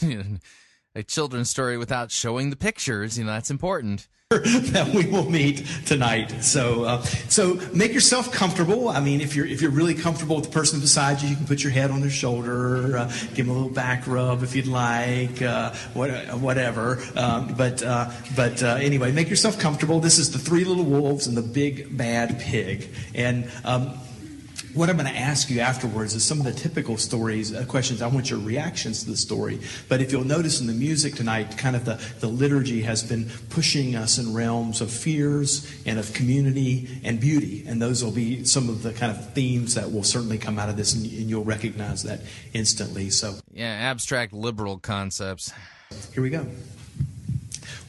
a 0.94 1.02
children's 1.02 1.50
story 1.50 1.76
without 1.78 2.10
showing 2.10 2.50
the 2.50 2.56
pictures. 2.56 3.18
You 3.18 3.24
know, 3.24 3.32
that's 3.32 3.50
important. 3.50 4.08
that 4.30 4.92
we 4.94 5.06
will 5.06 5.28
meet 5.28 5.66
tonight. 5.86 6.30
So, 6.44 6.84
uh, 6.84 7.02
so 7.02 7.54
make 7.74 7.92
yourself 7.92 8.30
comfortable. 8.30 8.88
I 8.88 9.00
mean, 9.00 9.20
if 9.20 9.34
you're 9.34 9.44
if 9.44 9.60
you're 9.60 9.72
really 9.72 9.94
comfortable 9.94 10.36
with 10.36 10.44
the 10.44 10.52
person 10.52 10.78
beside 10.78 11.20
you, 11.20 11.30
you 11.30 11.34
can 11.34 11.48
put 11.48 11.64
your 11.64 11.72
head 11.72 11.90
on 11.90 12.00
their 12.00 12.10
shoulder, 12.10 12.96
uh, 12.96 13.08
give 13.34 13.46
them 13.46 13.50
a 13.50 13.52
little 13.54 13.74
back 13.74 14.06
rub 14.06 14.44
if 14.44 14.54
you'd 14.54 14.68
like, 14.68 15.42
uh, 15.42 15.74
what, 15.94 16.10
whatever. 16.38 17.02
Um, 17.16 17.54
but 17.56 17.82
uh, 17.82 18.08
but 18.36 18.62
uh, 18.62 18.78
anyway, 18.80 19.10
make 19.10 19.28
yourself 19.28 19.58
comfortable. 19.58 19.98
This 19.98 20.20
is 20.20 20.30
the 20.30 20.38
three 20.38 20.62
little 20.62 20.84
wolves 20.84 21.26
and 21.26 21.36
the 21.36 21.42
big 21.42 21.96
bad 21.96 22.38
pig, 22.38 22.88
and. 23.16 23.50
Um, 23.64 23.98
what 24.74 24.88
I'm 24.88 24.96
going 24.96 25.12
to 25.12 25.18
ask 25.18 25.50
you 25.50 25.60
afterwards 25.60 26.14
is 26.14 26.24
some 26.24 26.38
of 26.38 26.44
the 26.44 26.52
typical 26.52 26.96
stories, 26.96 27.54
uh, 27.54 27.64
questions. 27.66 28.02
I 28.02 28.06
want 28.06 28.30
your 28.30 28.38
reactions 28.38 29.04
to 29.04 29.10
the 29.10 29.16
story. 29.16 29.60
But 29.88 30.00
if 30.00 30.12
you'll 30.12 30.24
notice 30.24 30.60
in 30.60 30.66
the 30.66 30.72
music 30.72 31.14
tonight, 31.14 31.58
kind 31.58 31.74
of 31.74 31.84
the, 31.84 32.00
the 32.20 32.28
liturgy 32.28 32.82
has 32.82 33.02
been 33.02 33.28
pushing 33.48 33.96
us 33.96 34.18
in 34.18 34.32
realms 34.32 34.80
of 34.80 34.90
fears 34.90 35.70
and 35.86 35.98
of 35.98 36.12
community 36.12 37.00
and 37.04 37.20
beauty. 37.20 37.64
And 37.66 37.82
those 37.82 38.04
will 38.04 38.12
be 38.12 38.44
some 38.44 38.68
of 38.68 38.82
the 38.82 38.92
kind 38.92 39.10
of 39.10 39.32
themes 39.32 39.74
that 39.74 39.90
will 39.90 40.04
certainly 40.04 40.38
come 40.38 40.58
out 40.58 40.68
of 40.68 40.76
this, 40.76 40.94
and, 40.94 41.04
and 41.04 41.28
you'll 41.28 41.44
recognize 41.44 42.04
that 42.04 42.20
instantly. 42.52 43.10
So, 43.10 43.34
yeah, 43.52 43.66
abstract 43.66 44.32
liberal 44.32 44.78
concepts. 44.78 45.52
Here 46.14 46.22
we 46.22 46.30
go. 46.30 46.46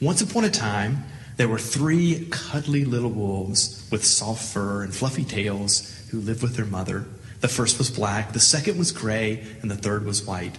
Once 0.00 0.20
upon 0.20 0.44
a 0.44 0.50
time, 0.50 1.04
there 1.36 1.48
were 1.48 1.58
three 1.58 2.26
cuddly 2.30 2.84
little 2.84 3.10
wolves 3.10 3.88
with 3.90 4.04
soft 4.04 4.44
fur 4.44 4.82
and 4.82 4.94
fluffy 4.94 5.24
tails 5.24 6.01
who 6.12 6.20
lived 6.20 6.42
with 6.42 6.54
their 6.54 6.66
mother. 6.66 7.06
The 7.40 7.48
first 7.48 7.78
was 7.78 7.90
black, 7.90 8.32
the 8.32 8.38
second 8.38 8.78
was 8.78 8.92
gray, 8.92 9.44
and 9.62 9.70
the 9.70 9.76
third 9.76 10.04
was 10.04 10.24
white. 10.24 10.58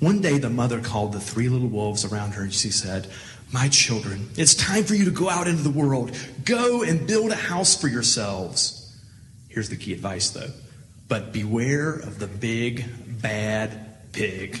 One 0.00 0.20
day, 0.20 0.38
the 0.38 0.50
mother 0.50 0.80
called 0.80 1.12
the 1.12 1.20
three 1.20 1.48
little 1.48 1.68
wolves 1.68 2.04
around 2.04 2.32
her 2.32 2.42
and 2.42 2.52
she 2.52 2.70
said, 2.70 3.06
My 3.52 3.68
children, 3.68 4.30
it's 4.36 4.54
time 4.54 4.84
for 4.84 4.94
you 4.94 5.04
to 5.04 5.10
go 5.10 5.30
out 5.30 5.46
into 5.46 5.62
the 5.62 5.70
world. 5.70 6.16
Go 6.44 6.82
and 6.82 7.06
build 7.06 7.30
a 7.30 7.36
house 7.36 7.78
for 7.80 7.88
yourselves. 7.88 8.94
Here's 9.48 9.68
the 9.68 9.76
key 9.76 9.92
advice, 9.92 10.30
though. 10.30 10.50
But 11.08 11.32
beware 11.32 11.92
of 11.92 12.18
the 12.18 12.26
big, 12.26 12.84
bad 13.22 14.12
pig. 14.12 14.60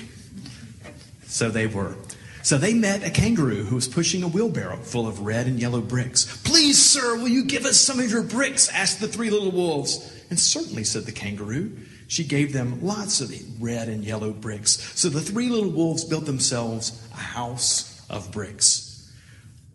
So 1.24 1.50
they 1.50 1.66
were. 1.66 1.96
So 2.42 2.58
they 2.58 2.74
met 2.74 3.02
a 3.02 3.10
kangaroo 3.10 3.64
who 3.64 3.74
was 3.74 3.88
pushing 3.88 4.22
a 4.22 4.28
wheelbarrow 4.28 4.76
full 4.76 5.08
of 5.08 5.20
red 5.20 5.48
and 5.48 5.58
yellow 5.58 5.80
bricks. 5.80 6.40
Please, 6.44 6.80
sir, 6.80 7.16
will 7.16 7.28
you 7.28 7.44
give 7.44 7.64
us 7.64 7.78
some 7.78 7.98
of 7.98 8.08
your 8.08 8.22
bricks? 8.22 8.68
asked 8.68 9.00
the 9.00 9.08
three 9.08 9.30
little 9.30 9.50
wolves. 9.50 10.15
And 10.28 10.38
certainly, 10.38 10.84
said 10.84 11.04
the 11.04 11.12
kangaroo. 11.12 11.76
She 12.08 12.24
gave 12.24 12.52
them 12.52 12.82
lots 12.84 13.20
of 13.20 13.32
red 13.60 13.88
and 13.88 14.04
yellow 14.04 14.32
bricks. 14.32 14.72
So 14.98 15.08
the 15.08 15.20
three 15.20 15.48
little 15.48 15.70
wolves 15.70 16.04
built 16.04 16.24
themselves 16.26 17.00
a 17.12 17.16
house 17.16 18.04
of 18.08 18.30
bricks. 18.32 19.12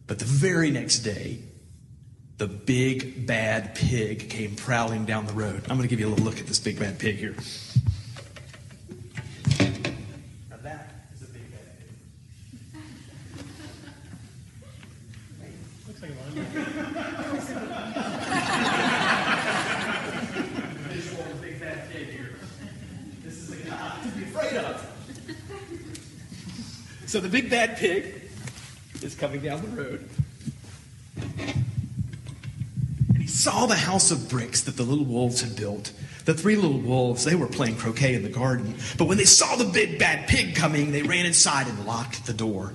But 0.07 0.19
the 0.19 0.25
very 0.25 0.71
next 0.71 0.99
day, 0.99 1.39
the 2.37 2.47
big 2.47 3.27
bad 3.27 3.75
pig 3.75 4.29
came 4.29 4.55
prowling 4.55 5.05
down 5.05 5.25
the 5.25 5.33
road. 5.33 5.61
I'm 5.69 5.77
going 5.77 5.81
to 5.81 5.87
give 5.87 5.99
you 5.99 6.07
a 6.07 6.09
little 6.09 6.25
look 6.25 6.39
at 6.39 6.47
this 6.47 6.59
big 6.59 6.79
bad 6.79 6.97
pig 6.99 7.17
here. 7.17 7.35
Now 10.49 10.57
that 10.63 10.89
is 11.13 11.21
a 11.21 11.25
big 11.31 11.51
bad 11.51 11.77
pig. 11.77 11.87
Looks 15.87 16.01
like 16.01 16.11
a 16.11 16.13
So 27.11 27.19
the 27.19 27.27
big 27.27 27.49
bad 27.49 27.75
pig 27.75 28.21
is 29.01 29.15
coming 29.15 29.41
down 29.41 29.61
the 29.61 29.67
road. 29.67 30.09
And 33.09 33.17
he 33.17 33.27
saw 33.27 33.65
the 33.65 33.75
house 33.75 34.11
of 34.11 34.29
bricks 34.29 34.61
that 34.61 34.77
the 34.77 34.83
little 34.83 35.03
wolves 35.03 35.41
had 35.41 35.57
built. 35.57 35.91
The 36.23 36.33
three 36.33 36.55
little 36.55 36.79
wolves, 36.79 37.25
they 37.25 37.35
were 37.35 37.47
playing 37.47 37.75
croquet 37.75 38.15
in 38.15 38.23
the 38.23 38.29
garden. 38.29 38.75
But 38.97 39.09
when 39.09 39.17
they 39.17 39.25
saw 39.25 39.57
the 39.57 39.65
big 39.65 39.99
bad 39.99 40.29
pig 40.29 40.55
coming, 40.55 40.93
they 40.93 41.03
ran 41.03 41.25
inside 41.25 41.67
and 41.67 41.85
locked 41.85 42.25
the 42.27 42.33
door. 42.33 42.71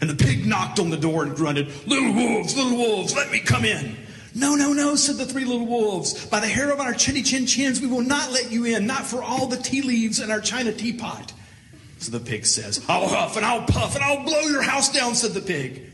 And 0.00 0.08
the 0.08 0.14
pig 0.14 0.46
knocked 0.46 0.78
on 0.78 0.90
the 0.90 0.96
door 0.96 1.24
and 1.24 1.34
grunted, 1.34 1.66
Little 1.88 2.12
wolves, 2.12 2.56
little 2.56 2.78
wolves, 2.78 3.16
let 3.16 3.32
me 3.32 3.40
come 3.40 3.64
in. 3.64 3.96
No, 4.36 4.54
no, 4.54 4.72
no, 4.72 4.94
said 4.94 5.16
the 5.16 5.26
three 5.26 5.44
little 5.44 5.66
wolves. 5.66 6.26
By 6.26 6.38
the 6.38 6.46
hair 6.46 6.70
of 6.70 6.78
our 6.78 6.94
chinny 6.94 7.24
chin 7.24 7.44
chins, 7.44 7.80
we 7.80 7.88
will 7.88 8.02
not 8.02 8.30
let 8.30 8.52
you 8.52 8.66
in, 8.66 8.86
not 8.86 9.04
for 9.04 9.20
all 9.20 9.48
the 9.48 9.56
tea 9.56 9.82
leaves 9.82 10.20
in 10.20 10.30
our 10.30 10.40
china 10.40 10.70
teapot. 10.70 11.32
So 12.00 12.10
the 12.10 12.20
pig 12.20 12.46
says, 12.46 12.84
I'll 12.88 13.08
huff 13.08 13.36
and 13.36 13.44
I'll 13.44 13.62
puff 13.62 13.94
and 13.94 14.02
I'll 14.02 14.24
blow 14.24 14.40
your 14.40 14.62
house 14.62 14.90
down, 14.90 15.14
said 15.14 15.32
the 15.32 15.40
pig. 15.40 15.86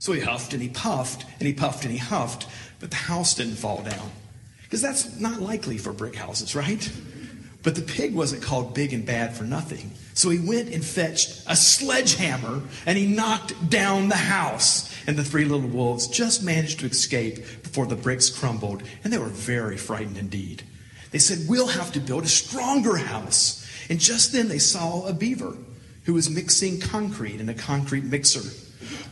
So 0.00 0.12
he 0.12 0.20
huffed 0.20 0.52
and 0.52 0.60
he 0.60 0.68
puffed 0.68 1.24
and 1.38 1.46
he 1.46 1.54
puffed 1.54 1.84
and 1.84 1.92
he 1.92 1.98
huffed, 1.98 2.46
but 2.80 2.90
the 2.90 2.96
house 2.96 3.34
didn't 3.34 3.56
fall 3.56 3.80
down. 3.82 4.10
Because 4.64 4.82
that's 4.82 5.18
not 5.20 5.40
likely 5.40 5.78
for 5.78 5.92
brick 5.92 6.16
houses, 6.16 6.56
right? 6.56 6.90
But 7.62 7.76
the 7.76 7.82
pig 7.82 8.14
wasn't 8.14 8.42
called 8.42 8.74
big 8.74 8.92
and 8.92 9.06
bad 9.06 9.34
for 9.34 9.44
nothing. 9.44 9.92
So 10.12 10.28
he 10.28 10.38
went 10.38 10.74
and 10.74 10.84
fetched 10.84 11.44
a 11.46 11.56
sledgehammer 11.56 12.62
and 12.84 12.98
he 12.98 13.06
knocked 13.06 13.70
down 13.70 14.08
the 14.08 14.16
house. 14.16 14.92
And 15.06 15.16
the 15.16 15.24
three 15.24 15.44
little 15.44 15.68
wolves 15.68 16.08
just 16.08 16.42
managed 16.42 16.80
to 16.80 16.86
escape 16.86 17.36
before 17.62 17.86
the 17.86 17.96
bricks 17.96 18.28
crumbled, 18.28 18.82
and 19.02 19.12
they 19.12 19.18
were 19.18 19.26
very 19.26 19.76
frightened 19.76 20.18
indeed. 20.18 20.62
They 21.10 21.18
said, 21.18 21.48
We'll 21.48 21.68
have 21.68 21.92
to 21.92 22.00
build 22.00 22.24
a 22.24 22.28
stronger 22.28 22.96
house. 22.96 23.63
And 23.88 24.00
just 24.00 24.32
then 24.32 24.48
they 24.48 24.58
saw 24.58 25.06
a 25.06 25.12
beaver 25.12 25.56
who 26.04 26.14
was 26.14 26.30
mixing 26.30 26.80
concrete 26.80 27.40
in 27.40 27.48
a 27.48 27.54
concrete 27.54 28.04
mixer. 28.04 28.42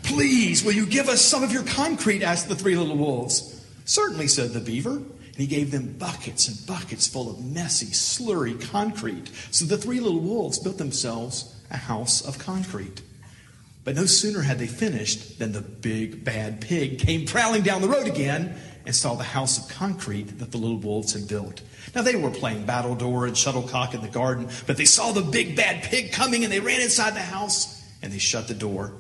Please, 0.03 0.65
will 0.65 0.73
you 0.73 0.87
give 0.87 1.09
us 1.09 1.21
some 1.21 1.43
of 1.43 1.53
your 1.53 1.65
concrete? 1.65 2.23
asked 2.23 2.49
the 2.49 2.55
three 2.55 2.77
little 2.77 2.97
wolves. 2.97 3.65
Certainly, 3.85 4.29
said 4.29 4.51
the 4.51 4.61
beaver. 4.61 4.97
And 4.97 5.41
he 5.41 5.47
gave 5.47 5.71
them 5.71 5.95
buckets 5.99 6.49
and 6.49 6.67
buckets 6.67 7.07
full 7.07 7.31
of 7.31 7.43
messy, 7.43 7.87
slurry 7.87 8.61
concrete. 8.71 9.31
So 9.51 9.65
the 9.65 9.79
three 9.79 10.01
little 10.01 10.21
wolves 10.21 10.59
built 10.59 10.77
themselves 10.77 11.55
a 11.71 11.79
house 11.79 12.27
of 12.27 12.39
concrete. 12.39 13.01
But 13.85 13.97
no 13.97 14.05
sooner 14.05 14.43
had 14.43 14.59
they 14.59 14.67
finished 14.67 15.39
than 15.39 15.53
the 15.53 15.63
big 15.63 16.25
bad 16.25 16.61
pig 16.61 16.99
came 16.99 17.27
prowling 17.27 17.63
down 17.63 17.83
the 17.83 17.89
road 17.89 18.07
again 18.07 18.55
and 18.85 18.95
saw 18.95 19.15
the 19.15 19.25
house 19.25 19.59
of 19.59 19.75
concrete 19.75 20.39
that 20.39 20.51
the 20.51 20.59
little 20.59 20.79
wolves 20.79 21.13
had 21.13 21.29
built. 21.29 21.61
Now 21.95 22.03
they 22.03 22.17
were 22.17 22.31
playing 22.31 22.67
battledore 22.67 23.27
and 23.27 23.37
shuttlecock 23.37 23.95
in 23.95 24.01
the 24.01 24.09
garden, 24.09 24.49
but 24.67 24.77
they 24.77 24.85
saw 24.85 25.13
the 25.13 25.23
big 25.23 25.57
bad 25.57 25.83
pig 25.85 26.13
coming 26.13 26.45
and 26.45 26.53
they 26.53 26.61
ran 26.61 26.81
inside 26.81 27.15
the 27.15 27.21
house 27.21 27.83
and 28.03 28.13
they 28.13 28.19
shut 28.19 28.49
the 28.49 28.55
door. 28.55 28.93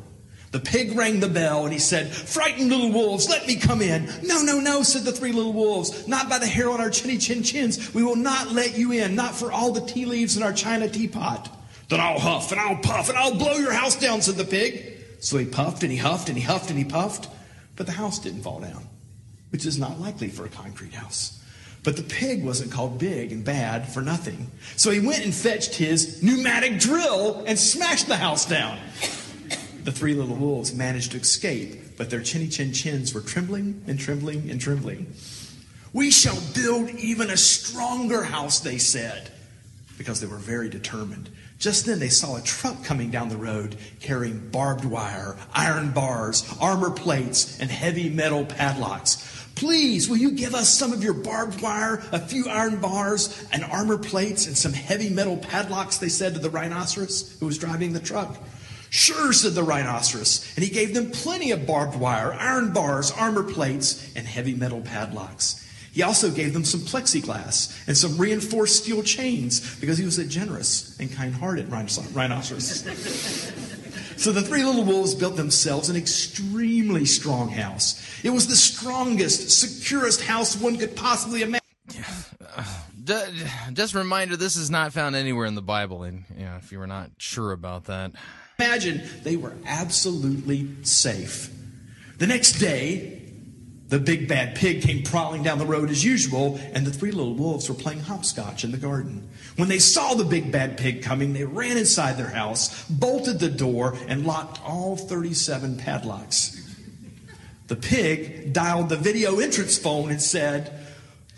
The 0.52 0.60
pig 0.60 0.94
rang 0.96 1.20
the 1.20 1.28
bell 1.28 1.64
and 1.64 1.72
he 1.72 1.78
said, 1.78 2.12
Frightened 2.12 2.68
little 2.68 2.92
wolves, 2.92 3.28
let 3.28 3.46
me 3.46 3.56
come 3.56 3.80
in. 3.80 4.04
No, 4.22 4.42
no, 4.42 4.60
no, 4.60 4.82
said 4.82 5.02
the 5.02 5.12
three 5.12 5.32
little 5.32 5.54
wolves. 5.54 6.06
Not 6.06 6.28
by 6.28 6.38
the 6.38 6.46
hair 6.46 6.68
on 6.70 6.80
our 6.80 6.90
chinny 6.90 7.16
chin 7.16 7.42
chins. 7.42 7.94
We 7.94 8.02
will 8.02 8.16
not 8.16 8.52
let 8.52 8.76
you 8.76 8.92
in, 8.92 9.14
not 9.14 9.34
for 9.34 9.50
all 9.50 9.72
the 9.72 9.80
tea 9.80 10.04
leaves 10.04 10.36
in 10.36 10.42
our 10.42 10.52
china 10.52 10.88
teapot. 10.88 11.48
Then 11.88 12.00
I'll 12.00 12.18
huff 12.18 12.52
and 12.52 12.60
I'll 12.60 12.76
puff 12.76 13.08
and 13.08 13.16
I'll 13.16 13.34
blow 13.34 13.54
your 13.54 13.72
house 13.72 13.96
down, 13.96 14.20
said 14.20 14.34
the 14.34 14.44
pig. 14.44 14.92
So 15.20 15.38
he 15.38 15.46
puffed 15.46 15.82
and 15.82 15.90
he 15.90 15.98
huffed 15.98 16.28
and 16.28 16.36
he 16.36 16.44
huffed 16.44 16.68
and 16.68 16.78
he 16.78 16.84
puffed, 16.84 17.28
but 17.76 17.86
the 17.86 17.92
house 17.92 18.18
didn't 18.18 18.42
fall 18.42 18.60
down, 18.60 18.86
which 19.52 19.66
is 19.66 19.78
not 19.78 20.00
likely 20.00 20.28
for 20.28 20.44
a 20.44 20.48
concrete 20.48 20.94
house. 20.94 21.38
But 21.84 21.96
the 21.96 22.02
pig 22.02 22.44
wasn't 22.44 22.72
called 22.72 22.98
big 22.98 23.32
and 23.32 23.44
bad 23.44 23.88
for 23.88 24.02
nothing. 24.02 24.50
So 24.76 24.90
he 24.90 25.00
went 25.00 25.24
and 25.24 25.34
fetched 25.34 25.74
his 25.74 26.22
pneumatic 26.22 26.78
drill 26.78 27.44
and 27.46 27.58
smashed 27.58 28.08
the 28.08 28.16
house 28.16 28.46
down. 28.46 28.78
The 29.84 29.92
three 29.92 30.14
little 30.14 30.36
wolves 30.36 30.72
managed 30.72 31.12
to 31.12 31.18
escape, 31.18 31.96
but 31.98 32.08
their 32.08 32.22
chinny 32.22 32.48
chin 32.48 32.72
chins 32.72 33.12
were 33.12 33.20
trembling 33.20 33.82
and 33.88 33.98
trembling 33.98 34.48
and 34.48 34.60
trembling. 34.60 35.12
We 35.92 36.10
shall 36.10 36.38
build 36.54 36.88
even 36.90 37.30
a 37.30 37.36
stronger 37.36 38.22
house, 38.22 38.60
they 38.60 38.78
said, 38.78 39.30
because 39.98 40.20
they 40.20 40.26
were 40.26 40.36
very 40.36 40.70
determined. 40.70 41.28
Just 41.58 41.84
then 41.84 41.98
they 41.98 42.08
saw 42.08 42.36
a 42.36 42.42
truck 42.42 42.82
coming 42.82 43.10
down 43.10 43.28
the 43.28 43.36
road 43.36 43.76
carrying 44.00 44.50
barbed 44.50 44.84
wire, 44.84 45.36
iron 45.52 45.90
bars, 45.90 46.44
armor 46.60 46.90
plates, 46.90 47.60
and 47.60 47.70
heavy 47.70 48.08
metal 48.08 48.44
padlocks. 48.44 49.31
Please, 49.54 50.08
will 50.08 50.16
you 50.16 50.32
give 50.32 50.54
us 50.54 50.68
some 50.68 50.92
of 50.92 51.04
your 51.04 51.14
barbed 51.14 51.60
wire, 51.60 52.02
a 52.12 52.18
few 52.18 52.48
iron 52.48 52.80
bars, 52.80 53.46
and 53.52 53.64
armor 53.64 53.98
plates, 53.98 54.46
and 54.46 54.56
some 54.56 54.72
heavy 54.72 55.10
metal 55.10 55.36
padlocks? 55.36 55.98
They 55.98 56.08
said 56.08 56.34
to 56.34 56.40
the 56.40 56.50
rhinoceros 56.50 57.36
who 57.38 57.46
was 57.46 57.58
driving 57.58 57.92
the 57.92 58.00
truck. 58.00 58.36
Sure, 58.90 59.32
said 59.32 59.54
the 59.54 59.62
rhinoceros, 59.62 60.52
and 60.54 60.64
he 60.64 60.70
gave 60.70 60.92
them 60.92 61.10
plenty 61.10 61.50
of 61.50 61.66
barbed 61.66 61.96
wire, 61.96 62.34
iron 62.34 62.72
bars, 62.72 63.10
armor 63.10 63.42
plates, 63.42 64.12
and 64.14 64.26
heavy 64.26 64.54
metal 64.54 64.82
padlocks. 64.82 65.66
He 65.92 66.02
also 66.02 66.30
gave 66.30 66.54
them 66.54 66.64
some 66.64 66.80
plexiglass 66.80 67.86
and 67.86 67.96
some 67.96 68.16
reinforced 68.16 68.82
steel 68.82 69.02
chains 69.02 69.76
because 69.78 69.98
he 69.98 70.04
was 70.04 70.18
a 70.18 70.24
generous 70.24 70.98
and 70.98 71.12
kind 71.12 71.34
hearted 71.34 71.70
rhinoceros. 71.70 72.82
so 74.22 74.30
the 74.30 74.42
three 74.42 74.62
little 74.62 74.84
wolves 74.84 75.14
built 75.16 75.34
themselves 75.34 75.88
an 75.88 75.96
extremely 75.96 77.04
strong 77.04 77.48
house. 77.48 78.00
It 78.22 78.30
was 78.30 78.46
the 78.46 78.54
strongest, 78.54 79.50
securest 79.50 80.22
house 80.22 80.56
one 80.56 80.76
could 80.78 80.94
possibly 80.94 81.42
imagine. 81.42 81.60
Uh, 82.54 82.64
just 83.72 83.94
a 83.94 83.98
reminder 83.98 84.36
this 84.36 84.54
is 84.54 84.70
not 84.70 84.92
found 84.92 85.16
anywhere 85.16 85.46
in 85.46 85.56
the 85.56 85.62
Bible, 85.62 86.04
and 86.04 86.24
you 86.38 86.44
know, 86.44 86.56
if 86.56 86.70
you 86.70 86.78
were 86.78 86.86
not 86.86 87.10
sure 87.18 87.50
about 87.50 87.86
that. 87.86 88.12
Imagine 88.60 89.02
they 89.24 89.34
were 89.34 89.54
absolutely 89.66 90.68
safe. 90.82 91.50
The 92.18 92.28
next 92.28 92.60
day, 92.60 93.21
the 93.92 93.98
big 93.98 94.26
bad 94.26 94.54
pig 94.54 94.80
came 94.80 95.02
prowling 95.02 95.42
down 95.42 95.58
the 95.58 95.66
road 95.66 95.90
as 95.90 96.02
usual, 96.02 96.58
and 96.72 96.86
the 96.86 96.90
three 96.90 97.10
little 97.10 97.34
wolves 97.34 97.68
were 97.68 97.74
playing 97.74 98.00
hopscotch 98.00 98.64
in 98.64 98.70
the 98.70 98.78
garden. 98.78 99.28
When 99.56 99.68
they 99.68 99.80
saw 99.80 100.14
the 100.14 100.24
big 100.24 100.50
bad 100.50 100.78
pig 100.78 101.02
coming, 101.02 101.34
they 101.34 101.44
ran 101.44 101.76
inside 101.76 102.16
their 102.16 102.30
house, 102.30 102.88
bolted 102.88 103.38
the 103.38 103.50
door, 103.50 103.94
and 104.08 104.24
locked 104.24 104.64
all 104.64 104.96
37 104.96 105.76
padlocks. 105.76 106.58
The 107.66 107.76
pig 107.76 108.54
dialed 108.54 108.88
the 108.88 108.96
video 108.96 109.40
entrance 109.40 109.76
phone 109.76 110.10
and 110.10 110.22
said, 110.22 110.72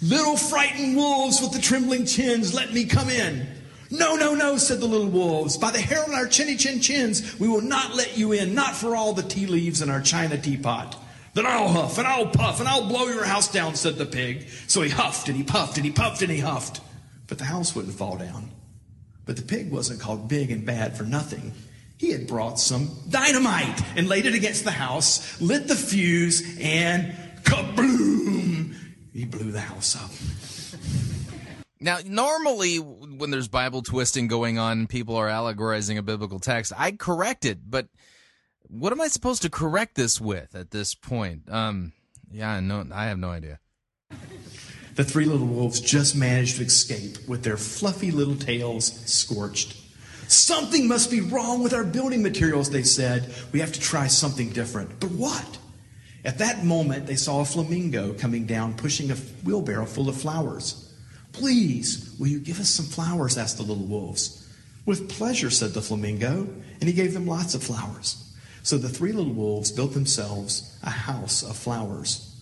Little 0.00 0.36
frightened 0.36 0.96
wolves 0.96 1.40
with 1.40 1.50
the 1.50 1.60
trembling 1.60 2.06
chins, 2.06 2.54
let 2.54 2.72
me 2.72 2.84
come 2.84 3.10
in. 3.10 3.48
No, 3.90 4.14
no, 4.14 4.36
no, 4.36 4.58
said 4.58 4.78
the 4.78 4.86
little 4.86 5.08
wolves. 5.08 5.56
By 5.56 5.72
the 5.72 5.80
hair 5.80 6.04
on 6.04 6.14
our 6.14 6.28
chinny 6.28 6.54
chin 6.54 6.80
chins, 6.80 7.36
we 7.40 7.48
will 7.48 7.62
not 7.62 7.96
let 7.96 8.16
you 8.16 8.30
in, 8.30 8.54
not 8.54 8.76
for 8.76 8.94
all 8.94 9.12
the 9.12 9.24
tea 9.24 9.46
leaves 9.46 9.82
in 9.82 9.90
our 9.90 10.00
china 10.00 10.38
teapot. 10.38 11.00
Then 11.34 11.46
I'll 11.46 11.68
huff 11.68 11.98
and 11.98 12.06
I'll 12.06 12.28
puff 12.28 12.60
and 12.60 12.68
I'll 12.68 12.86
blow 12.86 13.06
your 13.08 13.24
house 13.24 13.50
down, 13.50 13.74
said 13.74 13.96
the 13.96 14.06
pig. 14.06 14.48
So 14.68 14.82
he 14.82 14.90
huffed 14.90 15.28
and 15.28 15.36
he 15.36 15.42
puffed 15.42 15.76
and 15.76 15.84
he 15.84 15.90
puffed 15.90 16.22
and 16.22 16.30
he 16.30 16.38
huffed. 16.38 16.80
But 17.26 17.38
the 17.38 17.44
house 17.44 17.74
wouldn't 17.74 17.94
fall 17.94 18.16
down. 18.16 18.50
But 19.26 19.36
the 19.36 19.42
pig 19.42 19.70
wasn't 19.70 20.00
called 20.00 20.28
big 20.28 20.50
and 20.50 20.64
bad 20.64 20.96
for 20.96 21.02
nothing. 21.02 21.52
He 21.96 22.12
had 22.12 22.26
brought 22.26 22.60
some 22.60 22.90
dynamite 23.08 23.82
and 23.96 24.08
laid 24.08 24.26
it 24.26 24.34
against 24.34 24.64
the 24.64 24.70
house, 24.70 25.40
lit 25.40 25.66
the 25.66 25.76
fuse, 25.76 26.58
and 26.60 27.14
kabloom! 27.42 28.74
He 29.12 29.24
blew 29.24 29.52
the 29.52 29.60
house 29.60 29.96
up. 29.96 30.10
Now, 31.80 31.98
normally 32.04 32.76
when 32.76 33.30
there's 33.30 33.48
Bible 33.48 33.82
twisting 33.82 34.26
going 34.26 34.58
on, 34.58 34.86
people 34.86 35.16
are 35.16 35.28
allegorizing 35.28 35.98
a 35.98 36.02
biblical 36.02 36.38
text. 36.38 36.72
I 36.76 36.92
correct 36.92 37.44
it, 37.44 37.58
but 37.68 37.88
what 38.68 38.92
am 38.92 39.00
I 39.00 39.08
supposed 39.08 39.42
to 39.42 39.50
correct 39.50 39.94
this 39.94 40.20
with 40.20 40.54
at 40.54 40.70
this 40.70 40.94
point? 40.94 41.50
Um, 41.50 41.92
yeah, 42.30 42.60
no, 42.60 42.86
I 42.92 43.06
have 43.06 43.18
no 43.18 43.30
idea. 43.30 43.60
The 44.94 45.04
three 45.04 45.24
little 45.24 45.46
wolves 45.46 45.80
just 45.80 46.14
managed 46.14 46.58
to 46.58 46.64
escape 46.64 47.28
with 47.28 47.42
their 47.42 47.56
fluffy 47.56 48.10
little 48.10 48.36
tails 48.36 48.86
scorched. 49.10 49.76
Something 50.28 50.88
must 50.88 51.10
be 51.10 51.20
wrong 51.20 51.62
with 51.62 51.74
our 51.74 51.84
building 51.84 52.22
materials, 52.22 52.70
they 52.70 52.82
said. 52.82 53.32
We 53.52 53.60
have 53.60 53.72
to 53.72 53.80
try 53.80 54.06
something 54.06 54.50
different. 54.50 55.00
But 55.00 55.10
what? 55.10 55.58
At 56.24 56.38
that 56.38 56.64
moment, 56.64 57.06
they 57.06 57.16
saw 57.16 57.40
a 57.40 57.44
flamingo 57.44 58.14
coming 58.14 58.46
down, 58.46 58.74
pushing 58.74 59.10
a 59.10 59.16
wheelbarrow 59.44 59.84
full 59.84 60.08
of 60.08 60.16
flowers. 60.16 60.92
Please, 61.32 62.14
will 62.18 62.28
you 62.28 62.40
give 62.40 62.60
us 62.60 62.70
some 62.70 62.86
flowers? 62.86 63.36
asked 63.36 63.58
the 63.58 63.64
little 63.64 63.84
wolves. 63.84 64.40
With 64.86 65.10
pleasure, 65.10 65.50
said 65.50 65.72
the 65.72 65.82
flamingo, 65.82 66.48
and 66.80 66.84
he 66.84 66.92
gave 66.92 67.12
them 67.12 67.26
lots 67.26 67.54
of 67.54 67.62
flowers. 67.62 68.33
So 68.64 68.78
the 68.78 68.88
three 68.88 69.12
little 69.12 69.34
wolves 69.34 69.70
built 69.70 69.92
themselves 69.92 70.76
a 70.82 70.88
house 70.88 71.42
of 71.42 71.54
flowers. 71.54 72.34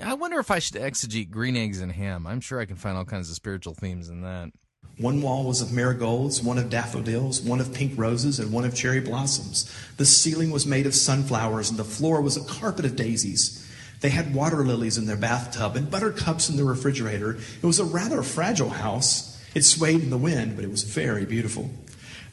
I 0.00 0.14
wonder 0.14 0.38
if 0.38 0.50
I 0.50 0.60
should 0.60 0.76
exegete 0.76 1.28
green 1.28 1.56
eggs 1.56 1.80
and 1.80 1.90
ham. 1.90 2.24
I'm 2.24 2.40
sure 2.40 2.60
I 2.60 2.66
can 2.66 2.76
find 2.76 2.96
all 2.96 3.04
kinds 3.04 3.28
of 3.28 3.34
spiritual 3.34 3.74
themes 3.74 4.08
in 4.08 4.22
that. 4.22 4.52
One 4.98 5.20
wall 5.20 5.44
was 5.44 5.60
of 5.60 5.72
marigolds, 5.72 6.40
one 6.40 6.56
of 6.56 6.70
daffodils, 6.70 7.42
one 7.42 7.60
of 7.60 7.74
pink 7.74 7.98
roses, 7.98 8.38
and 8.38 8.52
one 8.52 8.64
of 8.64 8.76
cherry 8.76 9.00
blossoms. 9.00 9.70
The 9.96 10.06
ceiling 10.06 10.52
was 10.52 10.66
made 10.66 10.86
of 10.86 10.94
sunflowers, 10.94 11.68
and 11.68 11.78
the 11.78 11.84
floor 11.84 12.20
was 12.20 12.36
a 12.36 12.44
carpet 12.44 12.84
of 12.84 12.94
daisies. 12.94 13.68
They 14.00 14.10
had 14.10 14.34
water 14.34 14.64
lilies 14.64 14.96
in 14.96 15.06
their 15.06 15.16
bathtub 15.16 15.74
and 15.74 15.90
buttercups 15.90 16.48
in 16.48 16.56
the 16.56 16.64
refrigerator. 16.64 17.38
It 17.60 17.66
was 17.66 17.80
a 17.80 17.84
rather 17.84 18.22
fragile 18.22 18.70
house. 18.70 19.36
It 19.54 19.64
swayed 19.64 20.02
in 20.02 20.10
the 20.10 20.16
wind, 20.16 20.54
but 20.54 20.64
it 20.64 20.70
was 20.70 20.84
very 20.84 21.26
beautiful. 21.26 21.70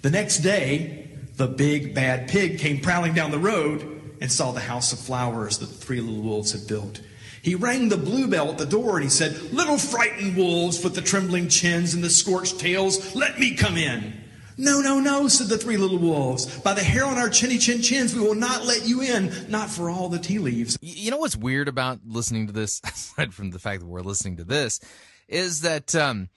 The 0.03 0.11
next 0.11 0.39
day, 0.39 1.02
the 1.35 1.47
big 1.47 1.93
bad 1.93 2.27
pig 2.27 2.59
came 2.59 2.79
prowling 2.79 3.13
down 3.13 3.31
the 3.31 3.39
road 3.39 4.15
and 4.21 4.31
saw 4.31 4.51
the 4.51 4.59
house 4.61 4.93
of 4.93 4.99
flowers 4.99 5.57
that 5.57 5.67
the 5.67 5.75
three 5.75 5.99
little 5.99 6.21
wolves 6.21 6.51
had 6.51 6.67
built. 6.67 7.01
He 7.41 7.55
rang 7.55 7.89
the 7.89 7.97
bluebell 7.97 8.51
at 8.51 8.57
the 8.57 8.65
door 8.65 8.95
and 8.95 9.03
he 9.03 9.09
said, 9.09 9.51
Little 9.51 9.77
frightened 9.77 10.37
wolves 10.37 10.83
with 10.83 10.95
the 10.95 11.01
trembling 11.01 11.49
chins 11.49 11.93
and 11.93 12.03
the 12.03 12.09
scorched 12.09 12.59
tails, 12.59 13.15
let 13.15 13.37
me 13.37 13.55
come 13.55 13.75
in. 13.75 14.13
No, 14.55 14.81
no, 14.81 14.99
no, 14.99 15.27
said 15.27 15.47
the 15.47 15.57
three 15.57 15.77
little 15.77 15.97
wolves. 15.97 16.59
By 16.59 16.73
the 16.73 16.83
hair 16.83 17.05
on 17.05 17.17
our 17.17 17.29
chinny 17.29 17.57
chin 17.57 17.81
chins, 17.81 18.13
we 18.13 18.21
will 18.21 18.35
not 18.35 18.65
let 18.65 18.85
you 18.85 19.01
in, 19.01 19.33
not 19.49 19.69
for 19.69 19.89
all 19.89 20.09
the 20.09 20.19
tea 20.19 20.37
leaves. 20.37 20.77
You 20.81 21.11
know 21.11 21.17
what's 21.17 21.35
weird 21.35 21.67
about 21.67 22.01
listening 22.05 22.47
to 22.47 22.53
this, 22.53 22.79
aside 22.85 23.33
from 23.33 23.49
the 23.49 23.59
fact 23.59 23.81
that 23.81 23.87
we're 23.87 24.01
listening 24.01 24.37
to 24.37 24.43
this, 24.43 24.79
is 25.27 25.61
that 25.61 25.95
um, 25.95 26.29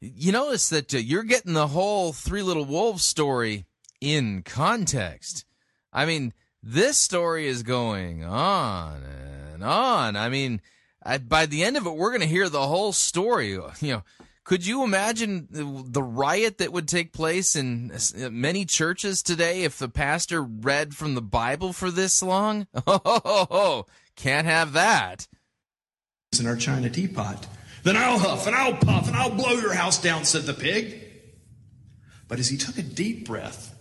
you 0.00 0.32
notice 0.32 0.68
that 0.70 0.92
uh, 0.92 0.98
you're 0.98 1.22
getting 1.22 1.52
the 1.52 1.68
whole 1.68 2.12
three 2.12 2.42
little 2.42 2.64
wolves 2.64 3.04
story 3.04 3.65
in 4.00 4.42
context. 4.42 5.44
I 5.92 6.06
mean, 6.06 6.32
this 6.62 6.98
story 6.98 7.46
is 7.46 7.62
going 7.62 8.24
on 8.24 9.02
and 9.52 9.64
on. 9.64 10.16
I 10.16 10.28
mean, 10.28 10.60
I, 11.02 11.18
by 11.18 11.46
the 11.46 11.62
end 11.62 11.76
of 11.76 11.86
it, 11.86 11.94
we're 11.94 12.10
going 12.10 12.20
to 12.20 12.26
hear 12.26 12.48
the 12.48 12.66
whole 12.66 12.92
story. 12.92 13.58
You 13.80 13.92
know, 13.92 14.02
could 14.44 14.64
you 14.64 14.84
imagine 14.84 15.48
the 15.50 16.02
riot 16.02 16.58
that 16.58 16.72
would 16.72 16.86
take 16.86 17.12
place 17.12 17.56
in 17.56 17.92
many 18.30 18.64
churches 18.64 19.20
today 19.20 19.64
if 19.64 19.76
the 19.76 19.88
pastor 19.88 20.40
read 20.40 20.94
from 20.94 21.16
the 21.16 21.22
Bible 21.22 21.72
for 21.72 21.90
this 21.90 22.22
long? 22.22 22.68
Oh, 22.86 23.86
can't 24.14 24.46
have 24.46 24.72
that. 24.72 25.26
In 26.38 26.46
our 26.46 26.56
china 26.56 26.88
teapot. 26.88 27.46
Then 27.82 27.96
I'll 27.96 28.18
huff 28.18 28.46
and 28.46 28.56
I'll 28.56 28.74
puff 28.74 29.08
and 29.08 29.16
I'll 29.16 29.34
blow 29.34 29.52
your 29.52 29.74
house 29.74 30.00
down, 30.00 30.24
said 30.24 30.42
the 30.42 30.54
pig. 30.54 31.02
But 32.28 32.38
as 32.38 32.48
he 32.48 32.56
took 32.56 32.78
a 32.78 32.82
deep 32.82 33.26
breath, 33.26 33.75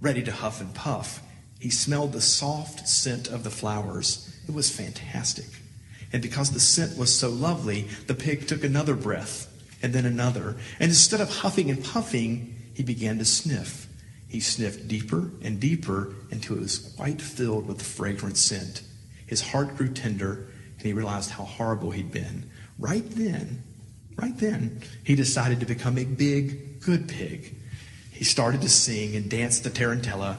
ready 0.00 0.22
to 0.22 0.32
huff 0.32 0.60
and 0.60 0.74
puff, 0.74 1.22
he 1.58 1.70
smelled 1.70 2.12
the 2.12 2.20
soft 2.20 2.88
scent 2.88 3.28
of 3.28 3.44
the 3.44 3.50
flowers. 3.50 4.34
It 4.46 4.54
was 4.54 4.70
fantastic. 4.70 5.46
And 6.12 6.22
because 6.22 6.50
the 6.50 6.60
scent 6.60 6.96
was 6.96 7.16
so 7.16 7.28
lovely, 7.28 7.88
the 8.06 8.14
pig 8.14 8.46
took 8.46 8.62
another 8.62 8.94
breath 8.94 9.52
and 9.82 9.92
then 9.92 10.06
another. 10.06 10.56
And 10.78 10.90
instead 10.90 11.20
of 11.20 11.30
huffing 11.30 11.70
and 11.70 11.84
puffing, 11.84 12.54
he 12.74 12.82
began 12.82 13.18
to 13.18 13.24
sniff. 13.24 13.88
He 14.28 14.40
sniffed 14.40 14.88
deeper 14.88 15.30
and 15.42 15.60
deeper 15.60 16.14
until 16.30 16.56
it 16.56 16.60
was 16.60 16.78
quite 16.96 17.22
filled 17.22 17.66
with 17.66 17.78
the 17.78 17.84
fragrant 17.84 18.36
scent. 18.36 18.82
His 19.26 19.40
heart 19.40 19.76
grew 19.76 19.92
tender, 19.92 20.46
and 20.78 20.82
he 20.82 20.92
realized 20.92 21.30
how 21.30 21.44
horrible 21.44 21.90
he'd 21.90 22.12
been. 22.12 22.50
Right 22.78 23.08
then, 23.10 23.62
right 24.16 24.36
then, 24.36 24.82
he 25.04 25.14
decided 25.14 25.60
to 25.60 25.66
become 25.66 25.98
a 25.98 26.04
big, 26.04 26.80
good 26.80 27.08
pig. 27.08 27.56
He 28.16 28.24
started 28.24 28.62
to 28.62 28.68
sing 28.68 29.14
and 29.14 29.30
dance 29.30 29.60
the 29.60 29.70
tarantella. 29.70 30.38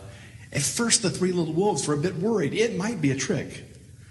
At 0.51 0.61
first, 0.61 1.01
the 1.01 1.09
three 1.09 1.31
little 1.31 1.53
wolves 1.53 1.87
were 1.87 1.93
a 1.93 1.97
bit 1.97 2.17
worried. 2.17 2.53
It 2.53 2.75
might 2.75 3.01
be 3.01 3.11
a 3.11 3.15
trick. 3.15 3.63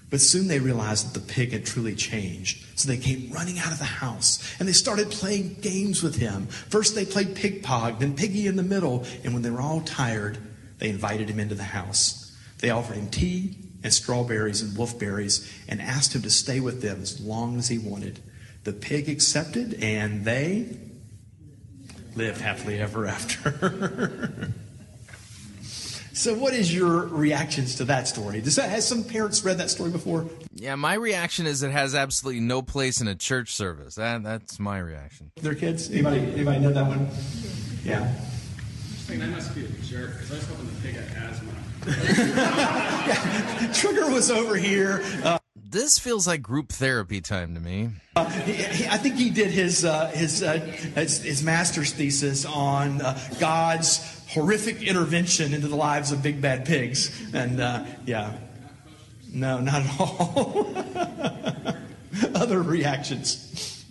But 0.09 0.21
soon 0.21 0.47
they 0.47 0.61
realized 0.61 1.07
that 1.07 1.21
the 1.21 1.33
pig 1.33 1.53
had 1.53 1.67
truly 1.67 1.97
changed. 1.97 2.65
So 2.79 2.87
they 2.89 2.97
came 2.97 3.33
running 3.33 3.59
out 3.59 3.73
of 3.73 3.79
the 3.79 3.85
house 3.85 4.55
and 4.61 4.69
they 4.69 4.73
started 4.73 5.11
playing 5.11 5.57
games 5.61 6.03
with 6.03 6.17
him. 6.17 6.47
First 6.47 6.95
they 6.95 7.05
played 7.05 7.35
pig 7.35 7.65
pog, 7.65 7.99
then 7.99 8.15
piggy 8.15 8.47
in 8.47 8.55
the 8.55 8.63
middle. 8.63 9.05
And 9.25 9.35
when 9.35 9.43
they 9.43 9.51
were 9.51 9.61
all 9.61 9.81
tired, 9.81 10.39
they 10.79 10.91
invited 10.91 11.29
him 11.29 11.41
into 11.41 11.57
the 11.57 11.65
house. 11.65 12.37
They 12.59 12.71
offered 12.71 12.97
him 12.97 13.11
tea 13.11 13.57
and 13.83 13.93
strawberries 13.93 14.63
and 14.63 14.77
wolfberries 14.77 15.53
and 15.69 15.83
asked 15.83 16.15
him 16.15 16.23
to 16.23 16.31
stay 16.31 16.61
with 16.61 16.83
them 16.83 17.03
as 17.03 17.21
long 17.21 17.59
as 17.59 17.67
he 17.67 17.79
wanted. 17.79 18.21
the 18.67 18.73
pig 18.73 19.09
accepted, 19.09 19.75
and 19.81 20.25
they 20.25 20.77
lived 22.17 22.41
happily 22.41 22.81
ever 22.81 23.07
after. 23.07 24.51
so, 25.63 26.35
what 26.35 26.55
is 26.55 26.75
your 26.75 27.07
reactions 27.07 27.77
to 27.77 27.85
that 27.85 28.09
story? 28.09 28.41
Does 28.41 28.57
that 28.57 28.71
has 28.71 28.87
some 28.87 29.05
parents 29.05 29.45
read 29.45 29.59
that 29.59 29.71
story 29.71 29.91
before? 29.91 30.27
Yeah, 30.55 30.75
my 30.75 30.95
reaction 30.95 31.47
is 31.47 31.63
it 31.63 31.71
has 31.71 31.95
absolutely 31.95 32.41
no 32.41 32.63
place 32.63 33.01
in 33.01 33.09
a 33.09 33.15
church 33.15 33.55
service. 33.55 33.95
That 33.97 34.23
that's 34.23 34.59
my 34.59 34.79
reaction. 34.79 35.31
Their 35.37 35.55
kids? 35.55 35.91
Anybody? 35.91 36.21
Anybody 36.21 36.61
know 36.61 36.73
that 36.73 36.87
one? 36.87 37.09
Yeah. 37.85 38.13
I 39.09 39.15
must 39.27 39.55
be 39.55 39.65
a 39.65 39.69
jerk 39.85 40.15
because 40.15 40.33
I 40.33 40.35
was 40.35 40.47
hoping 40.49 40.67
the 40.67 40.73
pig 40.83 40.97
had 40.97 41.31
asthma. 41.31 41.53
Trigger 43.75 44.11
was 44.11 44.33
over 44.33 44.57
here. 44.57 45.05
Uh, 45.23 45.39
This 45.69 45.99
feels 45.99 46.27
like 46.27 46.43
group 46.43 46.69
therapy 46.71 47.21
time 47.21 47.55
to 47.55 47.61
me. 47.61 47.91
uh, 48.15 48.29
he, 48.31 48.53
he, 48.53 48.87
I 48.87 48.97
think 48.99 49.17
he 49.17 49.31
did 49.31 49.51
his 49.51 49.85
uh, 49.85 50.07
his, 50.09 50.43
uh, 50.43 50.59
his 50.95 51.23
his 51.23 51.43
master's 51.43 51.93
thesis 51.93 52.45
on 52.45 53.01
uh, 53.01 53.19
God's 53.41 53.99
horrific 54.29 54.83
intervention 54.83 55.53
into 55.55 55.67
the 55.69 55.77
lives 55.77 56.13
of 56.13 56.23
big 56.23 56.41
bad 56.41 56.67
pigs, 56.67 57.11
and 57.35 57.61
uh, 57.61 57.85
yeah, 58.07 58.33
no, 59.33 59.61
not 59.61 59.83
at 59.83 60.01
all. 60.01 60.73
Other 62.35 62.63
reactions. 62.63 63.85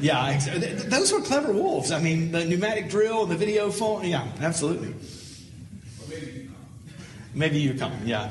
Yeah, 0.00 0.28
ex- 0.28 0.44
th- 0.46 0.60
th- 0.60 0.82
those 0.84 1.12
were 1.12 1.20
clever 1.20 1.52
wolves. 1.52 1.90
I 1.90 2.00
mean, 2.00 2.30
the 2.30 2.44
pneumatic 2.44 2.88
drill 2.88 3.22
and 3.24 3.30
the 3.32 3.36
video 3.36 3.70
phone. 3.70 4.04
Yeah, 4.06 4.26
absolutely. 4.40 4.94
Maybe 7.34 7.58
you 7.58 7.74
come. 7.74 7.92
Yeah. 8.04 8.30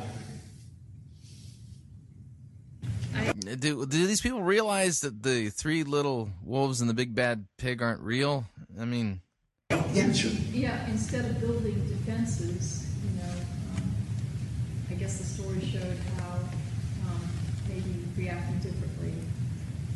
Do, 3.59 3.85
do 3.85 4.07
these 4.07 4.21
people 4.21 4.41
realize 4.43 5.01
that 5.01 5.23
the 5.23 5.49
three 5.49 5.83
little 5.83 6.29
wolves 6.43 6.81
and 6.81 6.89
the 6.89 6.93
big 6.93 7.15
bad 7.15 7.45
pig 7.57 7.81
aren't 7.81 8.01
real? 8.01 8.45
I 8.79 8.85
mean, 8.85 9.21
Yeah, 9.93 10.11
sure. 10.11 10.31
Yeah, 10.51 10.87
instead 10.89 11.25
of 11.25 11.39
building 11.39 11.87
defenses, 11.87 12.87
you 13.03 13.19
know, 13.21 13.33
um, 13.75 13.91
I 14.91 14.93
guess 14.95 15.17
the 15.17 15.23
story 15.23 15.61
showed 15.61 15.97
how 16.19 16.35
um, 17.07 17.21
maybe 17.67 18.05
reacting 18.17 18.59
differently 18.59 19.13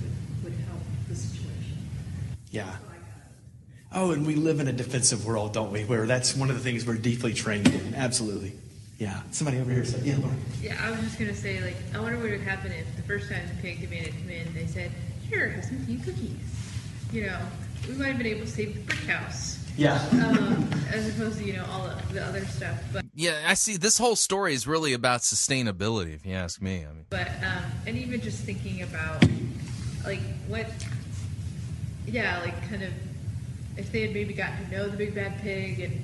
would, 0.02 0.44
would 0.44 0.60
help 0.66 0.82
the 1.08 1.16
situation. 1.16 1.78
Yeah. 2.52 2.76
Oh, 3.94 4.12
and 4.12 4.26
we 4.26 4.36
live 4.36 4.62
in 4.62 4.70
a 4.70 4.74
defensive 4.74 5.26
world, 5.26 5.54
don't 5.54 5.72
we? 5.72 5.84
Where 5.84 6.08
that's 6.08 6.36
one 6.36 6.50
of 6.50 6.56
the 6.56 6.64
things 6.64 6.86
we're 6.86 6.96
deeply 6.96 7.34
trained 7.34 7.68
in. 7.68 7.94
Absolutely. 7.94 8.54
Yeah. 9.02 9.20
Somebody 9.32 9.60
over 9.60 9.72
here 9.72 9.84
said, 9.84 10.04
yeah, 10.06 10.16
Laura. 10.18 10.36
Yeah, 10.62 10.78
I 10.80 10.92
was 10.92 11.00
just 11.00 11.18
gonna 11.18 11.34
say, 11.34 11.60
like, 11.60 11.76
I 11.96 12.00
wonder 12.00 12.20
what 12.20 12.30
would 12.30 12.42
happen 12.42 12.72
if 12.72 12.86
the 12.96 13.02
first 13.02 13.32
time 13.32 13.42
the 13.48 13.60
pig 13.60 13.82
demanded 13.82 14.14
to 14.14 14.20
come 14.20 14.30
in, 14.30 14.54
they 14.54 14.68
said, 14.68 14.92
"Here, 15.28 15.50
have 15.50 15.66
some 15.66 15.84
tea 15.88 15.98
cookies." 15.98 16.38
You 17.12 17.26
know, 17.26 17.40
we 17.90 17.96
might 17.96 18.10
have 18.10 18.20
been 18.20 18.28
able 18.28 18.42
to 18.42 18.48
save 18.48 18.76
the 18.76 18.82
brick 18.82 19.10
house. 19.10 19.58
Yeah. 19.76 19.96
Um, 20.12 20.70
as 20.94 21.10
opposed 21.10 21.40
to 21.40 21.44
you 21.44 21.54
know 21.54 21.66
all 21.72 21.90
the 22.14 22.24
other 22.24 22.46
stuff, 22.46 22.80
but 22.94 23.04
yeah, 23.16 23.44
I 23.48 23.56
see. 23.56 23.76
This 23.76 23.98
whole 23.98 24.16
story 24.16 24.54
is 24.54 24.68
really 24.68 24.94
about 24.94 25.22
sustainability, 25.22 26.14
if 26.14 26.24
you 26.24 26.36
ask 26.36 26.62
me. 26.62 26.86
I 26.88 26.94
mean, 26.94 27.06
but 27.10 27.28
um, 27.28 27.72
and 27.88 27.98
even 27.98 28.22
just 28.22 28.44
thinking 28.44 28.84
about 28.84 29.26
like 30.06 30.22
what, 30.48 30.68
yeah, 32.06 32.40
like 32.42 32.70
kind 32.70 32.84
of 32.84 32.94
if 33.78 33.92
they 33.92 34.02
had 34.02 34.14
maybe 34.14 34.36
gotten 34.36 34.64
to 34.64 34.78
know 34.78 34.88
the 34.88 34.98
big 34.98 35.16
bad 35.16 35.42
pig 35.42 35.80
and 35.80 36.04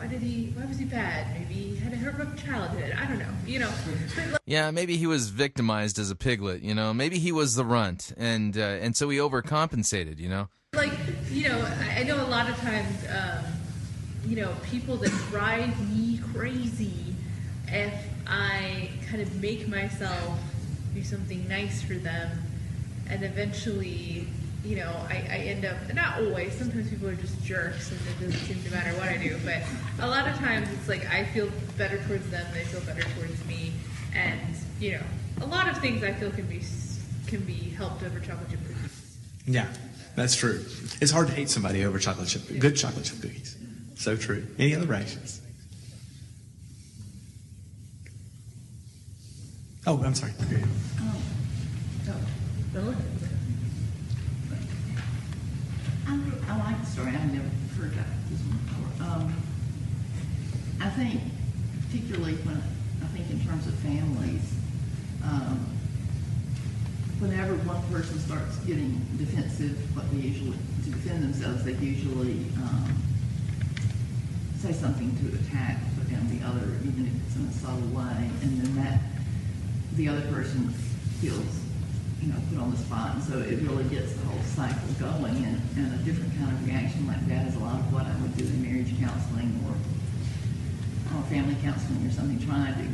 why 0.00 0.06
did 0.06 0.22
he, 0.22 0.52
why 0.56 0.64
was 0.64 0.78
he 0.78 0.86
bad? 0.86 1.26
Maybe 1.38 1.54
he 1.54 1.76
had 1.76 1.92
a 1.92 1.96
horrific 1.96 2.42
childhood. 2.42 2.94
I 2.98 3.06
don't 3.06 3.18
know. 3.18 3.26
You 3.46 3.58
know, 3.58 3.70
like, 4.16 4.40
yeah, 4.46 4.70
maybe 4.70 4.96
he 4.96 5.06
was 5.06 5.28
victimized 5.28 5.98
as 5.98 6.10
a 6.10 6.16
piglet. 6.16 6.62
You 6.62 6.74
know, 6.74 6.94
maybe 6.94 7.18
he 7.18 7.32
was 7.32 7.54
the 7.54 7.66
runt, 7.66 8.12
and 8.16 8.56
uh, 8.56 8.60
and 8.60 8.96
so 8.96 9.10
he 9.10 9.18
overcompensated. 9.18 10.18
You 10.18 10.30
know. 10.30 10.48
like 10.74 10.92
you 11.30 11.48
know 11.48 11.58
I, 11.80 12.00
I 12.00 12.02
know 12.04 12.16
a 12.24 12.28
lot 12.28 12.48
of 12.48 12.56
times 12.60 13.04
um, 13.10 13.44
you 14.24 14.36
know 14.36 14.54
people 14.70 14.96
that 14.96 15.10
drive 15.30 15.78
me 15.90 16.20
crazy 16.32 17.14
if 17.66 17.92
i 18.26 18.88
kind 19.08 19.20
of 19.22 19.40
make 19.40 19.66
myself 19.68 20.38
do 20.94 21.02
something 21.02 21.46
nice 21.48 21.82
for 21.82 21.94
them 21.94 22.30
and 23.08 23.24
eventually 23.24 24.28
you 24.64 24.76
know 24.76 24.90
I, 25.08 25.14
I 25.30 25.36
end 25.46 25.64
up 25.64 25.76
not 25.94 26.20
always 26.20 26.52
sometimes 26.52 26.90
people 26.90 27.08
are 27.08 27.14
just 27.14 27.42
jerks 27.42 27.90
and 27.90 28.00
it 28.00 28.26
doesn't 28.26 28.46
seem 28.46 28.62
to 28.62 28.70
matter 28.70 28.90
what 28.98 29.08
i 29.08 29.16
do 29.16 29.36
but 29.44 29.62
a 30.04 30.08
lot 30.08 30.28
of 30.28 30.36
times 30.36 30.68
it's 30.70 30.88
like 30.88 31.06
i 31.10 31.24
feel 31.24 31.50
better 31.78 31.98
towards 32.04 32.28
them 32.30 32.46
they 32.52 32.64
feel 32.64 32.80
better 32.82 33.02
towards 33.14 33.42
me 33.46 33.72
and 34.14 34.40
you 34.78 34.92
know 34.92 35.02
a 35.40 35.46
lot 35.46 35.68
of 35.68 35.78
things 35.78 36.02
i 36.02 36.12
feel 36.12 36.30
can 36.30 36.46
be 36.46 36.60
can 37.26 37.40
be 37.44 37.70
helped 37.70 38.02
over 38.02 38.20
chocolate 38.20 38.50
chip 38.50 38.60
cookies 38.66 39.16
Yeah, 39.46 39.66
that's 40.16 40.36
true. 40.36 40.64
It's 41.00 41.10
hard 41.10 41.28
to 41.28 41.32
hate 41.34 41.48
somebody 41.48 41.84
over 41.84 41.98
chocolate 41.98 42.28
chip, 42.28 42.42
good 42.58 42.76
chocolate 42.76 43.04
chip 43.04 43.20
cookies. 43.22 43.56
So 43.96 44.16
true. 44.16 44.46
Any 44.58 44.74
other 44.74 44.86
reactions? 44.86 45.40
Oh, 49.86 50.02
I'm 50.02 50.14
sorry. 50.14 50.32
Here 50.48 50.58
you 50.58 50.66
go. 52.74 53.10
I, 56.10 56.58
like 56.58 56.80
the 56.80 56.86
story. 56.86 57.08
I've 57.08 57.32
never 57.32 57.46
heard 57.78 57.94
that 57.94 58.06
this 58.28 58.40
one 58.42 58.58
before. 58.66 59.06
Um, 59.06 59.34
I 60.80 60.90
think, 60.90 61.20
particularly 61.86 62.34
when 62.42 62.56
I 62.56 63.06
think 63.14 63.30
in 63.30 63.46
terms 63.46 63.68
of 63.68 63.74
families, 63.74 64.42
um, 65.22 65.64
whenever 67.20 67.54
one 67.62 67.80
person 67.92 68.18
starts 68.18 68.56
getting 68.66 68.98
defensive, 69.18 69.78
what 69.94 70.10
they 70.10 70.18
usually 70.18 70.58
to 70.84 70.90
defend 70.90 71.22
themselves, 71.22 71.64
they 71.64 71.74
usually 71.74 72.42
um, 72.58 72.90
say 74.58 74.72
something 74.72 75.14
to 75.14 75.38
attack 75.38 75.78
put 75.96 76.10
down 76.10 76.26
the 76.26 76.44
other, 76.44 76.74
even 76.82 77.06
if 77.06 77.14
it's 77.26 77.36
in 77.36 77.46
a 77.46 77.52
subtle 77.52 77.86
way, 77.94 78.30
and 78.42 78.60
then 78.62 78.82
that 78.82 78.98
the 79.94 80.08
other 80.08 80.22
person 80.32 80.70
feels 81.20 81.69
you 82.22 82.32
know, 82.32 82.38
put 82.50 82.58
on 82.58 82.70
the 82.70 82.76
spot, 82.76 83.14
and 83.14 83.22
so 83.22 83.38
it 83.38 83.60
really 83.62 83.84
gets 83.84 84.12
the 84.12 84.26
whole 84.26 84.42
cycle 84.42 84.88
going, 84.98 85.36
and, 85.44 85.60
and 85.76 85.94
a 85.94 86.04
different 86.04 86.36
kind 86.38 86.52
of 86.52 86.66
reaction 86.66 87.06
like 87.06 87.26
that 87.28 87.48
is 87.48 87.56
a 87.56 87.58
lot 87.58 87.80
of 87.80 87.92
what 87.92 88.04
I 88.06 88.14
would 88.20 88.36
do 88.36 88.44
in 88.44 88.62
marriage 88.62 88.92
counseling 89.00 89.56
or, 89.66 89.74
or 91.16 91.22
family 91.24 91.56
counseling 91.62 92.06
or 92.06 92.10
something, 92.12 92.38
trying 92.46 92.74
to 92.74 92.86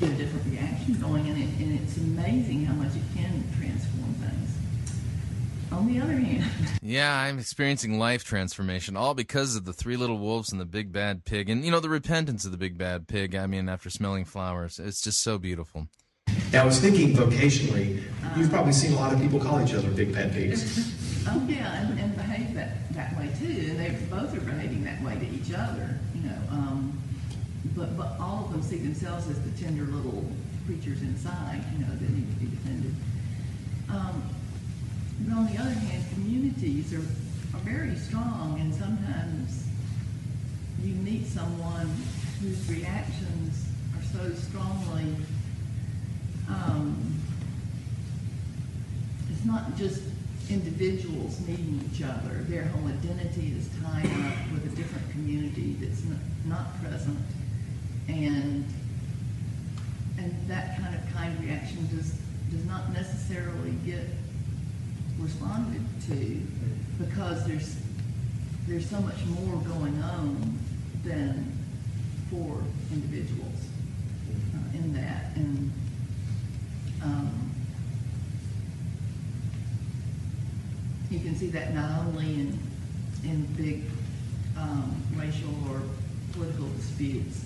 get 0.00 0.14
a 0.14 0.16
different 0.18 0.46
reaction 0.50 0.94
going, 1.00 1.28
and, 1.28 1.38
it, 1.38 1.48
and 1.62 1.80
it's 1.80 1.96
amazing 1.98 2.64
how 2.64 2.74
much 2.74 2.96
it 2.96 3.02
can 3.14 3.44
transform 3.58 4.14
things. 4.14 4.50
On 5.70 5.86
the 5.86 6.00
other 6.00 6.12
hand, 6.12 6.50
Yeah, 6.84 7.16
I'm 7.16 7.38
experiencing 7.38 7.96
life 7.96 8.24
transformation, 8.24 8.96
all 8.96 9.14
because 9.14 9.54
of 9.54 9.64
the 9.64 9.72
three 9.72 9.96
little 9.96 10.18
wolves 10.18 10.50
and 10.50 10.60
the 10.60 10.64
big 10.64 10.92
bad 10.92 11.24
pig, 11.24 11.48
and 11.48 11.64
you 11.64 11.70
know 11.70 11.78
the 11.78 11.88
repentance 11.88 12.44
of 12.44 12.50
the 12.50 12.58
big 12.58 12.76
bad 12.76 13.06
pig. 13.06 13.36
I 13.36 13.46
mean, 13.46 13.68
after 13.68 13.88
smelling 13.88 14.24
flowers, 14.24 14.80
it's 14.80 15.00
just 15.00 15.20
so 15.20 15.38
beautiful. 15.38 15.86
Now, 16.52 16.62
I 16.62 16.64
was 16.66 16.78
thinking 16.78 17.14
vocationally, 17.14 18.02
you've 18.36 18.50
probably 18.50 18.72
seen 18.72 18.92
a 18.92 18.96
lot 18.96 19.12
of 19.12 19.20
people 19.20 19.40
call 19.40 19.62
each 19.62 19.74
other 19.74 19.90
big 19.90 20.14
pet 20.14 20.32
pigs. 20.32 21.24
oh 21.28 21.46
yeah, 21.48 21.82
and, 21.82 21.98
and 21.98 22.14
behave 22.16 22.54
that, 22.54 22.92
that 22.94 23.16
way 23.18 23.28
too, 23.38 23.70
and 23.70 23.78
they 23.78 23.96
both 24.10 24.36
are 24.36 24.40
behaving 24.40 24.84
that 24.84 25.02
way 25.02 25.14
to 25.14 25.26
each 25.26 25.52
other, 25.52 25.98
you 26.14 26.28
know. 26.28 26.38
Um, 26.50 26.98
but 27.76 27.96
but 27.96 28.16
all 28.20 28.44
of 28.46 28.52
them 28.52 28.62
see 28.62 28.78
themselves 28.78 29.28
as 29.28 29.40
the 29.42 29.50
tender 29.62 29.84
little 29.84 30.24
creatures 30.66 31.02
inside, 31.02 31.64
you 31.72 31.84
know, 31.84 31.92
that 31.92 32.10
need 32.10 32.28
to 32.28 32.44
be 32.44 32.46
defended. 32.46 32.94
Um, 33.88 34.22
but 35.20 35.36
on 35.36 35.46
the 35.46 35.60
other 35.60 35.70
hand, 35.70 36.04
communities 36.14 36.92
are, 36.92 37.56
are 37.56 37.60
very 37.60 37.96
strong, 37.96 38.58
and 38.60 38.74
sometimes 38.74 39.66
you 40.82 40.94
meet 40.94 41.26
someone 41.26 41.90
whose 42.40 42.68
reactions 42.68 43.66
are 43.96 44.02
so 44.02 44.34
strongly. 44.34 45.16
Um, 46.48 47.20
it's 49.30 49.44
not 49.44 49.76
just 49.76 50.02
individuals 50.50 51.40
needing 51.40 51.88
each 51.92 52.02
other. 52.02 52.44
Their 52.48 52.64
whole 52.64 52.86
identity 52.88 53.54
is 53.56 53.68
tied 53.82 54.06
up 54.06 54.52
with 54.52 54.72
a 54.72 54.76
different 54.76 55.10
community 55.10 55.76
that's 55.80 56.02
not, 56.44 56.80
present, 56.82 57.18
and 58.08 58.64
and 60.18 60.48
that 60.48 60.78
kind 60.78 60.94
of 60.94 61.14
kind 61.14 61.38
reaction 61.44 61.88
does 61.94 62.14
does 62.50 62.64
not 62.66 62.92
necessarily 62.92 63.70
get 63.86 64.04
responded 65.18 65.84
to 66.08 66.42
because 66.98 67.46
there's 67.46 67.76
there's 68.66 68.88
so 68.88 69.00
much 69.00 69.24
more 69.26 69.60
going 69.62 70.02
on 70.02 70.58
than 71.04 71.52
for 72.30 72.62
individuals 72.92 73.66
uh, 74.54 74.76
in 74.76 74.92
that 74.94 75.34
and 75.36 75.70
um, 77.04 77.50
you 81.10 81.18
can 81.20 81.34
see 81.34 81.48
that 81.48 81.74
not 81.74 82.00
only 82.06 82.34
in 82.34 82.58
in 83.24 83.44
big 83.56 83.84
um, 84.58 85.02
racial 85.14 85.54
or 85.70 85.82
political 86.32 86.68
disputes, 86.70 87.44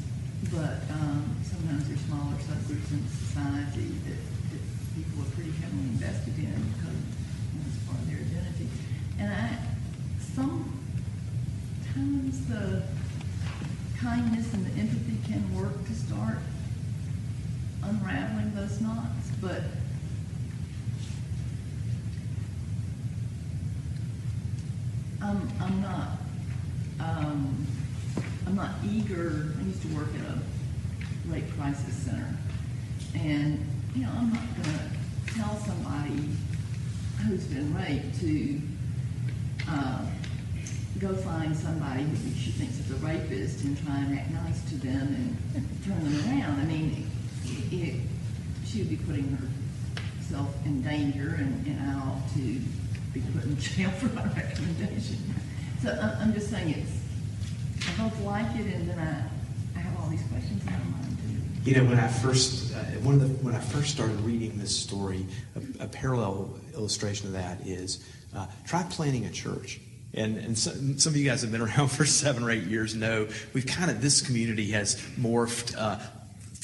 but 0.52 0.80
um, 0.90 1.36
sometimes 1.42 1.88
there's 1.88 2.00
smaller 2.00 2.36
subgroups 2.36 2.92
in 2.92 3.06
society 3.08 3.92
that, 4.06 4.20
that 4.52 4.62
people 4.94 5.22
are 5.22 5.30
pretty 5.34 5.50
heavily 5.52 5.88
invested 5.92 6.38
in 6.38 6.54
because 6.72 6.96
you 7.52 7.58
know, 7.58 7.66
it's 7.68 7.78
part 7.84 7.98
of 7.98 8.06
their 8.08 8.20
identity. 8.20 8.68
And 9.18 9.32
I, 9.32 9.58
sometimes 10.34 10.64
the 12.46 12.82
kindness 13.98 14.52
and 14.54 14.66
the 14.66 14.80
empathy 14.80 15.18
can 15.26 15.42
work 15.54 15.84
to 15.86 15.94
start 15.94 16.38
unraveling 17.88 18.54
those 18.54 18.80
knots, 18.80 19.30
but 19.40 19.62
I'm, 25.22 25.48
I'm 25.60 25.80
not, 25.80 26.08
um, 27.00 27.66
I'm 28.46 28.54
not 28.54 28.70
eager. 28.84 29.54
I 29.58 29.62
used 29.62 29.82
to 29.82 29.88
work 29.88 30.08
at 30.14 30.34
a 30.34 30.38
rape 31.28 31.50
crisis 31.56 31.94
center, 31.94 32.36
and 33.14 33.64
you 33.94 34.02
know, 34.02 34.10
I'm 34.16 34.32
not 34.32 34.42
going 34.62 34.78
to 34.78 35.34
tell 35.34 35.56
somebody 35.56 36.28
who's 37.24 37.44
been 37.46 37.74
raped 37.74 38.20
to 38.20 38.60
uh, 39.68 40.06
go 40.98 41.14
find 41.14 41.56
somebody 41.56 42.02
who 42.04 42.34
she 42.34 42.50
thinks 42.52 42.78
is 42.78 42.90
a 42.90 42.94
rapist 42.96 43.64
and 43.64 43.76
try 43.84 43.98
and 43.98 44.18
act 44.18 44.30
nice 44.30 44.62
to 44.70 44.76
them 44.76 45.36
and 45.54 45.84
turn 45.84 46.02
them 46.04 46.40
around. 46.40 46.60
I 46.60 46.64
mean, 46.64 47.10
it, 47.72 48.00
she 48.64 48.78
would 48.78 48.90
be 48.90 48.96
putting 48.96 49.36
herself 50.18 50.54
in 50.64 50.82
danger, 50.82 51.36
and, 51.38 51.66
and 51.66 51.90
I 51.90 51.94
ought 51.94 52.22
to 52.34 52.40
be 52.40 53.20
put 53.34 53.44
in 53.44 53.58
jail 53.58 53.90
for 53.98 54.06
my 54.06 54.24
recommendation. 54.24 55.16
So 55.82 55.90
I- 55.90 56.20
I'm 56.22 56.32
just 56.32 56.50
saying 56.50 56.70
it's, 56.70 57.88
I 57.88 58.02
both 58.02 58.20
like 58.22 58.54
it, 58.56 58.74
and 58.74 58.88
then 58.88 58.98
I, 58.98 59.78
I 59.78 59.82
have 59.82 60.00
all 60.02 60.08
these 60.08 60.22
questions 60.30 60.60
in 60.60 60.66
my 60.66 60.72
mind 60.78 61.18
too. 61.64 61.70
You 61.70 61.76
know, 61.76 61.84
when 61.90 61.98
I 61.98 62.08
first, 62.08 62.74
uh, 62.74 62.78
one 63.00 63.14
of 63.14 63.20
the, 63.20 63.28
when 63.44 63.54
I 63.54 63.60
first 63.60 63.90
started 63.90 64.18
reading 64.20 64.58
this 64.58 64.76
story, 64.76 65.26
a, 65.80 65.84
a 65.84 65.88
parallel 65.88 66.58
illustration 66.74 67.26
of 67.28 67.32
that 67.34 67.60
is 67.66 68.04
uh, 68.34 68.46
try 68.66 68.82
planning 68.84 69.24
a 69.26 69.30
church. 69.30 69.80
And, 70.14 70.38
and 70.38 70.56
some, 70.58 70.98
some 70.98 71.12
of 71.12 71.16
you 71.16 71.28
guys 71.28 71.42
have 71.42 71.52
been 71.52 71.60
around 71.60 71.88
for 71.92 72.04
seven 72.06 72.42
or 72.42 72.50
eight 72.50 72.64
years 72.64 72.94
know 72.94 73.28
we've 73.52 73.66
kind 73.66 73.90
of, 73.90 74.00
this 74.00 74.20
community 74.22 74.70
has 74.70 74.96
morphed 75.18 75.76
uh, 75.76 75.98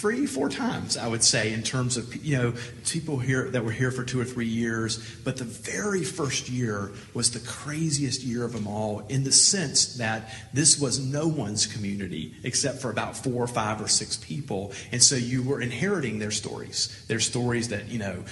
three, 0.03 0.27
four 0.27 0.49
times, 0.49 0.97
I 0.97 1.07
would 1.07 1.23
say, 1.23 1.53
in 1.53 1.62
terms 1.62 1.97
of, 1.97 2.12
you 2.27 2.37
know, 2.37 2.55
people 2.85 3.20
here 3.20 3.49
that 3.51 3.65
were 3.65 3.70
here 3.70 3.93
for 3.93 4.03
two 4.03 4.20
or 4.20 4.24
three 4.24 4.49
years. 4.49 4.99
But 5.23 5.37
the 5.37 5.45
very 5.45 6.03
first 6.03 6.49
year 6.49 6.91
was 7.15 7.31
the 7.31 7.39
craziest 7.39 8.24
year 8.24 8.45
of 8.45 8.53
them 8.53 8.66
all 8.66 9.07
in 9.09 9.23
the 9.23 9.31
sense 9.31 9.95
that 9.99 10.29
this 10.53 10.77
was 10.77 10.99
no 10.99 11.29
one's 11.29 11.66
community 11.66 12.35
except 12.43 12.83
for 12.83 12.91
about 12.91 13.16
four 13.16 13.45
or 13.45 13.47
five 13.47 13.81
or 13.81 13.87
six 13.87 14.16
people. 14.16 14.73
And 14.91 15.01
so 15.01 15.15
you 15.15 15.41
were 15.41 15.61
inheriting 15.61 16.19
their 16.19 16.33
stories. 16.33 17.05
Their 17.07 17.20
stories 17.20 17.69
that, 17.69 17.87
you 17.87 18.01
know, 18.01 18.24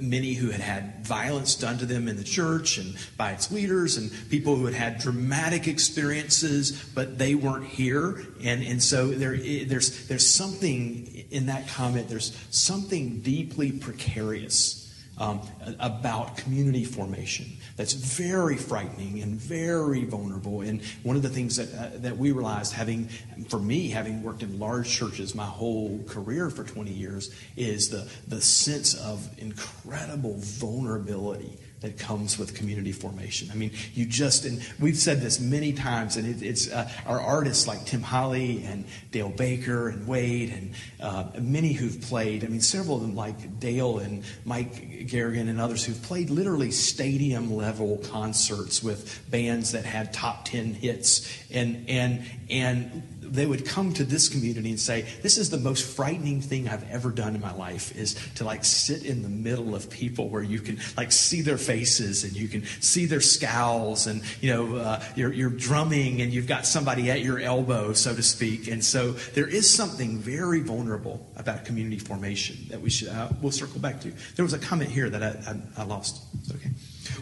many 0.00 0.34
who 0.34 0.50
had 0.50 0.60
had 0.60 1.04
violence 1.04 1.56
done 1.56 1.78
to 1.78 1.86
them 1.86 2.06
in 2.06 2.16
the 2.16 2.22
church 2.22 2.78
and 2.78 2.94
by 3.16 3.32
its 3.32 3.50
leaders 3.50 3.96
and 3.96 4.12
people 4.30 4.54
who 4.54 4.66
had 4.66 4.74
had 4.74 5.00
dramatic 5.00 5.66
experiences, 5.66 6.80
but 6.94 7.18
they 7.18 7.34
weren't 7.34 7.66
here. 7.66 8.24
And, 8.44 8.62
and 8.62 8.82
so 8.82 9.08
there, 9.08 9.36
there's, 9.36 10.06
there's 10.08 10.26
something 10.26 11.26
in 11.30 11.46
that 11.46 11.68
comment, 11.68 12.08
there's 12.08 12.36
something 12.50 13.20
deeply 13.20 13.72
precarious 13.72 14.78
um, 15.18 15.40
about 15.80 16.36
community 16.36 16.84
formation 16.84 17.46
that's 17.76 17.92
very 17.92 18.56
frightening 18.56 19.20
and 19.20 19.34
very 19.34 20.04
vulnerable. 20.04 20.60
And 20.60 20.82
one 21.02 21.16
of 21.16 21.22
the 21.22 21.28
things 21.28 21.56
that, 21.56 21.74
uh, 21.74 21.98
that 21.98 22.16
we 22.16 22.32
realized, 22.32 22.72
having, 22.72 23.08
for 23.48 23.58
me, 23.58 23.88
having 23.88 24.22
worked 24.22 24.42
in 24.42 24.58
large 24.58 24.88
churches 24.88 25.34
my 25.34 25.44
whole 25.44 26.00
career 26.08 26.50
for 26.50 26.64
20 26.64 26.92
years, 26.92 27.34
is 27.56 27.88
the, 27.88 28.08
the 28.28 28.40
sense 28.40 28.94
of 28.94 29.28
incredible 29.38 30.34
vulnerability 30.38 31.58
that 31.80 31.98
comes 31.98 32.38
with 32.38 32.54
community 32.54 32.92
formation. 32.92 33.50
I 33.52 33.54
mean, 33.54 33.70
you 33.94 34.04
just, 34.04 34.44
and 34.44 34.60
we've 34.80 34.96
said 34.96 35.20
this 35.20 35.38
many 35.38 35.72
times, 35.72 36.16
and 36.16 36.26
it, 36.26 36.44
it's 36.44 36.70
uh, 36.70 36.90
our 37.06 37.20
artists 37.20 37.68
like 37.68 37.84
Tim 37.84 38.02
Holly 38.02 38.64
and 38.64 38.84
Dale 39.12 39.28
Baker 39.28 39.88
and 39.88 40.06
Wade 40.06 40.50
and 40.50 40.74
uh, 41.00 41.30
many 41.40 41.72
who've 41.72 42.00
played. 42.00 42.44
I 42.44 42.48
mean, 42.48 42.60
several 42.60 42.96
of 42.96 43.02
them 43.02 43.14
like 43.14 43.60
Dale 43.60 43.98
and 43.98 44.24
Mike 44.44 45.06
Garrigan 45.06 45.48
and 45.48 45.60
others 45.60 45.84
who've 45.84 46.02
played 46.02 46.30
literally 46.30 46.72
stadium 46.72 47.54
level 47.54 47.98
concerts 47.98 48.82
with 48.82 49.24
bands 49.30 49.72
that 49.72 49.84
had 49.84 50.12
top 50.12 50.44
10 50.46 50.74
hits. 50.74 51.28
And, 51.52 51.88
and, 51.88 52.24
and 52.50 53.02
they 53.30 53.46
would 53.46 53.66
come 53.66 53.92
to 53.94 54.04
this 54.04 54.28
community 54.28 54.70
and 54.70 54.80
say, 54.80 55.06
This 55.22 55.38
is 55.38 55.50
the 55.50 55.58
most 55.58 55.84
frightening 55.84 56.40
thing 56.40 56.68
I've 56.68 56.88
ever 56.90 57.10
done 57.10 57.34
in 57.34 57.40
my 57.40 57.54
life 57.54 57.96
is 57.96 58.14
to 58.36 58.44
like 58.44 58.64
sit 58.64 59.04
in 59.04 59.22
the 59.22 59.28
middle 59.28 59.74
of 59.74 59.90
people 59.90 60.28
where 60.28 60.42
you 60.42 60.60
can 60.60 60.78
like 60.96 61.12
see 61.12 61.42
their 61.42 61.58
faces 61.58 62.24
and 62.24 62.34
you 62.34 62.48
can 62.48 62.64
see 62.80 63.06
their 63.06 63.20
scowls 63.20 64.06
and, 64.06 64.22
you 64.40 64.52
know, 64.52 64.76
uh, 64.76 65.02
you're, 65.16 65.32
you're 65.32 65.50
drumming 65.50 66.20
and 66.20 66.32
you've 66.32 66.46
got 66.46 66.66
somebody 66.66 67.10
at 67.10 67.22
your 67.22 67.38
elbow, 67.38 67.92
so 67.92 68.14
to 68.14 68.22
speak. 68.22 68.68
And 68.68 68.84
so 68.84 69.12
there 69.34 69.46
is 69.46 69.72
something 69.72 70.18
very 70.18 70.60
vulnerable 70.60 71.26
about 71.36 71.64
community 71.64 71.98
formation 71.98 72.56
that 72.70 72.80
we 72.80 72.90
should, 72.90 73.08
uh, 73.08 73.28
we'll 73.40 73.52
circle 73.52 73.80
back 73.80 74.00
to. 74.00 74.12
There 74.36 74.44
was 74.44 74.54
a 74.54 74.58
comment 74.58 74.90
here 74.90 75.10
that 75.10 75.22
I, 75.22 75.50
I, 75.50 75.82
I 75.82 75.84
lost. 75.84 76.22
Is 76.42 76.50
it 76.50 76.56
okay? 76.56 76.70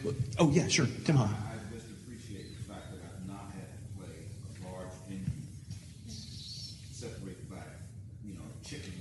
Well, 0.05 0.15
oh, 0.39 0.51
yeah, 0.51 0.69
sure. 0.69 0.87
Tim. 1.05 1.19
I 1.19 1.29
just 1.73 1.87
appreciate 1.91 2.57
the 2.59 2.73
fact 2.73 2.91
that 2.93 3.01
I've 3.05 3.29
not 3.29 3.53
had 3.55 3.69
to 3.71 3.99
play 3.99 4.15
a 4.17 4.73
large 4.73 4.89
engine 5.09 5.49
separated 6.93 7.49
by, 7.51 7.57
you 8.25 8.35
know, 8.35 8.43
chicken 8.65 8.93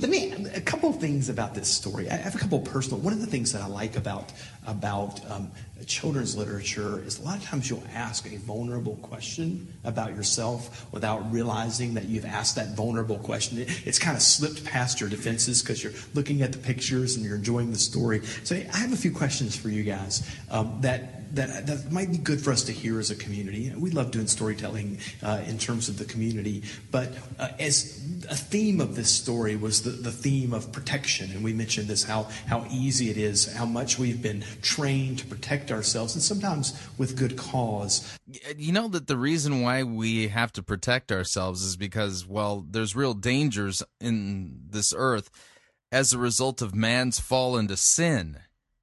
Let 0.00 0.10
me 0.10 0.32
a 0.54 0.60
couple 0.60 0.90
of 0.90 1.00
things 1.00 1.28
about 1.28 1.54
this 1.54 1.68
story. 1.68 2.08
I 2.10 2.14
have 2.14 2.34
a 2.34 2.38
couple 2.38 2.58
of 2.58 2.64
personal. 2.64 2.98
One 3.00 3.12
of 3.12 3.20
the 3.20 3.26
things 3.26 3.52
that 3.52 3.62
I 3.62 3.66
like 3.66 3.96
about 3.96 4.32
about 4.66 5.20
um, 5.30 5.50
children's 5.86 6.36
literature 6.36 7.02
is 7.04 7.18
a 7.18 7.22
lot 7.22 7.36
of 7.36 7.44
times 7.44 7.68
you'll 7.68 7.82
ask 7.94 8.26
a 8.26 8.36
vulnerable 8.38 8.96
question 8.96 9.72
about 9.84 10.14
yourself 10.14 10.86
without 10.92 11.30
realizing 11.32 11.94
that 11.94 12.04
you've 12.04 12.24
asked 12.24 12.56
that 12.56 12.74
vulnerable 12.74 13.18
question. 13.18 13.58
It, 13.58 13.86
it's 13.86 13.98
kind 13.98 14.16
of 14.16 14.22
slipped 14.22 14.64
past 14.64 15.00
your 15.00 15.10
defenses 15.10 15.62
because 15.62 15.82
you're 15.82 15.92
looking 16.14 16.42
at 16.42 16.52
the 16.52 16.58
pictures 16.58 17.16
and 17.16 17.24
you're 17.24 17.36
enjoying 17.36 17.70
the 17.70 17.78
story. 17.78 18.24
So 18.44 18.56
I 18.56 18.76
have 18.76 18.92
a 18.92 18.96
few 18.96 19.12
questions 19.12 19.56
for 19.56 19.68
you 19.68 19.82
guys 19.82 20.28
um, 20.50 20.78
that 20.80 21.24
that, 21.34 21.66
that 21.66 21.92
might 21.92 22.10
be 22.10 22.18
good 22.18 22.40
for 22.40 22.52
us 22.52 22.62
to 22.64 22.72
hear 22.72 23.00
as 23.00 23.10
a 23.10 23.16
community. 23.16 23.72
We 23.76 23.90
love 23.90 24.10
doing 24.10 24.26
storytelling 24.26 24.98
uh, 25.22 25.42
in 25.46 25.58
terms 25.58 25.88
of 25.88 25.98
the 25.98 26.04
community, 26.04 26.62
but 26.90 27.10
uh, 27.38 27.48
as 27.58 28.00
a 28.30 28.36
theme 28.36 28.80
of 28.80 28.94
this 28.94 29.10
story 29.10 29.56
was 29.56 29.82
the, 29.82 29.90
the 29.90 30.12
theme 30.12 30.52
of 30.52 30.72
protection, 30.72 31.30
and 31.32 31.42
we 31.42 31.52
mentioned 31.52 31.88
this 31.88 32.04
how 32.04 32.28
how 32.46 32.66
easy 32.70 33.10
it 33.10 33.16
is, 33.16 33.52
how 33.52 33.66
much 33.66 33.98
we've 33.98 34.22
been 34.22 34.44
trained 34.62 35.18
to 35.20 35.26
protect 35.26 35.70
ourselves, 35.70 36.14
and 36.14 36.22
sometimes 36.22 36.80
with 36.98 37.16
good 37.16 37.36
cause. 37.36 38.16
You 38.56 38.72
know 38.72 38.88
that 38.88 39.06
the 39.06 39.16
reason 39.16 39.62
why 39.62 39.82
we 39.82 40.28
have 40.28 40.52
to 40.52 40.62
protect 40.62 41.12
ourselves 41.12 41.62
is 41.62 41.76
because, 41.76 42.26
well, 42.26 42.64
there's 42.68 42.96
real 42.96 43.14
dangers 43.14 43.82
in 44.00 44.60
this 44.70 44.94
earth 44.96 45.30
as 45.92 46.12
a 46.12 46.18
result 46.18 46.60
of 46.60 46.74
man's 46.74 47.20
fall 47.20 47.56
into 47.56 47.76
sin. 47.76 48.38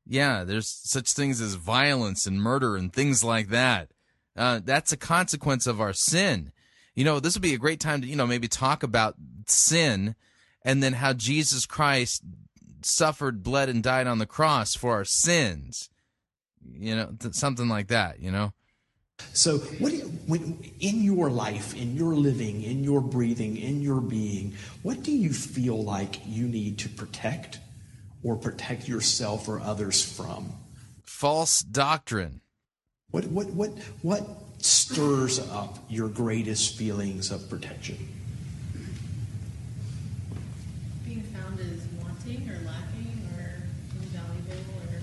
Yeah, 0.05 0.43
there's 0.43 0.67
such 0.67 1.11
things 1.11 1.41
as 1.41 1.55
violence 1.55 2.25
and 2.25 2.41
murder 2.41 2.75
and 2.75 2.91
things 2.91 3.23
like 3.23 3.49
that. 3.49 3.91
Uh, 4.35 4.61
that's 4.63 4.91
a 4.91 4.97
consequence 4.97 5.67
of 5.67 5.81
our 5.81 5.93
sin. 5.93 6.51
You 6.95 7.03
know, 7.05 7.19
this 7.19 7.35
would 7.35 7.41
be 7.41 7.53
a 7.53 7.59
great 7.59 7.79
time 7.79 8.01
to, 8.01 8.07
you 8.07 8.15
know, 8.15 8.27
maybe 8.27 8.47
talk 8.47 8.83
about 8.83 9.15
sin 9.47 10.15
and 10.63 10.81
then 10.81 10.93
how 10.93 11.13
Jesus 11.13 11.65
Christ 11.65 12.23
suffered, 12.85 13.43
bled, 13.43 13.69
and 13.69 13.83
died 13.83 14.07
on 14.07 14.17
the 14.17 14.25
cross 14.25 14.75
for 14.75 14.91
our 14.91 15.05
sins. 15.05 15.89
You 16.71 16.95
know, 16.95 17.15
th- 17.19 17.33
something 17.33 17.67
like 17.67 17.87
that, 17.87 18.19
you 18.21 18.31
know? 18.31 18.53
So, 19.33 19.59
what 19.59 19.91
do 19.91 19.97
you, 19.97 20.03
when, 20.27 20.59
in 20.79 21.03
your 21.03 21.29
life, 21.29 21.75
in 21.75 21.95
your 21.95 22.13
living, 22.13 22.63
in 22.63 22.83
your 22.83 23.01
breathing, 23.01 23.57
in 23.57 23.81
your 23.81 24.01
being, 24.01 24.55
what 24.81 25.03
do 25.03 25.11
you 25.11 25.31
feel 25.31 25.81
like 25.81 26.19
you 26.25 26.47
need 26.47 26.79
to 26.79 26.89
protect 26.89 27.59
or 28.23 28.35
protect 28.35 28.87
yourself 28.87 29.47
or 29.47 29.59
others 29.59 30.03
from? 30.03 30.53
False 31.03 31.61
doctrine. 31.61 32.41
What, 33.11 33.25
what, 33.27 33.47
what, 33.47 33.69
what 34.01 34.23
stirs 34.59 35.39
up 35.51 35.79
your 35.89 36.07
greatest 36.07 36.77
feelings 36.77 37.31
of 37.31 37.49
protection? 37.49 37.97
Being 41.05 41.23
found 41.23 41.59
as 41.59 41.87
wanting 42.01 42.49
or 42.49 42.59
lacking 42.65 43.27
or 43.37 43.63
invaluable 44.01 44.63
or 44.91 45.01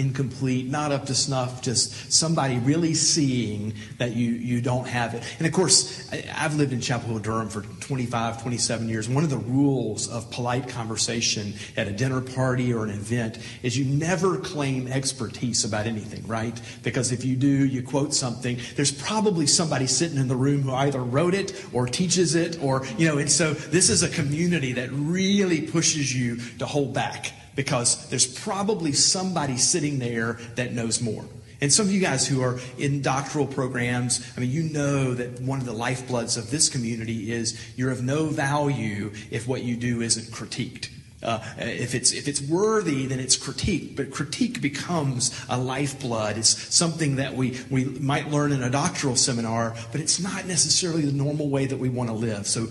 incomplete, 0.00 0.66
not 0.66 0.92
up 0.92 1.06
to 1.06 1.14
snuff, 1.14 1.62
just 1.62 2.12
somebody 2.12 2.58
really 2.58 2.94
seeing 2.94 3.74
that 3.98 4.16
you, 4.16 4.30
you 4.32 4.60
don't 4.60 4.88
have 4.88 5.14
it. 5.14 5.22
And 5.38 5.46
of 5.46 5.52
course, 5.52 6.10
I, 6.12 6.24
I've 6.34 6.56
lived 6.56 6.72
in 6.72 6.80
Chapel 6.80 7.10
Hill, 7.10 7.18
Durham 7.18 7.48
for 7.48 7.62
25, 7.62 8.42
27 8.42 8.88
years. 8.88 9.08
One 9.08 9.24
of 9.24 9.30
the 9.30 9.38
rules 9.38 10.08
of 10.08 10.30
polite 10.30 10.68
conversation 10.68 11.54
at 11.76 11.86
a 11.86 11.92
dinner 11.92 12.20
party 12.20 12.72
or 12.72 12.84
an 12.84 12.90
event 12.90 13.38
is 13.62 13.76
you 13.76 13.84
never 13.84 14.38
claim 14.38 14.88
expertise 14.88 15.64
about 15.64 15.86
anything, 15.86 16.26
right? 16.26 16.58
Because 16.82 17.12
if 17.12 17.24
you 17.24 17.36
do, 17.36 17.46
you 17.66 17.82
quote 17.82 18.14
something, 18.14 18.58
there's 18.76 18.92
probably 18.92 19.46
somebody 19.46 19.86
sitting 19.86 20.18
in 20.18 20.28
the 20.28 20.36
room 20.36 20.62
who 20.62 20.72
either 20.72 21.02
wrote 21.02 21.34
it 21.34 21.64
or 21.72 21.86
teaches 21.86 22.34
it 22.34 22.62
or, 22.62 22.86
you 22.96 23.06
know, 23.06 23.18
and 23.18 23.30
so 23.30 23.52
this 23.52 23.90
is 23.90 24.02
a 24.02 24.08
community 24.08 24.72
that 24.72 24.90
really 24.92 25.62
pushes 25.62 26.14
you 26.16 26.36
to 26.58 26.66
hold 26.66 26.94
back 26.94 27.32
because 27.54 28.08
there's 28.08 28.26
probably 28.26 28.92
somebody 28.92 29.56
sitting 29.56 29.98
there 29.98 30.38
that 30.56 30.72
knows 30.72 31.00
more. 31.00 31.24
And 31.60 31.70
some 31.70 31.86
of 31.86 31.92
you 31.92 32.00
guys 32.00 32.26
who 32.26 32.42
are 32.42 32.58
in 32.78 33.02
doctoral 33.02 33.46
programs, 33.46 34.26
I 34.36 34.40
mean, 34.40 34.50
you 34.50 34.62
know 34.62 35.12
that 35.14 35.40
one 35.40 35.60
of 35.60 35.66
the 35.66 35.74
lifebloods 35.74 36.38
of 36.38 36.50
this 36.50 36.70
community 36.70 37.32
is 37.32 37.60
you're 37.76 37.90
of 37.90 38.02
no 38.02 38.26
value 38.26 39.12
if 39.30 39.46
what 39.46 39.62
you 39.62 39.76
do 39.76 40.00
isn't 40.00 40.32
critiqued. 40.32 40.88
Uh, 41.22 41.44
if 41.58 41.94
it's 41.94 42.12
if 42.12 42.28
it's 42.28 42.40
worthy, 42.40 43.04
then 43.04 43.20
it's 43.20 43.36
critique. 43.36 43.94
But 43.94 44.10
critique 44.10 44.62
becomes 44.62 45.38
a 45.50 45.58
lifeblood. 45.58 46.38
It's 46.38 46.74
something 46.74 47.16
that 47.16 47.34
we 47.34 47.60
we 47.68 47.84
might 47.84 48.30
learn 48.30 48.52
in 48.52 48.62
a 48.62 48.70
doctoral 48.70 49.16
seminar, 49.16 49.74
but 49.92 50.00
it's 50.00 50.18
not 50.18 50.46
necessarily 50.46 51.02
the 51.02 51.12
normal 51.12 51.50
way 51.50 51.66
that 51.66 51.76
we 51.76 51.90
want 51.90 52.08
to 52.08 52.14
live. 52.14 52.46
So 52.46 52.68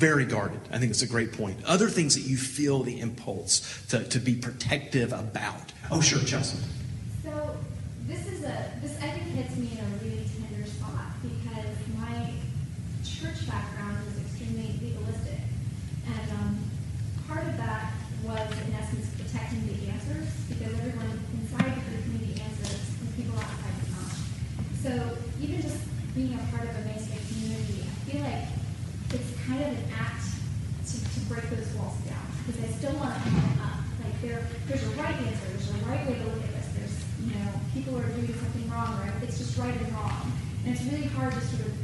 very 0.00 0.24
guarded. 0.24 0.60
I 0.72 0.78
think 0.78 0.90
it's 0.90 1.02
a 1.02 1.06
great 1.06 1.34
point. 1.34 1.58
Other 1.66 1.90
things 1.90 2.14
that 2.14 2.22
you 2.22 2.38
feel 2.38 2.82
the 2.82 2.98
impulse 3.00 3.84
to, 3.90 4.02
to 4.04 4.18
be 4.18 4.34
protective 4.34 5.12
about. 5.12 5.72
Oh, 5.90 6.00
sure, 6.00 6.24
Chelsea. 6.24 6.56
So 7.22 7.54
this 8.08 8.26
is 8.26 8.42
a 8.42 8.72
this 8.80 8.96
I 8.96 9.10
think 9.12 9.36
hits 9.36 9.54
me 9.56 9.76
in 9.76 9.84
a 9.84 9.88
really 10.00 10.24
tender 10.24 10.64
spot 10.64 11.20
because 11.20 11.76
my 12.00 12.32
church 13.04 13.44
background 13.46 14.00
was 14.08 14.16
extremely 14.24 14.72
legalistic, 14.80 15.44
and 16.08 16.30
um, 16.32 16.64
part 17.28 17.44
of 17.44 17.58
that 17.58 17.92
was 18.24 18.48
in 18.64 18.72
essence 18.72 19.04
protecting 19.20 19.68
the 19.68 19.92
answers 19.92 20.32
because 20.48 20.72
everyone 20.80 21.12
inside 21.36 21.76
could 21.76 22.08
knew 22.08 22.24
the 22.24 22.40
answers 22.40 22.88
and 23.04 23.16
people 23.16 23.36
outside 23.36 23.76
did 23.84 23.92
not. 23.92 24.16
So 24.80 25.19
kind 29.50 29.66
of 29.66 29.74
an 29.74 29.84
act 29.98 30.22
to, 30.86 30.94
to 30.94 31.18
break 31.26 31.42
those 31.50 31.66
walls 31.74 31.98
down 32.06 32.22
because 32.46 32.62
I 32.62 32.70
still 32.78 32.94
want 32.94 33.10
to 33.10 33.20
open 33.26 33.58
up. 33.66 33.82
Like 33.98 34.14
there, 34.22 34.46
there's 34.70 34.86
a 34.86 34.94
right 34.94 35.18
answer, 35.26 35.46
there's 35.50 35.70
a 35.74 35.82
right 35.90 36.06
way 36.06 36.14
to 36.22 36.24
look 36.30 36.38
at 36.38 36.54
this. 36.54 36.70
There's, 36.78 36.96
you 37.18 37.34
know, 37.34 37.50
people 37.74 37.98
are 37.98 38.06
doing 38.14 38.30
something 38.30 38.70
wrong, 38.70 38.94
right? 39.02 39.12
It's 39.26 39.38
just 39.38 39.58
right 39.58 39.74
and 39.74 39.90
wrong, 39.92 40.30
and 40.64 40.70
it's 40.70 40.86
really 40.86 41.10
hard 41.18 41.34
to 41.34 41.40
sort 41.42 41.66
of 41.66 41.74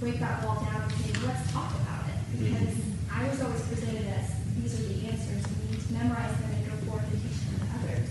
break 0.00 0.18
that 0.18 0.40
wall 0.44 0.64
down 0.64 0.80
and 0.80 0.92
say, 0.96 1.12
let's 1.28 1.44
talk 1.52 1.68
about 1.84 2.08
it 2.08 2.16
mm-hmm. 2.32 2.56
because 2.56 2.72
I 3.12 3.28
was 3.28 3.38
always 3.44 3.62
presented 3.68 4.08
as 4.16 4.32
these 4.56 4.80
are 4.80 4.88
the 4.88 5.12
answers, 5.12 5.44
and 5.44 5.56
we 5.60 5.76
need 5.76 5.84
to 5.84 5.92
memorize 5.92 6.32
them 6.40 6.56
and 6.56 6.64
go 6.72 6.76
forth 6.88 7.04
and 7.04 7.20
teach 7.20 7.36
them 7.36 7.60
to 7.60 7.68
others. 7.84 8.08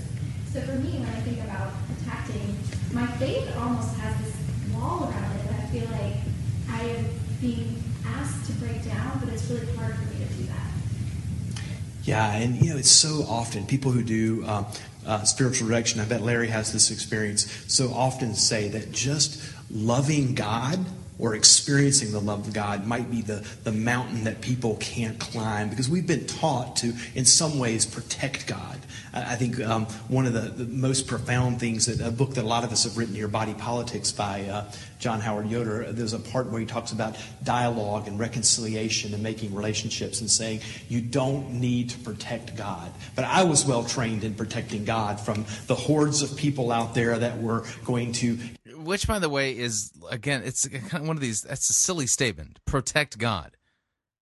So 0.54 0.62
for 0.62 0.78
me, 0.86 1.02
when 1.02 1.10
I 1.10 1.20
think 1.26 1.42
about 1.42 1.74
protecting, 1.90 2.46
my 2.94 3.10
faith 3.18 3.50
almost 3.58 3.98
has 3.98 4.14
this 4.22 4.38
wall 4.70 5.10
around 5.10 5.34
it 5.34 5.50
that 5.50 5.58
I 5.58 5.66
feel 5.74 5.90
like 5.98 6.22
I 6.70 6.82
am 6.94 7.06
being 7.42 7.89
asked 8.18 8.46
to 8.48 8.54
break 8.54 8.84
down, 8.84 9.20
but 9.20 9.34
it's 9.34 9.50
really 9.50 9.76
hard 9.76 9.96
for 9.96 10.06
me 10.14 10.26
to 10.26 10.34
do 10.34 10.44
that. 10.44 11.62
Yeah, 12.04 12.36
and 12.36 12.62
you 12.62 12.72
know, 12.72 12.78
it's 12.78 12.90
so 12.90 13.26
often 13.28 13.66
people 13.66 13.92
who 13.92 14.04
do 14.04 14.46
um, 14.46 14.66
uh, 15.06 15.24
spiritual 15.24 15.68
direction, 15.68 16.00
I 16.00 16.06
bet 16.06 16.22
Larry 16.22 16.48
has 16.48 16.72
this 16.72 16.92
experience, 16.92 17.52
so 17.68 17.92
often 17.94 18.36
say 18.36 18.70
that 18.70 18.92
just 18.92 19.42
loving 19.72 20.36
God 20.36 20.86
or 21.20 21.36
experiencing 21.36 22.12
the 22.12 22.20
love 22.20 22.48
of 22.48 22.54
God 22.54 22.88
might 22.88 23.12
be 23.12 23.22
the, 23.22 23.46
the 23.64 23.72
mountain 23.74 24.24
that 24.24 24.42
people 24.42 24.78
can't 24.78 25.20
climb 25.20 25.70
because 25.70 25.90
we've 25.90 26.08
been 26.08 26.26
taught 26.26 26.78
to, 26.78 26.94
in 27.14 27.26
some 27.26 27.60
ways, 27.60 27.86
protect 27.86 28.48
God. 28.48 28.80
I 29.14 29.36
think 29.36 29.60
um, 29.62 29.86
one 30.08 30.26
of 30.26 30.34
the, 30.34 30.42
the 30.42 30.66
most 30.66 31.08
profound 31.08 31.60
things 31.60 31.86
that 31.88 32.06
a 32.06 32.12
book 32.12 32.36
that 32.36 32.44
a 32.44 32.48
lot 32.48 32.64
of 32.64 32.72
us 32.72 32.84
have 32.84 32.98
written 32.98 33.16
here, 33.16 33.28
Body 33.28 33.54
Politics 33.54 34.12
by 34.12 34.46
uh, 34.46 34.72
John 35.00 35.20
Howard 35.20 35.50
Yoder, 35.50 35.92
there's 35.92 36.14
a 36.14 36.20
part 36.20 36.50
where 36.52 36.60
he 36.60 36.66
talks 36.66 36.92
about 36.92 37.16
dialogue 37.44 38.08
and 38.08 38.20
reconciliation 38.20 39.14
and 39.14 39.24
making 39.24 39.56
relationships 39.56 40.22
and 40.22 40.30
saying 40.30 40.62
you 40.90 41.02
don't 41.02 41.54
need 41.54 41.90
to 41.92 41.98
protect 42.00 42.56
God. 42.56 42.92
But 43.16 43.26
I 43.26 43.44
was 43.44 43.66
well 43.66 43.84
trained 43.84 44.24
in 44.24 44.36
protecting 44.36 44.86
God 44.86 45.20
from 45.20 45.46
the 45.68 45.76
hordes 45.76 46.22
of 46.22 46.36
people 46.38 46.72
out 46.72 46.94
there 46.94 47.18
that 47.18 47.42
were 47.42 47.66
going 47.86 48.12
to 48.14 48.38
Which, 48.76 49.08
by 49.08 49.20
the 49.20 49.30
way, 49.30 49.58
is 49.58 49.92
again, 50.10 50.44
it's 50.44 50.68
one 50.92 51.16
of 51.16 51.22
these. 51.22 51.42
That's 51.42 51.70
a 51.70 51.74
silly 51.74 52.08
statement. 52.08 52.60
Protect 52.66 53.18
God. 53.18 53.56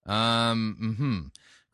Um. 0.05 0.95
Hmm. 0.97 1.27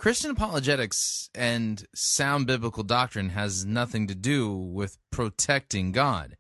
Christian 0.03 0.31
apologetics 0.31 1.29
and 1.33 1.87
sound 1.95 2.45
biblical 2.45 2.83
doctrine 2.83 3.29
has 3.29 3.65
nothing 3.65 4.05
to 4.07 4.13
do 4.13 4.51
with 4.53 4.97
protecting 5.11 5.93
God. 5.93 6.35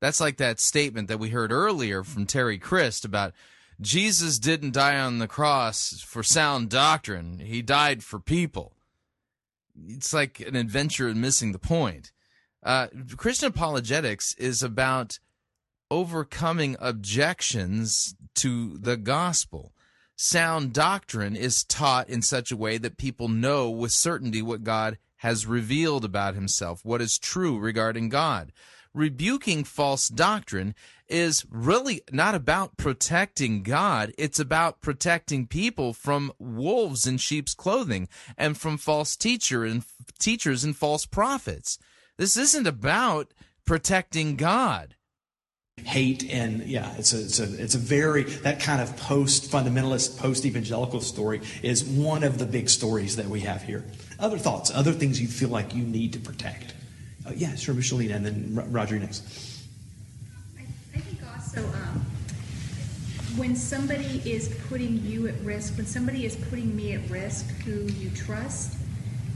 That's 0.00 0.22
like 0.22 0.38
that 0.38 0.58
statement 0.58 1.08
that 1.08 1.18
we 1.18 1.28
heard 1.28 1.52
earlier 1.52 2.02
from 2.02 2.24
Terry 2.24 2.56
Crist 2.56 3.04
about 3.04 3.34
Jesus 3.78 4.38
didn't 4.38 4.72
die 4.72 4.98
on 4.98 5.18
the 5.18 5.28
cross 5.28 6.00
for 6.00 6.22
sound 6.22 6.70
doctrine. 6.70 7.40
He 7.40 7.60
died 7.60 8.02
for 8.02 8.18
people. 8.18 8.72
It's 9.86 10.14
like 10.14 10.40
an 10.40 10.56
adventure 10.56 11.06
in 11.06 11.20
missing 11.20 11.52
the 11.52 11.58
point. 11.58 12.10
Uh, 12.62 12.86
Christian 13.18 13.48
apologetics 13.48 14.32
is 14.36 14.62
about 14.62 15.18
overcoming 15.90 16.74
objections 16.80 18.14
to 18.36 18.78
the 18.78 18.96
gospel. 18.96 19.73
Sound 20.16 20.72
doctrine 20.72 21.34
is 21.34 21.64
taught 21.64 22.08
in 22.08 22.22
such 22.22 22.52
a 22.52 22.56
way 22.56 22.78
that 22.78 22.96
people 22.96 23.28
know 23.28 23.68
with 23.68 23.90
certainty 23.90 24.42
what 24.42 24.62
God 24.62 24.98
has 25.16 25.46
revealed 25.46 26.04
about 26.04 26.34
himself, 26.34 26.84
what 26.84 27.02
is 27.02 27.18
true 27.18 27.58
regarding 27.58 28.10
God. 28.10 28.52
Rebuking 28.92 29.64
false 29.64 30.08
doctrine 30.08 30.76
is 31.08 31.44
really 31.50 32.02
not 32.12 32.36
about 32.36 32.76
protecting 32.76 33.64
God, 33.64 34.12
it's 34.16 34.38
about 34.38 34.80
protecting 34.80 35.48
people 35.48 35.92
from 35.92 36.32
wolves 36.38 37.06
in 37.06 37.18
sheep's 37.18 37.54
clothing 37.54 38.08
and 38.38 38.56
from 38.56 38.78
false 38.78 39.16
teacher 39.16 39.64
and 39.64 39.84
teachers 40.20 40.62
and 40.62 40.76
false 40.76 41.06
prophets. 41.06 41.76
This 42.18 42.36
isn't 42.36 42.68
about 42.68 43.34
protecting 43.64 44.36
God 44.36 44.94
hate 45.94 46.28
and 46.28 46.64
yeah 46.64 46.92
it's 46.98 47.12
a, 47.12 47.20
it's 47.20 47.38
a 47.38 47.62
it's 47.62 47.74
a 47.76 47.78
very 47.78 48.24
that 48.42 48.58
kind 48.58 48.82
of 48.82 48.96
post 48.96 49.50
fundamentalist 49.50 50.18
post 50.18 50.44
evangelical 50.44 51.00
story 51.00 51.40
is 51.62 51.84
one 51.84 52.24
of 52.24 52.36
the 52.38 52.46
big 52.46 52.68
stories 52.68 53.14
that 53.14 53.26
we 53.26 53.40
have 53.40 53.62
here. 53.62 53.84
Other 54.18 54.38
thoughts 54.38 54.72
other 54.72 54.92
things 54.92 55.20
you 55.20 55.28
feel 55.28 55.50
like 55.50 55.72
you 55.72 55.84
need 55.84 56.12
to 56.14 56.18
protect. 56.18 56.74
Uh, 57.24 57.30
yeah 57.36 57.54
sure 57.54 57.74
michelina 57.74 58.16
and 58.16 58.26
then 58.26 58.72
roger 58.72 58.98
next. 58.98 59.22
I 60.58 60.98
think 60.98 61.18
also 61.32 61.60
um, 61.60 62.04
when 63.36 63.54
somebody 63.54 64.20
is 64.24 64.48
putting 64.68 65.00
you 65.04 65.28
at 65.28 65.38
risk, 65.42 65.76
when 65.76 65.86
somebody 65.86 66.24
is 66.24 66.34
putting 66.34 66.74
me 66.74 66.94
at 66.94 67.08
risk 67.08 67.46
who 67.62 67.82
you 67.92 68.10
trust, 68.10 68.78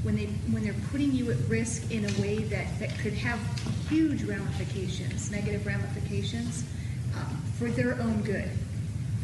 when 0.03 0.17
they 0.17 0.27
when 0.53 0.63
they're 0.63 0.75
putting 0.91 1.13
you 1.13 1.31
at 1.31 1.39
risk 1.49 1.91
in 1.91 2.05
a 2.05 2.21
way 2.21 2.39
that, 2.39 2.67
that 2.79 2.97
could 2.99 3.15
have 3.15 3.41
huge 3.89 4.23
ramifications, 4.23 5.31
negative 5.31 5.67
ramifications, 5.67 6.65
um, 7.17 7.43
for 7.59 7.69
their 7.69 7.95
own 8.01 8.23
good, 8.23 8.51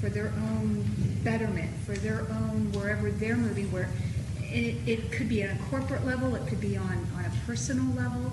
for 0.00 0.08
their 0.08 0.32
own 0.50 0.84
betterment, 1.22 1.70
for 1.84 1.94
their 1.94 2.20
own 2.22 2.72
wherever 2.72 3.10
they're 3.10 3.36
moving, 3.36 3.70
where 3.70 3.88
it, 4.40 4.76
it 4.86 5.12
could 5.12 5.28
be 5.28 5.44
on 5.44 5.50
a 5.50 5.58
corporate 5.70 6.04
level, 6.04 6.34
it 6.34 6.46
could 6.48 6.60
be 6.60 6.76
on, 6.76 7.06
on 7.16 7.24
a 7.24 7.32
personal 7.46 7.86
level. 7.94 8.32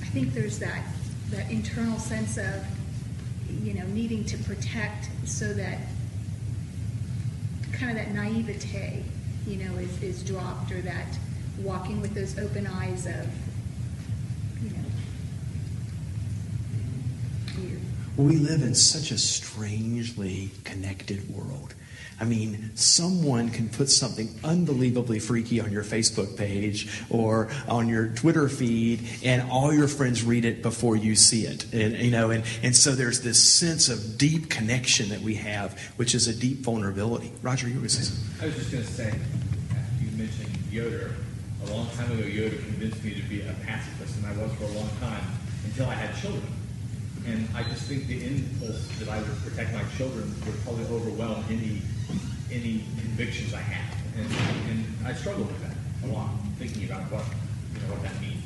I 0.00 0.06
think 0.06 0.32
there's 0.32 0.58
that 0.60 0.82
that 1.30 1.50
internal 1.50 1.98
sense 1.98 2.38
of 2.38 2.64
you 3.62 3.74
know 3.74 3.84
needing 3.88 4.24
to 4.24 4.38
protect 4.38 5.10
so 5.26 5.52
that 5.52 5.78
kind 7.72 7.90
of 7.90 7.96
that 7.96 8.14
naivete 8.14 9.04
you 9.48 9.64
know 9.64 9.78
is, 9.78 10.02
is 10.02 10.22
dropped 10.22 10.70
or 10.70 10.80
that 10.82 11.18
walking 11.62 12.00
with 12.00 12.14
those 12.14 12.38
open 12.38 12.66
eyes 12.66 13.06
of 13.06 13.26
you 14.62 14.70
know. 14.70 14.84
Well, 18.16 18.26
we 18.26 18.36
live 18.36 18.62
in 18.62 18.74
such 18.74 19.10
a 19.10 19.18
strangely 19.18 20.50
connected 20.64 21.34
world. 21.34 21.74
I 22.20 22.24
mean, 22.24 22.70
someone 22.74 23.50
can 23.50 23.68
put 23.68 23.88
something 23.90 24.28
unbelievably 24.42 25.20
freaky 25.20 25.60
on 25.60 25.70
your 25.70 25.84
Facebook 25.84 26.36
page 26.36 26.88
or 27.10 27.48
on 27.68 27.88
your 27.88 28.08
Twitter 28.08 28.48
feed, 28.48 29.08
and 29.22 29.48
all 29.50 29.72
your 29.72 29.86
friends 29.86 30.24
read 30.24 30.44
it 30.44 30.60
before 30.60 30.96
you 30.96 31.14
see 31.14 31.46
it. 31.46 31.72
And 31.72 31.96
you 31.96 32.10
know, 32.10 32.30
and, 32.30 32.44
and 32.62 32.74
so 32.74 32.92
there's 32.92 33.22
this 33.22 33.42
sense 33.42 33.88
of 33.88 34.18
deep 34.18 34.50
connection 34.50 35.10
that 35.10 35.20
we 35.20 35.34
have, 35.36 35.78
which 35.96 36.14
is 36.14 36.26
a 36.26 36.34
deep 36.34 36.58
vulnerability. 36.58 37.32
Roger, 37.40 37.68
you 37.68 37.76
were. 37.76 37.82
I 37.82 37.86
was 37.86 38.54
just 38.56 38.72
going 38.72 38.84
to 38.84 38.90
say, 38.90 39.14
you 40.00 40.10
mentioned 40.16 40.56
Yoder. 40.70 41.14
a 41.64 41.70
long 41.70 41.88
time 41.90 42.10
ago, 42.12 42.26
Yoder 42.26 42.56
convinced 42.56 43.02
me 43.04 43.14
to 43.14 43.22
be 43.28 43.42
a 43.42 43.54
pacifist, 43.64 44.16
and 44.16 44.26
I 44.26 44.32
was 44.42 44.52
for 44.54 44.64
a 44.64 44.78
long 44.78 44.90
time 45.00 45.24
until 45.64 45.86
I 45.86 45.94
had 45.94 46.16
children. 46.20 46.42
And 47.26 47.48
I 47.54 47.62
just 47.62 47.82
think 47.82 48.06
the 48.06 48.24
impulse 48.26 48.88
that 48.98 49.08
I 49.08 49.18
would 49.18 49.36
protect 49.44 49.72
my 49.72 49.84
children 49.96 50.34
would 50.46 50.64
probably 50.64 50.84
overwhelm 50.86 51.44
any 51.50 51.82
any 52.50 52.84
convictions 53.00 53.54
I 53.54 53.60
have, 53.60 53.96
and, 54.16 54.26
and 54.70 55.06
I 55.06 55.12
struggle 55.14 55.44
with 55.44 55.60
that 55.62 56.08
a 56.08 56.12
lot, 56.12 56.30
thinking 56.58 56.84
about 56.84 57.02
what 57.12 57.24
you 57.74 57.80
know 57.86 57.94
what 57.94 58.02
that 58.02 58.20
means. 58.20 58.38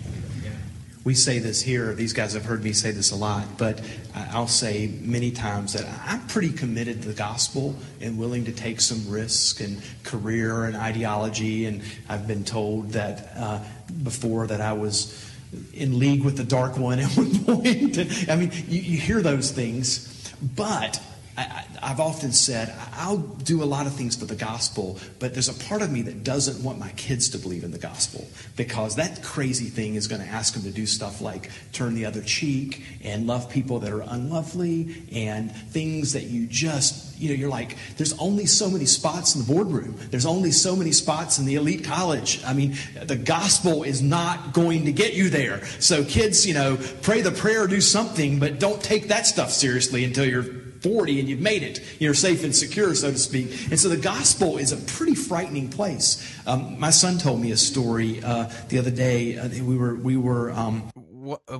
We 1.04 1.14
say 1.14 1.40
this 1.40 1.60
here, 1.60 1.94
these 1.94 2.12
guys 2.12 2.34
have 2.34 2.44
heard 2.44 2.62
me 2.62 2.72
say 2.72 2.92
this 2.92 3.10
a 3.10 3.16
lot, 3.16 3.58
but 3.58 3.80
I'll 4.14 4.46
say 4.46 4.86
many 5.00 5.32
times 5.32 5.72
that 5.72 5.84
I'm 6.06 6.24
pretty 6.28 6.52
committed 6.52 7.02
to 7.02 7.08
the 7.08 7.14
gospel 7.14 7.74
and 8.00 8.16
willing 8.16 8.44
to 8.44 8.52
take 8.52 8.80
some 8.80 9.08
risk 9.08 9.60
and 9.60 9.82
career 10.04 10.64
and 10.64 10.76
ideology. 10.76 11.66
And 11.66 11.82
I've 12.08 12.28
been 12.28 12.44
told 12.44 12.90
that 12.90 13.32
uh, 13.36 13.64
before 14.04 14.46
that 14.46 14.60
I 14.60 14.74
was 14.74 15.28
in 15.74 15.98
league 15.98 16.22
with 16.22 16.36
the 16.36 16.44
dark 16.44 16.78
one 16.78 17.00
at 17.00 17.10
one 17.16 17.44
point. 17.46 17.98
I 18.30 18.36
mean, 18.36 18.52
you, 18.68 18.80
you 18.80 18.98
hear 18.98 19.22
those 19.22 19.50
things, 19.50 20.32
but 20.40 21.02
I, 21.36 21.64
I've 21.82 22.00
often 22.00 22.32
said 22.32 22.74
I'll 22.94 23.18
do 23.18 23.62
a 23.62 23.64
lot 23.64 23.86
of 23.86 23.94
things 23.94 24.16
for 24.16 24.26
the 24.26 24.36
gospel, 24.36 24.98
but 25.18 25.32
there's 25.32 25.48
a 25.48 25.54
part 25.68 25.82
of 25.82 25.90
me 25.90 26.02
that 26.02 26.24
doesn't 26.24 26.62
want 26.62 26.78
my 26.78 26.90
kids 26.90 27.30
to 27.30 27.38
believe 27.38 27.64
in 27.64 27.70
the 27.70 27.78
gospel 27.78 28.26
because 28.56 28.96
that 28.96 29.22
crazy 29.22 29.66
thing 29.66 29.94
is 29.94 30.08
going 30.08 30.20
to 30.20 30.28
ask 30.28 30.54
them 30.54 30.62
to 30.62 30.70
do 30.70 30.86
stuff 30.86 31.20
like 31.20 31.50
turn 31.72 31.94
the 31.94 32.04
other 32.04 32.22
cheek 32.22 32.84
and 33.02 33.26
love 33.26 33.50
people 33.50 33.78
that 33.80 33.92
are 33.92 34.02
unlovely 34.02 35.04
and 35.12 35.54
things 35.54 36.12
that 36.12 36.24
you 36.24 36.46
just, 36.46 37.18
you 37.18 37.30
know, 37.30 37.34
you're 37.34 37.48
like, 37.48 37.76
there's 37.96 38.16
only 38.18 38.46
so 38.46 38.68
many 38.68 38.84
spots 38.84 39.34
in 39.34 39.42
the 39.44 39.52
boardroom. 39.52 39.96
There's 40.10 40.26
only 40.26 40.50
so 40.50 40.76
many 40.76 40.92
spots 40.92 41.38
in 41.38 41.46
the 41.46 41.54
elite 41.54 41.84
college. 41.84 42.42
I 42.44 42.52
mean, 42.52 42.76
the 43.02 43.16
gospel 43.16 43.82
is 43.82 44.02
not 44.02 44.52
going 44.52 44.84
to 44.84 44.92
get 44.92 45.14
you 45.14 45.30
there. 45.30 45.64
So 45.80 46.04
kids, 46.04 46.46
you 46.46 46.54
know, 46.54 46.78
pray 47.02 47.22
the 47.22 47.32
prayer, 47.32 47.66
do 47.66 47.80
something, 47.80 48.38
but 48.38 48.58
don't 48.58 48.82
take 48.82 49.08
that 49.08 49.26
stuff 49.26 49.50
seriously 49.50 50.04
until 50.04 50.24
you're 50.24 50.61
40 50.82 51.20
and 51.20 51.28
you've 51.28 51.40
made 51.40 51.62
it. 51.62 51.80
You're 52.00 52.14
safe 52.14 52.44
and 52.44 52.54
secure, 52.54 52.94
so 52.94 53.10
to 53.10 53.18
speak. 53.18 53.70
And 53.70 53.78
so 53.78 53.88
the 53.88 53.96
gospel 53.96 54.58
is 54.58 54.72
a 54.72 54.76
pretty 54.76 55.14
frightening 55.14 55.68
place. 55.68 56.36
Um, 56.46 56.78
my 56.78 56.90
son 56.90 57.18
told 57.18 57.40
me 57.40 57.52
a 57.52 57.56
story 57.56 58.22
uh, 58.22 58.50
the 58.68 58.78
other 58.78 58.90
day. 58.90 59.38
Uh, 59.38 59.48
we 59.48 59.76
were 59.76 59.94
we 59.94 60.16
were. 60.16 60.50
Um, 60.52 60.90
What, 60.94 61.42
uh, 61.48 61.58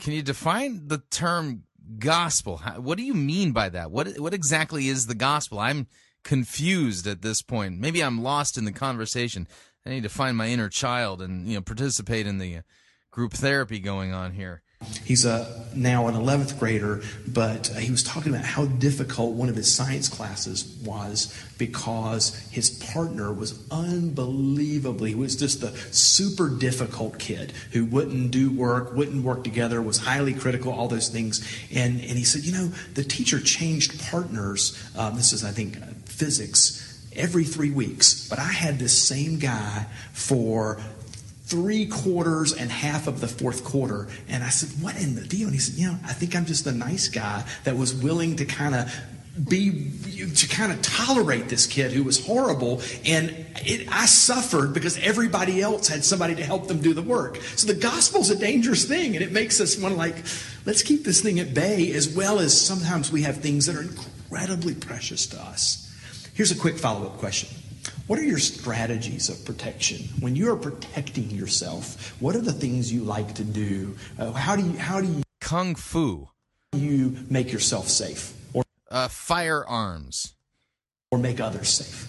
can 0.00 0.14
you 0.14 0.22
define 0.22 0.88
the 0.88 1.02
term 1.10 1.64
gospel? 1.98 2.58
How, 2.58 2.80
what 2.80 2.96
do 2.96 3.04
you 3.04 3.14
mean 3.14 3.52
by 3.52 3.68
that? 3.68 3.90
What 3.90 4.18
what 4.18 4.34
exactly 4.34 4.88
is 4.88 5.06
the 5.06 5.14
gospel? 5.14 5.58
I'm 5.58 5.86
confused 6.24 7.06
at 7.06 7.22
this 7.22 7.42
point. 7.42 7.78
Maybe 7.78 8.02
I'm 8.02 8.22
lost 8.22 8.56
in 8.56 8.64
the 8.64 8.72
conversation. 8.72 9.46
I 9.84 9.90
need 9.90 10.04
to 10.04 10.08
find 10.08 10.36
my 10.36 10.48
inner 10.48 10.68
child 10.68 11.20
and 11.20 11.46
you 11.48 11.56
know 11.56 11.60
participate 11.60 12.26
in 12.26 12.38
the 12.38 12.58
uh, 12.58 12.62
group 13.10 13.32
therapy 13.32 13.80
going 13.80 14.12
on 14.12 14.32
here. 14.32 14.62
He's 15.04 15.24
a, 15.24 15.62
now 15.74 16.08
an 16.08 16.14
11th 16.14 16.58
grader, 16.58 17.02
but 17.26 17.70
uh, 17.70 17.78
he 17.78 17.90
was 17.90 18.02
talking 18.02 18.32
about 18.32 18.44
how 18.44 18.66
difficult 18.66 19.34
one 19.34 19.48
of 19.48 19.56
his 19.56 19.72
science 19.72 20.08
classes 20.08 20.64
was 20.84 21.34
because 21.58 22.34
his 22.50 22.70
partner 22.70 23.32
was 23.32 23.58
unbelievably, 23.70 25.10
he 25.10 25.14
was 25.14 25.36
just 25.36 25.60
the 25.60 25.70
super 25.92 26.48
difficult 26.48 27.18
kid 27.18 27.52
who 27.72 27.84
wouldn't 27.84 28.30
do 28.30 28.50
work, 28.50 28.94
wouldn't 28.94 29.24
work 29.24 29.44
together, 29.44 29.80
was 29.80 29.98
highly 29.98 30.34
critical, 30.34 30.72
all 30.72 30.88
those 30.88 31.08
things. 31.08 31.40
And, 31.74 32.00
and 32.00 32.18
he 32.18 32.24
said, 32.24 32.42
you 32.42 32.52
know, 32.52 32.72
the 32.94 33.04
teacher 33.04 33.40
changed 33.40 34.00
partners. 34.10 34.78
Um, 34.96 35.16
this 35.16 35.32
is, 35.32 35.44
I 35.44 35.50
think, 35.50 35.76
uh, 35.76 35.86
physics 36.04 36.88
every 37.14 37.44
three 37.44 37.70
weeks, 37.70 38.28
but 38.28 38.38
I 38.38 38.52
had 38.52 38.78
this 38.78 38.96
same 38.96 39.38
guy 39.38 39.86
for 40.12 40.80
three 41.52 41.84
quarters 41.84 42.54
and 42.54 42.70
half 42.70 43.06
of 43.06 43.20
the 43.20 43.28
fourth 43.28 43.62
quarter. 43.62 44.08
And 44.26 44.42
I 44.42 44.48
said, 44.48 44.82
What 44.82 44.96
in 44.96 45.14
the 45.14 45.20
deal? 45.20 45.48
And 45.48 45.52
he 45.52 45.60
said, 45.60 45.78
You 45.78 45.88
know, 45.88 45.98
I 46.02 46.14
think 46.14 46.34
I'm 46.34 46.46
just 46.46 46.66
a 46.66 46.72
nice 46.72 47.08
guy 47.08 47.44
that 47.64 47.76
was 47.76 47.94
willing 47.94 48.36
to 48.36 48.46
kind 48.46 48.74
of 48.74 48.90
be 49.48 49.90
to 50.34 50.48
kind 50.48 50.72
of 50.72 50.80
tolerate 50.80 51.48
this 51.48 51.66
kid 51.66 51.90
who 51.92 52.04
was 52.04 52.22
horrible 52.26 52.82
and 53.06 53.30
it, 53.64 53.88
i 53.90 54.04
suffered 54.04 54.74
because 54.74 54.98
everybody 54.98 55.62
else 55.62 55.88
had 55.88 56.04
somebody 56.04 56.34
to 56.34 56.44
help 56.44 56.68
them 56.68 56.82
do 56.82 56.92
the 56.92 57.00
work 57.00 57.38
so 57.56 57.66
the 57.66 57.72
gospel's 57.72 58.28
a 58.28 58.36
dangerous 58.36 58.84
thing 58.84 59.16
and 59.16 59.24
it 59.24 59.32
makes 59.32 59.58
us 59.58 59.78
want 59.78 59.94
to 59.94 59.98
like 59.98 60.16
let's 60.66 60.82
keep 60.82 61.02
this 61.04 61.22
thing 61.22 61.40
at 61.40 61.54
bay 61.54 61.92
as 61.92 62.14
well 62.14 62.40
as 62.40 62.60
sometimes 62.60 63.10
we 63.10 63.22
have 63.22 63.38
things 63.38 63.64
that 63.64 63.74
are 63.74 63.80
incredibly 63.80 64.74
precious 64.74 65.26
to 65.26 65.40
us 65.40 65.90
here's 66.34 66.50
a 66.50 66.56
quick 66.56 66.76
follow-up 66.76 67.16
question 67.16 67.48
what 68.06 68.18
are 68.18 68.24
your 68.24 68.38
strategies 68.38 69.28
of 69.28 69.44
protection 69.44 70.08
when 70.20 70.36
you 70.36 70.50
are 70.50 70.56
protecting 70.56 71.30
yourself? 71.30 72.14
What 72.20 72.36
are 72.36 72.40
the 72.40 72.52
things 72.52 72.92
you 72.92 73.02
like 73.02 73.34
to 73.34 73.44
do? 73.44 73.96
Uh, 74.18 74.32
how 74.32 74.56
do 74.56 74.62
you 74.62 74.78
how 74.78 75.00
do 75.00 75.06
you 75.06 75.22
kung 75.40 75.74
fu? 75.74 76.28
You 76.72 77.16
make 77.28 77.52
yourself 77.52 77.88
safe, 77.88 78.32
or 78.54 78.64
uh, 78.90 79.08
firearms, 79.08 80.34
or 81.10 81.18
make 81.18 81.40
others 81.40 81.68
safe. 81.68 82.08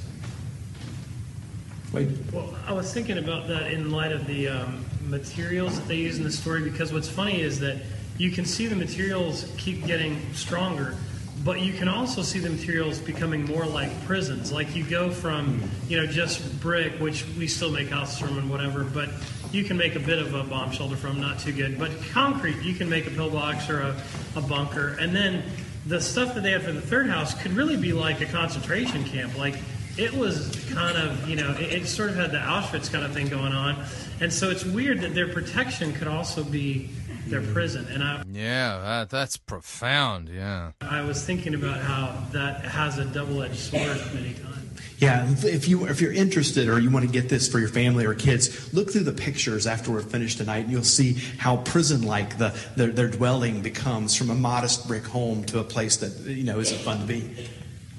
Wait. 1.91 2.09
Well, 2.31 2.55
I 2.65 2.73
was 2.73 2.91
thinking 2.91 3.19
about 3.19 3.47
that 3.49 3.71
in 3.71 3.91
light 3.91 4.11
of 4.11 4.25
the 4.25 4.47
um, 4.47 4.83
materials 5.05 5.79
that 5.79 5.87
they 5.87 5.97
use 5.97 6.17
in 6.17 6.23
the 6.23 6.31
story 6.31 6.63
because 6.63 6.91
what's 6.91 7.09
funny 7.09 7.41
is 7.41 7.59
that 7.59 7.77
you 8.17 8.31
can 8.31 8.45
see 8.45 8.67
the 8.67 8.75
materials 8.75 9.51
keep 9.57 9.85
getting 9.85 10.19
stronger, 10.33 10.95
but 11.43 11.61
you 11.61 11.73
can 11.73 11.87
also 11.87 12.21
see 12.21 12.39
the 12.39 12.49
materials 12.49 12.99
becoming 12.99 13.45
more 13.45 13.65
like 13.65 13.89
prisons. 14.05 14.51
Like 14.51 14.75
you 14.75 14.83
go 14.83 15.11
from, 15.11 15.61
you 15.87 15.97
know, 15.97 16.05
just 16.05 16.61
brick, 16.61 16.93
which 16.99 17.25
we 17.37 17.47
still 17.47 17.71
make 17.71 17.89
houses 17.89 18.17
from 18.17 18.37
and 18.37 18.49
whatever, 18.49 18.83
but 18.83 19.09
you 19.51 19.63
can 19.63 19.77
make 19.77 19.95
a 19.95 19.99
bit 19.99 20.19
of 20.19 20.33
a 20.33 20.43
bomb 20.43 20.71
shelter 20.71 20.95
from, 20.95 21.19
not 21.19 21.39
too 21.39 21.51
good. 21.51 21.77
But 21.77 21.91
concrete, 22.11 22.61
you 22.61 22.73
can 22.73 22.89
make 22.89 23.07
a 23.07 23.11
pillbox 23.11 23.69
or 23.69 23.81
a, 23.81 24.01
a 24.35 24.41
bunker. 24.41 24.95
And 24.99 25.13
then 25.13 25.43
the 25.85 25.99
stuff 25.99 26.33
that 26.35 26.43
they 26.43 26.51
had 26.51 26.63
for 26.63 26.71
the 26.71 26.81
third 26.81 27.09
house 27.09 27.33
could 27.41 27.51
really 27.51 27.77
be 27.77 27.91
like 27.91 28.21
a 28.21 28.25
concentration 28.25 29.03
camp. 29.03 29.37
Like 29.37 29.55
it 29.97 30.13
was 30.13 30.65
kind 30.73 30.97
of, 30.97 31.27
you 31.29 31.35
know, 31.35 31.51
it, 31.51 31.73
it 31.73 31.87
sort 31.87 32.09
of 32.09 32.15
had 32.15 32.31
the 32.31 32.37
Auschwitz 32.37 32.91
kind 32.91 33.03
of 33.03 33.13
thing 33.13 33.27
going 33.27 33.53
on. 33.53 33.83
And 34.21 34.31
so 34.31 34.49
it's 34.49 34.63
weird 34.63 35.01
that 35.01 35.13
their 35.13 35.27
protection 35.27 35.93
could 35.93 36.07
also 36.07 36.43
be 36.43 36.89
their 37.27 37.41
prison. 37.41 37.87
And 37.91 38.03
I, 38.03 38.23
Yeah, 38.31 38.79
that, 38.79 39.09
that's 39.09 39.37
profound. 39.37 40.29
Yeah. 40.29 40.71
I 40.81 41.01
was 41.01 41.23
thinking 41.25 41.53
about 41.53 41.79
how 41.81 42.23
that 42.31 42.65
has 42.65 42.97
a 42.97 43.05
double-edged 43.05 43.55
sword 43.55 43.97
many 44.13 44.33
times. 44.33 44.53
Yeah, 44.97 45.27
if 45.43 45.67
you 45.67 45.85
if 45.87 45.99
you're 45.99 46.13
interested 46.13 46.69
or 46.69 46.79
you 46.79 46.89
want 46.89 47.05
to 47.05 47.11
get 47.11 47.27
this 47.27 47.51
for 47.51 47.59
your 47.59 47.67
family 47.67 48.05
or 48.05 48.13
kids, 48.13 48.73
look 48.73 48.91
through 48.91 49.03
the 49.03 49.11
pictures 49.11 49.67
after 49.67 49.91
we're 49.91 50.01
finished 50.01 50.37
tonight, 50.37 50.59
and 50.59 50.71
you'll 50.71 50.83
see 50.83 51.13
how 51.37 51.57
prison-like 51.57 52.37
the 52.37 52.57
their, 52.77 52.87
their 52.87 53.09
dwelling 53.09 53.61
becomes 53.61 54.15
from 54.15 54.29
a 54.29 54.35
modest 54.35 54.87
brick 54.87 55.03
home 55.03 55.43
to 55.45 55.59
a 55.59 55.63
place 55.63 55.97
that 55.97 56.17
you 56.29 56.43
know 56.43 56.59
isn't 56.59 56.79
fun 56.79 56.99
to 56.99 57.05
be. 57.05 57.49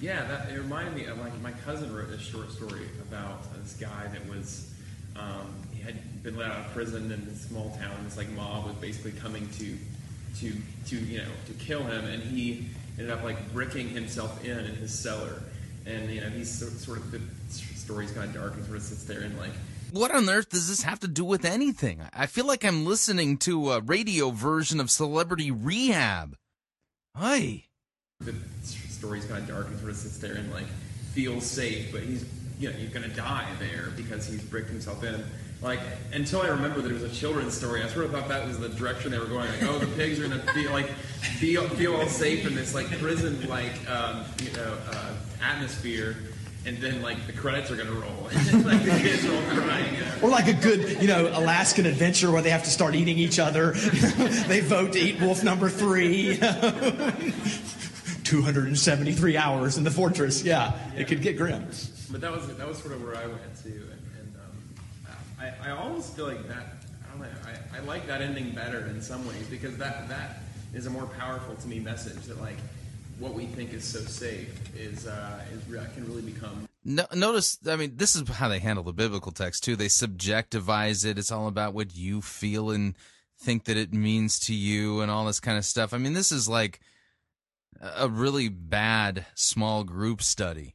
Yeah, 0.00 0.24
that, 0.24 0.50
it 0.50 0.58
reminded 0.58 0.94
me 0.94 1.04
of 1.04 1.18
like 1.18 1.38
my 1.42 1.52
cousin 1.66 1.94
wrote 1.94 2.10
a 2.10 2.18
short 2.18 2.50
story 2.52 2.88
about 3.02 3.52
this 3.54 3.74
guy 3.74 4.06
that 4.06 4.26
was 4.28 4.72
um, 5.16 5.46
he 5.46 5.52
had 5.52 5.63
been 6.24 6.36
let 6.36 6.50
out 6.50 6.58
of 6.66 6.72
prison 6.72 7.12
in 7.12 7.24
this 7.26 7.42
small 7.42 7.70
town. 7.78 7.92
This 8.04 8.16
like 8.16 8.30
mob 8.30 8.64
was 8.66 8.74
basically 8.76 9.12
coming 9.12 9.48
to 9.58 9.76
to 10.40 10.52
to 10.86 10.96
you 10.96 11.18
know 11.18 11.28
to 11.46 11.52
kill 11.52 11.84
him, 11.84 12.04
and 12.06 12.22
he 12.22 12.66
ended 12.98 13.12
up 13.12 13.22
like 13.22 13.52
bricking 13.52 13.88
himself 13.90 14.44
in 14.44 14.58
in 14.58 14.74
his 14.76 14.92
cellar. 14.98 15.42
And 15.86 16.10
you 16.10 16.22
know 16.22 16.30
he's 16.30 16.50
sort, 16.50 16.72
sort 16.72 16.98
of 16.98 17.10
the 17.12 17.20
story's 17.50 18.10
kind 18.10 18.28
of 18.28 18.34
dark 18.34 18.54
and 18.54 18.64
sort 18.64 18.78
of 18.78 18.82
sits 18.82 19.04
there 19.04 19.20
and 19.20 19.38
like 19.38 19.52
What 19.92 20.10
on 20.10 20.28
earth 20.30 20.48
does 20.48 20.66
this 20.66 20.82
have 20.82 20.98
to 21.00 21.08
do 21.08 21.24
with 21.24 21.44
anything? 21.44 22.00
I 22.14 22.24
feel 22.26 22.46
like 22.46 22.64
I'm 22.64 22.86
listening 22.86 23.36
to 23.38 23.72
a 23.72 23.80
radio 23.80 24.30
version 24.30 24.80
of 24.80 24.90
Celebrity 24.90 25.50
Rehab. 25.50 26.36
Hi. 27.14 27.64
the 28.20 28.34
story's 28.88 29.26
kind 29.26 29.42
of 29.42 29.48
dark 29.48 29.66
and 29.66 29.78
sort 29.78 29.90
of 29.90 29.96
sits 29.98 30.16
there 30.18 30.34
and 30.34 30.50
like 30.50 30.66
feels 31.12 31.44
safe, 31.44 31.92
but 31.92 32.00
he's 32.02 32.24
you 32.58 32.70
know 32.70 32.76
he's 32.76 32.88
gonna 32.88 33.08
die 33.08 33.46
there 33.58 33.90
because 33.94 34.26
he's 34.26 34.42
bricked 34.42 34.70
himself 34.70 35.04
in. 35.04 35.22
Like 35.64 35.80
until 36.12 36.42
I 36.42 36.48
remember 36.48 36.82
that 36.82 36.90
it 36.90 36.94
was 36.94 37.02
a 37.04 37.08
children's 37.08 37.56
story, 37.56 37.82
I 37.82 37.88
sort 37.88 38.04
of 38.04 38.10
thought 38.12 38.28
that 38.28 38.46
was 38.46 38.58
the 38.58 38.68
direction 38.68 39.10
they 39.10 39.18
were 39.18 39.24
going. 39.24 39.48
Like, 39.48 39.62
oh, 39.62 39.78
the 39.78 39.86
pigs 39.96 40.20
are 40.20 40.28
gonna 40.28 40.42
feel 40.52 40.70
like 40.70 40.88
feel 41.38 41.66
feel 41.70 41.96
all 41.96 42.06
safe 42.06 42.46
in 42.46 42.54
this 42.54 42.74
like 42.74 42.86
prison 42.98 43.48
like 43.48 43.72
um, 43.88 44.26
you 44.42 44.52
know 44.52 44.76
uh, 44.90 45.14
atmosphere, 45.42 46.16
and 46.66 46.76
then 46.76 47.00
like 47.00 47.26
the 47.26 47.32
credits 47.32 47.70
are 47.70 47.76
gonna 47.76 47.92
roll, 47.92 48.28
and 48.30 48.66
like 48.66 48.84
the 48.84 48.90
kids 48.90 49.24
are 49.24 49.34
all 49.34 49.42
crying. 49.58 49.94
You 49.94 50.00
know? 50.00 50.12
Or 50.24 50.28
like 50.28 50.48
a 50.48 50.52
good, 50.52 51.00
you 51.00 51.08
know, 51.08 51.28
Alaskan 51.28 51.86
adventure 51.86 52.30
where 52.30 52.42
they 52.42 52.50
have 52.50 52.64
to 52.64 52.70
start 52.70 52.94
eating 52.94 53.16
each 53.16 53.38
other. 53.38 53.70
they 54.46 54.60
vote 54.60 54.92
to 54.92 54.98
eat 54.98 55.18
wolf 55.18 55.42
number 55.42 55.70
three. 55.70 56.38
273 58.24 59.36
hours 59.38 59.78
in 59.78 59.84
the 59.84 59.90
fortress. 59.90 60.42
Yeah, 60.42 60.78
it 60.94 61.08
could 61.08 61.22
get 61.22 61.38
grim. 61.38 61.66
But 62.10 62.20
that 62.20 62.32
was 62.32 62.54
that 62.54 62.68
was 62.68 62.76
sort 62.76 62.92
of 62.92 63.02
where 63.02 63.16
I 63.16 63.26
went 63.26 63.62
to, 63.62 63.93
I, 65.44 65.70
I 65.70 65.70
always 65.72 66.08
feel 66.10 66.26
like 66.26 66.46
that. 66.48 66.76
I 67.04 67.10
don't 67.10 67.20
know. 67.20 67.28
I, 67.46 67.78
I 67.78 67.80
like 67.80 68.06
that 68.06 68.20
ending 68.20 68.52
better 68.52 68.86
in 68.86 69.00
some 69.02 69.26
ways 69.26 69.46
because 69.48 69.76
that 69.76 70.08
that 70.08 70.38
is 70.72 70.86
a 70.86 70.90
more 70.90 71.06
powerful 71.06 71.54
to 71.54 71.68
me 71.68 71.78
message 71.78 72.22
that 72.24 72.40
like 72.40 72.56
what 73.18 73.34
we 73.34 73.46
think 73.46 73.72
is 73.72 73.84
so 73.84 74.00
safe 74.00 74.52
is 74.76 75.06
uh, 75.06 75.40
is 75.52 75.62
can 75.94 76.06
really 76.06 76.22
become 76.22 76.68
No, 76.84 77.06
notice, 77.14 77.58
I 77.66 77.76
mean, 77.76 77.96
this 77.96 78.16
is 78.16 78.28
how 78.28 78.48
they 78.48 78.58
handle 78.58 78.84
the 78.84 78.92
biblical 78.92 79.32
text 79.32 79.64
too. 79.64 79.76
They 79.76 79.86
subjectivize 79.86 81.06
it. 81.06 81.18
It's 81.18 81.30
all 81.30 81.46
about 81.46 81.74
what 81.74 81.94
you 81.94 82.20
feel 82.20 82.70
and 82.70 82.94
think 83.38 83.64
that 83.64 83.76
it 83.76 83.92
means 83.92 84.38
to 84.40 84.54
you 84.54 85.00
and 85.00 85.10
all 85.10 85.26
this 85.26 85.40
kind 85.40 85.58
of 85.58 85.64
stuff. 85.64 85.92
I 85.92 85.98
mean, 85.98 86.14
this 86.14 86.32
is 86.32 86.48
like 86.48 86.80
a 87.80 88.08
really 88.08 88.48
bad 88.48 89.26
small 89.34 89.84
group 89.84 90.22
study. 90.22 90.74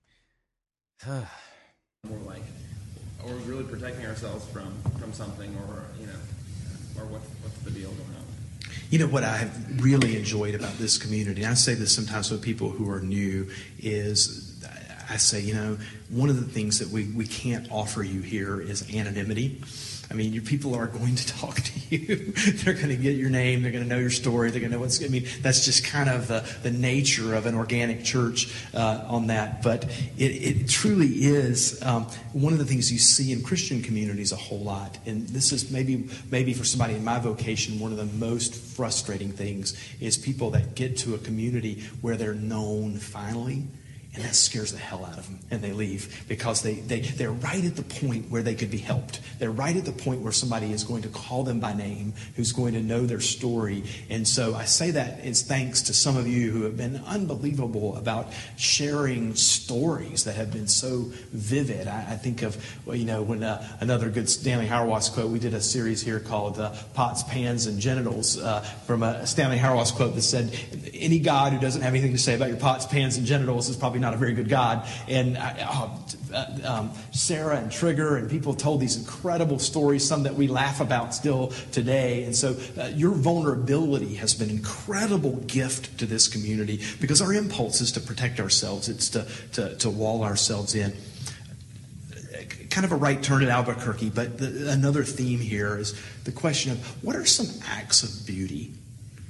More 1.08 1.26
like, 2.26 2.44
we 3.26 3.32
really 3.44 3.64
protecting 3.64 4.06
ourselves 4.06 4.46
from 4.48 4.74
from 5.00 5.14
something, 5.14 5.56
or 5.68 5.84
you 6.00 6.08
know, 6.08 6.14
or 6.98 7.06
what 7.06 7.22
what's 7.42 7.58
the 7.60 7.72
deal 7.72 7.90
going 7.90 8.02
on? 8.02 8.26
You 8.90 9.00
know 9.00 9.08
what 9.08 9.24
I 9.24 9.38
have 9.38 9.84
really 9.84 10.18
enjoyed 10.18 10.56
about 10.56 10.78
this 10.78 10.98
community, 10.98 11.44
and 11.44 11.52
I 11.52 11.56
say 11.56 11.74
this 11.74 11.94
sometimes 11.94 12.32
with 12.32 12.42
people 12.42 12.70
who 12.70 12.90
are 12.90 13.02
new, 13.02 13.50
is 13.80 14.50
I 15.10 15.18
say, 15.18 15.42
you 15.42 15.56
know, 15.56 15.78
one 16.10 16.30
of 16.30 16.36
the 16.36 16.52
things 16.52 16.80
that 16.80 16.90
we, 16.90 17.06
we 17.06 17.26
can't 17.26 17.70
offer 17.72 18.04
you 18.04 18.22
here 18.22 18.62
is 18.62 18.94
anonymity. 18.94 19.62
I 20.12 20.16
mean, 20.16 20.34
your 20.34 20.44
people 20.44 20.74
are 20.76 20.88
going 20.88 21.16
to 21.16 21.28
talk 21.40 21.56
to 21.56 21.96
you. 21.96 22.16
they're 22.64 22.74
going 22.74 22.90
to 22.90 22.96
get 22.96 23.16
your 23.16 23.30
name. 23.30 23.62
They're 23.62 23.72
going 23.72 23.84
to 23.84 23.90
know 23.90 24.00
your 24.00 24.10
story. 24.10 24.50
They're 24.50 24.60
going 24.60 24.72
to 24.72 24.78
know 24.78 24.82
what's. 24.82 25.04
I 25.04 25.08
mean, 25.08 25.28
that's 25.42 25.66
just 25.66 25.86
kind 25.86 26.10
of 26.10 26.28
the, 26.28 26.50
the 26.64 26.72
nature 26.72 27.36
of 27.36 27.46
an 27.46 27.56
organic 27.56 28.04
church 28.04 28.54
uh, 28.74 29.06
on 29.08 29.28
that. 29.28 29.62
But 29.62 29.86
it, 30.18 30.24
it 30.24 30.70
truly 30.70 31.08
is 31.08 31.82
um, 31.84 32.06
one 32.34 32.54
of 32.54 32.60
the 32.60 32.66
things 32.66 32.92
you 32.92 33.00
see 33.00 33.32
in 33.32 33.44
Christian 33.44 33.82
communities 33.84 34.32
a 34.32 34.36
whole 34.36 34.60
lot. 34.60 34.98
And 35.06 35.28
this 35.30 35.52
is 35.52 35.72
maybe 35.72 36.10
maybe 36.32 36.54
for 36.54 36.64
somebody 36.64 36.96
in 36.96 37.04
my 37.04 37.20
vocation, 37.20 37.80
one 37.80 37.92
of 37.92 37.98
the 37.98 38.06
most 38.06 38.56
frustrating 38.56 39.32
things 39.32 39.80
is 40.00 40.18
people 40.18 40.52
that 40.52 40.76
get 40.76 40.98
to 40.98 41.16
a 41.16 41.18
community 41.20 41.84
where 42.02 42.18
they're 42.18 42.34
known 42.34 42.98
finally 42.98 43.68
and 44.16 44.24
that 44.24 44.34
scares 44.34 44.72
the 44.72 44.80
hell 44.80 45.06
out 45.06 45.18
of 45.20 45.28
them, 45.28 45.40
and 45.52 45.62
they 45.62 45.72
leave 45.72 46.26
because 46.28 46.64
they, 46.64 46.76
they, 46.76 47.02
they're 47.02 47.32
right 47.32 47.64
at 47.64 47.76
the 47.76 47.84
point 47.84 48.30
where 48.32 48.42
they 48.42 48.56
could 48.56 48.72
be 48.72 48.80
helped. 48.80 49.22
They're 49.38 49.52
right 49.52 49.76
at 49.76 49.86
the 49.86 49.92
point 49.92 50.22
where 50.22 50.32
somebody 50.32 50.72
is 50.72 50.84
going 50.84 51.04
to 51.04 51.10
call 51.10 51.44
them 51.44 51.60
by 51.60 51.74
name, 51.74 52.14
who's 52.36 52.52
going 52.52 52.74
to 52.74 52.82
know 52.82 53.06
their 53.06 53.20
story. 53.20 53.84
And 54.10 54.28
so 54.28 54.56
I 54.56 54.66
say 54.66 54.92
that 54.92 55.24
is 55.24 55.44
thanks 55.44 55.84
to 55.84 55.94
some 55.94 56.18
of 56.18 56.28
you 56.28 56.50
who 56.50 56.64
have 56.64 56.76
been 56.76 56.98
unbelievable 57.06 57.96
about 57.98 58.34
sharing 58.58 59.36
stories 59.36 60.24
that 60.24 60.36
have 60.36 60.52
been 60.52 60.68
so 60.68 61.12
vivid. 61.32 61.88
I, 61.88 62.14
I 62.14 62.16
think 62.16 62.42
of, 62.42 62.58
well, 62.88 62.96
you 62.96 63.06
know, 63.06 63.22
when 63.22 63.44
uh, 63.44 63.66
another 63.80 64.10
good 64.10 64.28
Stanley 64.28 64.68
Hauerwas 64.68 65.14
quote, 65.14 65.30
we 65.30 65.38
did 65.38 65.54
a 65.54 65.62
series 65.62 66.02
here 66.02 66.20
called 66.20 66.60
uh, 66.60 66.74
Pots, 66.96 67.22
Pans, 67.24 67.68
and 67.68 67.80
Genitals 67.80 68.40
uh, 68.40 68.62
from 68.88 69.04
a 69.04 69.28
Stanley 69.28 69.60
Hauerwas 69.60 69.94
quote 69.94 70.16
that 70.16 70.24
said, 70.24 70.58
Any 70.94 71.20
God 71.20 71.54
who 71.54 71.60
doesn't 71.60 71.84
have 71.84 71.94
anything 71.94 72.14
to 72.14 72.18
say 72.18 72.34
about 72.34 72.50
your 72.50 72.58
pots, 72.58 72.88
pans, 72.88 73.18
and 73.18 73.26
genitals 73.28 73.70
is 73.70 73.78
probably 73.78 73.99
not 74.00 74.14
a 74.14 74.18
very 74.18 74.34
good 74.34 74.50
God. 74.50 74.88
And 75.08 75.38
uh, 75.38 76.50
um, 76.64 76.92
Sarah 77.12 77.58
and 77.58 77.72
Trigger 77.72 78.18
and 78.18 78.30
people 78.30 78.54
told 78.54 78.80
these 78.80 78.98
incredible 78.98 79.60
stories, 79.60 80.08
some 80.08 80.24
that 80.24 80.36
we 80.36 80.48
laugh 80.48 80.82
about 80.82 81.14
still 81.14 81.48
today. 81.72 82.24
And 82.24 82.36
so 82.36 82.56
uh, 82.80 82.88
your 82.88 83.12
vulnerability 83.12 84.16
has 84.16 84.34
been 84.34 84.50
an 84.50 84.58
incredible 84.58 85.38
gift 85.48 86.00
to 86.00 86.06
this 86.06 86.28
community 86.28 86.82
because 87.00 87.22
our 87.22 87.34
impulse 87.34 87.82
is 87.82 87.92
to 87.94 88.00
protect 88.00 88.40
ourselves, 88.40 88.90
it's 88.90 89.10
to, 89.10 89.28
to, 89.54 89.76
to 89.78 89.90
wall 89.90 90.24
ourselves 90.24 90.76
in 90.76 90.94
kind 92.70 92.86
of 92.86 92.92
a 92.92 92.96
right 92.96 93.22
turn 93.22 93.44
at 93.44 93.50
Albuquerque, 93.50 94.10
but 94.10 94.38
the, 94.38 94.72
another 94.72 95.04
theme 95.04 95.40
here 95.40 95.78
is 95.78 96.00
the 96.24 96.32
question 96.32 96.72
of 96.72 97.04
what 97.04 97.16
are 97.16 97.26
some 97.26 97.48
acts 97.68 98.04
of 98.04 98.26
beauty 98.26 98.74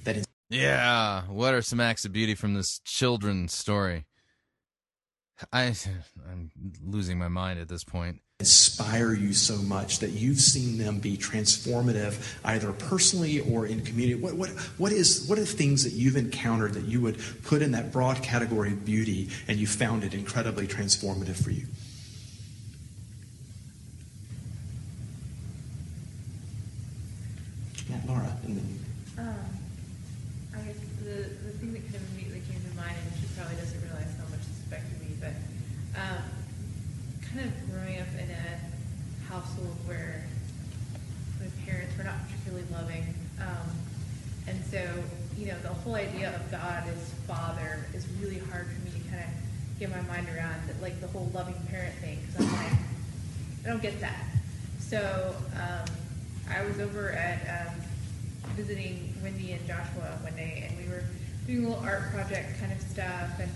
that. 0.03 0.17
In- 0.17 0.23
yeah, 0.49 1.23
what 1.23 1.53
are 1.53 1.61
some 1.61 1.79
acts 1.79 2.05
of 2.05 2.11
beauty 2.11 2.35
from 2.35 2.53
this 2.53 2.79
children's 2.83 3.53
story? 3.53 4.05
I, 5.53 5.73
I'm 6.29 6.51
losing 6.85 7.17
my 7.17 7.27
mind 7.27 7.59
at 7.59 7.67
this 7.67 7.83
point. 7.83 8.21
Inspire 8.39 9.13
you 9.13 9.33
so 9.33 9.57
much 9.57 9.99
that 9.99 10.11
you've 10.11 10.39
seen 10.39 10.77
them 10.77 10.99
be 10.99 11.17
transformative, 11.17 12.37
either 12.45 12.71
personally 12.71 13.41
or 13.41 13.65
in 13.65 13.81
community. 13.81 14.15
What, 14.15 14.35
what, 14.35 14.49
what, 14.77 14.91
is, 14.93 15.27
what 15.27 15.37
are 15.37 15.45
things 15.45 15.83
that 15.83 15.93
you've 15.93 16.15
encountered 16.15 16.73
that 16.75 16.85
you 16.85 17.01
would 17.01 17.19
put 17.43 17.61
in 17.61 17.71
that 17.71 17.91
broad 17.91 18.23
category 18.23 18.71
of 18.71 18.85
beauty 18.85 19.29
and 19.47 19.59
you 19.59 19.67
found 19.67 20.05
it 20.05 20.13
incredibly 20.13 20.67
transformative 20.67 21.43
for 21.43 21.51
you? 21.51 21.65
Yeah, 27.89 27.97
Laura. 28.07 28.37
And 28.45 28.57
then, 28.57 28.79
Um, 29.17 29.35
I 30.55 30.61
guess 30.61 30.77
the, 31.03 31.27
the 31.43 31.51
thing 31.59 31.73
that 31.73 31.81
kind 31.83 31.95
of 31.95 32.09
immediately 32.13 32.41
came 32.49 32.61
to 32.69 32.75
mind, 32.77 32.95
and 33.03 33.19
she 33.19 33.27
probably 33.35 33.57
doesn't 33.57 33.81
realize 33.81 34.07
how 34.15 34.29
much 34.31 34.39
it's 34.47 34.59
affected 34.65 35.01
me, 35.01 35.17
but 35.19 35.33
um, 35.99 36.23
kind 37.34 37.45
of 37.45 37.72
growing 37.72 37.99
up 37.99 38.07
in 38.18 38.30
a 38.31 39.30
household 39.31 39.76
where 39.85 40.23
my 41.39 41.47
parents 41.65 41.95
were 41.97 42.03
not 42.03 42.15
particularly 42.26 42.65
loving. 42.72 43.14
Um, 43.39 43.69
and 44.47 44.65
so, 44.65 44.81
you 45.38 45.47
know, 45.47 45.60
the 45.61 45.69
whole 45.69 45.95
idea 45.95 46.35
of 46.35 46.51
God 46.51 46.84
as 46.88 47.14
Father 47.27 47.85
is 47.93 48.07
really 48.19 48.39
hard 48.39 48.65
for 48.65 48.85
me 48.85 49.03
to 49.03 49.10
kind 49.10 49.23
of 49.23 49.80
get 49.80 49.89
my 49.91 50.01
mind 50.14 50.27
around, 50.35 50.60
like 50.81 50.99
the 51.01 51.07
whole 51.07 51.30
loving 51.34 51.56
parent 51.69 51.93
thing, 51.95 52.19
because 52.26 52.47
I'm 52.47 52.57
like, 52.57 52.73
I 53.64 53.69
don't 53.69 53.81
get 53.81 54.01
that. 54.01 54.23
So 54.80 55.35
um, 55.56 55.85
I 56.49 56.65
was 56.65 56.80
over 56.80 57.11
at 57.11 57.68
um, 57.68 57.76
visiting 58.56 59.14
Wendy 59.22 59.51
and 59.51 59.65
Joshua 59.68 60.18
one 60.23 60.35
day, 60.35 60.68
and 60.68 60.84
we 60.84 60.91
were 60.91 61.03
doing 61.45 61.65
a 61.65 61.69
little 61.69 61.84
art 61.84 62.11
project 62.11 62.60
kind 62.60 62.72
of 62.72 62.81
stuff. 62.81 63.39
And, 63.39 63.51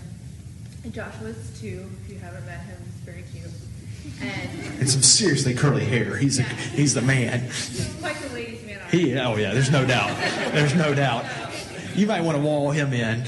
and 0.84 0.94
Joshua's 0.94 1.58
two. 1.60 1.90
If 2.04 2.12
you 2.12 2.18
haven't 2.20 2.46
met 2.46 2.60
him, 2.60 2.76
he's 2.84 3.00
very 3.04 3.24
cute. 3.32 3.50
And 4.20 4.80
and 4.80 4.90
some 4.90 5.02
seriously 5.02 5.54
curly 5.54 5.84
hair. 5.84 6.16
He's, 6.16 6.38
a, 6.38 6.42
he's 6.42 6.94
the 6.94 7.02
man. 7.02 7.48
quite 8.00 8.16
the 8.16 8.34
ladies' 8.34 8.64
man. 8.66 8.80
He, 8.90 9.18
oh, 9.18 9.36
yeah, 9.36 9.54
there's 9.54 9.70
no 9.70 9.86
doubt. 9.86 10.14
There's 10.52 10.74
no 10.74 10.94
doubt. 10.94 11.24
You 11.94 12.06
might 12.06 12.20
want 12.20 12.36
to 12.36 12.42
wall 12.42 12.70
him 12.70 12.92
in. 12.92 13.20
And 13.20 13.26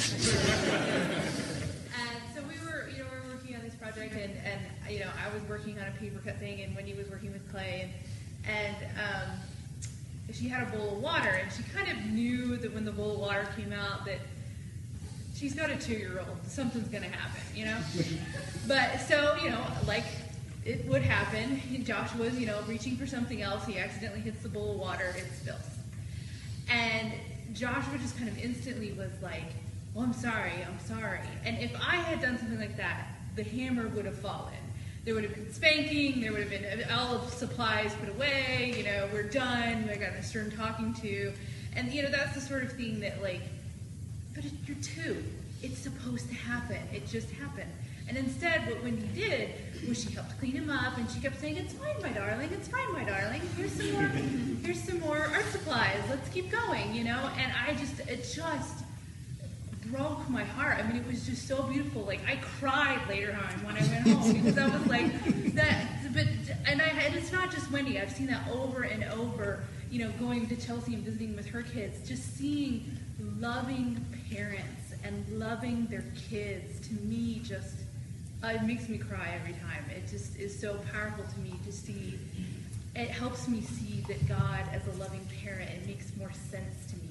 so 2.35 2.43
we 2.43 2.59
were, 2.67 2.89
you 2.91 2.99
know, 2.99 3.07
we 3.11 3.29
were 3.29 3.35
working 3.35 3.57
on 3.57 3.63
this 3.63 3.75
project, 3.75 4.15
and, 4.15 4.33
and 4.45 4.61
you 4.91 5.01
know, 5.01 5.11
I 5.25 5.33
was 5.33 5.43
working 5.49 5.79
on 5.79 5.87
a 5.87 5.93
paper 5.93 6.21
cut 6.25 6.37
thing, 6.39 6.61
and 6.61 6.75
Wendy 6.77 6.95
was 6.95 7.09
working 7.09 7.33
with 7.33 7.51
clay, 7.51 7.83
and 7.83 7.93
and 8.47 8.77
um, 8.99 9.39
she 10.33 10.49
had 10.49 10.69
a 10.69 10.77
bowl 10.77 10.97
of 10.97 11.03
water, 11.03 11.31
and 11.31 11.51
she 11.53 11.63
kind 11.75 11.89
of 11.91 12.05
knew 12.07 12.57
that 12.59 12.75
when 12.75 12.85
the 12.85 12.93
bowl 12.93 13.15
of 13.15 13.21
water 13.21 13.49
came 13.57 13.73
out 13.73 14.05
that 14.05 14.19
she's 15.35 15.55
got 15.55 15.71
a 15.71 15.77
two-year-old, 15.77 16.37
something's 16.47 16.89
going 16.89 17.03
to 17.03 17.09
happen, 17.11 17.41
you 17.55 17.65
know. 17.65 17.79
but 18.69 19.01
so 19.01 19.37
you 19.43 19.51
know, 19.51 19.65
like 19.87 20.05
it 20.67 20.85
would 20.87 21.03
happen. 21.03 21.63
Joshua's, 21.85 22.39
you 22.39 22.47
know, 22.47 22.61
reaching 22.67 22.97
for 22.97 23.07
something 23.07 23.41
else. 23.41 23.65
He 23.65 23.79
accidentally 23.79 24.21
hits 24.21 24.43
the 24.43 24.49
bowl 24.49 24.73
of 24.73 24.79
water. 24.79 25.15
It 25.17 25.27
spills. 25.41 25.61
And 26.69 27.13
Joshua 27.53 27.97
just 27.99 28.19
kind 28.19 28.29
of 28.29 28.37
instantly 28.39 28.93
was 28.93 29.13
like, 29.23 29.55
well, 29.95 30.05
I'm 30.05 30.13
sorry, 30.13 30.53
I'm 30.67 30.79
sorry. 30.85 31.21
And 31.45 31.59
if 31.59 31.75
I 31.77 31.97
had 31.97 32.21
done 32.21 32.37
something 32.39 32.59
like 32.59 32.77
that, 32.77 33.07
the 33.37 33.45
hammer 33.45 33.89
would 33.89 34.05
have 34.05 34.19
fallen. 34.19 34.53
There 35.05 35.15
would 35.15 35.23
have 35.23 35.35
been 35.35 35.53
spanking, 35.53 36.21
there 36.21 36.33
would 36.33 36.41
have 36.41 36.51
been 36.51 36.65
uh, 36.65 36.99
all 36.99 37.15
of 37.15 37.33
supplies 37.33 37.95
put 38.01 38.09
away, 38.09 38.75
you 38.77 38.83
know, 38.83 39.09
we're 39.13 39.23
done, 39.23 39.89
I 39.89 39.97
got 39.97 40.15
a 40.15 40.23
stern 40.23 40.51
talking 40.51 40.93
to. 40.95 41.33
And, 41.77 41.93
you 41.93 42.03
know, 42.03 42.11
that's 42.11 42.35
the 42.35 42.41
sort 42.41 42.65
of 42.65 42.73
thing 42.73 42.99
that, 43.01 43.23
like, 43.23 43.43
but 44.35 44.45
it, 44.45 44.53
you're 44.67 44.77
two. 44.83 45.23
It's 45.63 45.79
supposed 45.79 46.29
to 46.29 46.35
happen. 46.35 46.79
It 46.93 47.07
just 47.07 47.31
happened. 47.31 47.71
And 48.09 48.17
instead, 48.17 48.67
what 48.67 48.83
Wendy 48.83 49.09
did 49.15 49.51
was 49.89 50.03
she 50.03 50.11
helped 50.13 50.39
clean 50.39 50.53
him 50.53 50.71
up, 50.71 50.97
and 50.97 51.11
she 51.11 51.21
kept 51.21 51.41
saying, 51.41 51.57
"It's 51.57 51.75
fine, 51.75 52.01
my 52.03 52.11
darling. 52.11 52.51
It's 52.53 52.69
fine, 52.69 52.93
my 52.93 53.05
darling. 53.05 53.43
Here's 53.57 53.73
some 53.73 53.93
more. 53.93 54.03
Here's 54.63 54.83
some 54.83 55.01
more 55.01 55.19
art 55.19 55.47
supplies. 55.53 56.01
Let's 56.09 56.29
keep 56.31 56.51
going." 56.51 56.95
You 56.95 57.05
know. 57.05 57.31
And 57.39 57.53
I 57.67 57.75
just, 57.75 58.01
it 58.01 58.23
just 58.35 58.85
broke 59.87 60.29
my 60.29 60.45
heart. 60.45 60.79
I 60.79 60.87
mean, 60.87 60.97
it 60.97 61.07
was 61.07 61.27
just 61.27 61.47
so 61.47 61.63
beautiful. 61.65 62.03
Like 62.03 62.21
I 62.27 62.37
cried 62.59 63.01
later 63.09 63.33
on 63.33 63.65
when 63.65 63.77
I 63.77 63.87
went 63.87 64.09
home 64.09 64.33
because 64.45 64.59
I 64.59 64.69
was 64.69 64.87
like, 64.87 65.55
that. 65.55 65.87
But 66.13 66.27
and 66.67 66.81
I, 66.81 66.87
and 66.87 67.15
it's 67.15 67.33
not 67.33 67.51
just 67.51 67.71
Wendy. 67.71 68.01
I've 68.01 68.13
seen 68.13 68.27
that 68.29 68.49
over 68.51 68.83
and 68.83 69.05
over. 69.05 69.65
You 69.91 70.05
know, 70.05 70.11
going 70.19 70.49
to 70.49 70.57
Chelsea 70.57 70.95
and 70.95 71.05
visiting 71.05 71.37
with 71.37 71.47
her 71.47 71.63
kids, 71.63 72.07
just 72.09 72.37
seeing 72.37 72.99
loving 73.39 74.05
parents 74.31 74.95
and 75.05 75.39
loving 75.39 75.87
their 75.87 76.05
kids 76.29 76.87
to 76.89 76.95
me 77.05 77.41
just 77.45 77.77
it 78.55 78.63
makes 78.63 78.89
me 78.89 78.99
cry 78.99 79.35
every 79.41 79.55
time. 79.55 79.85
It 79.95 80.09
just 80.09 80.37
is 80.37 80.59
so 80.59 80.79
powerful 80.93 81.25
to 81.25 81.41
me 81.41 81.55
to 81.65 81.73
see. 81.73 82.19
It 82.95 83.09
helps 83.09 83.49
me 83.49 83.61
see 83.61 84.05
that 84.09 84.27
God 84.29 84.65
as 84.73 84.87
a 84.87 84.99
loving 84.99 85.27
parent. 85.43 85.71
It 85.71 85.87
makes 85.87 86.15
more 86.17 86.33
sense 86.51 86.87
to 86.91 86.97
me 86.97 87.09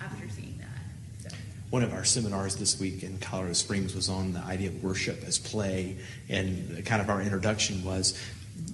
after 0.00 0.28
seeing 0.28 0.58
that. 0.58 1.30
So. 1.30 1.36
One 1.70 1.82
of 1.82 1.92
our 1.92 2.04
seminars 2.04 2.56
this 2.56 2.78
week 2.78 3.02
in 3.02 3.18
Colorado 3.18 3.54
Springs 3.54 3.94
was 3.94 4.08
on 4.08 4.32
the 4.32 4.40
idea 4.40 4.68
of 4.68 4.84
worship 4.84 5.24
as 5.24 5.38
play, 5.38 5.96
and 6.28 6.84
kind 6.84 7.02
of 7.02 7.08
our 7.10 7.20
introduction 7.20 7.84
was 7.84 8.20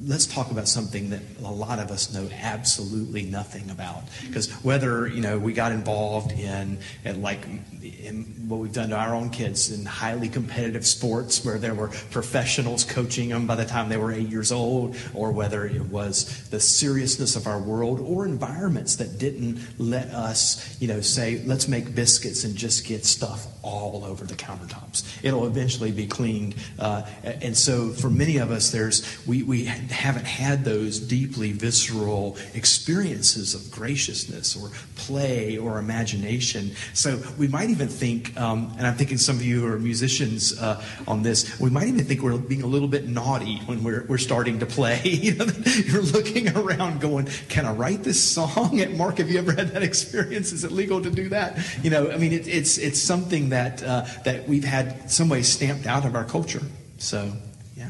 let's 0.07 0.27
talk 0.27 0.51
about 0.51 0.69
something 0.69 1.11
that 1.11 1.21
a 1.45 1.51
lot 1.51 1.79
of 1.79 1.91
us 1.91 2.13
know 2.13 2.29
absolutely 2.41 3.23
nothing 3.23 3.71
about. 3.71 4.03
Because 4.27 4.51
whether 4.65 5.07
you 5.07 5.21
know 5.21 5.39
we 5.39 5.53
got 5.53 5.73
involved 5.73 6.33
in, 6.33 6.79
in 7.05 7.23
like 7.23 7.45
in 7.83 8.25
what 8.49 8.59
we've 8.59 8.73
done 8.73 8.91
to 8.91 8.97
our 8.97 9.15
own 9.15 9.31
kids 9.31 9.71
in 9.71 9.85
highly 9.85 10.29
competitive 10.29 10.87
sports 10.87 11.45
where 11.45 11.59
there 11.59 11.75
were 11.75 11.89
professionals 12.11 12.85
coaching 12.85 13.29
them 13.29 13.47
by 13.47 13.55
the 13.55 13.65
time 13.65 13.89
they 13.89 13.97
were 13.97 14.13
eight 14.13 14.29
years 14.29 14.53
old, 14.53 14.97
or 15.15 15.33
whether 15.33 15.65
it 15.65 15.83
was 15.83 16.49
the 16.51 16.61
seriousness 16.61 17.37
of 17.37 17.47
our 17.47 17.61
world 17.61 18.01
or 18.01 18.27
environments 18.27 18.97
that 18.97 19.19
didn't 19.19 19.59
let 19.79 20.09
us, 20.09 20.77
you 20.81 20.89
know, 20.89 21.01
say 21.01 21.43
let's 21.45 21.69
make 21.69 21.95
biscuits 21.95 22.45
and 22.45 22.57
just 22.57 22.87
get 22.87 23.05
stuff 23.05 23.47
all 23.63 24.05
over 24.05 24.25
the 24.25 24.35
countertops. 24.35 25.19
It'll 25.23 25.47
eventually 25.47 25.93
be 25.93 26.07
cleaned, 26.07 26.55
uh, 26.79 27.03
and 27.23 27.57
so 27.57 27.91
for 27.91 28.11
many 28.11 28.39
of 28.39 28.51
us, 28.51 28.71
there's 28.71 29.03
we 29.27 29.43
we 29.43 29.71
haven't 29.93 30.27
had 30.27 30.65
those 30.65 30.99
deeply 30.99 31.53
visceral 31.53 32.37
experiences 32.55 33.55
of 33.55 33.71
graciousness 33.71 34.57
or 34.57 34.71
play 34.97 35.59
or 35.59 35.79
imagination. 35.79 36.73
So 36.95 37.21
we 37.39 37.49
might 37.49 37.71
even 37.71 37.89
think, 37.89 38.39
um, 38.41 38.75
and 38.79 38.87
I'm 38.87 38.95
thinking 38.95 39.19
some 39.19 39.37
of 39.37 39.45
you 39.45 39.61
who 39.61 39.73
are 39.73 39.79
musicians 39.79 40.59
uh, 40.59 40.83
on 41.07 41.23
this, 41.23 41.59
we 41.61 41.71
might 41.71 41.89
even 41.89 42.05
think 42.05 42.23
we're 42.23 42.37
being 42.39 42.63
a 42.63 42.67
little 42.67 42.89
bit 42.89 43.09
naughty 43.09 43.59
when 43.67 43.83
we're, 43.83 44.05
we're 44.09 44.19
starting 44.19 44.59
to 44.61 44.67
play. 44.67 45.01
you 45.05 45.35
know, 45.35 45.47
you're 45.67 46.03
looking 46.03 46.57
around 46.57 47.01
going, 47.01 47.27
can 47.49 47.67
I 47.67 47.73
write 47.73 48.03
this 48.03 48.23
song? 48.23 48.81
Mark, 48.97 49.19
have 49.19 49.31
you 49.31 49.39
ever 49.39 49.53
had 49.53 49.69
that 49.69 49.83
experience? 49.83 50.53
Is 50.53 50.65
it 50.65 50.73
legal 50.73 51.03
to 51.03 51.11
do 51.11 51.29
that? 51.31 51.59
You 51.83 51.91
know, 51.91 52.11
I 52.11 52.17
mean, 52.17 52.33
it, 52.33 52.47
it's, 52.49 52.79
it's 52.79 53.01
something 53.01 53.51
that, 53.51 53.83
uh, 53.83 54.07
that 54.25 54.49
we've 54.49 54.65
had 54.65 55.11
some 55.11 55.29
way 55.29 55.43
stamped 55.43 55.87
out 55.87 56.05
of 56.05 56.15
our 56.15 56.25
culture. 56.25 56.63
So, 56.99 57.33
yeah, 57.77 57.89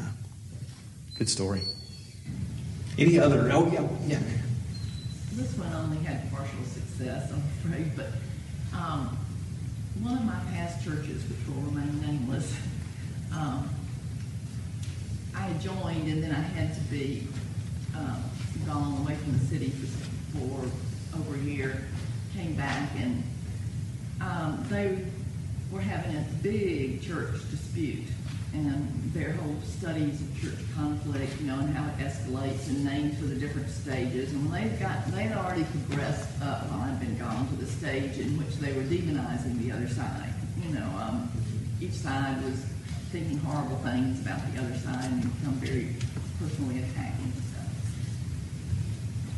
good 1.18 1.28
story. 1.28 1.62
Any 2.98 3.18
other? 3.18 3.48
Oh, 3.52 3.70
yeah, 3.72 3.88
yeah. 4.06 4.20
This 5.32 5.56
one 5.56 5.72
only 5.72 5.98
had 6.04 6.30
partial 6.30 6.62
success, 6.64 7.32
I'm 7.32 7.42
afraid, 7.58 7.96
but 7.96 8.08
um, 8.76 9.16
one 10.02 10.18
of 10.18 10.24
my 10.24 10.38
past 10.52 10.84
churches, 10.84 11.24
which 11.24 11.38
will 11.48 11.62
remain 11.62 12.00
nameless, 12.02 12.54
um, 13.32 13.68
I 15.34 15.50
joined 15.54 16.08
and 16.08 16.22
then 16.22 16.32
I 16.32 16.40
had 16.40 16.74
to 16.74 16.80
be 16.82 17.26
um, 17.96 18.22
gone 18.66 19.00
away 19.00 19.14
from 19.14 19.38
the 19.38 19.44
city 19.46 19.70
for, 19.70 20.38
for 20.38 21.18
over 21.18 21.34
a 21.34 21.38
year, 21.38 21.82
came 22.34 22.54
back 22.54 22.90
and 22.98 23.22
um, 24.20 24.64
they 24.68 24.98
were 25.70 25.80
having 25.80 26.14
a 26.16 26.24
big 26.42 27.02
church 27.02 27.50
dispute 27.50 28.04
and 28.52 29.01
their 29.12 29.32
whole 29.32 29.56
studies 29.62 30.20
of 30.22 30.40
church 30.40 30.58
conflict, 30.74 31.38
you 31.40 31.46
know, 31.46 31.58
and 31.58 31.74
how 31.76 31.86
it 31.92 31.98
escalates 31.98 32.68
and 32.68 32.84
names 32.84 33.18
for 33.18 33.26
the 33.26 33.34
different 33.34 33.68
stages. 33.68 34.32
And 34.32 34.50
they've 34.52 34.80
got, 34.80 35.06
they 35.12 35.24
had 35.24 35.36
already 35.36 35.64
progressed 35.64 36.40
up 36.42 36.70
while 36.70 36.80
I'd 36.80 36.98
been 36.98 37.18
gone 37.18 37.46
to 37.48 37.54
the 37.56 37.66
stage 37.66 38.18
in 38.18 38.38
which 38.38 38.56
they 38.56 38.72
were 38.72 38.84
demonizing 38.84 39.58
the 39.58 39.72
other 39.72 39.88
side. 39.88 40.32
You 40.64 40.74
know, 40.74 40.88
um, 40.98 41.30
each 41.80 41.92
side 41.92 42.42
was 42.42 42.64
thinking 43.10 43.38
horrible 43.38 43.76
things 43.78 44.22
about 44.22 44.40
the 44.52 44.60
other 44.60 44.74
side 44.76 45.04
and 45.04 45.22
become 45.22 45.54
very 45.60 45.94
personally 46.40 46.78
attacking 46.78 47.32
stuff. 47.50 47.68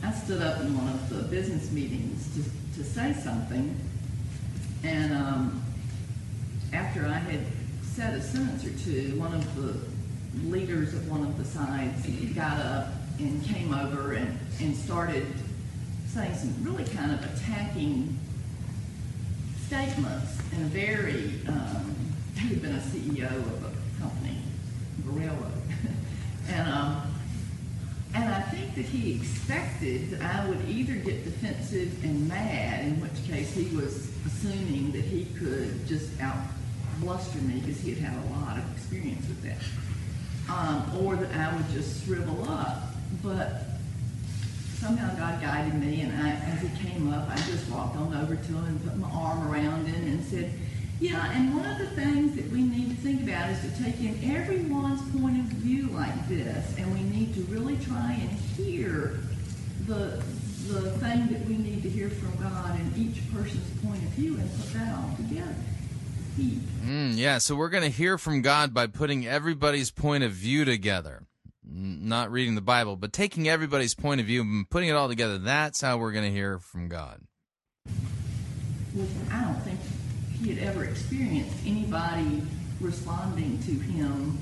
I 0.05 0.13
stood 0.13 0.43
up 0.43 0.61
in 0.61 0.77
one 0.79 0.89
of 0.89 1.09
the 1.09 1.23
business 1.25 1.73
meetings 1.73 2.29
to, 2.35 2.79
to 2.79 2.89
say 2.89 3.13
something, 3.13 3.75
and 4.85 5.13
um, 5.15 5.65
after 6.73 7.07
I 7.07 7.19
had 7.19 7.41
said 7.95 8.15
a 8.15 8.21
sentence 8.21 8.65
or 8.65 8.77
two, 8.85 9.15
one 9.21 9.33
of 9.33 9.55
the 9.55 9.79
leaders 10.49 10.95
of 10.95 11.09
one 11.09 11.23
of 11.23 11.39
the 11.39 11.45
sides 11.45 12.05
got 12.35 12.59
up 12.59 12.89
and 13.21 13.45
came 13.45 13.73
over 13.73 14.15
and, 14.15 14.37
and 14.61 14.75
started 14.75 15.25
saying 16.09 16.35
some 16.35 16.53
really 16.65 16.85
kind 16.87 17.13
of 17.13 17.25
attacking 17.37 18.19
statements 19.69 20.39
in 20.51 20.63
a 20.63 20.67
very, 20.67 21.35
um, 21.47 21.95
he 22.37 22.49
had 22.49 22.63
been 22.63 22.75
a 22.75 22.81
CEO 22.81 23.31
of 23.31 23.65
a 23.65 24.01
company, 24.03 24.39
a 25.07 25.11
railroad. 25.13 25.53
and, 26.49 26.69
um, 26.69 27.15
and 28.13 28.25
I 28.25 28.41
think 28.43 28.75
that 28.75 28.87
he 28.87 29.15
expected 29.15 30.11
that 30.11 30.21
I 30.21 30.49
would 30.49 30.69
either 30.69 30.95
get 30.95 31.23
defensive 31.23 32.03
and 32.03 32.27
mad, 32.27 32.87
in 32.87 33.01
which 33.01 33.25
case 33.29 33.55
he 33.55 33.67
was 33.77 34.11
assuming 34.27 34.91
that 34.93 35.05
he 35.05 35.27
could 35.39 35.87
just 35.87 36.21
out 36.21 36.39
bluster 37.05 37.39
me 37.39 37.61
because 37.61 37.81
he 37.81 37.95
had 37.95 38.03
had 38.03 38.25
a 38.25 38.27
lot 38.33 38.57
of 38.57 38.65
experience 38.73 39.27
with 39.29 39.43
that. 39.43 39.59
Um, 40.51 41.05
or 41.05 41.17
that 41.17 41.35
I 41.35 41.55
would 41.55 41.69
just 41.71 42.05
shrivel 42.05 42.51
up. 42.51 42.95
But 43.23 43.63
somehow 44.79 45.15
God 45.17 45.41
guided 45.41 45.75
me, 45.75 46.01
and 46.01 46.13
I, 46.21 46.31
as 46.31 46.63
he 46.63 46.69
came 46.87 47.13
up, 47.13 47.29
I 47.31 47.37
just 47.37 47.71
walked 47.71 47.97
on 47.97 48.15
over 48.15 48.37
to 48.37 48.53
him 48.53 48.65
and 48.65 48.85
put 48.85 48.97
my 48.97 49.09
arm 49.11 49.49
around 49.49 49.87
him 49.87 50.07
and 50.07 50.25
said, 50.25 50.53
yeah, 51.01 51.31
and 51.33 51.55
one 51.55 51.69
of 51.69 51.79
the 51.79 51.89
things 51.89 52.37
that 52.37 52.51
we 52.51 52.63
need 52.63 52.91
to 52.91 52.97
think 52.97 53.23
about 53.23 53.51
is 53.51 53.61
to 53.61 53.83
take 53.83 54.01
in 54.01 54.19
everyone's 54.35 55.03
point 55.19 55.39
of 55.39 55.45
view 55.59 55.89
like 55.89 56.29
this, 56.29 56.75
and 56.79 56.93
we 56.95 57.03
need 57.03 57.35
to 57.35 57.41
really 57.43 57.77
try 57.79 58.13
and 58.21 58.31
hear 58.31 59.21
the 59.87 60.23
the 60.69 60.91
thing 60.93 61.27
that 61.27 61.45
we 61.47 61.59
need 61.59 61.83
to 61.83 61.91
hear 61.91 62.09
from 62.09 62.43
God 62.43 62.81
in 62.81 62.91
each 62.97 63.21
person's 63.35 63.69
point 63.85 64.03
of 64.03 64.09
view 64.11 64.39
and 64.39 64.51
put 64.57 64.73
that 64.73 64.97
all 64.97 65.15
together. 65.17 65.55
Mm, 66.37 67.17
yeah, 67.17 67.39
so 67.39 67.55
we're 67.55 67.69
going 67.69 67.85
to 67.85 67.91
hear 67.91 68.19
from 68.19 68.43
God 68.43 68.75
by 68.75 68.87
putting 68.87 69.27
everybody's 69.27 69.91
point 69.91 70.25
of 70.25 70.33
view 70.33 70.65
together. 70.65 71.23
Not 71.67 72.31
reading 72.31 72.55
the 72.55 72.61
Bible, 72.61 72.97
but 72.97 73.13
taking 73.13 73.49
everybody's 73.49 73.95
point 73.95 74.21
of 74.21 74.27
view 74.27 74.43
and 74.43 74.69
putting 74.69 74.89
it 74.89 74.93
all 74.93 75.09
together. 75.09 75.39
That's 75.39 75.81
how 75.81 75.97
we're 75.97 76.13
going 76.13 76.25
to 76.25 76.31
hear 76.31 76.59
from 76.59 76.89
God. 76.89 77.23
was, 78.95 79.09
I 79.33 79.43
don't 79.43 79.61
think 79.63 79.81
he 80.41 80.55
had 80.55 80.63
ever 80.69 80.85
experienced 80.85 81.57
anybody 81.65 82.43
responding 82.81 83.59
to 83.61 83.71
him 83.71 84.39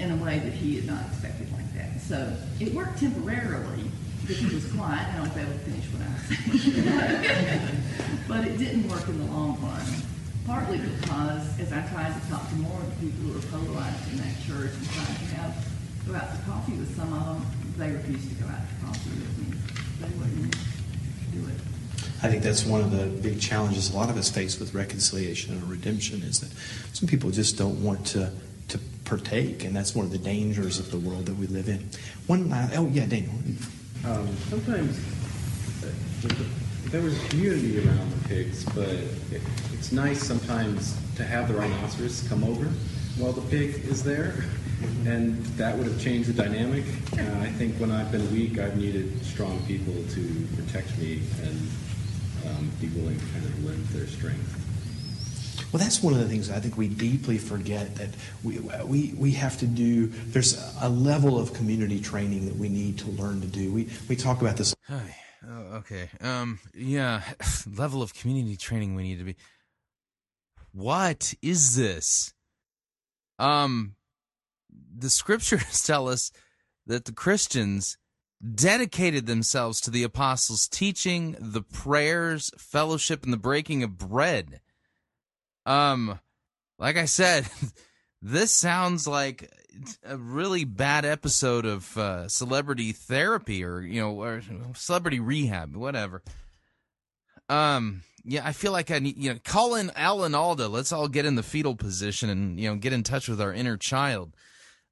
in 0.00 0.10
a 0.10 0.16
way 0.16 0.38
that 0.40 0.52
he 0.52 0.76
had 0.76 0.86
not 0.86 1.06
expected 1.06 1.50
like 1.52 1.72
that. 1.74 2.00
So 2.00 2.36
it 2.60 2.74
worked 2.74 2.98
temporarily 2.98 3.90
because 4.20 4.38
he 4.38 4.54
was 4.54 4.70
quiet. 4.72 5.06
I 5.08 5.16
don't 5.16 5.26
know 5.26 5.30
if 5.30 5.36
I 5.36 5.48
would 5.48 5.60
finish 5.60 5.84
what 5.92 6.02
I 6.02 6.50
was 6.50 6.62
saying. 6.62 7.82
but 8.46 8.54
it 8.54 8.64
didn't 8.64 8.88
work 8.88 9.08
in 9.08 9.18
the 9.18 9.32
long 9.32 9.58
run. 9.60 9.82
Partly 10.46 10.78
because 10.78 11.58
as 11.58 11.72
I 11.72 11.82
tried 11.88 12.14
to 12.14 12.30
talk 12.30 12.48
to 12.48 12.54
more 12.56 12.78
of 12.78 13.00
the 13.00 13.06
people 13.06 13.26
who 13.26 13.34
were 13.34 13.46
polarized 13.46 14.12
in 14.12 14.18
that 14.18 14.36
church 14.46 14.70
and 14.72 14.90
tried 14.90 15.06
to 15.06 15.24
have 15.34 15.66
go 16.06 16.14
out 16.14 16.30
to 16.30 16.42
coffee 16.44 16.72
with 16.74 16.96
some 16.96 17.12
of 17.12 17.24
them, 17.26 17.46
they 17.76 17.90
refused 17.90 18.28
to 18.28 18.34
go 18.36 18.46
out 18.46 18.60
to 18.68 18.86
coffee 18.86 19.10
with 19.10 19.38
me. 19.38 19.58
They 20.00 20.18
wouldn't 20.18 20.56
do 21.32 21.48
it. 21.50 21.60
I 22.22 22.30
think 22.30 22.44
that's 22.44 22.64
one 22.64 22.80
of 22.80 22.92
the 22.92 23.06
big 23.06 23.40
challenges 23.40 23.92
a 23.92 23.96
lot 23.96 24.08
of 24.08 24.16
us 24.16 24.30
face 24.30 24.60
with 24.60 24.72
reconciliation 24.72 25.54
and 25.54 25.64
redemption 25.64 26.22
is 26.22 26.38
that 26.40 26.50
some 26.94 27.08
people 27.08 27.32
just 27.32 27.58
don't 27.58 27.82
want 27.82 28.06
to 28.08 28.30
to 28.68 28.78
partake, 29.04 29.64
and 29.64 29.74
that's 29.74 29.94
one 29.94 30.04
of 30.04 30.12
the 30.12 30.18
dangers 30.18 30.78
of 30.78 30.90
the 30.90 30.98
world 30.98 31.26
that 31.26 31.36
we 31.36 31.46
live 31.48 31.68
in. 31.68 31.88
One 32.26 32.48
last, 32.48 32.76
oh 32.76 32.88
yeah, 32.92 33.06
Daniel. 33.06 33.32
Um, 34.04 34.28
sometimes 34.48 34.98
uh, 35.84 36.65
there 36.90 37.02
was 37.02 37.20
a 37.22 37.28
community 37.28 37.78
around 37.86 38.10
the 38.12 38.28
pigs, 38.28 38.64
but 38.66 38.88
it, 38.88 39.42
it's 39.72 39.92
nice 39.92 40.22
sometimes 40.22 40.96
to 41.16 41.24
have 41.24 41.48
the 41.48 41.54
rhinoceros 41.54 42.26
come 42.28 42.44
over 42.44 42.66
while 43.18 43.32
the 43.32 43.42
pig 43.50 43.84
is 43.86 44.04
there, 44.04 44.44
and 45.04 45.36
that 45.56 45.76
would 45.76 45.86
have 45.86 46.00
changed 46.00 46.28
the 46.28 46.32
dynamic. 46.32 46.84
Uh, 47.14 47.22
I 47.40 47.48
think 47.48 47.76
when 47.76 47.90
I've 47.90 48.12
been 48.12 48.30
weak, 48.32 48.58
I've 48.58 48.76
needed 48.76 49.24
strong 49.24 49.60
people 49.66 49.94
to 49.94 50.46
protect 50.56 50.96
me 50.98 51.22
and 51.42 51.68
um, 52.46 52.70
be 52.80 52.88
willing 52.88 53.18
to 53.18 53.26
kind 53.26 53.44
of 53.44 53.64
lend 53.64 53.84
their 53.86 54.06
strength. 54.06 54.62
Well, 55.72 55.82
that's 55.82 56.02
one 56.02 56.12
of 56.12 56.20
the 56.20 56.28
things 56.28 56.50
I 56.50 56.60
think 56.60 56.76
we 56.76 56.86
deeply 56.88 57.38
forget 57.38 57.96
that 57.96 58.10
we, 58.44 58.60
we, 58.84 59.14
we 59.18 59.32
have 59.32 59.58
to 59.58 59.66
do. 59.66 60.06
There's 60.06 60.62
a 60.80 60.88
level 60.88 61.38
of 61.38 61.52
community 61.52 62.00
training 62.00 62.46
that 62.46 62.56
we 62.56 62.68
need 62.68 62.98
to 63.00 63.10
learn 63.10 63.40
to 63.40 63.46
do. 63.46 63.72
We, 63.72 63.88
we 64.08 64.14
talk 64.14 64.40
about 64.40 64.56
this. 64.56 64.74
Hi. 64.88 65.16
Oh, 65.48 65.76
okay. 65.76 66.08
Um. 66.20 66.58
Yeah. 66.74 67.22
Level 67.76 68.02
of 68.02 68.14
community 68.14 68.56
training 68.56 68.94
we 68.94 69.02
need 69.02 69.18
to 69.18 69.24
be. 69.24 69.36
What 70.72 71.34
is 71.42 71.76
this? 71.76 72.34
Um. 73.38 73.94
The 74.98 75.10
scriptures 75.10 75.82
tell 75.86 76.08
us 76.08 76.32
that 76.86 77.04
the 77.04 77.12
Christians 77.12 77.98
dedicated 78.54 79.26
themselves 79.26 79.80
to 79.80 79.90
the 79.90 80.02
apostles' 80.02 80.68
teaching, 80.68 81.36
the 81.38 81.62
prayers, 81.62 82.50
fellowship, 82.58 83.24
and 83.24 83.32
the 83.32 83.38
breaking 83.38 83.82
of 83.82 83.98
bread. 83.98 84.60
Um, 85.64 86.20
like 86.78 86.96
I 86.96 87.06
said, 87.06 87.48
this 88.22 88.52
sounds 88.52 89.06
like 89.06 89.50
a 90.04 90.16
really 90.16 90.64
bad 90.64 91.04
episode 91.04 91.64
of 91.64 91.96
uh, 91.96 92.28
celebrity 92.28 92.92
therapy 92.92 93.64
or 93.64 93.80
you 93.80 94.00
know 94.00 94.22
or 94.22 94.42
celebrity 94.74 95.20
rehab, 95.20 95.76
whatever. 95.76 96.22
Um, 97.48 98.02
yeah, 98.24 98.42
I 98.44 98.52
feel 98.52 98.72
like 98.72 98.90
I 98.90 98.98
need 98.98 99.16
you 99.16 99.32
know 99.32 99.38
call 99.44 99.74
in 99.74 99.90
Alan 99.94 100.34
Alda. 100.34 100.68
Let's 100.68 100.92
all 100.92 101.08
get 101.08 101.26
in 101.26 101.36
the 101.36 101.42
fetal 101.42 101.76
position 101.76 102.28
and 102.28 102.58
you 102.58 102.68
know 102.68 102.76
get 102.76 102.92
in 102.92 103.02
touch 103.02 103.28
with 103.28 103.40
our 103.40 103.52
inner 103.52 103.76
child. 103.76 104.34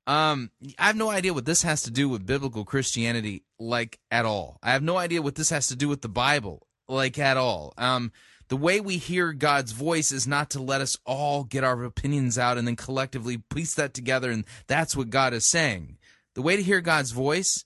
Um, 0.06 0.50
I 0.78 0.86
have 0.86 0.96
no 0.96 1.08
idea 1.10 1.32
what 1.32 1.46
this 1.46 1.62
has 1.62 1.82
to 1.82 1.90
do 1.90 2.08
with 2.08 2.26
biblical 2.26 2.64
Christianity, 2.64 3.44
like 3.58 3.98
at 4.10 4.26
all. 4.26 4.58
I 4.62 4.72
have 4.72 4.82
no 4.82 4.98
idea 4.98 5.22
what 5.22 5.34
this 5.34 5.50
has 5.50 5.68
to 5.68 5.76
do 5.76 5.88
with 5.88 6.02
the 6.02 6.08
Bible, 6.08 6.66
like 6.88 7.18
at 7.18 7.36
all. 7.36 7.72
Um, 7.78 8.12
the 8.54 8.60
way 8.60 8.80
we 8.80 8.98
hear 8.98 9.32
God's 9.32 9.72
voice 9.72 10.12
is 10.12 10.28
not 10.28 10.50
to 10.50 10.62
let 10.62 10.80
us 10.80 10.96
all 11.04 11.42
get 11.42 11.64
our 11.64 11.82
opinions 11.82 12.38
out 12.38 12.56
and 12.56 12.68
then 12.68 12.76
collectively 12.76 13.38
piece 13.38 13.74
that 13.74 13.94
together, 13.94 14.30
and 14.30 14.44
that's 14.68 14.96
what 14.96 15.10
God 15.10 15.34
is 15.34 15.44
saying. 15.44 15.98
The 16.36 16.42
way 16.42 16.54
to 16.54 16.62
hear 16.62 16.80
God's 16.80 17.10
voice, 17.10 17.64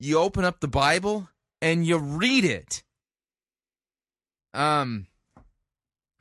you 0.00 0.18
open 0.18 0.42
up 0.42 0.60
the 0.60 0.68
Bible 0.68 1.28
and 1.60 1.86
you 1.86 1.98
read 1.98 2.46
it. 2.46 2.82
Um, 4.54 5.06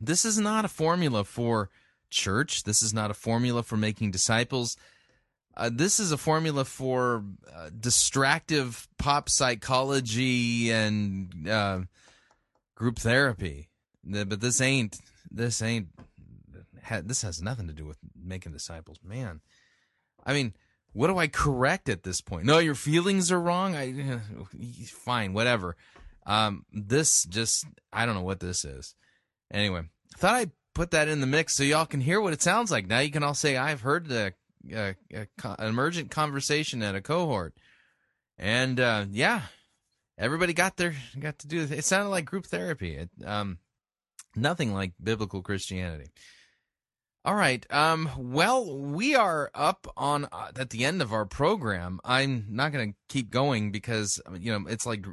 this 0.02 0.26
is 0.26 0.38
not 0.38 0.66
a 0.66 0.68
formula 0.68 1.24
for 1.24 1.70
church. 2.10 2.64
This 2.64 2.84
is 2.84 2.94
not 2.94 3.12
a 3.12 3.14
formula 3.14 3.64
for 3.64 3.78
making 3.78 4.12
disciples. 4.12 4.76
Uh, 5.56 5.70
this 5.72 6.02
is 6.02 6.12
a 6.12 6.18
formula 6.18 6.66
for 6.66 7.24
uh, 7.56 7.70
distractive 7.80 8.90
pop 8.98 9.30
psychology 9.30 10.70
and 10.70 11.48
uh, 11.48 11.80
group 12.82 12.98
therapy. 12.98 13.70
But 14.04 14.42
this 14.42 14.60
ain't. 14.60 14.98
This 15.30 15.62
ain't. 15.62 15.90
This 17.04 17.22
has 17.22 17.42
nothing 17.42 17.68
to 17.68 17.74
do 17.74 17.86
with 17.86 18.00
making 18.20 18.54
disciples, 18.54 18.98
man. 19.04 19.42
I 20.26 20.34
mean, 20.34 20.56
what 20.94 21.08
do 21.08 21.18
I 21.20 21.28
correct 21.28 21.90
at 21.90 22.02
this 22.02 22.22
point? 22.22 22.46
No, 22.46 22.58
your 22.58 22.74
feelings 22.74 23.32
are 23.32 23.40
wrong. 23.40 23.76
I 23.76 23.94
fine, 24.88 25.34
whatever. 25.34 25.78
Um, 26.26 26.66
this 26.74 27.24
just 27.26 27.66
I 27.94 28.08
don't 28.08 28.16
know 28.16 28.24
what 28.24 28.40
this 28.40 28.66
is. 28.66 28.96
Anyway, 29.54 29.82
I 30.16 30.18
thought 30.18 30.36
I'd 30.36 30.52
put 30.74 30.90
that 30.92 31.08
in 31.08 31.22
the 31.22 31.28
mix 31.28 31.56
so 31.56 31.64
y'all 31.64 31.86
can 31.86 32.02
hear 32.02 32.20
what 32.20 32.34
it 32.34 32.42
sounds 32.42 32.72
like. 32.72 32.88
Now 32.88 33.00
you 33.00 33.12
can 33.12 33.24
all 33.24 33.36
say 33.36 33.58
I've 33.58 33.82
heard 33.82 34.08
the 34.08 34.34
uh, 34.76 34.94
a, 35.14 35.28
an 35.44 35.70
emergent 35.70 36.10
conversation 36.10 36.82
at 36.82 36.96
a 36.96 37.02
cohort, 37.02 37.54
and 38.40 38.80
uh, 38.80 39.06
yeah, 39.12 39.44
everybody 40.22 40.54
got 40.54 40.78
their 40.78 40.96
got 41.20 41.40
to 41.40 41.48
do. 41.48 41.64
It 41.64 41.72
It 41.72 41.86
sounded 41.86 42.10
like 42.10 42.26
group 42.26 42.46
therapy. 42.46 42.96
It, 42.96 43.10
um, 43.26 43.58
nothing 44.36 44.74
like 44.74 44.94
biblical 45.04 45.42
Christianity. 45.42 46.12
All 47.24 47.36
right. 47.36 47.64
Um, 47.72 48.10
well, 48.18 48.78
we 48.78 49.16
are 49.16 49.52
up 49.54 49.86
on 49.96 50.26
uh, 50.32 50.52
at 50.58 50.72
the 50.72 50.86
end 50.86 51.02
of 51.02 51.14
our 51.14 51.26
program. 51.26 52.00
I'm 52.04 52.46
not 52.50 52.72
going 52.72 52.94
to 52.94 52.98
keep 53.10 53.30
going 53.30 53.72
because 53.72 54.20
you 54.40 54.52
know 54.52 54.68
it's 54.70 54.86
like 54.86 55.06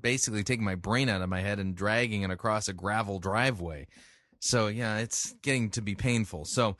basically 0.00 0.42
taking 0.42 0.64
my 0.64 0.74
brain 0.74 1.08
out 1.08 1.22
of 1.22 1.28
my 1.28 1.40
head 1.40 1.60
and 1.60 1.76
dragging 1.76 2.22
it 2.22 2.30
across 2.30 2.68
a 2.68 2.72
gravel 2.72 3.18
driveway. 3.20 3.86
So 4.40 4.66
yeah, 4.68 4.98
it's 4.98 5.34
getting 5.42 5.70
to 5.70 5.82
be 5.82 5.94
painful. 5.94 6.46
So 6.46 6.76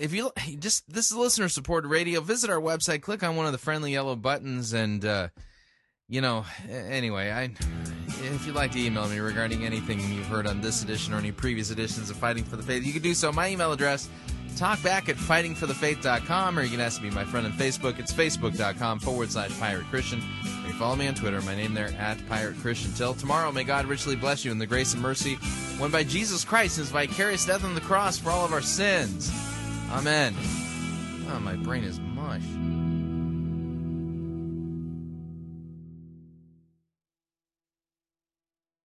if 0.00 0.12
you 0.12 0.32
just 0.58 0.84
this 0.92 1.10
is 1.10 1.16
listener 1.16 1.48
supported 1.48 1.88
radio, 1.88 2.20
visit 2.20 2.50
our 2.50 2.60
website, 2.60 3.00
click 3.00 3.22
on 3.22 3.36
one 3.36 3.46
of 3.46 3.52
the 3.52 3.58
friendly 3.58 3.92
yellow 3.92 4.16
buttons, 4.16 4.74
and 4.74 5.02
uh, 5.02 5.28
you 6.08 6.20
know, 6.20 6.44
anyway, 6.68 7.30
I 7.30 7.50
if 8.34 8.46
you'd 8.46 8.54
like 8.54 8.72
to 8.72 8.80
email 8.80 9.08
me 9.08 9.18
regarding 9.18 9.64
anything 9.64 10.00
you've 10.00 10.26
heard 10.26 10.46
on 10.46 10.60
this 10.60 10.82
edition 10.82 11.12
or 11.12 11.18
any 11.18 11.32
previous 11.32 11.70
editions 11.70 12.10
of 12.10 12.16
Fighting 12.16 12.44
for 12.44 12.56
the 12.56 12.62
Faith, 12.62 12.84
you 12.84 12.92
can 12.92 13.02
do 13.02 13.14
so. 13.14 13.32
My 13.32 13.48
email 13.48 13.72
address, 13.72 14.08
talkback 14.54 15.08
at 15.08 15.16
fightingforthefaith.com, 15.16 16.58
or 16.58 16.62
you 16.62 16.70
can 16.70 16.80
ask 16.80 17.02
be 17.02 17.10
my 17.10 17.24
friend 17.24 17.46
on 17.46 17.52
Facebook. 17.52 17.98
It's 17.98 18.12
facebook.com 18.12 19.00
forward 19.00 19.30
slash 19.30 19.58
pirate 19.58 19.84
Christian. 19.86 20.20
Or 20.64 20.68
you 20.68 20.74
follow 20.74 20.96
me 20.96 21.08
on 21.08 21.14
Twitter, 21.14 21.40
my 21.42 21.54
name 21.54 21.74
there 21.74 21.92
at 21.98 22.26
pirate 22.28 22.56
Christian. 22.58 22.92
Till 22.92 23.14
tomorrow, 23.14 23.52
may 23.52 23.64
God 23.64 23.86
richly 23.86 24.16
bless 24.16 24.44
you 24.44 24.52
in 24.52 24.58
the 24.58 24.66
grace 24.66 24.94
and 24.94 25.02
mercy 25.02 25.38
won 25.78 25.90
by 25.90 26.04
Jesus 26.04 26.44
Christ, 26.44 26.78
his 26.78 26.90
vicarious 26.90 27.44
death 27.44 27.64
on 27.64 27.74
the 27.74 27.80
cross 27.80 28.18
for 28.18 28.30
all 28.30 28.44
of 28.44 28.52
our 28.52 28.62
sins. 28.62 29.30
Amen. 29.90 30.34
Oh, 31.30 31.40
my 31.40 31.56
brain 31.56 31.84
is 31.84 32.00
mush. 32.00 32.42